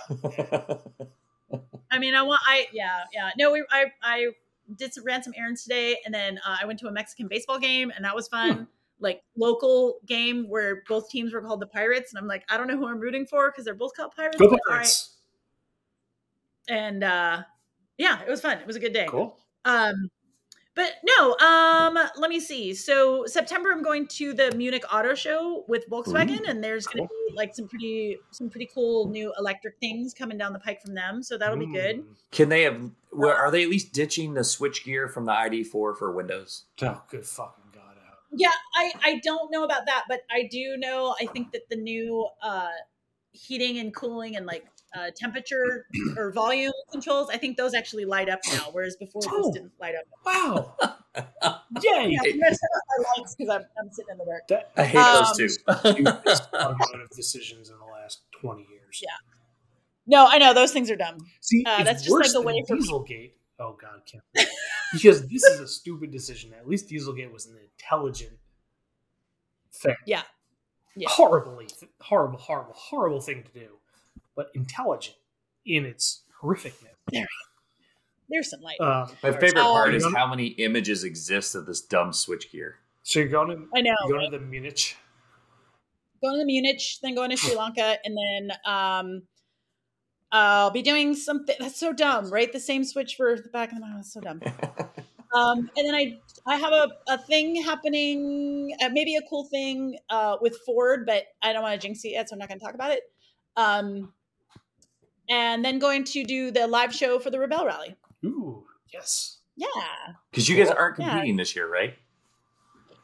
I 1.91 1.99
mean, 1.99 2.15
I 2.15 2.23
want. 2.23 2.41
I 2.47 2.67
yeah, 2.73 3.05
yeah. 3.13 3.31
No, 3.39 3.53
we. 3.53 3.65
I 3.71 3.87
I 4.03 4.31
did 4.77 4.95
some 4.95 5.05
ran 5.05 5.23
some 5.23 5.35
errands 5.37 5.63
today, 5.63 5.99
and 6.05 6.15
then 6.15 6.39
uh, 6.47 6.57
I 6.61 6.67
went 6.67 6.79
to 6.81 6.89
a 6.89 6.93
Mexican 6.93 7.29
baseball 7.29 7.59
game, 7.59 7.93
and 7.95 8.05
that 8.05 8.15
was 8.15 8.29
fun. 8.29 8.67
Like 9.01 9.23
local 9.37 9.97
game 10.07 10.49
where 10.49 10.83
both 10.89 11.11
teams 11.11 11.33
were 11.33 11.43
called 11.43 11.61
the 11.61 11.67
Pirates, 11.67 12.13
and 12.13 12.19
I'm 12.19 12.29
like, 12.29 12.45
I 12.49 12.57
don't 12.57 12.69
know 12.69 12.77
who 12.77 12.87
I'm 12.87 13.01
rooting 13.01 13.27
for 13.27 13.51
because 13.51 13.65
they're 13.65 13.75
both 13.75 13.95
called 13.95 14.13
Pirates. 14.17 14.39
Go 14.39 14.47
all 14.47 14.53
right. 14.53 14.61
Pirates. 14.69 15.17
And 16.69 17.05
uh, 17.05 17.43
yeah, 17.99 18.21
it 18.23 18.31
was 18.31 18.41
fun. 18.41 18.59
It 18.59 18.67
was 18.67 18.77
a 18.77 18.81
good 18.81 18.93
day. 18.93 19.07
Cool. 19.09 19.37
Um, 19.65 20.11
but 20.75 20.95
no, 21.05 21.37
um, 21.39 21.97
let 22.17 22.31
me 22.31 22.41
see. 22.41 22.75
So 22.75 23.27
September, 23.27 23.71
I'm 23.71 23.83
going 23.83 24.09
to 24.09 24.35
the 24.35 24.53
Munich 24.57 24.85
Auto 24.93 25.15
Show 25.15 25.65
with 25.69 25.89
Volkswagen, 25.89 26.41
Ooh, 26.41 26.51
and 26.51 26.65
there's 26.65 26.87
going 26.87 27.07
to 27.07 27.09
be 27.09 27.35
like 27.37 27.55
some 27.55 27.69
pretty, 27.69 28.19
some 28.33 28.51
pretty 28.51 28.69
cool 28.75 29.09
new 29.09 29.33
electric 29.39 29.79
things 29.79 30.13
coming 30.13 30.37
down 30.37 30.53
the 30.53 30.59
pike 30.59 30.83
from 30.83 30.95
them. 30.95 31.23
So 31.23 31.39
that'll 31.39 31.59
be 31.59 31.73
good. 31.73 32.01
Mm. 32.01 32.05
Can 32.33 32.49
they 32.49 32.63
have? 32.63 32.91
Where, 33.11 33.35
are 33.35 33.53
they 33.53 33.63
at 33.63 33.69
least 33.69 33.93
ditching 33.93 34.35
the 34.35 34.43
switch 34.43 34.85
gear 34.85 35.09
from 35.09 35.27
the 35.27 35.33
ID4 35.33 35.71
for 35.71 36.13
Windows? 36.13 36.65
Oh, 36.83 37.03
good 37.09 37.25
fucking 37.25 37.65
god 37.73 37.97
out. 38.09 38.19
Yeah, 38.33 38.53
I 38.77 38.93
I 39.05 39.21
don't 39.23 39.53
know 39.53 39.63
about 39.63 39.87
that, 39.87 40.05
but 40.09 40.23
I 40.29 40.49
do 40.51 40.77
know. 40.77 41.15
I 41.21 41.27
think 41.27 41.53
that 41.53 41.69
the 41.71 41.77
new 41.77 42.27
uh, 42.43 42.71
heating 43.31 43.79
and 43.79 43.95
cooling 43.95 44.37
and 44.37 44.47
like 44.47 44.65
uh, 44.97 45.11
temperature 45.17 45.87
or 46.17 46.33
volume 46.33 46.73
controls, 46.93 47.29
I 47.31 47.37
think 47.37 47.57
those 47.57 47.75
actually 47.75 48.05
light 48.05 48.29
up 48.29 48.41
now, 48.53 48.69
whereas 48.73 48.97
before 48.97 49.23
Oh. 49.27 49.43
those 49.43 49.55
didn't 49.55 49.73
light 49.81 49.95
up. 49.95 50.05
Wow. 50.25 50.77
Yay. 51.83 52.09
Yeah, 52.11 52.21
I'm 52.23 52.41
gonna 52.41 52.51
turn 52.51 52.53
off 52.53 52.83
my 52.99 53.05
lights 53.17 53.35
because 53.37 53.55
I'm, 53.55 53.63
I'm 53.79 53.91
sitting 53.93 54.13
in 54.13 54.19
the 54.19 54.25
dark. 54.25 54.49
That 54.49 54.73
I 54.77 54.85
hate 54.85 54.99
Um, 54.99 55.25
those 55.25 55.37
two. 55.37 55.49
stupidest 55.49 56.43
automotive 56.55 57.11
decisions 57.17 57.71
in 57.71 57.77
the 57.79 57.85
last 57.85 58.23
20 58.41 58.63
years. 58.71 59.01
Yeah. 59.03 59.11
No, 60.07 60.27
I 60.29 60.39
know 60.39 60.53
those 60.55 60.73
things 60.73 60.91
are 60.91 60.97
dumb. 60.97 61.19
See, 61.41 61.65
Uh, 61.67 61.83
that's 61.83 62.03
just 62.03 62.11
like 62.13 62.21
worse 62.21 62.33
the 62.33 62.39
than 62.41 62.47
way 62.47 62.65
for- 62.69 62.77
Dieselgate. 62.77 63.33
Oh 63.59 63.77
god, 63.81 64.03
Kim. 64.07 64.21
because 64.93 65.27
this 65.29 65.45
is 65.45 65.61
a 65.61 65.69
stupid 65.69 66.11
decision. 66.11 66.53
At 66.55 66.69
least 66.69 66.89
Dieselgate 66.89 67.33
was 67.33 67.47
an 67.47 67.57
intelligent 67.57 68.39
thing. 69.73 69.97
Yeah. 70.07 70.23
Yeah. 70.97 71.09
Horribly, 71.11 71.69
horrible, 72.01 72.39
horrible, 72.39 72.75
horrible 72.75 73.21
thing 73.21 73.43
to 73.45 73.53
do, 73.59 73.79
but 74.37 74.49
intelligent 74.55 75.17
in 75.67 75.85
its 75.85 76.23
horrificness. 76.43 76.91
There's 78.29 78.51
some 78.51 78.61
light. 78.61 78.81
Um, 78.81 79.09
My 79.23 79.33
favorite 79.33 79.55
part 79.63 79.95
is 79.95 80.05
Um, 80.05 80.15
how 80.15 80.27
many 80.27 80.47
images 80.47 81.05
exist 81.05 81.55
of 81.55 81.67
this 81.67 81.81
dumb 81.83 82.13
switch 82.13 82.51
gear. 82.51 82.79
so 83.03 83.21
you're 83.21 83.29
going 83.29 83.49
to 83.49 83.67
I 83.77 83.81
know. 83.83 83.95
you're 84.09 84.19
going 84.19 84.31
to 84.31 84.39
the 84.39 84.45
Munich. 84.45 84.97
Going 86.23 86.35
to 86.35 86.39
the 86.39 86.45
Munich, 86.47 86.81
then 87.03 87.15
going 87.15 87.31
to 87.31 87.37
Sri 87.43 87.55
Lanka, 87.55 87.99
and 88.05 88.17
then 88.17 88.57
um, 88.65 89.23
I'll 90.33 90.71
be 90.71 90.83
doing 90.83 91.15
something. 91.15 91.55
That's 91.61 91.79
so 91.79 91.93
dumb, 91.93 92.31
right? 92.31 92.51
The 92.51 92.61
same 92.61 92.83
switch 92.85 93.15
for 93.17 93.37
the 93.37 93.51
back 93.51 93.71
of 93.73 93.79
the 93.79 93.81
mouth. 93.87 93.97
That's 93.97 94.13
so 94.13 94.21
dumb. 94.21 94.41
Um, 95.35 95.69
and 95.77 95.85
then 95.89 95.97
I 95.97 96.21
I 96.47 96.55
have 96.59 96.73
a, 96.73 96.91
a 97.09 97.19
thing 97.19 97.61
happening, 97.61 98.71
uh, 98.85 98.89
maybe 98.91 99.17
a 99.17 99.23
cool 99.29 99.49
thing 99.51 99.99
uh, 100.09 100.37
with 100.41 100.57
Ford, 100.65 101.07
but 101.07 101.25
I 101.43 101.53
don't 101.53 101.61
want 101.65 101.75
to 101.81 101.85
jinx 101.85 102.05
it 102.05 102.11
yet, 102.11 102.29
so 102.29 102.35
I'm 102.35 102.39
not 102.39 102.47
going 102.47 102.61
to 102.61 102.65
talk 102.65 102.75
about 102.77 102.93
it. 102.93 103.01
Um, 103.57 104.13
and 105.31 105.65
then 105.65 105.79
going 105.79 106.05
to 106.05 106.25
do 106.25 106.51
the 106.51 106.67
live 106.67 106.95
show 106.95 107.19
for 107.19 107.31
the 107.31 107.39
Rebelle 107.39 107.65
Rally. 107.67 107.97
Ooh, 108.25 108.65
yes. 108.93 109.39
Yeah. 109.57 109.67
Because 110.31 110.49
you 110.49 110.57
guys 110.57 110.71
aren't 110.71 110.99
Yeah. 110.99 111.11
competing 111.11 111.37
this 111.37 111.55
year, 111.55 111.69
right? 111.71 111.95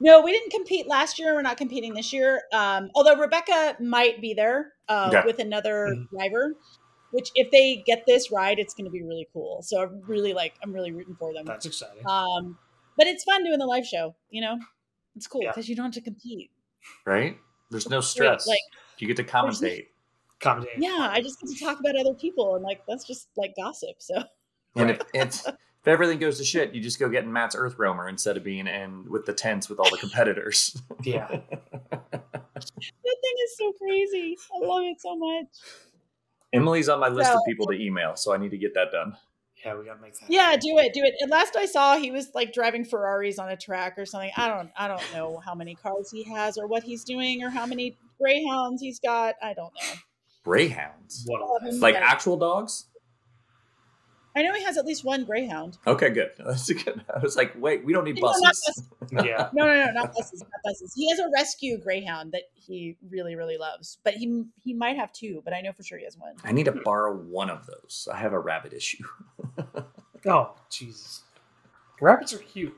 No, 0.01 0.23
we 0.23 0.33
didn't 0.33 0.51
compete 0.51 0.87
last 0.89 1.19
year. 1.19 1.35
We're 1.35 1.43
not 1.43 1.59
competing 1.59 1.93
this 1.95 2.13
year. 2.13 2.43
Um, 2.53 2.91
although 2.95 3.17
Rebecca 3.17 3.77
might 3.81 4.21
be 4.21 4.33
there 4.35 4.73
uh, 4.89 5.11
Okay. 5.15 5.23
with 5.27 5.39
another 5.39 5.87
Mhm. 5.95 6.09
driver, 6.11 6.55
which 7.13 7.31
if 7.35 7.51
they 7.51 7.77
get 7.87 8.05
this 8.07 8.33
ride, 8.33 8.59
it's 8.59 8.73
going 8.75 8.87
to 8.87 8.91
be 8.91 9.03
really 9.03 9.29
cool. 9.33 9.63
So 9.63 9.83
I'm 9.83 10.01
really 10.09 10.33
like, 10.33 10.55
I'm 10.63 10.73
really 10.73 10.91
rooting 10.91 11.15
for 11.17 11.33
them. 11.35 11.45
That's 11.45 11.67
exciting. 11.67 12.03
Um, 12.09 12.59
but 12.97 13.07
it's 13.07 13.23
fun 13.25 13.45
doing 13.45 13.59
the 13.59 13.67
live 13.67 13.87
show. 13.87 14.17
You 14.31 14.41
know, 14.41 14.59
it's 15.17 15.27
cool 15.27 15.43
Yeah. 15.43 15.51
because 15.51 15.69
you 15.69 15.77
don't 15.77 15.85
have 15.87 15.95
to 15.95 16.01
compete. 16.01 16.51
Right? 17.05 17.37
There's 17.71 17.89
no 17.89 18.01
stress. 18.01 18.47
like- 18.47 18.59
you 18.99 19.07
get 19.07 19.17
to 19.17 19.23
there's 19.23 19.61
commentate. 19.61 19.87
Commentating. 20.41 20.79
Yeah, 20.79 21.09
I 21.11 21.21
just 21.21 21.41
get 21.41 21.51
to 21.51 21.59
talk 21.65 21.81
about 21.81 21.97
other 21.97 22.15
people 22.15 22.55
and 22.57 22.65
like 22.65 22.83
that's 22.89 23.05
just 23.05 23.29
like 23.37 23.55
gossip. 23.57 23.97
So 23.99 24.23
And 24.77 24.91
if 24.91 25.01
it's 25.13 25.47
if 25.47 25.89
everything 25.89 26.19
goes 26.19 26.39
to 26.39 26.45
shit, 26.45 26.75
you 26.75 26.81
just 26.81 26.99
go 26.99 27.09
get 27.09 27.25
in 27.25 27.33
Matt's 27.33 27.55
Earth 27.55 27.79
Roamer 27.79 28.09
instead 28.09 28.37
of 28.37 28.45
being 28.45 28.67
in 28.67 29.11
with 29.11 29.27
the 29.27 29.33
tents 29.33 29.69
with 29.69 29.79
all 29.79 29.91
the 29.91 29.99
competitors. 29.99 30.81
Yeah. 31.03 31.29
that 31.29 31.43
thing 32.13 33.35
is 33.45 33.57
so 33.57 33.73
crazy. 33.73 34.37
I 34.55 34.67
love 34.67 34.83
it 34.83 35.01
so 35.01 35.17
much. 35.17 35.47
Emily's 36.53 36.91
on 36.91 37.01
my 37.01 37.09
list 37.09 37.31
of 37.31 37.41
people 37.47 37.67
to 37.69 37.73
email, 37.73 38.17
so 38.17 38.35
I 38.35 38.37
need 38.37 38.51
to 38.51 38.59
get 38.59 38.75
that 38.75 38.93
done. 38.93 39.17
Yeah, 39.65 39.79
we 39.79 39.87
got 39.87 39.95
to 39.95 40.03
make 40.03 40.19
that. 40.19 40.29
Yeah, 40.29 40.57
do 40.57 40.77
it, 40.79 40.93
do 40.93 41.03
it. 41.03 41.15
And 41.21 41.31
last 41.31 41.57
I 41.57 41.65
saw, 41.65 41.97
he 41.97 42.11
was 42.11 42.29
like 42.35 42.53
driving 42.53 42.85
Ferraris 42.85 43.39
on 43.39 43.49
a 43.51 43.57
track 43.57 43.95
or 43.99 44.05
something. 44.05 44.31
I 44.37 44.49
don't, 44.49 44.71
I 44.77 44.89
don't 44.89 45.03
know 45.15 45.39
how 45.39 45.55
many 45.55 45.75
cars 45.75 46.11
he 46.11 46.23
has 46.25 46.59
or 46.59 46.67
what 46.67 46.83
he's 46.83 47.05
doing 47.05 47.43
or 47.43 47.49
how 47.49 47.65
many 47.65 47.97
Greyhounds 48.21 48.83
he's 48.83 49.01
got. 49.01 49.37
I 49.43 49.55
don't 49.55 49.73
know. 49.75 49.93
Greyhounds, 50.45 51.25
What 51.27 51.43
um, 51.43 51.49
Love 51.71 51.75
like 51.81 51.95
Yeah. 51.95 52.01
actual 52.05 52.37
dogs. 52.37 52.87
I 54.37 54.43
know 54.43 54.55
he 54.55 54.63
has 54.63 54.77
at 54.79 54.87
least 54.87 55.05
one 55.05 55.25
greyhound. 55.25 55.77
Okay, 55.89 56.09
good. 56.11 56.31
That's 56.39 56.71
good. 56.73 57.05
I 57.15 57.19
was 57.19 57.35
like, 57.37 57.53
wait, 57.61 57.85
we 57.85 57.93
don't 57.93 58.05
need 58.05 58.15
No, 58.21 58.29
not 58.29 58.41
buses. 58.43 58.85
yeah. 59.11 59.51
No, 59.53 59.67
no, 59.67 59.75
no, 59.87 59.91
not 59.91 60.15
buses, 60.15 60.41
not 60.41 60.51
buses. 60.65 60.93
He 60.95 61.11
has 61.11 61.19
a 61.19 61.29
rescue 61.35 61.79
greyhound 61.79 62.31
that 62.33 62.43
he 62.55 62.97
really, 63.11 63.35
really 63.35 63.59
loves. 63.59 63.99
But 64.05 64.15
he 64.15 64.45
he 64.63 64.73
might 64.73 64.97
have 64.97 65.13
two, 65.13 65.43
but 65.45 65.53
I 65.53 65.61
know 65.61 65.73
for 65.73 65.83
sure 65.83 65.99
he 65.99 66.05
has 66.05 66.17
one. 66.17 66.35
I 66.45 66.53
need 66.53 66.67
to 66.67 66.73
borrow 66.73 67.17
one 67.17 67.51
of 67.51 67.67
those. 67.67 68.07
I 68.13 68.19
have 68.19 68.33
a 68.33 68.39
rabbit 68.39 68.73
issue. 68.73 69.05
Oh 70.27 70.55
Jesus. 70.69 71.23
Rabbits 71.99 72.35
are 72.35 72.39
cute. 72.39 72.77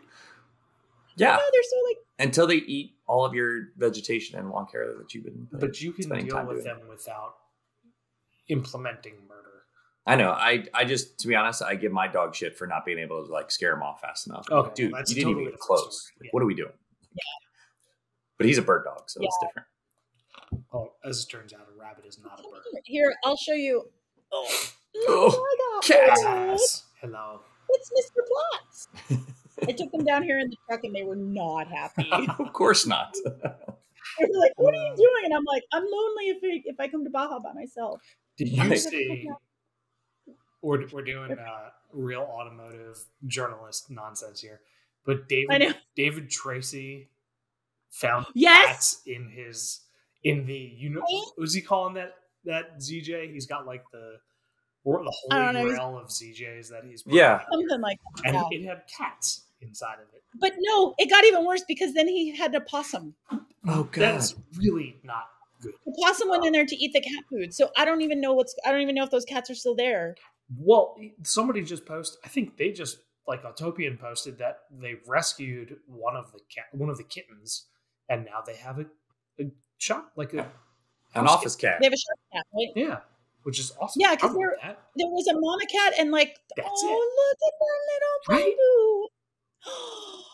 yeah, 1.17 1.31
No, 1.35 1.43
they're 1.53 1.63
so 1.65 1.77
like 1.89 1.97
until 2.21 2.47
they 2.47 2.55
eat 2.55 2.93
all 3.09 3.25
of 3.25 3.35
your 3.35 3.71
vegetation 3.77 4.39
and 4.39 4.49
lawn 4.49 4.67
care 4.71 4.95
that 4.97 5.13
you've 5.13 5.25
been. 5.25 5.49
But 5.51 5.81
you 5.81 5.93
can 5.93 6.09
deal 6.09 6.37
with 6.47 6.63
doing. 6.63 6.63
them 6.63 6.81
without 6.89 7.35
implementing 8.49 9.15
murder. 9.29 9.65
I 10.07 10.17
know. 10.17 10.31
I 10.33 10.65
I 10.75 10.85
just 10.85 11.19
to 11.21 11.29
be 11.29 11.35
honest, 11.35 11.63
I 11.63 11.75
give 11.77 11.93
my 11.93 12.09
dog 12.09 12.35
shit 12.35 12.57
for 12.57 12.67
not 12.67 12.85
being 12.85 12.99
able 12.99 13.25
to 13.25 13.33
like 13.33 13.51
scare 13.51 13.73
him 13.75 13.83
off 13.83 14.01
fast 14.01 14.27
enough. 14.27 14.47
I'm 14.51 14.57
like, 14.59 14.67
Okay, 14.69 14.75
dude, 14.85 14.95
that's 14.95 15.11
you 15.11 15.15
didn't 15.17 15.27
totally 15.29 15.43
even 15.45 15.53
get 15.55 15.61
close. 15.61 16.03
story. 16.03 16.27
Like, 16.27 16.33
What 16.35 16.43
are 16.43 16.47
we 16.47 16.55
doing? 16.55 16.73
Yeah. 17.13 17.23
But 18.39 18.47
he's 18.47 18.59
a 18.59 18.63
bird 18.63 18.85
dog, 18.85 19.05
so 19.07 19.21
it's 19.23 19.37
Yeah. 19.41 19.49
different. 19.49 19.69
Oh, 20.73 20.93
as 21.05 21.23
it 21.23 21.29
turns 21.31 21.53
out, 21.53 21.67
a 21.75 21.81
rabbit 21.81 22.05
is 22.07 22.19
not 22.23 22.41
a 22.41 22.43
bird. 22.43 22.63
here, 22.85 23.15
I'll 23.25 23.37
show 23.37 23.55
you. 23.55 23.85
Oh, 24.33 24.49
Oh, 24.95 25.25
look, 25.27 25.35
oh, 25.39 25.79
I 25.79 25.79
got 25.81 26.17
cat. 26.19 26.19
one. 26.39 26.49
Yes. 26.49 26.85
Hello. 27.01 27.41
It's 27.71 27.91
Mr. 27.91 28.21
Plotz. 28.29 29.25
I 29.69 29.73
took 29.73 29.91
them 29.93 30.05
down 30.05 30.23
here 30.25 30.39
in 30.39 30.51
the 30.51 30.57
truck 30.69 30.85
and 30.85 30.95
they 30.95 31.05
were 31.05 31.17
not 31.17 31.69
happy. 31.69 32.11
of 32.39 32.53
course 32.53 32.87
not. 32.87 33.15
They 33.25 34.27
were 34.27 34.39
like, 34.41 34.53
"What 34.57 34.75
are 34.75 34.79
you 34.85 34.95
doing?" 34.97 35.25
And 35.25 35.33
I'm 35.35 35.45
like, 35.45 35.63
"I'm 35.73 35.85
lonely 35.85 36.25
if 36.31 36.39
I, 36.43 36.63
if 36.67 36.81
I 36.81 36.89
come 36.89 37.05
to 37.05 37.11
Baja 37.11 37.39
by 37.39 37.53
myself." 37.55 38.03
Did 38.37 38.49
you 38.49 38.65
Nice. 38.65 38.85
see? 38.89 39.29
We're, 40.63 40.87
we're 40.89 41.03
doing 41.03 41.33
uh, 41.33 41.71
real 41.93 42.23
automotive 42.23 42.99
journalist 43.27 43.91
nonsense 43.91 44.41
here, 44.41 44.61
but 45.05 45.29
David 45.29 45.75
David 45.97 46.31
Tracy 46.31 47.09
found 47.91 48.27
Yes. 48.35 48.67
cats 48.69 49.03
in 49.07 49.29
his 49.29 49.81
in 50.25 50.47
the 50.47 50.55
you 50.55 50.89
know 50.91 51.03
was 51.37 51.53
he 51.53 51.61
calling 51.61 51.95
that 51.95 52.15
that 52.45 52.79
ZJ? 52.79 53.33
He's 53.33 53.47
got 53.47 53.67
like 53.67 53.83
the 53.93 54.19
or 54.85 55.03
the 55.05 55.13
holy 55.29 55.53
know, 55.53 55.65
grail 55.69 55.99
of 55.99 56.09
ZJs 56.09 56.69
that 56.71 56.85
he's 56.85 57.03
Yeah. 57.07 57.43
Something 57.51 57.81
like 57.81 57.99
that. 58.17 58.27
and 58.27 58.35
Yeah. 58.37 58.59
it 58.59 58.65
had 58.65 58.83
cats 58.87 59.43
inside 59.61 59.95
of 59.95 60.15
it. 60.15 60.23
But 60.41 60.53
no, 60.59 60.95
it 60.99 61.11
got 61.11 61.25
even 61.25 61.45
worse 61.45 61.65
because 61.67 61.93
then 61.93 62.07
he 62.09 62.35
had 62.37 62.55
a 62.55 62.61
possum. 62.61 63.15
Oh 63.33 63.85
god, 63.85 63.93
That's 63.95 64.35
really 64.57 64.97
not 65.03 65.27
good. 65.63 65.73
The 65.87 66.03
possum 66.03 66.29
went 66.29 66.45
in 66.45 66.53
there 66.53 66.67
to 66.67 66.77
eat 66.77 66.93
the 66.93 67.01
cat 67.01 67.25
food. 67.31 67.55
So 67.55 67.71
I 67.77 67.85
don't 67.85 68.03
even 68.03 68.21
know 68.21 68.33
what's. 68.35 68.55
I 68.67 68.73
don't 68.73 68.81
even 68.81 68.95
know 68.95 69.05
if 69.05 69.11
those 69.11 69.25
cats 69.25 69.51
are 69.51 69.55
still 69.55 69.75
there. 69.75 70.17
Well, 70.59 70.97
somebody 71.23 71.63
just 71.63 71.87
posted. 71.87 72.21
I 72.25 72.29
think 72.29 72.57
they 72.57 72.73
just 72.73 72.99
like 73.27 73.43
Autopian 73.45 73.99
posted 73.99 74.39
that 74.39 74.61
they 74.71 74.97
rescued 75.07 75.77
one 75.87 76.17
of 76.17 76.33
the 76.33 76.41
cat, 76.55 76.67
one 76.73 76.91
of 76.91 76.99
the 76.99 77.05
kittens, 77.05 77.67
and 78.09 78.25
now 78.25 78.43
they 78.45 78.57
have 78.57 78.79
a, 78.79 78.87
a 79.41 79.51
shop 79.79 80.13
like 80.17 80.35
a 80.35 80.51
An 81.15 81.27
office 81.27 81.57
cat. 81.57 81.77
They 81.81 81.87
have 81.87 81.93
a 81.93 81.97
shark 81.97 82.19
cat, 82.33 82.47
right? 82.55 82.69
Yeah, 82.75 82.99
which 83.45 83.59
is 83.61 83.73
awesome. 83.81 84.01
Yeah, 84.01 84.15
because 84.15 84.35
want. 84.35 84.59
There 84.97 85.09
was 85.09 85.27
a 85.29 85.35
mama 85.39 85.67
cat 85.67 85.95
and 85.99 86.11
like, 86.11 86.37
That's 86.57 86.69
oh 86.71 87.13
look 87.17 87.39
at 87.49 87.55
that 87.61 88.37
little 88.37 88.45
Right? 88.45 88.57
boo. 88.57 89.09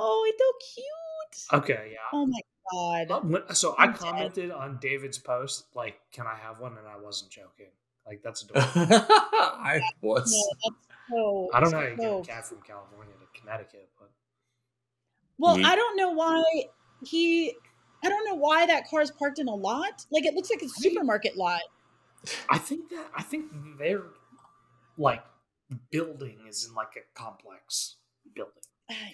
Oh, 0.00 0.24
it's 0.28 0.38
so 0.38 1.50
cute. 1.50 1.64
Okay, 1.64 1.90
yeah. 1.92 1.98
Oh 2.12 2.24
my 2.24 2.40
god. 2.72 3.10
Uh, 3.10 3.20
when- 3.20 3.54
So 3.54 3.74
I 3.76 3.84
I'm 3.84 3.92
dead. 3.92 4.00
commented 4.00 4.50
on 4.50 4.78
David's 4.80 5.18
post, 5.18 5.66
like, 5.74 6.00
"Can 6.12 6.26
I 6.26 6.34
have 6.36 6.60
one?" 6.60 6.76
And 6.78 6.86
I 6.86 6.96
wasn't 6.98 7.30
joking. 7.30 7.70
Like, 8.06 8.22
that's 8.22 8.42
adorable. 8.44 8.70
I 8.72 9.80
was. 10.00 10.30
that's 10.64 10.76
so. 11.10 11.50
I 11.52 11.60
don't 11.60 11.70
know 11.70 11.78
how 11.80 11.84
you 11.86 11.96
get 11.96 12.20
a 12.20 12.22
cat 12.24 12.46
from 12.46 12.60
California 12.62 13.12
to 13.14 13.40
Connecticut, 13.40 13.88
but 13.98 14.10
Well, 15.38 15.56
Yeet. 15.56 15.64
I 15.64 15.76
don't 15.76 15.96
know 15.96 16.10
why 16.10 16.42
he. 17.06 17.54
I 18.04 18.08
don't 18.08 18.24
know 18.26 18.34
why 18.36 18.64
that 18.66 18.88
car 18.88 19.00
is 19.02 19.10
parked 19.10 19.38
in 19.40 19.48
a 19.48 19.54
lot. 19.54 20.06
Like 20.10 20.24
it 20.24 20.34
looks 20.34 20.50
like 20.50 20.62
a 20.62 20.68
supermarket 20.68 21.36
lot. 21.36 21.62
I 22.48 22.58
think 22.58 22.88
that 22.90 23.06
I 23.16 23.22
think 23.22 23.46
their 23.78 24.02
like 24.96 25.22
building 25.90 26.38
is 26.48 26.66
in 26.68 26.74
like 26.74 26.96
a 26.96 27.18
complex 27.18 27.96
building. 28.34 28.54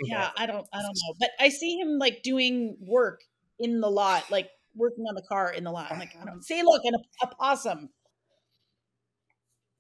yeah, 0.05 0.31
I 0.37 0.47
don't. 0.47 0.67
I 0.73 0.83
don't 0.83 0.95
know. 0.95 1.15
But 1.19 1.31
I 1.41 1.49
see 1.49 1.77
him 1.79 1.99
like 1.99 2.23
doing 2.23 2.77
work 2.81 3.23
in 3.59 3.81
the 3.81 3.91
lot, 3.91 4.31
like 4.31 4.51
working 4.75 5.05
on 5.09 5.15
the 5.15 5.23
car 5.23 5.53
in 5.53 5.65
the 5.65 5.71
lot. 5.71 5.91
I'm 5.93 5.99
like, 5.99 6.15
I 6.21 6.25
don't 6.25 6.43
see. 6.45 6.63
Look, 6.63 6.83
and 6.85 6.97
a, 6.97 7.27
a 7.27 7.35
possum. 7.35 7.91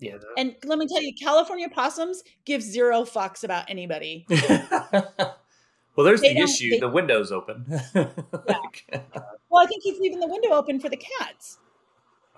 Yeah, 0.00 0.18
the, 0.18 0.26
And 0.36 0.56
let 0.64 0.78
me 0.78 0.86
tell 0.86 1.02
you, 1.02 1.12
California 1.20 1.68
possums 1.68 2.22
give 2.44 2.62
zero 2.62 3.02
fucks 3.02 3.44
about 3.44 3.70
anybody. 3.70 4.26
well, 4.30 5.34
there's 5.98 6.20
They 6.20 6.34
the 6.34 6.40
issue. 6.40 6.70
they- 6.70 6.78
the 6.80 6.88
window's 6.88 7.32
open. 7.32 7.64
Like, 7.94 8.84
Well, 9.50 9.62
I 9.62 9.66
think 9.66 9.82
he's 9.84 9.98
leaving 10.00 10.18
the 10.20 10.26
window 10.28 10.50
open 10.50 10.80
for 10.80 10.88
the 10.88 10.96
cats. 10.96 11.58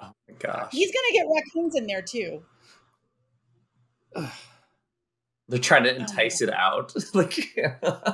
oh 0.03 0.11
my 0.29 0.35
gosh. 0.39 0.69
He's 0.73 0.93
gonna 0.93 1.13
get 1.13 1.27
raccoons 1.35 1.75
in 1.75 1.87
there 1.87 2.03
too. 2.03 2.43
They're 5.49 5.59
trying 5.61 5.85
Oh 5.85 5.87
to 5.87 5.97
entice 5.97 6.43
it 6.43 6.51
out. 6.53 6.93
like 7.15 7.39
you 7.39 7.45
get 7.55 7.83
like 7.83 8.05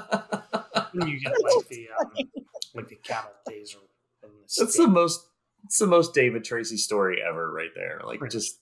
the 1.69 1.89
um, 2.01 2.42
like 2.75 2.89
the 2.89 2.97
cattle 2.97 3.33
taser. 3.49 3.77
And 4.23 4.33
the 4.33 4.65
that's 4.65 4.77
the 4.77 4.87
most 4.87 5.27
it's 5.65 5.79
the 5.79 5.87
most 5.87 6.15
David 6.15 6.45
Tracy 6.45 6.77
story 6.77 7.23
ever 7.23 7.53
right 7.53 7.71
there. 7.75 8.01
Like 8.05 8.19
Pretty 8.19 8.37
just 8.37 8.59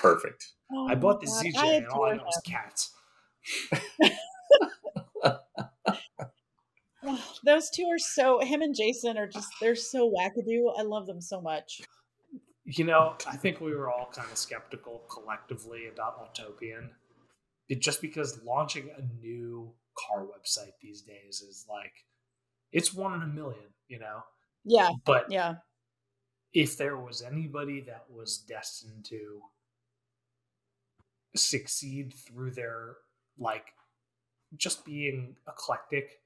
perfect. 0.00 0.52
Oh 0.72 0.88
I 0.88 0.94
bought 0.94 1.20
the 1.20 1.26
my 1.26 1.42
ZJ 1.44 1.56
I 1.56 1.72
and 1.74 1.86
all 1.88 2.04
I 2.04 2.16
know 2.16 2.24
is 2.28 2.42
cats. 2.44 2.92
Those 7.44 7.70
two 7.70 7.84
are 7.84 7.98
so. 7.98 8.40
Him 8.40 8.62
and 8.62 8.74
Jason 8.74 9.16
are 9.16 9.26
just. 9.26 9.48
They're 9.60 9.74
so 9.74 10.10
wackadoo. 10.10 10.78
I 10.78 10.82
love 10.82 11.06
them 11.06 11.20
so 11.20 11.40
much. 11.40 11.80
You 12.64 12.84
know, 12.84 13.16
I 13.26 13.36
think 13.36 13.60
we 13.60 13.74
were 13.74 13.90
all 13.90 14.10
kind 14.12 14.30
of 14.30 14.36
skeptical 14.36 15.02
collectively 15.10 15.88
about 15.92 16.34
Autopian. 16.34 16.90
It, 17.68 17.80
just 17.80 18.02
because 18.02 18.40
launching 18.44 18.90
a 18.96 19.02
new 19.20 19.72
car 19.96 20.24
website 20.24 20.72
these 20.80 21.02
days 21.02 21.40
is 21.40 21.66
like 21.68 21.92
it's 22.72 22.94
one 22.94 23.14
in 23.14 23.22
a 23.22 23.26
million, 23.26 23.64
you 23.88 23.98
know. 23.98 24.22
Yeah, 24.64 24.90
But 25.04 25.30
yeah, 25.30 25.54
if 26.52 26.76
there 26.76 26.96
was 26.96 27.22
anybody 27.22 27.80
that 27.82 28.04
was 28.10 28.38
destined 28.38 29.04
to 29.06 29.40
succeed 31.36 32.12
through 32.12 32.50
their 32.50 32.96
like 33.38 33.66
just 34.56 34.84
being 34.84 35.36
eclectic, 35.48 36.20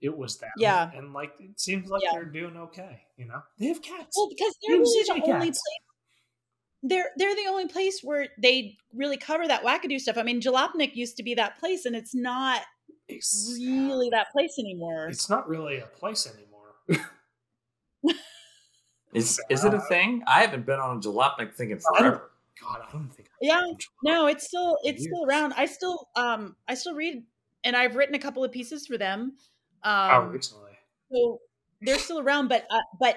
it 0.00 0.16
was 0.16 0.38
them. 0.38 0.50
Yeah. 0.56 0.90
And 0.94 1.12
like 1.12 1.32
it 1.40 1.58
seems 1.58 1.88
like 1.88 2.02
Yeah. 2.02 2.10
they're 2.12 2.24
doing 2.26 2.56
okay, 2.56 3.02
you 3.16 3.24
know? 3.24 3.42
They 3.58 3.66
have 3.66 3.82
cats. 3.82 4.14
Well, 4.16 4.28
because 4.28 4.54
they're 4.66 4.76
Even 4.76 4.84
really 4.84 5.20
the 5.20 5.32
only 5.32 5.46
place. 5.46 5.60
They're 6.84 7.10
they're 7.16 7.36
the 7.36 7.46
only 7.48 7.68
place 7.68 8.00
where 8.02 8.28
they 8.38 8.76
really 8.92 9.16
cover 9.16 9.46
that 9.46 9.62
wackadoo 9.62 10.00
stuff. 10.00 10.18
I 10.18 10.22
mean, 10.24 10.40
Jalopnik 10.40 10.96
used 10.96 11.16
to 11.16 11.22
be 11.22 11.34
that 11.34 11.58
place, 11.58 11.84
and 11.84 11.94
it's 11.94 12.14
not 12.14 12.62
It's, 13.16 13.54
really 13.58 14.10
that 14.10 14.30
place 14.32 14.58
anymore. 14.58 15.08
it's 15.08 15.28
not 15.28 15.48
really 15.48 15.78
a 15.78 15.86
place 15.86 16.26
anymore. 16.26 16.74
Is 19.14 19.38
is 19.50 19.64
it 19.64 19.74
a 19.74 19.80
thing? 19.80 20.22
I 20.26 20.40
haven't 20.40 20.64
been 20.64 20.80
on 20.80 20.96
a 20.96 21.00
jalopnik 21.00 21.54
thing 21.54 21.70
in 21.70 21.78
forever. 21.80 22.30
God, 22.60 22.80
I 22.88 22.92
don't 22.92 23.10
think. 23.10 23.28
I 23.28 23.36
Yeah, 23.42 23.62
No, 24.02 24.26
it's 24.26 24.46
still 24.46 24.78
it's 24.84 25.02
still 25.02 25.24
around. 25.26 25.52
I 25.56 25.66
still 25.66 26.08
um 26.16 26.56
I 26.66 26.74
still 26.74 26.94
read, 26.94 27.24
and 27.64 27.76
I've 27.76 27.94
written 27.96 28.14
a 28.14 28.18
couple 28.18 28.42
of 28.42 28.52
pieces 28.52 28.86
for 28.86 28.96
them. 28.96 29.36
Oh, 29.84 30.20
Um, 30.22 30.30
recently. 30.30 30.70
so 31.12 31.40
they're 31.82 31.98
still 31.98 32.20
around, 32.20 32.48
but 32.48 32.66
uh, 32.70 32.80
but 32.98 33.16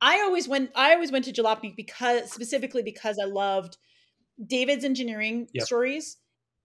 I 0.00 0.20
always 0.20 0.48
went 0.48 0.70
I 0.74 0.94
always 0.94 1.12
went 1.12 1.26
to 1.26 1.32
Jalopnik 1.32 1.76
because 1.76 2.32
specifically 2.32 2.82
because 2.82 3.18
I 3.20 3.26
loved 3.26 3.76
David's 4.46 4.84
engineering 4.84 5.48
Yep. 5.52 5.66
stories, 5.66 6.16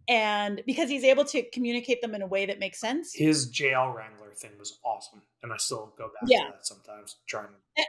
and 0.07 0.61
because 0.65 0.89
he's 0.89 1.03
able 1.03 1.25
to 1.25 1.43
communicate 1.51 2.01
them 2.01 2.13
in 2.15 2.21
a 2.21 2.27
way 2.27 2.45
that 2.45 2.59
makes 2.59 2.79
sense. 2.79 3.13
His 3.13 3.51
JL 3.51 3.93
Wrangler 3.95 4.31
thing 4.35 4.51
was 4.59 4.79
awesome, 4.83 5.21
and 5.43 5.51
I 5.53 5.57
still 5.57 5.93
go 5.97 6.05
back 6.07 6.29
Yeah. 6.29 6.45
to 6.45 6.51
that 6.51 6.65
sometimes. 6.65 7.17
Trying. 7.27 7.47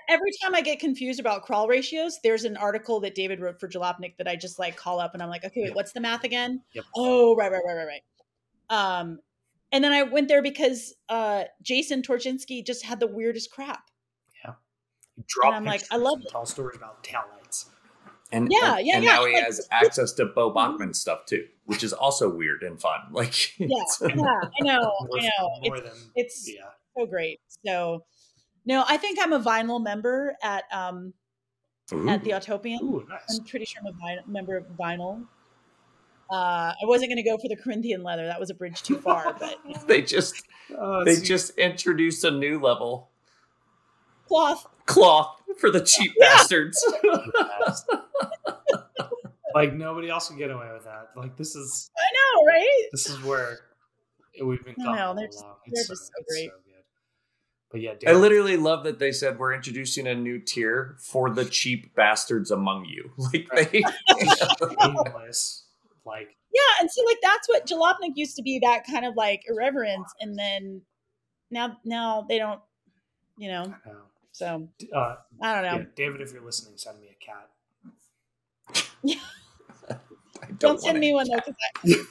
Every 0.08 0.30
time 0.42 0.54
I 0.54 0.60
get 0.60 0.78
confused 0.78 1.18
about 1.20 1.42
crawl 1.42 1.66
ratios, 1.68 2.18
there's 2.22 2.44
an 2.44 2.56
article 2.56 3.00
that 3.00 3.14
David 3.14 3.40
wrote 3.40 3.58
for 3.58 3.68
Jalopnik 3.68 4.16
that 4.18 4.28
I 4.28 4.36
just 4.36 4.58
like 4.58 4.76
call 4.76 5.00
up 5.00 5.14
and 5.14 5.22
I'm 5.22 5.28
like, 5.28 5.44
okay, 5.44 5.60
wait, 5.62 5.66
Yep. 5.68 5.76
what's 5.76 5.92
the 5.92 6.00
math 6.00 6.24
again? 6.24 6.62
Yep. 6.72 6.84
Oh, 6.94 7.34
right, 7.34 7.50
right, 7.50 7.62
right, 7.66 7.74
right, 7.74 7.86
right. 7.86 8.02
Um, 8.70 9.18
and 9.72 9.82
then 9.82 9.92
I 9.92 10.02
went 10.04 10.28
there 10.28 10.42
because 10.42 10.94
uh, 11.08 11.44
Jason 11.62 12.02
Torchinsky 12.02 12.64
just 12.64 12.84
had 12.84 13.00
the 13.00 13.06
weirdest 13.06 13.50
crap. 13.50 13.90
Yeah, 14.44 14.52
drop 15.26 15.48
And 15.48 15.56
I'm 15.56 15.64
like, 15.64 15.82
I 15.90 15.96
love 15.96 16.20
it. 16.24 16.30
Tell 16.30 16.46
stories 16.46 16.76
about 16.76 17.02
taillights. 17.02 17.66
And 18.32 18.48
Yeah, 18.50 18.76
and, 18.78 18.86
yeah, 18.86 18.94
and 18.96 19.04
yeah, 19.04 19.12
now 19.14 19.24
he 19.26 19.34
like- 19.34 19.44
has 19.44 19.68
access 19.70 20.12
to 20.14 20.24
Bo 20.26 20.50
Bachman 20.50 20.94
stuff 20.94 21.26
too, 21.26 21.46
which 21.66 21.84
is 21.84 21.92
also 21.92 22.28
weird 22.34 22.62
and 22.62 22.80
fun. 22.80 23.00
Like 23.12 23.58
Yeah, 23.60 23.68
yeah, 24.00 24.06
I 24.08 24.62
know, 24.64 24.92
More, 25.06 25.18
I 25.18 25.22
know. 25.22 25.50
more 25.62 25.76
It's 25.76 25.90
than 25.90 26.10
it's 26.16 26.50
yeah. 26.52 26.62
so 26.96 27.06
great. 27.06 27.40
So, 27.64 28.04
no, 28.64 28.84
I 28.88 28.96
think 28.96 29.18
I'm 29.20 29.32
a 29.32 29.40
vinyl 29.40 29.82
member 29.82 30.34
at 30.42 30.64
um 30.72 31.12
at 32.08 32.24
the 32.24 32.30
Autopian. 32.30 32.80
Ooh, 32.80 33.06
nice. 33.08 33.38
I'm 33.38 33.44
pretty 33.44 33.66
sure 33.66 33.82
I'm 33.84 33.92
a 33.92 33.98
vinyl, 34.02 34.26
member 34.26 34.56
of 34.56 34.64
vinyl. 34.78 35.26
Uh, 36.30 36.72
I 36.72 36.84
wasn't 36.84 37.10
going 37.10 37.22
to 37.22 37.28
go 37.30 37.36
for 37.36 37.48
the 37.48 37.56
Corinthian 37.56 38.02
leather. 38.02 38.24
That 38.26 38.40
was 38.40 38.48
a 38.48 38.54
bridge 38.54 38.82
too 38.82 38.96
far, 38.98 39.36
but 39.38 39.58
They 39.86 40.00
just 40.00 40.42
Uh, 40.74 41.04
they 41.04 41.16
see, 41.16 41.26
just 41.26 41.58
introduced 41.58 42.24
a 42.24 42.30
new 42.30 42.58
level 42.58 43.10
cloth. 44.26 44.66
cloth 44.86 45.36
for 45.58 45.70
the 45.70 45.82
cheap 45.82 46.12
bastards. 46.18 46.82
Yes. 48.22 49.08
like 49.54 49.74
nobody 49.74 50.08
else 50.10 50.28
can 50.28 50.38
get 50.38 50.50
away 50.50 50.68
with 50.72 50.84
that. 50.84 51.08
Like 51.16 51.36
this 51.36 51.54
is 51.54 51.90
I 51.96 52.08
know, 52.14 52.46
right? 52.46 52.82
this 52.92 53.08
is 53.08 53.22
where 53.22 53.58
we've 54.42 54.64
been 54.64 54.74
I 54.80 54.84
coming 54.84 54.96
know, 54.98 55.06
all 55.08 55.14
they're 55.14 55.26
just- 55.26 55.40
along. 55.42 55.56
they're 55.66 55.80
It's 55.80 55.88
just 55.88 56.06
so 56.06 56.12
it's 56.18 56.32
great. 56.34 56.50
good. 56.50 56.58
But 57.70 57.80
yeah, 57.80 57.94
I 58.06 58.12
literally 58.12 58.58
love 58.58 58.84
that 58.84 58.98
they 58.98 59.12
said 59.12 59.38
we're 59.38 59.54
introducing 59.54 60.06
a 60.06 60.14
new 60.14 60.38
tier 60.38 60.96
for 61.00 61.30
the 61.30 61.46
cheap 61.46 61.94
bastards 61.94 62.50
among 62.50 62.84
you. 62.84 63.10
Like 63.32 63.48
they 63.72 63.82
aimless. 64.84 65.64
Like 66.04 66.36
Yeah, 66.52 66.60
and 66.80 66.90
so 66.90 67.02
like 67.04 67.16
that's 67.22 67.48
what 67.48 67.66
Jalopnik 67.66 68.12
used 68.16 68.36
to 68.36 68.42
be 68.42 68.58
that 68.62 68.84
kind 68.86 69.06
of 69.06 69.14
like 69.16 69.44
irreverence, 69.48 70.12
and 70.20 70.38
then 70.38 70.82
now 71.50 71.78
now 71.84 72.26
they 72.28 72.36
don't, 72.38 72.60
you 73.38 73.48
know. 73.48 73.62
uh, 73.86 73.90
So 74.32 74.68
uh, 74.94 75.14
I 75.40 75.54
don't 75.54 75.62
know. 75.64 75.78
yeah, 75.78 75.84
David, 75.96 76.20
if 76.20 76.32
you're 76.32 76.44
listening, 76.44 76.76
send 76.76 77.00
me 77.00 77.06
a 77.08 77.24
cat. 77.24 77.48
I 79.90 80.46
Don't, 80.46 80.58
don't 80.58 80.80
send 80.80 80.98
me 80.98 81.12
one 81.14 81.26
though, 81.28 81.36
because 81.36 81.54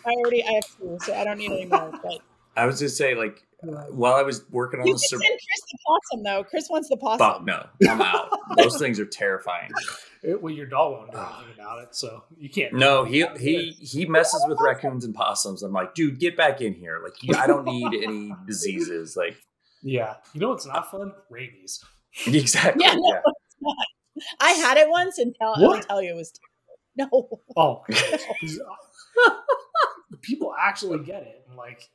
I, 0.05 0.09
I 0.09 0.13
already 0.13 0.43
I 0.43 0.51
have 0.53 0.63
two, 0.77 0.97
so 1.01 1.13
I 1.13 1.23
don't 1.23 1.38
need 1.38 1.51
any 1.51 1.65
more. 1.65 1.91
But 2.03 2.19
I 2.55 2.65
was 2.65 2.80
just 2.80 2.97
saying, 2.97 3.18
like, 3.18 3.43
uh, 3.63 3.84
while 3.91 4.13
I 4.15 4.22
was 4.23 4.43
working 4.49 4.80
on 4.80 4.88
you 4.88 4.93
the 4.93 4.99
can 4.99 5.07
sur- 5.07 5.18
send 5.26 5.30
Chris 5.39 5.61
the 5.72 5.77
possum 5.85 6.23
though. 6.23 6.43
Chris 6.43 6.68
wants 6.69 6.89
the 6.89 6.97
possum. 6.97 7.19
fuck 7.19 7.45
no, 7.45 7.65
I'm 7.89 8.01
out. 8.01 8.30
Those 8.57 8.77
things 8.80 8.99
are 8.99 9.05
terrifying. 9.05 9.72
It, 10.23 10.39
well, 10.39 10.53
your 10.53 10.68
dog 10.68 10.91
won't 10.91 11.11
do 11.11 11.18
anything 11.18 11.55
about 11.55 11.81
it, 11.81 11.95
so 11.95 12.23
you 12.38 12.47
can't. 12.47 12.73
No, 12.73 13.03
he 13.05 13.26
he 13.39 13.72
he 13.72 14.05
messes 14.05 14.45
with 14.47 14.59
raccoons 14.61 15.03
and 15.03 15.15
possums. 15.15 15.63
I'm 15.63 15.72
like, 15.73 15.95
dude, 15.95 16.19
get 16.19 16.38
back 16.38 16.61
in 16.61 16.76
here. 16.76 16.99
Like, 17.03 17.13
you- 17.23 17.34
I 17.35 17.47
don't 17.47 17.65
need 17.65 17.91
any 18.03 18.31
diseases. 18.47 19.18
Like, 19.18 19.35
Yeah, 19.81 20.18
you 20.35 20.39
know 20.39 20.49
what's 20.49 20.68
not 20.68 20.91
fun? 20.91 21.11
Rabies. 21.31 21.84
exactly. 22.27 22.84
Yeah, 22.85 22.97
Yeah, 23.03 23.22
no. 23.61 23.73
I 24.39 24.51
had 24.51 24.77
it 24.77 24.88
once, 24.91 25.18
and 25.18 25.34
tell 25.41 25.55
I 25.57 25.59
will 25.59 25.80
tell 25.81 26.03
you 26.03 26.11
it 26.11 26.15
was 26.15 26.31
terrible. 26.31 26.50
no. 26.95 27.41
Oh, 27.55 27.84
uh, 27.91 29.30
people 30.22 30.53
actually 30.59 31.03
get 31.03 31.23
it. 31.23 31.45
and 31.47 31.57
like, 31.57 31.89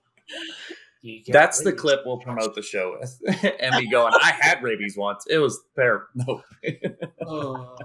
you 1.03 1.23
get 1.23 1.33
That's 1.33 1.63
the 1.63 1.73
clip 1.73 2.01
we'll 2.05 2.19
promote 2.19 2.55
the 2.55 2.63
show 2.63 2.99
with. 2.99 3.21
and 3.61 3.77
me 3.77 3.91
going, 3.91 4.13
I 4.21 4.33
had 4.41 4.63
rabies 4.63 4.97
once. 4.97 5.25
It 5.29 5.39
was 5.39 5.61
there. 5.77 6.07
No, 6.15 6.43
Oh. 7.27 7.77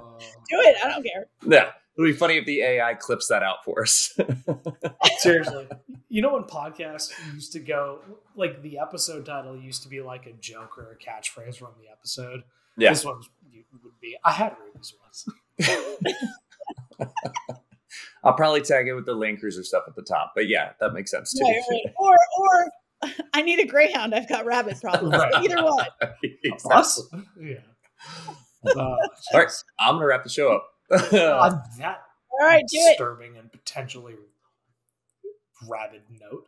Do 0.50 0.58
it. 0.60 0.78
I 0.84 0.90
don't 0.90 1.04
care. 1.04 1.28
yeah. 1.46 1.72
It'll 1.98 2.06
be 2.10 2.14
funny 2.14 2.38
if 2.38 2.46
the 2.46 2.62
AI 2.62 2.94
clips 2.94 3.28
that 3.28 3.44
out 3.44 3.66
for 3.66 3.82
us. 3.82 4.18
Seriously, 5.18 5.68
you 6.08 6.22
know 6.22 6.34
when 6.34 6.44
podcasts 6.44 7.12
used 7.34 7.52
to 7.52 7.60
go 7.60 8.00
like 8.34 8.62
the 8.62 8.80
episode 8.80 9.26
title 9.26 9.58
used 9.58 9.84
to 9.84 9.90
be 9.90 10.02
like 10.02 10.26
a 10.26 10.32
joke 10.34 10.78
or 10.78 10.94
a 10.94 10.96
catchphrase 10.96 11.58
from 11.58 11.72
the 11.82 11.92
episode. 11.92 12.44
Yeah. 12.78 12.92
This 12.92 13.04
one 13.04 13.18
would 13.84 14.00
be 14.02 14.16
I 14.24 14.32
had 14.32 14.56
rabies 14.66 14.94
once. 15.04 15.28
I'll 18.24 18.34
probably 18.34 18.62
tag 18.62 18.88
it 18.88 18.94
with 18.94 19.06
the 19.06 19.14
Land 19.14 19.40
Cruiser 19.40 19.64
stuff 19.64 19.84
at 19.88 19.96
the 19.96 20.02
top. 20.04 20.34
But 20.36 20.48
yeah, 20.48 20.72
that 20.80 20.94
makes 20.94 21.12
sense 21.12 21.34
too. 21.34 21.44
Right, 21.44 21.62
right. 21.70 21.94
Or 21.98 22.16
or 22.40 22.72
I 23.34 23.42
need 23.42 23.60
a 23.60 23.66
greyhound. 23.66 24.14
I've 24.14 24.30
got 24.30 24.46
rabbit 24.46 24.80
problems. 24.80 25.14
Right. 25.16 25.34
Either 25.44 25.64
one. 25.64 25.86
exactly. 26.44 26.72
Us? 26.72 27.02
Yeah. 27.40 27.56
Uh, 28.66 28.80
All 28.80 29.00
right, 29.34 29.52
I'm 29.80 29.96
gonna 29.96 30.06
wrap 30.06 30.24
the 30.24 30.30
show 30.30 30.54
up. 30.56 30.68
on 30.92 31.62
that 31.80 32.02
All 32.40 32.48
right, 32.48 32.64
do 32.72 32.78
it. 32.78 32.90
disturbing 32.92 33.38
and 33.38 33.52
potentially 33.52 34.16
rabid 35.68 36.02
note. 36.20 36.46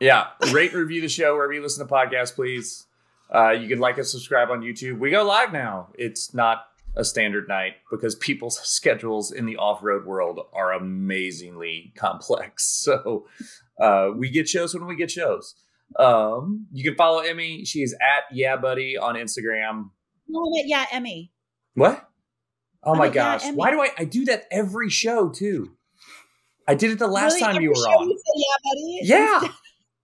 yeah, 0.00 0.28
rate 0.52 0.72
and 0.72 0.80
review 0.80 1.00
the 1.00 1.08
show 1.08 1.34
wherever 1.34 1.52
you 1.52 1.62
listen 1.62 1.86
to 1.86 1.92
podcasts, 1.92 2.34
please. 2.34 2.86
Uh, 3.34 3.50
you 3.50 3.68
can 3.68 3.78
like 3.78 3.96
and 3.98 4.06
subscribe 4.06 4.50
on 4.50 4.60
YouTube. 4.60 4.98
We 4.98 5.10
go 5.10 5.24
live 5.24 5.52
now. 5.52 5.88
It's 5.94 6.32
not 6.34 6.66
a 6.96 7.04
standard 7.04 7.46
night 7.48 7.74
because 7.90 8.14
people's 8.14 8.58
schedules 8.68 9.30
in 9.30 9.46
the 9.46 9.56
off-road 9.56 10.06
world 10.06 10.40
are 10.52 10.72
amazingly 10.72 11.92
complex. 11.96 12.84
So 12.86 13.26
uh, 13.80 14.10
we 14.16 14.30
get 14.30 14.48
shows 14.48 14.74
when 14.74 14.86
we 14.86 14.96
get 14.96 15.10
shows. 15.10 15.54
Um, 15.98 16.66
you 16.72 16.82
can 16.84 16.94
follow 16.96 17.20
Emme. 17.20 17.64
She 17.64 17.80
is 17.80 17.94
at 17.94 18.24
Yeah 18.32 18.56
Buddy 18.56 18.96
on 18.96 19.14
Instagram. 19.16 19.90
Yeah, 20.64 20.86
Emme. 20.92 21.28
What? 21.74 22.08
Oh 22.82 22.94
my 22.94 23.06
Yeah 23.06 23.12
gosh! 23.12 23.44
Emme. 23.44 23.56
Why 23.56 23.70
do 23.70 23.80
I? 23.80 23.90
I 23.98 24.04
do 24.04 24.24
that 24.26 24.44
every 24.50 24.88
show 24.88 25.28
too. 25.28 25.76
I 26.68 26.74
did 26.74 26.90
it 26.90 26.98
the 26.98 27.06
last 27.06 27.34
Really? 27.34 27.40
time 27.40 27.50
Every 27.56 27.64
you 27.64 27.70
were 27.70 27.76
on. 27.76 28.08
you 28.08 28.18
yeah, 28.34 28.56
buddy. 28.64 29.44
Yeah. 29.48 29.52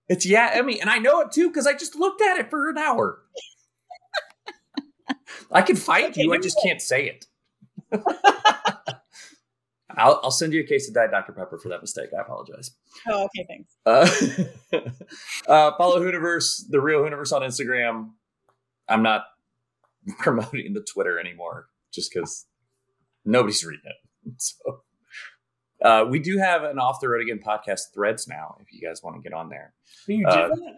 It's 0.09 0.27
yeah, 0.27 0.51
Emme. 0.53 0.79
And 0.81 0.91
I 0.91 0.99
know 0.99 1.21
it 1.21 1.31
too 1.33 1.49
because 1.49 1.67
I 1.67 1.73
just 1.73 1.95
looked 1.95 2.21
at 2.21 2.37
it 2.37 2.51
for 2.51 2.69
an 2.69 2.77
hour. 2.77 3.23
I 5.53 5.63
can 5.63 5.77
fight 5.77 6.11
Okay, 6.11 6.23
you, 6.23 6.33
I 6.33 6.39
just 6.39 6.59
can't 6.63 6.81
say 6.81 7.07
it. 7.07 7.27
I'll, 9.95 10.21
I'll 10.25 10.31
send 10.31 10.55
you 10.55 10.61
a 10.61 10.65
case 10.65 10.89
of 10.89 10.95
Diet 10.95 11.11
Dr. 11.11 11.33
Pepper 11.33 11.59
for 11.59 11.69
that 11.69 11.83
mistake. 11.83 12.09
I 12.17 12.23
apologize. 12.23 12.71
Oh, 13.09 13.25
okay, 13.27 13.47
thanks. 13.47 13.77
Uh, 13.85 14.09
uh, 15.53 15.77
follow 15.77 16.01
Hooniverse, 16.01 16.63
the 16.71 16.81
real 16.81 17.01
Hooniverse 17.01 17.33
on 17.33 17.43
Instagram. 17.43 18.11
I'm 18.89 19.03
not 19.03 19.25
promoting 20.19 20.73
the 20.73 20.81
Twitter 20.81 21.19
anymore 21.19 21.67
just 21.93 22.13
because 22.13 22.47
nobody's 23.25 23.65
reading 23.65 23.85
it. 23.85 24.33
So 24.39 24.81
uh, 25.85 26.07
we 26.09 26.21
do 26.21 26.39
have 26.39 26.63
an 26.63 26.79
off 26.79 27.01
the 27.01 27.09
road 27.09 27.21
again 27.23 27.41
podcast 27.47 27.93
threads 27.93 28.27
now 28.27 28.57
if 28.61 28.73
you 28.73 28.81
guys 28.81 29.03
want 29.03 29.17
to 29.17 29.23
get 29.23 29.35
on 29.37 29.51
there. 29.51 29.75
You 30.07 30.27
Uh, 30.27 30.49
did 30.49 30.57
that? 30.59 30.75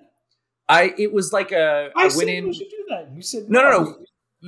I 0.68 0.94
it 0.98 1.12
was 1.12 1.32
like 1.32 1.52
a 1.52 1.90
I, 1.94 2.04
I, 2.04 2.08
said 2.08 2.16
went 2.16 2.30
in. 2.30 2.46
we 2.46 2.54
should 2.54 2.70
do 2.70 2.84
that. 2.88 3.12
You 3.14 3.22
said 3.22 3.48
No, 3.50 3.62
no, 3.62 3.70
no. 3.84 3.96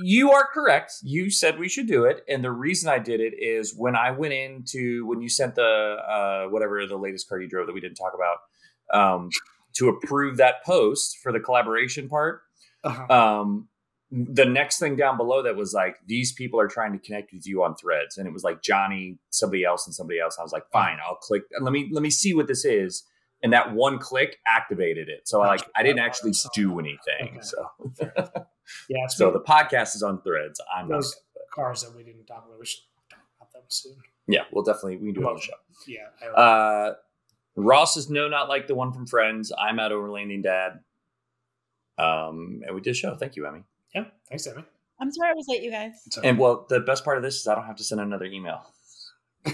You 0.03 0.31
are 0.31 0.45
correct. 0.45 0.93
You 1.01 1.29
said 1.29 1.57
we 1.57 1.69
should 1.69 1.87
do 1.87 2.05
it, 2.05 2.23
and 2.27 2.43
the 2.43 2.51
reason 2.51 2.89
I 2.89 2.99
did 2.99 3.19
it 3.19 3.33
is 3.37 3.75
when 3.75 3.95
I 3.95 4.11
went 4.11 4.33
into 4.33 5.05
when 5.07 5.21
you 5.21 5.29
sent 5.29 5.55
the 5.55 5.63
uh, 5.63 6.45
whatever 6.49 6.85
the 6.85 6.97
latest 6.97 7.27
car 7.27 7.39
you 7.41 7.47
drove 7.47 7.67
that 7.67 7.73
we 7.73 7.81
didn't 7.81 7.97
talk 7.97 8.13
about 8.13 8.37
um, 8.93 9.29
to 9.73 9.89
approve 9.89 10.37
that 10.37 10.63
post 10.65 11.17
for 11.23 11.31
the 11.31 11.39
collaboration 11.39 12.07
part. 12.09 12.41
Uh-huh. 12.83 13.13
Um, 13.13 13.69
the 14.11 14.45
next 14.45 14.79
thing 14.79 14.95
down 14.95 15.17
below 15.17 15.43
that 15.43 15.55
was 15.55 15.73
like 15.73 15.97
these 16.05 16.31
people 16.31 16.59
are 16.59 16.67
trying 16.67 16.93
to 16.93 16.99
connect 16.99 17.33
with 17.33 17.45
you 17.45 17.63
on 17.63 17.75
Threads, 17.75 18.17
and 18.17 18.27
it 18.27 18.33
was 18.33 18.43
like 18.43 18.61
Johnny, 18.61 19.17
somebody 19.31 19.65
else, 19.65 19.85
and 19.85 19.95
somebody 19.95 20.19
else. 20.19 20.37
I 20.39 20.43
was 20.43 20.53
like, 20.53 20.69
fine, 20.71 20.97
I'll 21.05 21.15
click. 21.15 21.43
Let 21.59 21.73
me 21.73 21.89
let 21.91 22.03
me 22.03 22.09
see 22.09 22.33
what 22.33 22.47
this 22.47 22.65
is. 22.65 23.03
And 23.43 23.53
that 23.53 23.73
one 23.73 23.99
click 23.99 24.37
activated 24.47 25.09
it. 25.09 25.27
So 25.27 25.41
I 25.41 25.47
like 25.47 25.61
I 25.75 25.83
didn't 25.83 25.99
actually 25.99 26.31
do 26.55 26.79
anything. 26.79 26.97
Okay. 27.21 27.37
So 27.41 27.69
yeah, 28.89 29.07
so 29.07 29.31
the 29.31 29.39
podcast 29.41 29.95
is 29.95 30.01
on 30.03 30.21
Threads. 30.21 30.59
I'm 30.75 30.87
not. 30.89 30.95
those 30.97 31.15
cars 31.53 31.83
that 31.83 31.95
we 31.95 32.03
didn't 32.03 32.25
talk 32.25 32.45
about. 32.47 32.59
We 32.59 32.65
should 32.65 32.81
talk 33.09 33.19
about 33.39 33.53
them 33.53 33.61
soon. 33.67 33.95
Yeah, 34.27 34.41
we'll 34.51 34.63
definitely 34.63 34.97
we 34.97 35.13
can 35.13 35.21
do 35.21 35.27
it 35.27 35.29
on 35.29 35.35
the 35.35 35.41
show. 35.41 35.53
Yeah. 35.87 36.07
I, 36.21 36.25
Uh, 36.41 36.93
Ross 37.55 37.95
is 37.97 38.09
no, 38.09 38.27
not 38.27 38.49
like 38.49 38.67
the 38.67 38.75
one 38.75 38.91
from 38.91 39.05
Friends. 39.07 39.51
I'm 39.57 39.79
at 39.79 39.91
Overlanding 39.91 40.43
Dad. 40.43 40.79
Um, 41.97 42.61
and 42.65 42.75
we 42.75 42.81
did 42.81 42.91
a 42.91 42.93
show. 42.93 43.15
Thank 43.15 43.35
you, 43.35 43.47
Emme. 43.47 43.63
yeah. 43.95 44.05
Thanks, 44.29 44.45
Emme. 44.47 44.65
I'm 44.99 45.11
sorry 45.11 45.29
I 45.29 45.33
was 45.33 45.45
late, 45.47 45.61
you 45.63 45.71
guys. 45.71 45.93
It's 46.07 46.17
And 46.17 46.37
well, 46.39 46.65
the 46.69 46.79
best 46.79 47.03
part 47.05 47.17
of 47.17 47.23
this 47.23 47.35
is 47.35 47.47
I 47.47 47.55
don't 47.55 47.65
have 47.65 47.75
to 47.77 47.83
send 47.83 48.01
another 48.01 48.25
email. 48.25 48.61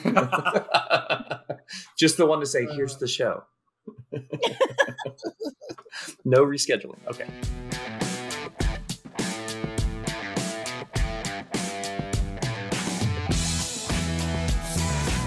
Just 1.98 2.18
the 2.18 2.26
one 2.26 2.40
to 2.40 2.46
say, 2.46 2.66
"Here's 2.66 2.98
the 2.98 3.08
show." 3.08 3.44
no 6.26 6.46
rescheduling. 6.46 7.00
Okay. 7.08 7.26